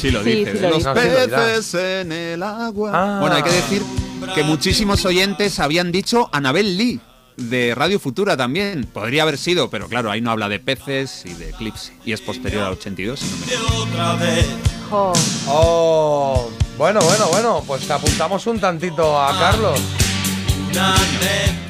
[0.00, 0.52] Sí, lo Sí, dice.
[0.52, 0.94] sí de lo los dice.
[0.94, 1.36] No, sí lo dirá.
[1.38, 2.90] peces en el agua.
[2.94, 3.18] Ah.
[3.20, 3.82] Bueno, hay que decir
[4.34, 7.00] que muchísimos oyentes habían dicho Anabel Lee
[7.36, 8.84] de Radio Futura también.
[8.92, 11.92] Podría haber sido, pero claro, ahí no habla de peces y de eclipse.
[12.04, 13.26] Y es posterior al 82, si
[13.96, 14.44] no me.
[15.48, 19.80] Oh, bueno, bueno, bueno, pues apuntamos un tantito a Carlos.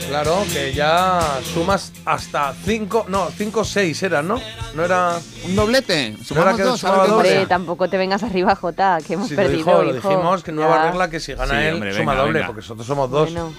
[0.08, 4.38] Claro, que ya sumas hasta 5, no, 5 6 eran, ¿no?
[4.74, 5.18] No era...
[5.44, 6.16] Un doblete.
[6.22, 6.84] Sumamos que dos.
[6.84, 9.58] Hombre, tampoco te vengas arriba, Jota, que hemos Sí, lo, perdido.
[9.58, 10.90] dijo, lo dijimos, que nueva Ya.
[10.90, 12.46] regla que si gana Sí, él, hombre, suma venga, doble, venga.
[12.46, 13.32] porque nosotros somos dos.
[13.32, 13.54] Bueno.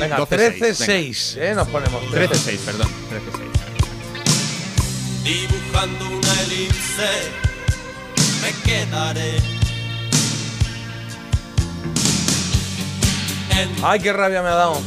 [0.00, 1.54] Venga, 12-6, 13-6, ¿eh?
[1.54, 2.02] Nos ponemos.
[2.10, 2.88] 13-6, perdón.
[3.08, 3.50] 13-6.
[5.22, 7.08] Dibujando una elipse,
[8.42, 9.59] me quedaré.
[13.82, 14.78] Ay, qué rabia me ha dado.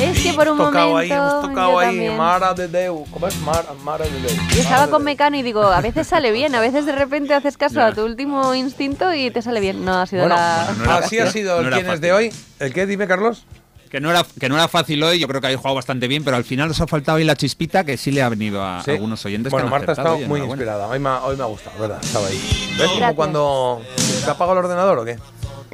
[0.00, 0.96] Es que por un tocado momento.
[0.98, 1.86] ahí, hemos tocado yo ahí.
[1.88, 2.16] también.
[2.16, 3.04] Mara de Deu.
[3.10, 3.36] ¿Cómo es?
[3.40, 4.36] Mara, Mara de Deu.
[4.56, 7.56] Y estaba con Mecano y digo, a veces sale bien, a veces de repente haces
[7.58, 9.84] caso a tu último instinto y te sale bien.
[9.84, 10.72] No ha sido Bueno, la.
[10.78, 12.32] no era así ha sido el No era quién es de hoy.
[12.60, 12.86] ¿El qué?
[12.86, 13.44] Dime, Carlos.
[13.90, 16.22] Que no, era, que no era fácil hoy, yo creo que habéis jugado bastante bien,
[16.22, 18.84] pero al final os ha faltado ahí la chispita que sí le ha venido a
[18.84, 18.92] Sí.
[18.92, 19.50] algunos oyentes.
[19.50, 20.86] Bueno, que han Marta ha estado muy inspirada.
[20.86, 21.98] Hoy me, ha, hoy me ha gustado, ¿verdad?
[22.00, 22.76] Estaba ahí.
[22.78, 23.82] ¿Ves como cuando
[24.24, 25.18] te apago el ordenador o qué?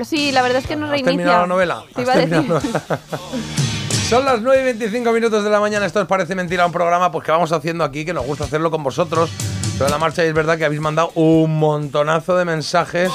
[0.05, 1.12] Sí, la verdad es que no ¿Has reinicia.
[1.12, 1.84] terminado la novela?
[1.94, 2.52] Te ¿Has iba a decir.
[4.08, 5.84] Son las 9 y 25 minutos de la mañana.
[5.86, 8.70] Esto os parece mentira, un programa pues que vamos haciendo aquí, que nos gusta hacerlo
[8.70, 9.31] con vosotros.
[9.78, 13.10] Sobre la marcha y es verdad que habéis mandado un montonazo de mensajes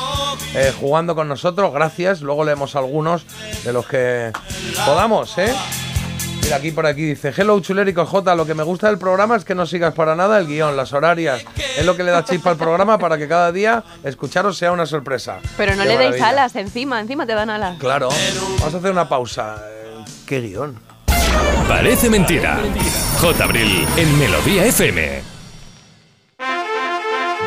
[0.54, 1.74] eh, jugando con nosotros.
[1.74, 2.22] Gracias.
[2.22, 3.26] Luego leemos algunos
[3.64, 4.32] de los que
[4.86, 5.54] podamos, ¿eh?
[6.44, 9.46] Mira, aquí por aquí dice, hello chulérico J, lo que me gusta del programa es
[9.46, 11.44] que no sigas para nada el guion, las horarias.
[11.78, 14.86] Es lo que le da chispa al programa para que cada día escucharos sea una
[14.86, 15.38] sorpresa.
[15.56, 16.30] Pero no Qué le deis maravilla.
[16.30, 17.78] alas encima, encima te dan alas.
[17.80, 18.10] Claro.
[18.60, 19.64] Vamos a hacer una pausa.
[20.26, 20.78] ¿Qué guion?
[21.68, 22.60] Parece mentira.
[23.20, 23.44] J.
[23.44, 25.41] Abril en Melodía FM.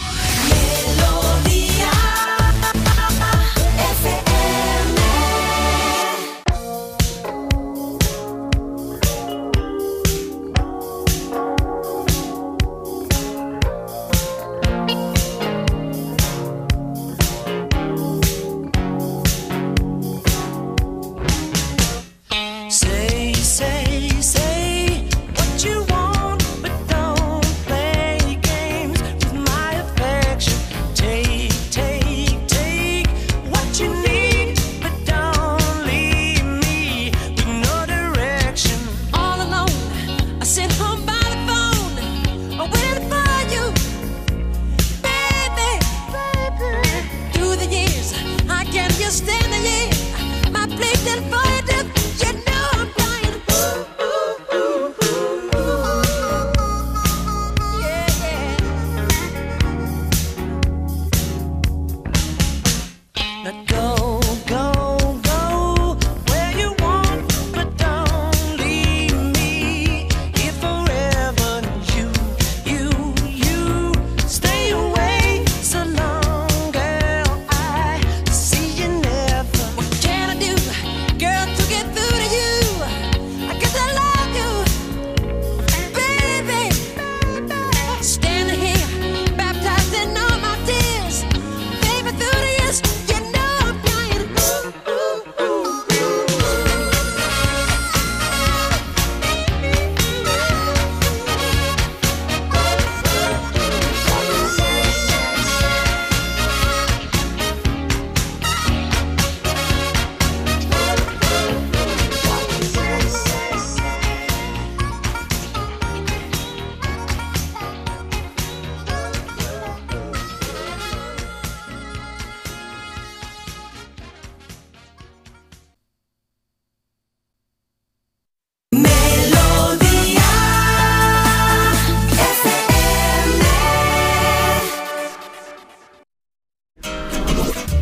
[0.00, 0.27] Yeah.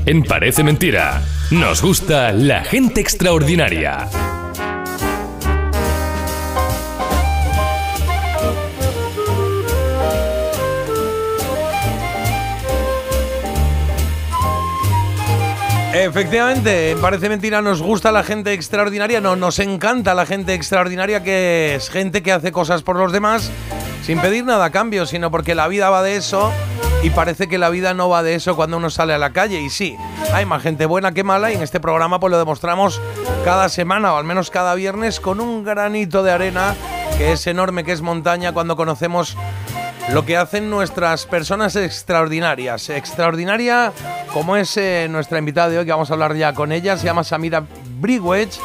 [0.08, 1.20] En Parece Mentira,
[1.50, 4.08] nos gusta la gente extraordinaria.
[15.92, 21.74] Efectivamente, parece mentira, nos gusta la gente extraordinaria, no, nos encanta la gente extraordinaria que
[21.74, 23.50] es gente que hace cosas por los demás
[24.04, 26.52] sin pedir nada a cambio, sino porque la vida va de eso
[27.02, 29.60] y parece que la vida no va de eso cuando uno sale a la calle.
[29.60, 29.96] Y sí,
[30.32, 33.00] hay más gente buena que mala y en este programa pues lo demostramos
[33.44, 36.74] cada semana o al menos cada viernes con un granito de arena
[37.18, 39.36] que es enorme, que es montaña cuando conocemos
[40.12, 42.90] lo que hacen nuestras personas extraordinarias.
[42.90, 43.92] Extraordinaria
[44.32, 47.06] como es eh, nuestra invitada de hoy, que vamos a hablar ya con ella, se
[47.06, 47.64] llama Samira
[47.98, 48.58] Brigwech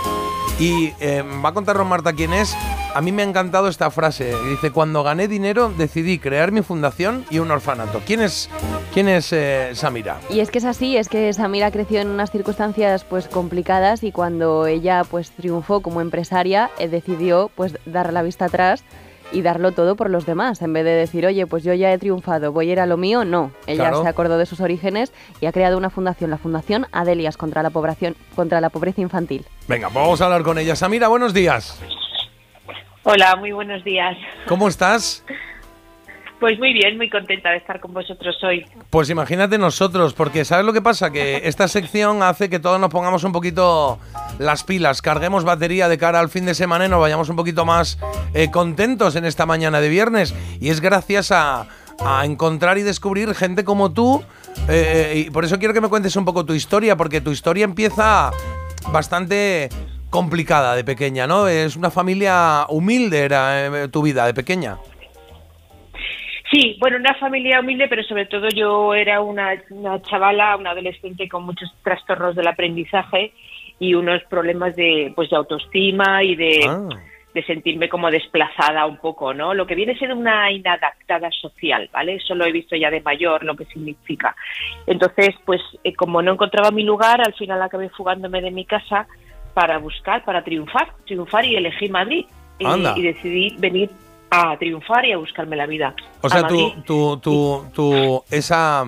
[0.60, 2.56] y eh, va a contarnos Marta quién es.
[2.94, 4.34] A mí me ha encantado esta frase.
[4.50, 8.02] Dice, cuando gané dinero decidí crear mi fundación y un orfanato.
[8.06, 8.50] ¿Quién es,
[8.94, 10.20] quién es eh, Samira?
[10.30, 14.12] Y es que es así, es que Samira creció en unas circunstancias pues complicadas y
[14.12, 18.84] cuando ella pues triunfó como empresaria eh, decidió pues dar la vista atrás
[19.32, 21.98] y darlo todo por los demás en vez de decir oye pues yo ya he
[21.98, 24.02] triunfado voy a ir a lo mío no ella Claro.
[24.04, 27.70] se acordó de sus orígenes y ha creado una fundación la fundación Adelias contra la
[27.70, 30.76] población contra la pobreza infantil Venga, vamos a hablar con ella.
[30.76, 31.80] Samira, buenos días.
[33.04, 34.16] Hola, muy buenos días.
[34.48, 35.24] ¿Cómo estás?
[36.40, 38.66] Pues muy bien, muy contenta de estar con vosotros hoy.
[38.90, 41.12] Pues imagínate nosotros, porque ¿sabes lo que pasa?
[41.12, 44.00] Que esta sección hace que todos nos pongamos un poquito
[44.40, 47.64] las pilas, carguemos batería de cara al fin de semana y nos vayamos un poquito
[47.66, 48.00] más
[48.34, 50.34] eh, contentos en esta mañana de viernes.
[50.60, 51.68] Y es gracias a,
[52.04, 54.24] a encontrar y descubrir gente como tú.
[54.68, 57.66] eh, y por eso quiero que me cuentes un poco tu historia, porque tu historia
[57.66, 58.32] empieza
[58.92, 59.70] bastante
[60.12, 61.48] complicada de pequeña, ¿no?
[61.48, 64.78] Es una familia humilde, era eh, tu vida de pequeña.
[66.52, 71.30] Sí, bueno, una familia humilde, pero sobre todo yo era una, una chavala, una adolescente
[71.30, 73.32] con muchos trastornos del aprendizaje
[73.80, 76.90] y unos problemas de, pues, de autoestima y de, Ah.
[77.34, 79.54] de sentirme como desplazada un poco, ¿no?
[79.54, 82.16] Lo que viene a ser una inadaptada social, ¿vale?
[82.16, 84.36] Eso lo he visto ya de mayor, lo que significa.
[84.86, 89.08] Entonces, pues eh, como no encontraba mi lugar, al final acabé fugándome de mi casa
[89.54, 92.26] para buscar, para triunfar, triunfar y elegí Madrid.
[92.60, 93.90] Y- decidí venir
[94.30, 95.94] a triunfar y a buscarme la vida.
[96.22, 98.86] O sea, tú, tú, tú, tú- esa,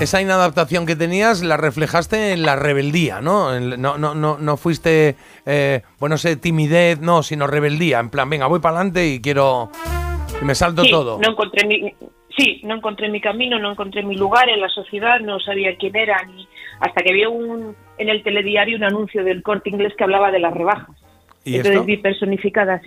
[0.00, 3.58] esa inadaptación que tenías la reflejaste en la rebeldía, ¿no?
[3.60, 5.16] No, no, no, no fuiste,
[5.46, 8.00] eh, bueno, sé, timidez, no, sino rebeldía.
[8.00, 9.70] En plan, venga, voy para adelante y quiero.
[10.40, 11.18] y me salto Sí, todo.
[11.20, 11.94] No encontré mi,
[12.36, 15.96] sí, no encontré mi camino, no encontré mi lugar en la sociedad, no sabía quién
[15.96, 16.46] era, ni
[16.80, 20.40] hasta que vi un, en el telediario un anuncio del corte inglés que hablaba de
[20.40, 20.96] las rebajas.
[21.46, 21.84] ¿Y Entonces esto?
[21.84, 22.80] vi personificadas.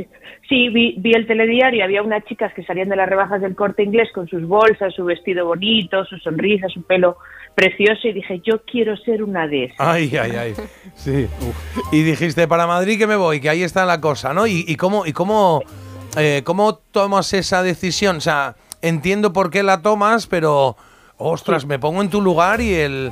[0.49, 3.83] Sí, vi, vi el telediario, había unas chicas que salían de las rebajas del corte
[3.83, 7.17] inglés con sus bolsas, su vestido bonito, su sonrisa, su pelo
[7.53, 9.79] precioso y dije, yo quiero ser una de esas.
[9.79, 10.53] Ay, ay, ay.
[10.95, 11.27] Sí.
[11.41, 11.93] Uf.
[11.93, 14.47] Y dijiste, para Madrid que me voy, que ahí está la cosa, ¿no?
[14.47, 15.61] ¿Y, y cómo, y cómo,
[16.17, 18.17] eh, cómo tomas esa decisión?
[18.17, 20.75] O sea, entiendo por qué la tomas, pero,
[21.17, 23.11] ostras, me pongo en tu lugar y el,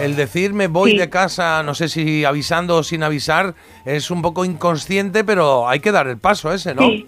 [0.00, 0.98] el decir me voy Sí.
[0.98, 3.54] de casa, no sé si avisando o sin avisar,
[3.84, 6.82] es un poco inconsciente, pero hay que dar el paso ese, ¿no?
[6.82, 7.06] Sí,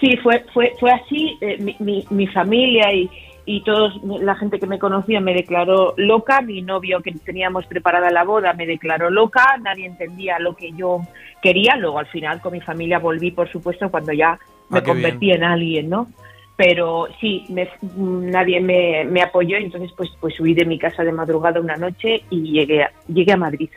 [0.00, 1.36] sí fue, fue, fue así.
[1.40, 3.10] eh, mi, mi, mi familia y,
[3.44, 6.40] y toda la gente que me conocía me declaró loca.
[6.40, 9.56] Mi novio, que teníamos preparada la boda, me declaró loca.
[9.62, 11.00] Nadie entendía lo que yo
[11.42, 11.76] quería.
[11.76, 14.38] Luego, al final, con mi familia volví, por supuesto, cuando ya
[14.70, 16.06] me Ah, qué convertí en alguien, ¿no?
[16.56, 19.56] Pero sí, me- nadie me, me apoyó.
[19.56, 23.32] Entonces, pues, pues huí de mi casa de madrugada una noche y llegué a, llegué
[23.32, 23.70] a Madrid.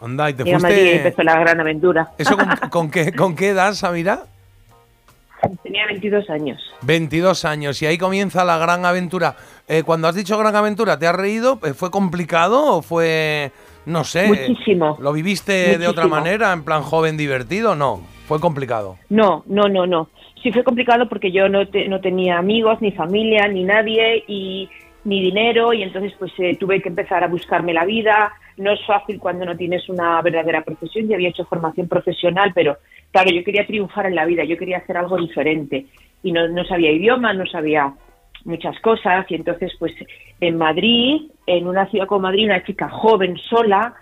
[0.00, 2.10] Anda, y te Llegué a Madrid y empezó la gran aventura.
[2.18, 4.24] ¿Eso con, con qué, con qué edad, Samira?
[5.62, 6.62] Tenía 22 años.
[6.82, 9.36] 22 años y ahí comienza la gran aventura.
[9.68, 11.58] Eh, cuando has dicho gran aventura, ¿te has reído?
[11.64, 13.52] Eh, ¿Fue complicado o fue,
[13.84, 14.96] no sé, Muchísimo.
[15.00, 17.74] lo viviste de otra manera, en plan joven divertido?
[17.74, 18.96] No, fue complicado.
[19.10, 20.08] No, no, no, no.
[20.44, 24.68] Sí fue complicado porque yo no, te- no tenía amigos, ni familia, ni nadie, y
[25.04, 28.30] ni dinero, y entonces pues eh, tuve que empezar a buscarme la vida.
[28.58, 31.08] No es fácil cuando no tienes una verdadera profesión.
[31.08, 32.76] Yo había hecho formación profesional, pero
[33.10, 35.86] claro, yo quería triunfar en la vida, yo quería hacer algo diferente.
[36.22, 37.94] Y no, no sabía idioma, no sabía
[38.44, 39.94] muchas cosas, y entonces pues
[40.42, 43.94] en Madrid, en una ciudad como Madrid, una chica joven, sola,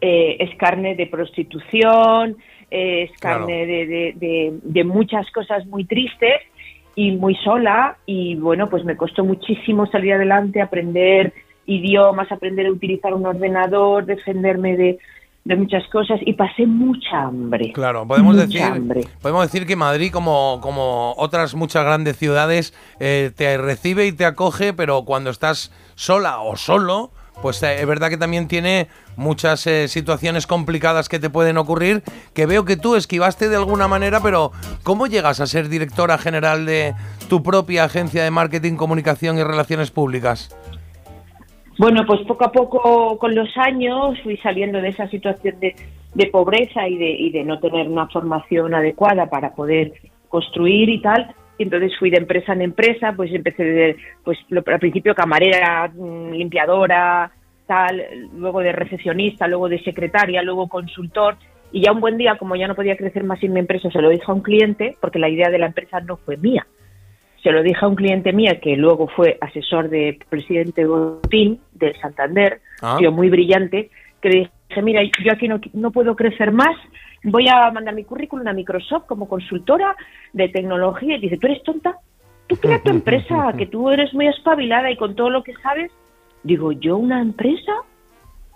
[0.00, 2.38] eh, es carne de prostitución,
[2.70, 3.46] es Claro.
[3.46, 6.40] carne de, de- de- de muchas cosas muy tristes
[6.94, 11.32] y muy sola y bueno, pues me costó muchísimo salir adelante, aprender
[11.66, 14.98] idiomas, aprender a utilizar un ordenador, defenderme de,
[15.44, 17.72] de muchas cosas y pasé mucha hambre.
[17.72, 19.02] Claro, podemos decir, hambre.
[19.22, 24.24] podemos decir que Madrid, como, como otras muchas grandes ciudades, eh, te recibe y te
[24.24, 27.12] acoge, pero cuando estás sola o solo,
[27.42, 32.02] pues eh, es verdad que también tiene muchas eh, situaciones complicadas que te pueden ocurrir,
[32.34, 34.52] que veo que tú esquivaste de alguna manera, pero
[34.82, 36.94] ¿cómo llegas a ser directora general de
[37.28, 40.56] tu propia agencia de marketing, comunicación y relaciones públicas?
[41.78, 45.74] Bueno, pues poco a poco con los años fui saliendo de esa situación de,
[46.14, 49.94] de pobreza y de, y de no tener una formación adecuada para poder
[50.28, 51.34] construir y tal.
[51.60, 55.90] Y entonces fui de empresa en empresa, pues empecé de, pues lo- al principio camarera,
[55.94, 57.30] mm, limpiadora,
[57.66, 58.02] tal,
[58.34, 61.36] luego de recepcionista, luego de secretaria, luego consultor.
[61.70, 64.00] Y ya un buen día, como ya no podía crecer más en mi empresa, se
[64.00, 66.66] lo dije a un cliente, porque la idea de la empresa no fue mía.
[67.42, 71.94] Se lo dije a un cliente mía que luego fue asesor de presidente Botín de
[72.00, 72.96] Santander, Ah.
[72.98, 73.90] tío muy brillante,
[74.22, 74.34] que le
[74.68, 76.74] dije, mira, yo aquí no, no puedo crecer más,
[77.24, 79.96] voy a mandar mi currículum a Microsoft como consultora
[80.32, 81.16] de tecnología.
[81.16, 81.96] Y dice, ¿tú eres tonta?
[82.46, 85.90] Tú crea tu empresa, que tú eres muy espabilada y con todo lo que sabes.
[86.42, 87.72] Digo, ¿yo una empresa?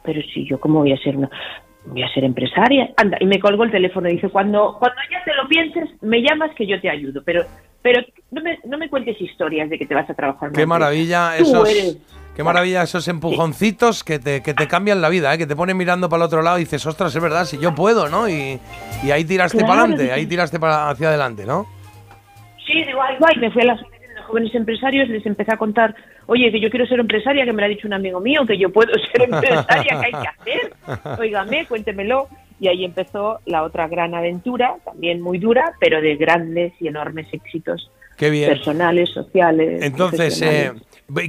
[0.02, 1.30] Pero si yo, ¿cómo voy a ser una...?
[1.86, 2.94] Voy a ser empresaria.
[2.96, 6.22] Anda, y me colgó el teléfono y dice, cuando, cuando ya te lo pienses, me
[6.22, 7.22] llamas que yo te ayudo.
[7.22, 7.44] Pero
[7.84, 10.50] pero no me, no me cuentes historias de que te vas a trabajar.
[10.52, 11.32] Qué maravilla.
[11.36, 11.98] Tú esos, eres-
[12.34, 15.38] qué maravilla esos empujoncitos que te, que te cambian la vida, ¿eh?
[15.38, 17.74] que te ponen mirando para el otro lado y dices, ostras, es verdad, si yo
[17.74, 18.28] puedo, ¿no?
[18.28, 18.58] Y,
[19.04, 20.10] y ahí tiraste Claro, para adelante, sí.
[20.10, 21.66] ahí tiraste para hacia adelante, ¿no?
[22.66, 25.56] Sí, digo, ay, guay, me fui a la asociación de jóvenes empresarios, les empecé a
[25.58, 25.94] contar,
[26.26, 28.58] oye, que yo quiero ser empresaria, que me lo ha dicho un amigo mío, que
[28.58, 31.20] yo puedo ser empresaria, ¿qué hay que hacer?
[31.20, 32.28] Óigame, cuéntemelo.
[32.60, 37.26] Y ahí empezó la otra gran aventura, también muy dura, pero de grandes y enormes
[37.32, 38.48] éxitos Qué bien.
[38.48, 39.82] personales, sociales.
[39.82, 40.72] Entonces, eh,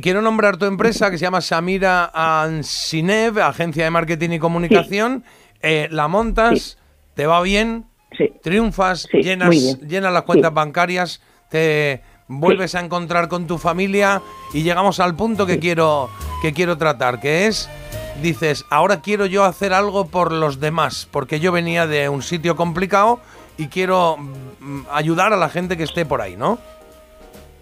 [0.02, 5.24] quiero nombrar tu empresa que se llama Samira Ansinev, agencia de marketing y comunicación.
[5.62, 6.78] Eh, la montas,
[7.16, 7.86] te va bien,
[8.42, 14.22] triunfas, llenas, llenas las cuentas bancarias, te vuelves a encontrar con tu familia
[14.54, 16.10] y llegamos al punto que quiero
[16.42, 17.70] que quiero tratar, que es
[18.22, 22.56] dices, ahora quiero yo hacer algo por los demás, porque yo venía de un sitio
[22.56, 23.20] complicado
[23.58, 26.58] y quiero mm, ayudar a la gente que esté por ahí, ¿no?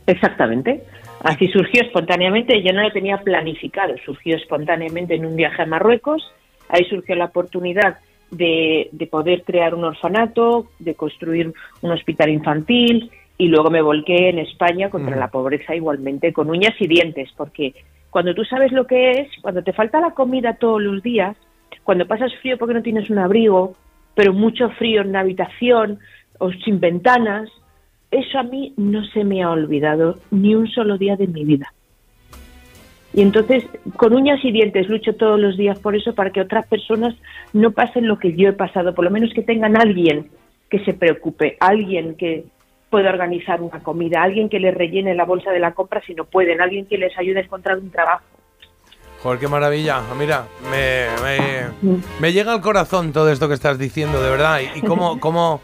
[0.05, 0.83] Exactamente.
[1.23, 6.29] Así surgió espontáneamente, yo no lo tenía planificado, surgió espontáneamente en un viaje a Marruecos,
[6.67, 7.97] ahí surgió la oportunidad
[8.29, 14.29] de, de poder crear un orfanato, de construir un hospital infantil y luego me volqué
[14.29, 15.19] en España contra Mm.
[15.19, 17.73] la pobreza igualmente con uñas y dientes, porque
[18.09, 21.35] cuando tú sabes lo que es, cuando te falta la comida todos los días,
[21.83, 23.75] cuando pasas frío porque no tienes un abrigo,
[24.15, 25.99] pero mucho frío en la habitación
[26.39, 27.49] o sin ventanas,
[28.13, 31.73] eso a mí no se me ha olvidado ni un solo día de mi vida.
[33.13, 36.65] Y entonces, con uñas y dientes, lucho todos los días por eso, para que otras
[36.67, 37.13] personas
[37.53, 40.29] no pasen lo que yo he pasado, por lo menos que tengan alguien
[40.69, 42.45] que se preocupe, alguien que
[42.89, 46.25] pueda organizar una comida, alguien que les rellene la bolsa de la compra si no
[46.25, 48.23] pueden, alguien que les ayude a encontrar un trabajo.
[49.21, 50.01] Joder, qué maravilla.
[50.17, 54.59] Mira, me, me, me llega al corazón todo esto que estás diciendo, de verdad.
[54.59, 55.61] ¿Y, y cómo, cómo,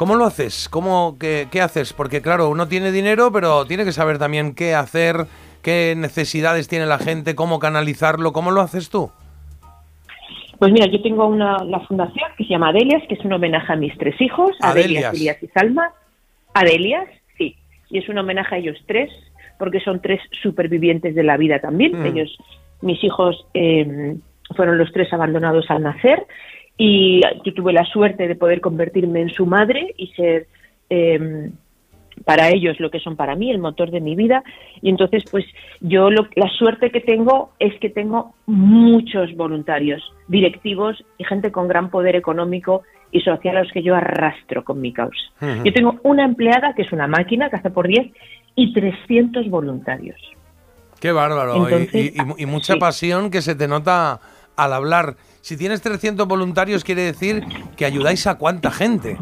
[0.00, 0.70] cómo lo haces?
[0.70, 1.92] ¿Cómo, qué, qué haces?
[1.92, 5.26] Porque claro, uno tiene dinero, pero tiene que saber también qué hacer,
[5.62, 8.32] qué necesidades tiene la gente, cómo canalizarlo.
[8.32, 9.10] ¿Cómo lo haces tú?
[10.58, 13.70] Pues mira, yo tengo una, la fundación que se llama Adelias, que es un homenaje
[13.70, 15.14] a mis tres hijos, Adelias, Adelias.
[15.14, 15.92] Elías y Salma.
[16.54, 17.06] Adelias,
[17.36, 17.54] sí,
[17.90, 19.10] y es un homenaje a ellos tres,
[19.58, 22.00] porque son tres supervivientes de la vida también.
[22.00, 22.06] Mm.
[22.06, 22.38] Ellos,
[22.80, 24.16] mis hijos, eh,
[24.56, 26.26] fueron los tres abandonados al nacer
[26.82, 30.46] y yo tuve la suerte de poder convertirme en su madre y ser
[30.88, 31.50] eh,
[32.24, 34.42] para ellos lo que son para mí, el motor de mi vida.
[34.82, 35.44] Y entonces, pues
[35.80, 41.68] yo lo- la suerte que tengo es que tengo muchos voluntarios, directivos y gente con
[41.68, 45.20] gran poder económico y social a los que yo arrastro con mi causa.
[45.64, 48.10] Yo tengo una empleada que es una máquina que hace por 10
[48.54, 50.18] y 300 voluntarios.
[51.00, 51.56] Qué bárbaro.
[51.56, 54.20] Y- Entonces, y, y mu- y mucha pasión que se te nota
[54.64, 55.16] al hablar.
[55.40, 57.42] Si tienes 300 voluntarios, quiere decir
[57.76, 59.16] que ayudáis a cuánta gente.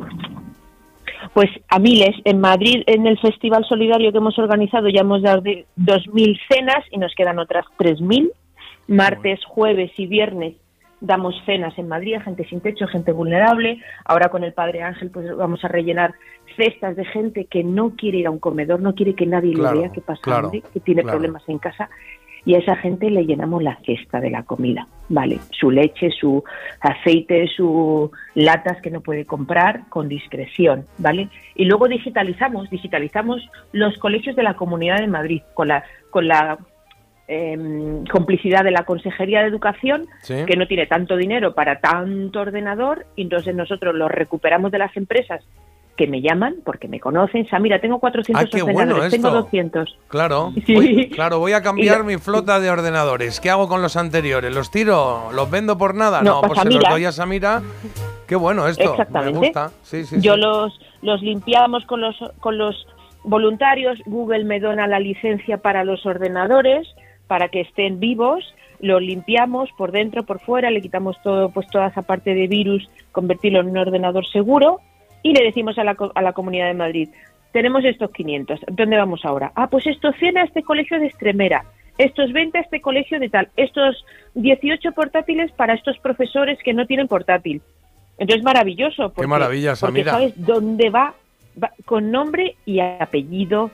[1.34, 2.17] Pues a miles.
[2.25, 6.84] En Madrid, en el Festival Solidario que hemos organizado, ya hemos dado de 2.000 cenas
[6.91, 8.31] y nos quedan otras 3.000.
[8.89, 10.55] Martes, jueves y viernes
[11.00, 13.81] damos cenas en Madrid a gente sin techo, gente vulnerable.
[14.05, 16.15] Ahora con el Padre Ángel pues vamos a rellenar
[16.57, 19.76] cestas de gente que no quiere ir a un comedor, no quiere que nadie Claro,
[19.76, 21.18] le vea que pasa claro, hambre, que tiene claro.
[21.18, 21.89] problemas en casa.
[22.49, 25.39] Y a esa gente le llenamos la cesta de la comida, ¿vale?
[25.51, 26.43] Su leche, su
[26.81, 31.28] aceite, su latas que no puede comprar con discreción, ¿vale?
[31.57, 36.57] Y luego digitalizamos, digitalizamos los colegios de la Comunidad de Madrid con la, con la
[37.27, 40.47] em, complicidad de la Consejería de Educación, Sí.
[40.47, 44.97] que no tiene tanto dinero para tanto ordenador, y entonces nosotros los recuperamos de las
[44.97, 45.44] empresas
[45.99, 47.44] que me llaman porque me conocen.
[47.44, 49.41] O sea, mira, tengo 400 Ah, qué ordenadores, bueno tengo esto.
[49.43, 49.99] 200.
[50.09, 50.75] Claro, Sí.
[50.75, 53.41] voy, claro, voy a cambiar lo- mi flota de ordenadores.
[53.41, 54.55] ¿Qué hago con los anteriores?
[54.55, 55.31] ¿Los tiro?
[55.35, 56.23] ¿Los vendo por nada?
[56.23, 57.60] No, No, pues pues a se los doy a Samira.
[58.27, 58.91] Qué bueno esto.
[58.93, 59.39] Exactamente.
[59.41, 59.70] Me gusta.
[59.83, 62.86] Sí, sí, Yo los, los limpiamos con los, con los
[63.25, 63.99] voluntarios.
[64.07, 66.86] Google me dona la licencia para los ordenadores
[67.27, 68.44] para que estén vivos.
[68.81, 72.89] lo limpiamos por dentro, por fuera, le quitamos todo, pues toda esa parte de virus,
[73.10, 74.81] convertirlo en un ordenador seguro
[75.28, 77.08] y le decimos a la, a la Comunidad de Madrid,
[77.52, 79.52] tenemos estos 500, ¿dónde vamos ahora?
[79.55, 81.65] Ah, pues estos 100 a este colegio de Extremera,
[81.98, 86.86] estos 20 a este colegio de tal, estos 18 portátiles para estos profesores que no
[86.86, 87.60] tienen portátil.
[88.16, 89.10] Entonces, maravilloso.
[89.10, 90.12] Porque, maravilla, porque Samira.
[90.12, 91.15] sabes dónde va,
[91.62, 93.70] va con nombre y apellido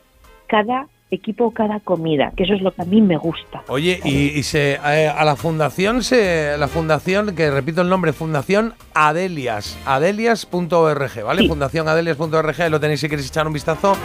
[0.49, 3.63] cada equipo, cada comida, que eso es lo que a mí me gusta.
[3.69, 8.13] Oye, y, y se, eh, a la fundación, se, la fundación, que repito el nombre,
[8.13, 11.43] Fundación Adelias, adelias.org, ¿vale?
[11.43, 11.49] Sí.
[11.49, 13.97] Fundación Adelias.org, lo tenéis si queréis echar un vistazo.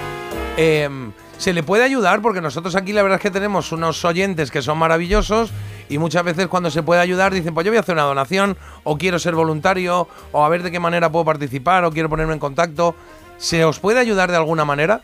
[0.58, 0.88] Eh,
[1.40, 4.62] se le puede ayudar porque nosotros aquí la verdad es que tenemos unos oyentes que
[4.62, 5.52] son maravillosos
[5.88, 8.58] y muchas veces cuando se puede ayudar dicen, pues yo voy a hacer una donación
[8.84, 12.34] o quiero ser voluntario o a ver de qué manera puedo participar o quiero ponerme
[12.34, 12.94] en contacto.
[13.38, 15.02] ¿Se os puede ayudar de alguna manera?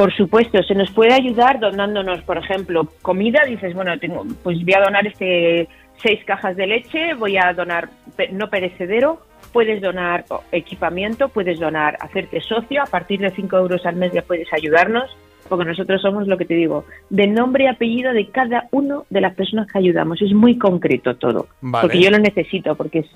[0.00, 3.42] Por supuesto, se nos puede ayudar donándonos, por ejemplo, comida.
[3.46, 5.68] Dices, bueno, tengo, pues voy a donar este
[6.02, 7.90] seis cajas de leche, voy a donar
[8.32, 9.20] no perecedero.
[9.52, 12.82] Puedes donar equipamiento, puedes donar, hacerte socio.
[12.82, 15.14] A partir de 5 euros al mes ya puedes ayudarnos,
[15.50, 19.20] porque nosotros somos lo que te digo, de nombre y apellido de cada uno de
[19.20, 20.22] las personas que ayudamos.
[20.22, 21.82] Es muy concreto todo, Vale.
[21.82, 23.06] porque yo lo necesito, porque es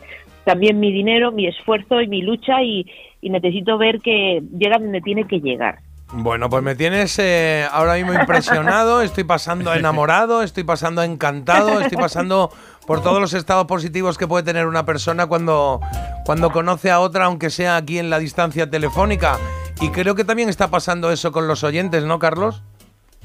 [0.44, 2.84] también mi dinero, mi esfuerzo y mi lucha y,
[3.22, 5.78] y necesito ver que llega donde tiene que llegar.
[6.12, 11.96] Bueno, pues me tienes eh, ahora mismo impresionado, estoy pasando enamorado, estoy pasando encantado, estoy
[11.98, 12.50] pasando
[12.86, 15.80] por todos los estados positivos que puede tener una persona cuando,
[16.24, 19.38] cuando conoce a otra, aunque sea aquí en la distancia telefónica.
[19.80, 22.62] Y creo que también está pasando eso con los oyentes, ¿no, Carlos?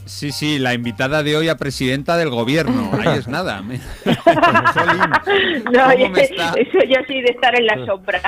[0.05, 2.89] Sí, sí, la invitada de hoy a presidenta del gobierno.
[3.05, 3.61] Ahí es nada.
[3.61, 3.79] me-
[5.71, 6.53] No, ¿Cómo me está?
[6.53, 8.19] eso ya sí de estar en la sombra.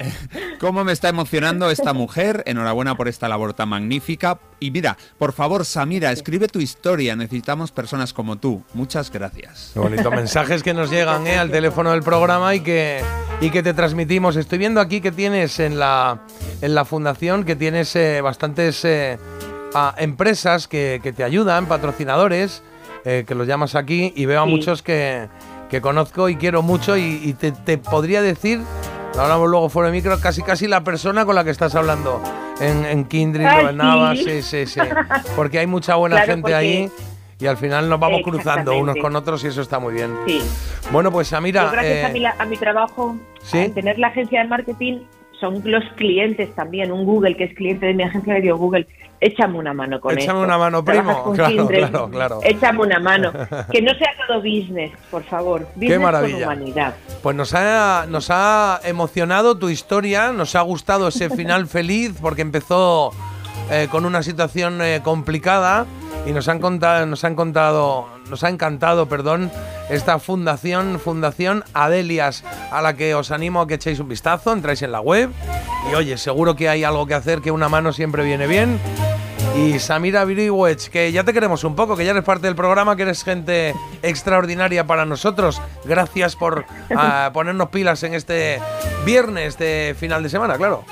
[0.60, 2.42] ¿Cómo me está emocionando esta mujer?
[2.46, 4.38] Enhorabuena por esta labor tan magnífica.
[4.58, 7.16] Y mira, por favor, Samira, escribe tu historia.
[7.16, 8.62] Necesitamos personas como tú.
[8.74, 9.70] Muchas gracias.
[9.74, 10.10] Qué bonito.
[10.10, 11.36] Mensajes que nos llegan ¿eh?
[11.38, 13.00] al teléfono del programa y que,
[13.40, 14.36] y que te transmitimos.
[14.36, 16.20] Estoy viendo aquí que tienes en la,
[16.60, 19.18] en la fundación, que tienes eh, bastantes eh,
[19.74, 22.62] ah, empresas que, que te ayudan, patrocinadores,
[23.04, 24.50] eh, que los llamas aquí, y veo a Sí.
[24.50, 25.28] muchos que,
[25.70, 28.60] que conozco y quiero mucho y, y te, te podría decir,
[29.20, 32.22] lo hablamos luego fuera de micro, casi casi la persona con la que estás hablando
[32.60, 34.24] en, en Kindred o en Nava, sí.
[34.24, 34.80] sí, sí, sí.
[35.36, 36.90] Porque hay mucha buena Claro, gente porque- ahí
[37.38, 40.14] y al final nos vamos cruzando unos con otros y eso está muy bien.
[40.26, 40.40] Sí.
[40.92, 43.58] Bueno, pues Samira, Yo gracias eh, a, mi, a mi trabajo, ¿sí?
[43.58, 44.98] al tener la agencia de marketing,
[45.38, 46.92] son los clientes también.
[46.92, 48.86] Un Google, que es cliente de mi agencia, digo, Google,
[49.20, 50.40] échame una mano con Échame esto.
[50.44, 51.32] una mano, primo.
[51.34, 52.40] Claro, claro, claro.
[52.42, 53.32] Échame una mano.
[53.70, 55.66] Que no sea todo business, por favor.
[55.74, 56.46] Business maravilla.
[56.46, 56.94] con humanidad.
[57.22, 62.42] Pues nos ha, nos ha emocionado tu historia, nos ha gustado ese final feliz porque
[62.42, 63.12] empezó
[63.70, 65.86] eh, con una situación eh, complicada
[66.26, 69.50] y nos han contado, nos han contado, nos ha encantado, perdón,
[69.88, 74.82] esta fundación, Fundación Adelias, a la que os animo a que echéis un vistazo, entráis
[74.82, 75.30] en la web
[75.90, 78.78] y oye, seguro que hay algo que hacer, que una mano siempre viene bien.
[79.56, 82.96] Y Samira Viriwech, que ya te queremos un poco, que ya eres parte del programa,
[82.96, 85.60] que eres gente extraordinaria para nosotros.
[85.84, 86.64] Gracias por
[86.96, 88.60] ah, ponernos pilas en este
[89.04, 90.84] viernes de final de semana, claro.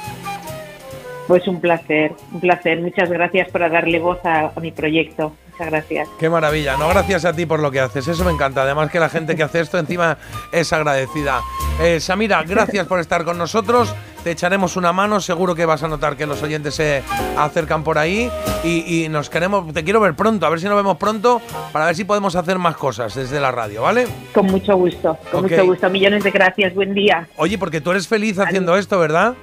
[1.28, 2.80] Pues un placer, un placer.
[2.80, 5.34] Muchas gracias por darle voz a, a mi proyecto.
[5.58, 6.08] Muchas gracias.
[6.20, 6.76] Qué maravilla.
[6.76, 8.06] No, gracias a ti por lo que haces.
[8.06, 8.62] Eso me encanta.
[8.62, 10.16] Además que la gente que hace esto encima
[10.52, 11.40] es agradecida.
[11.82, 13.92] Eh, Samira, gracias por estar con nosotros.
[14.22, 15.20] Te echaremos una mano.
[15.20, 17.02] Seguro que vas a notar que los oyentes se
[17.36, 18.30] acercan por ahí.
[18.62, 20.46] Y, y nos queremos, te quiero ver pronto.
[20.46, 21.40] A ver si nos vemos pronto
[21.72, 24.06] para ver si podemos hacer más cosas desde la radio, ¿vale?
[24.32, 25.90] Con mucho gusto, con mucho gusto.
[25.90, 26.72] Millones de gracias.
[26.74, 27.26] Buen día.
[27.36, 29.34] Oye, porque tú eres feliz haciendo esto, ¿verdad?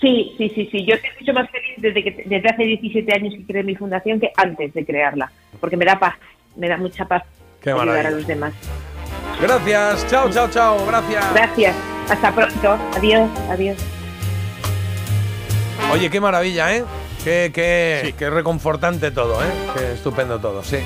[0.00, 0.84] Sí, sí, sí, sí.
[0.84, 4.20] Yo estoy mucho más feliz desde que desde hace 17 años que creé mi fundación
[4.20, 6.14] que antes de crearla, porque me da paz,
[6.56, 7.22] me da mucha paz
[7.62, 8.08] Qué ayudar maravilla.
[8.08, 8.54] a los demás.
[9.40, 10.06] Gracias.
[10.08, 10.86] Chao, chao, chao.
[10.86, 11.32] Gracias.
[11.34, 11.76] Gracias.
[12.10, 12.78] Hasta pronto.
[12.96, 13.76] Adiós, adiós.
[15.92, 16.84] Oye, qué maravilla, ¿eh?
[17.24, 19.48] Qué, qué, qué reconfortante todo, ¿eh?
[19.76, 20.78] Qué estupendo todo, sí.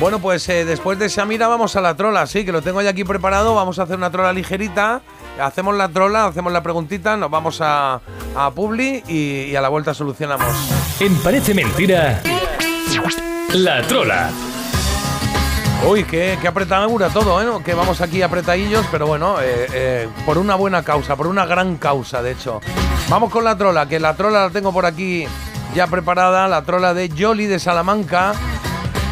[0.00, 2.90] Bueno, pues eh, después de Samira vamos a la trola, sí, que lo tengo ya
[2.90, 3.54] aquí preparado.
[3.54, 5.00] Vamos a hacer una trola ligerita.
[5.40, 8.00] Hacemos la trola, hacemos la preguntita, nos vamos a,
[8.36, 10.48] a Publi y, y a la vuelta solucionamos.
[11.00, 12.20] En Parece Mentira,
[13.54, 14.30] La Trola.
[15.88, 17.62] Uy, qué, qué apretadura todo, ¿eh?
[17.64, 21.76] Que vamos aquí apretadillos, pero bueno, eh, eh, por una buena causa, por una gran
[21.76, 22.60] causa, de hecho.
[23.08, 25.24] Vamos con la trola, que la trola la tengo por aquí
[25.74, 28.32] ya preparada, la trola de Jolly de Salamanca.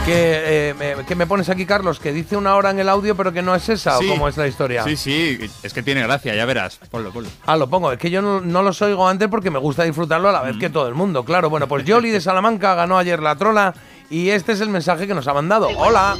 [0.06, 3.16] Que, eh, me, que me pones aquí, Carlos, que dice una hora en el audio,
[3.16, 4.06] pero que no es esa, Sí.
[4.06, 4.84] o cómo es la historia.
[4.84, 6.78] Sí, sí, es que tiene gracia, ya verás.
[6.92, 7.28] Ponlo, ponlo.
[7.44, 7.90] Ah, lo pongo.
[7.90, 10.56] Es que yo no, no los oigo antes porque me gusta disfrutarlo a la vez
[10.58, 11.24] que todo el mundo.
[11.24, 13.74] Claro, bueno, pues Jolly de Salamanca ganó ayer la trola
[14.08, 15.68] Y este es el mensaje que nos ha mandado.
[15.76, 16.16] Hola.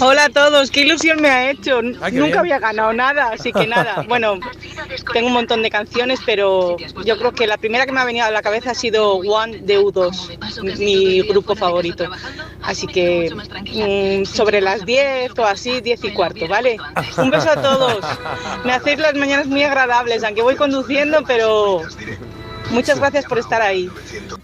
[0.00, 1.80] Hola a todos, qué ilusión me ha hecho.
[1.80, 2.38] Qué Nunca bien.
[2.38, 4.04] había ganado nada, así que nada.
[4.08, 4.40] Bueno,
[5.12, 8.26] tengo un montón de canciones, pero yo creo que la primera que me ha venido
[8.26, 12.08] a la cabeza ha sido One de U2, mi grupo favorito.
[12.62, 16.78] Así que mm, sobre las 10 o así, 10 y cuarto, ¿vale?
[17.16, 18.04] Un beso a todos.
[18.64, 21.82] Me hacéis las mañanas muy agradables, aunque voy conduciendo, pero
[22.70, 23.90] muchas gracias por estar ahí.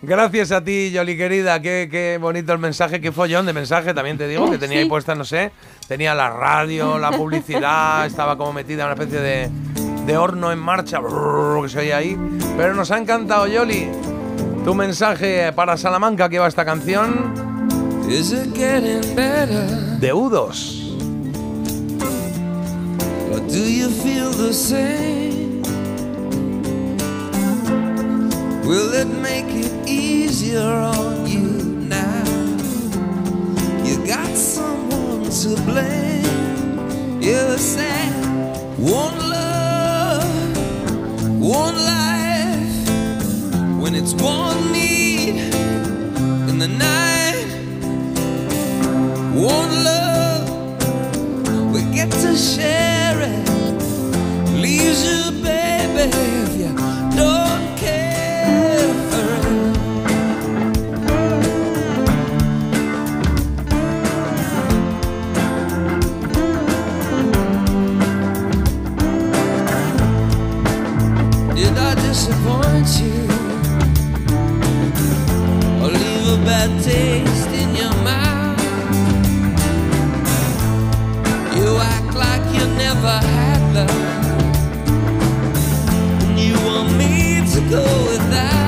[0.03, 1.61] Gracias a ti, Yoli querida.
[1.61, 4.89] Qué, qué bonito el mensaje, qué follón de mensaje también te digo, que tenía ahí
[4.89, 5.53] puesta, no sé.
[5.89, 9.51] Tenía la radio, la publicidad, estaba como metida en una especie de,
[10.07, 12.17] de horno en marcha, brrr, que se oía ahí.
[12.57, 13.89] Pero nos ha encantado, Yoli.
[14.65, 17.35] Tu mensaje para Salamanca, que va esta canción
[18.09, 19.67] Is it getting better?
[20.01, 20.85] de U2.
[28.67, 31.49] Will it make it easier on you
[31.87, 32.25] now?
[33.85, 37.21] You got someone to blame.
[37.21, 38.09] You say,
[38.79, 40.57] one love,
[41.39, 42.89] one life.
[43.83, 45.37] When it's one need
[46.49, 47.47] in the night,
[49.35, 50.49] one love
[51.71, 53.49] we get to share it.
[54.53, 56.84] Leaves you, baby, if you
[72.45, 73.25] disappoint you?
[75.83, 78.61] Or leave a bad taste in your mouth?
[81.57, 83.91] You act like you never had love.
[86.23, 88.64] And you want me to go without.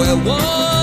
[0.00, 0.79] We're one,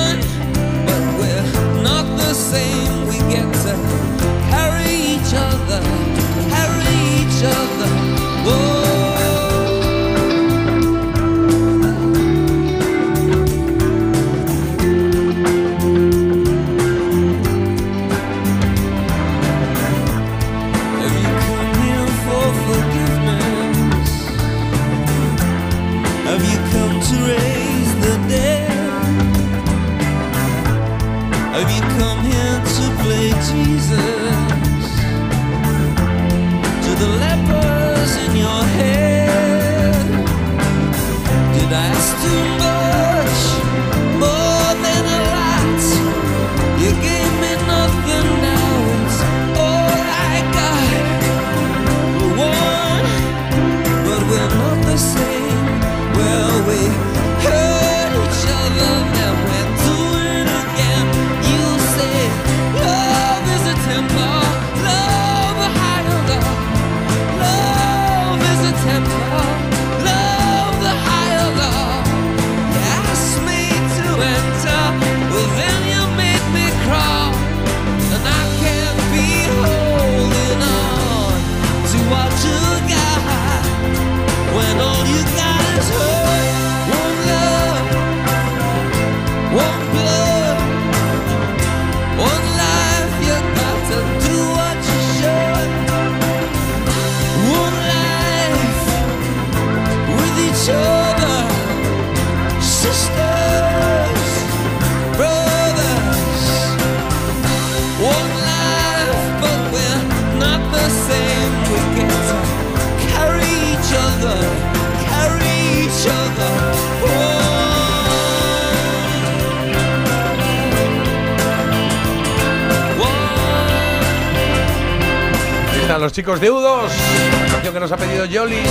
[126.07, 128.61] los chicos de U2, la canción que nos ha pedido Yoli.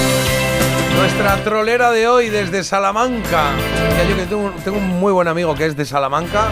[0.97, 3.51] Nuestra trolera de hoy desde Salamanca.
[4.17, 6.47] Que tengo, un muy buen amigo que es de Salamanca,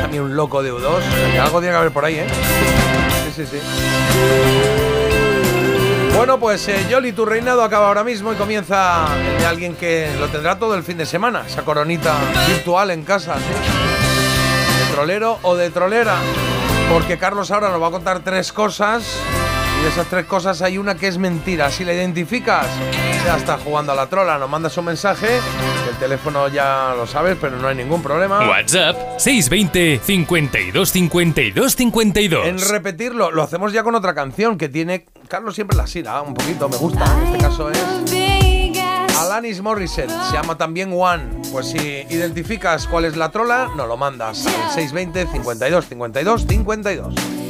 [0.00, 0.84] también un loco de U2.
[0.84, 2.26] o sea que algo tiene que haber por ahí, ¿eh?
[3.36, 3.60] Sí, sí, sí.
[6.16, 10.10] Bueno, pues eh, Yoli, tu reinado acaba ahora mismo y comienza el de alguien que
[10.18, 11.44] lo tendrá todo el fin de semana.
[11.46, 12.16] Esa coronita
[12.48, 14.86] virtual en casa, ¿sí?
[14.86, 16.16] De trolero o de trolera.
[16.92, 19.04] Porque Carlos ahora nos va a contar tres cosas
[19.78, 21.70] Y de esas tres cosas hay una que es mentira.
[21.70, 22.66] Si la identificas,
[23.24, 25.40] ya está jugando a la trola, nos mandas un mensaje.
[25.88, 28.48] El teléfono ya lo sabes, pero no hay ningún problema.
[28.48, 32.46] WhatsApp 620 52 52 52.
[32.46, 36.34] En repetirlo, lo hacemos ya con otra canción que tiene Carlos siempre la sira, un
[36.34, 37.04] poquito, me gusta.
[37.18, 37.84] En este caso es
[39.18, 41.42] Alanis Morissette, se llama también One.
[41.50, 47.45] Pues si identificas cuál es la trola, nos lo mandas al 620 52 52 52.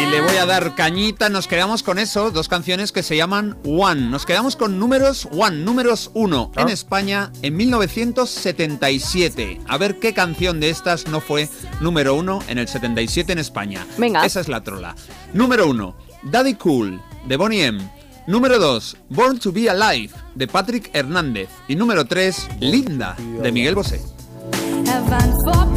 [0.00, 3.58] Y le voy a dar cañita, nos quedamos con eso, dos canciones que se llaman
[3.64, 4.02] One.
[4.02, 9.60] Nos quedamos con números One, números uno en España en 1977.
[9.66, 11.48] A ver qué canción de estas no fue
[11.80, 13.84] número uno en el 77 en España.
[13.96, 14.24] Venga.
[14.24, 14.94] Esa es la trola.
[15.32, 17.98] Número uno, Daddy Cool, de Bonnie M.
[18.28, 21.48] Número 2, Born to Be Alive, de Patrick Hernández.
[21.66, 24.02] Y número 3, Linda, de Miguel Bosé.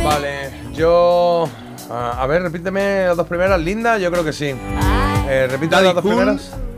[0.03, 1.50] Vale, yo.
[1.92, 3.60] A, a ver, repíteme las dos primeras.
[3.60, 4.56] Linda, yo creo que sí.
[5.28, 5.48] Eh,
[5.84, 6.70] las dos primeras.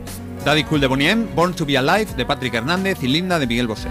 [0.44, 3.02] Daddy Cool de Bonnie M, Born to Be Alive, de Patrick Hernández.
[3.02, 3.88] Y Linda, de Miguel Bosé.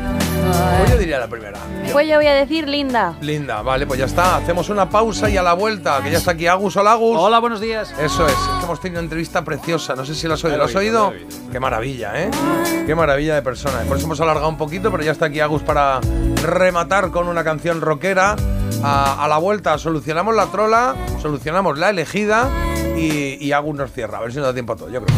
[0.77, 1.57] Pues yo diría la primera.
[1.91, 3.15] Pues yo voy a decir linda.
[3.21, 4.37] Linda, vale, pues ya está.
[4.37, 6.75] Hacemos una pausa y a la vuelta, que ya está aquí Agus.
[6.77, 7.17] Hola, Agus.
[7.17, 7.91] Hola, buenos días.
[7.99, 9.95] Eso es, es que hemos tenido una entrevista preciosa.
[9.95, 10.57] No sé si la has oído.
[10.57, 11.13] La ¿La he has oído,
[11.51, 12.29] Qué maravilla, ¿eh?
[12.85, 13.79] Qué maravilla de persona.
[13.87, 16.01] Por eso hemos alargado un poquito, pero ya está aquí Agus para
[16.43, 18.35] rematar con una canción rockera.
[18.83, 22.49] A, a la vuelta solucionamos la trola, solucionamos la elegida
[22.97, 24.17] y, y Agus nos cierra.
[24.17, 25.17] A ver si nos da tiempo a todo, yo creo.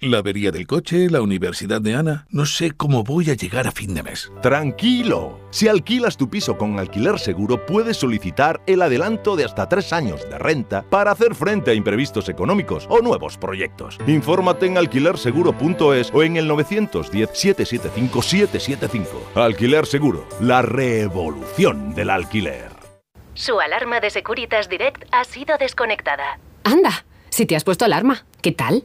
[0.00, 2.26] La avería del coche, la universidad de Ana.
[2.28, 4.30] No sé cómo voy a llegar a fin de mes.
[4.42, 5.40] Tranquilo.
[5.50, 10.28] Si alquilas tu piso con alquiler seguro, puedes solicitar el adelanto de hasta tres años
[10.28, 13.96] de renta para hacer frente a imprevistos económicos o nuevos proyectos.
[14.06, 19.06] Infórmate en alquilerseguro.es o en el 910-775-775.
[19.34, 22.68] Alquiler Seguro, la revolución del alquiler.
[23.32, 26.38] Su alarma de Securitas Direct ha sido desconectada.
[26.64, 28.84] Anda, si te has puesto alarma, ¿qué tal?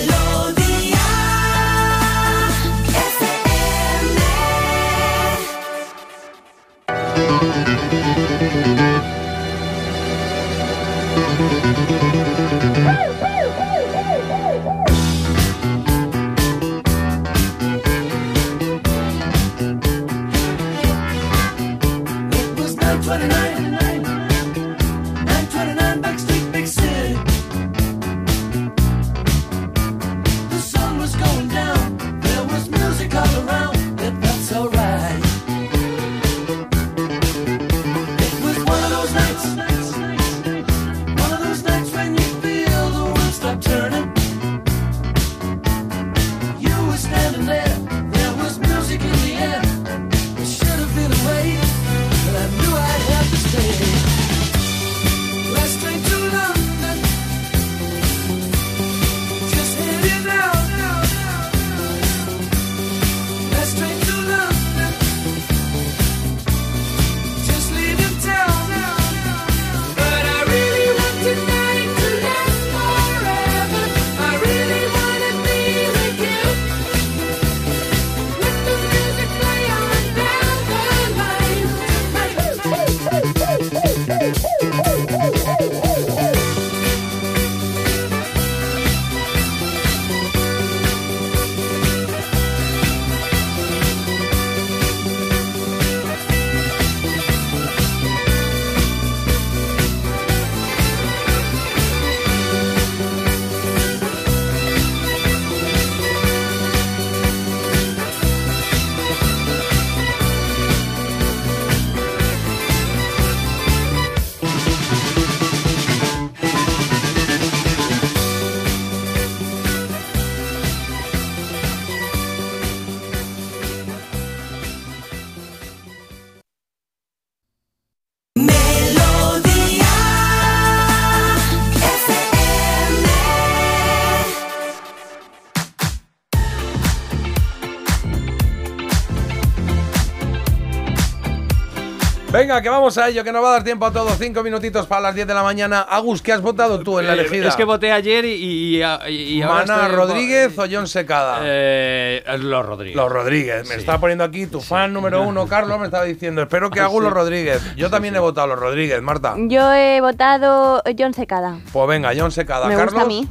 [142.51, 144.11] Venga, que vamos a ello, que nos va a dar tiempo a todos.
[144.17, 145.83] Cinco minutitos para las 10 de la mañana.
[145.83, 147.47] Agus, ¿qué has votado tú en la Eh, elegida?
[147.47, 151.39] Es que voté ayer y, y, y- y ahora ¿Mana estoy- Rodríguez o John Secada?
[151.43, 152.97] Eh, los Rodríguez.
[152.97, 153.69] Los Rodríguez.
[153.69, 153.79] Me Sí.
[153.79, 156.41] está poniendo aquí tu fan número uno, Carlos, me estaba diciendo.
[156.41, 157.05] Espero que hago Sí.
[157.05, 157.61] los Rodríguez.
[157.77, 159.35] Yo también he votado los Rodríguez, Marta.
[159.37, 161.57] Yo he votado John Secada.
[161.71, 162.67] Pues venga, John Secada.
[162.67, 162.93] Me Carlos.
[162.95, 163.29] gusta a mí.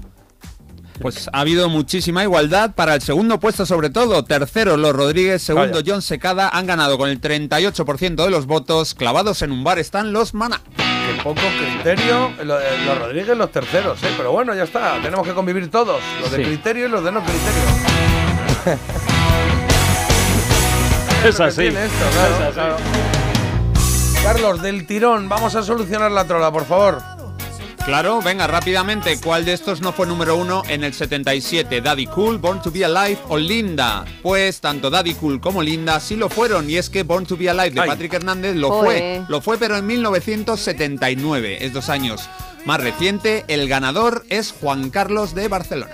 [1.01, 4.23] Pues ha habido muchísima igualdad para el segundo puesto sobre todo.
[4.25, 5.93] Tercero los Rodríguez, segundo Vaya.
[5.93, 6.51] John Secada.
[6.51, 8.95] Han ganado con el 38% de los votos.
[8.95, 10.61] Clavados en un bar están los Mana.
[10.77, 12.31] Qué poco criterio.
[12.39, 14.11] Eh, Los Rodríguez los terceros, ¿eh?
[14.17, 15.01] Pero bueno, ya está.
[15.03, 16.01] Tenemos que convivir todos.
[16.21, 16.43] Los de Sí.
[16.45, 18.81] criterio y los de no criterio.
[21.25, 21.61] Es así.
[21.63, 22.53] Tiene esto, claro, Es así.
[22.55, 22.77] claro.
[24.23, 27.03] Carlos, del tirón, vamos a solucionar la trola, por favor.
[27.85, 29.19] Claro, venga rápidamente.
[29.23, 31.81] ¿Cuál de estos no fue número uno en el 77?
[31.81, 34.05] ¿Daddy Cool, Born to Be Alive o Linda?
[34.23, 36.69] Pues tanto Daddy Cool como Linda sí lo fueron.
[36.69, 37.89] Y es que Born to Be Alive de Ay.
[37.89, 39.23] Patrick Hernández lo fue.
[39.29, 41.65] Lo fue, pero en 1979.
[41.65, 42.29] Es dos años
[42.65, 43.45] más reciente.
[43.49, 45.93] El ganador es Juan Carlos de Barcelona.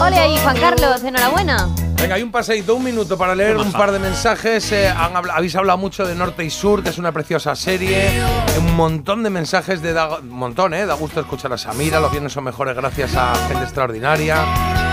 [0.00, 1.68] Ole ahí, Juan Carlos, enhorabuena.
[2.00, 4.72] Venga, hay un paseíto, un minuto para leer un par de mensajes.
[4.72, 8.10] Eh, han habla- habéis hablado mucho de Norte y Sur, que es una preciosa serie.
[8.58, 10.84] Un montón de mensajes de da, un montón, ¿eh?
[10.84, 12.00] Da gusto escuchar a Samira.
[12.00, 14.44] Los viernes son mejores gracias a gente extraordinaria.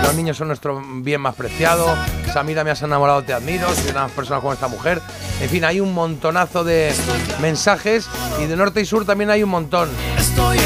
[0.04, 1.84] Los niños son nuestro bien más preciado.
[2.32, 3.68] Samira, me has enamorado, te admiro.
[3.74, 5.00] Soy una persona como esta mujer.
[5.40, 6.94] En fin, hay un montonazo de
[7.40, 8.08] mensajes.
[8.40, 9.88] Y de Norte y Sur también hay un montón.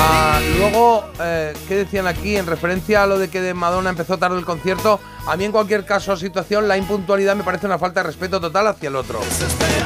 [0.00, 4.18] Ah, luego, eh, ¿qué decían aquí en referencia a lo de que de Madonna empezó
[4.18, 5.00] tarde el concierto?
[5.26, 8.40] A mí en cualquier caso o situación la impuntualidad me parece una falta de respeto
[8.40, 9.20] total hacia el otro.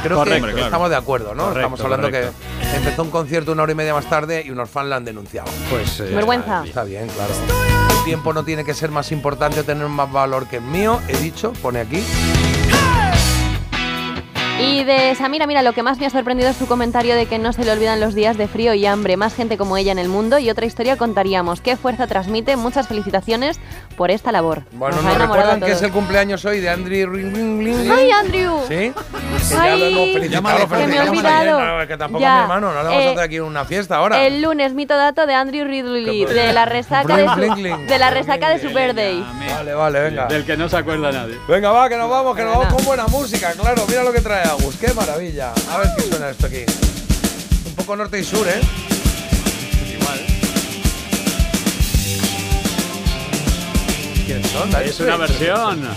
[0.03, 0.67] Creo Correcto, que claro.
[0.67, 1.45] estamos de acuerdo, ¿no?
[1.45, 2.33] Correcto, estamos hablando correcto.
[2.61, 5.05] que empezó un concierto una hora y media más tarde y unos fans la han
[5.05, 5.49] denunciado.
[5.71, 6.01] Pues.
[6.01, 6.65] eh, Vergüenza.
[6.65, 7.33] Está bien, claro.
[7.99, 11.01] El tiempo no tiene que ser más importante o tener más valor que el mío,
[11.09, 12.03] he dicho, pone aquí.
[14.61, 17.39] Y de Samira, mira, lo que más me ha sorprendido es su comentario de que
[17.39, 19.17] no se le olvidan los días de frío y hambre.
[19.17, 21.61] Más gente como ella en el mundo y otra historia contaríamos.
[21.61, 22.57] ¿Qué fuerza transmite?
[22.57, 23.61] Muchas felicitaciones
[23.97, 24.65] por esta labor.
[24.73, 27.91] Bueno, Nos nos recuerdan que es el cumpleaños hoy de Andrew Ring Ring Ring.
[27.93, 28.61] ¡Ay, Andrew!
[28.67, 28.75] ¿Sí?
[28.75, 28.95] Que
[29.57, 30.29] Ay, ya lo hemos felicitado.
[30.29, 31.87] Llámale, lo que me he olvidado.
[31.87, 34.27] que tampoco Ya, mi hermano, no le vamos eh, a hacer aquí una fiesta ahora.
[34.27, 38.11] El lunes, mito dato de Andrew Ridley, ¿Qué- de la resaca de su, de la
[38.11, 39.25] resaca de su birthday.
[39.55, 40.27] Vale, vale, venga.
[40.27, 41.39] Del que no se acuerda nadie.
[41.47, 43.85] Venga, va, que nos vamos, que nos vamos con buena música, claro.
[43.89, 45.53] Mira lo que trae Agus, qué maravilla.
[45.71, 46.65] A ver qué suena esto aquí.
[47.67, 48.61] Un poco norte y sur, ¿eh?
[49.93, 50.19] Igual.
[54.25, 54.75] ¿Quiénes son?
[54.83, 55.89] Es una versión.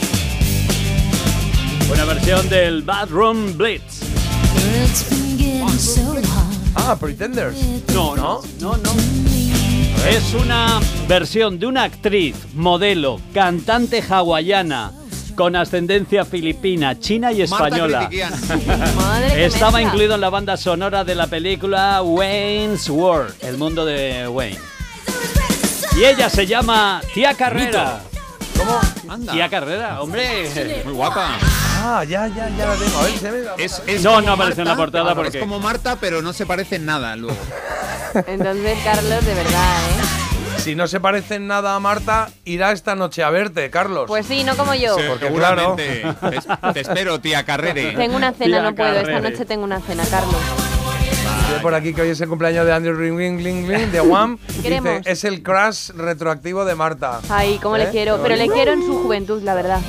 [1.94, 4.02] Una versión del Bathroom Blitz.
[6.76, 7.58] Ah, Pretenders.
[7.94, 8.94] No, no, no, no.
[10.10, 15.01] Es una versión de una actriz, modelo, cantante hawaiana
[15.36, 18.10] con ascendencia filipina, china y española.
[19.36, 24.60] Estaba incluido en la banda sonora de la película Wayne's World, el mundo de Wayne.
[25.98, 28.02] Y ella se llama Tía Carrera.
[28.58, 28.80] ¿Cómo?
[29.10, 29.34] Anda.
[29.34, 30.82] Tía Carrera, hombre.
[30.86, 31.38] Muy guapa.
[31.84, 33.00] Ah, ya, ya, ya la tengo.
[33.00, 33.46] A ver, se ve.
[33.58, 36.32] Es, es No, no aparece en la portada claro, porque- Es como Marta, pero no
[36.32, 37.38] se parece en nada luego.
[38.28, 40.21] Entonces, Carlos, de verdad, ¿eh?
[40.64, 44.06] Si no se parecen nada a Marta, irá esta noche a verte, Carlos.
[44.08, 44.96] Pues sí, no como yo.
[44.96, 46.06] Sí, Porque seguramente.
[46.22, 47.94] Te, te espero, tía Carrere.
[47.94, 48.94] Tengo una cena, Tía no puedo.
[48.94, 50.36] Esta noche tengo una cena, Carlos.
[51.50, 54.02] Veo por aquí que hoy es el cumpleaños de Andrew Ring Ring Ring Ring de
[54.02, 54.38] Wham.
[54.62, 57.22] Dice, es el crash retroactivo de Marta.
[57.30, 57.90] Ay, cómo le ¿Eh?
[57.92, 58.20] quiero.
[58.22, 59.80] Pero le quiero en su juventud, la verdad.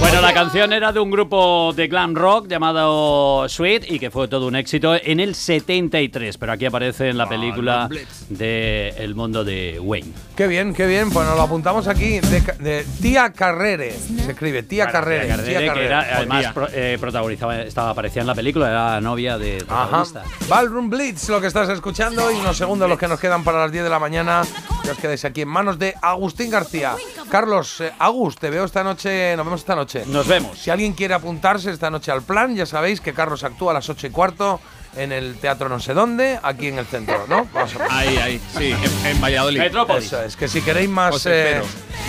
[0.00, 4.28] Bueno, la canción era de un grupo de glam rock llamado Sweet y que fue
[4.28, 7.88] todo un éxito en el 73, pero aquí aparece en la película
[8.28, 10.12] de El mundo de Wayne.
[10.36, 11.10] Qué bien, qué bien.
[11.10, 12.20] Pues nos lo apuntamos aquí.
[12.20, 13.92] De, Tía Carrere.
[13.92, 15.26] Se escribe Tía Bueno, Carrere.
[15.26, 19.00] Tía Carrere, Tía que era, además pro- eh, protagonizaba, estaba, aparecía en la película, era
[19.00, 20.04] novia de Ajá.
[20.04, 20.22] protagonista.
[20.48, 23.72] Ballroom Blitz, lo que estás escuchando, y unos segundos los que nos quedan para las
[23.72, 24.42] 10 de la mañana.
[24.84, 26.94] Que os quedáis aquí en manos de Agustín García.
[27.30, 29.87] Carlos, eh, Agus, te veo esta noche, nos vemos esta noche.
[30.06, 30.58] Nos vemos.
[30.58, 33.88] Si alguien quiere apuntarse esta noche al plan, ya sabéis que Carlos actúa a las
[33.88, 34.60] 8 y cuarto
[34.96, 37.46] en el Teatro No sé dónde, aquí en el centro, ¿no?
[37.52, 39.58] Vamos a Ahí, ahí, sí, en, en Valladolid.
[39.60, 40.06] Metrópolis.
[40.06, 41.60] Eso es, que si queréis más eh,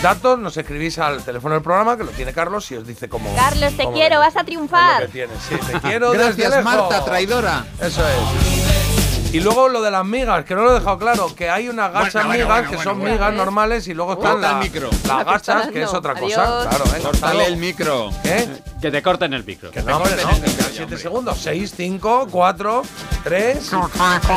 [0.01, 3.33] datos, nos escribís al teléfono del programa, que lo tiene Carlos, y os dice cómo.
[3.35, 5.01] Carlos, te cómo quiero, lo- vas a lo triunfar.
[5.03, 5.37] que tienes.
[5.47, 6.63] Sí, te quiero desde Gracias, lejos.
[6.65, 7.65] Marta, traidora.
[7.81, 8.98] Eso es.
[9.31, 11.93] Y luego lo de las migas, que no lo he dejado claro, que hay unas
[11.93, 13.13] gachas Bueno, migas bueno, que bueno, son bueno.
[13.13, 14.89] migas normales y luego están Corta el la- micro.
[15.07, 16.33] las gachas, que es otra Adiós.
[16.33, 16.67] cosa.
[16.69, 17.47] Claro, Córtale luego.
[17.49, 18.09] el micro.
[18.23, 18.47] ¿Qué?
[18.81, 19.69] Que te corten el micro.
[19.69, 21.37] Que no, hombre, no, que quedan 7 segundos.
[21.37, 22.81] 6, 5, 4,
[23.23, 23.71] 3,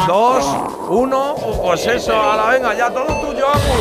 [0.07, 0.45] 2,
[0.91, 1.35] 1.
[1.63, 3.63] Pues eso, a la venga, ya todo tuyo, Agus.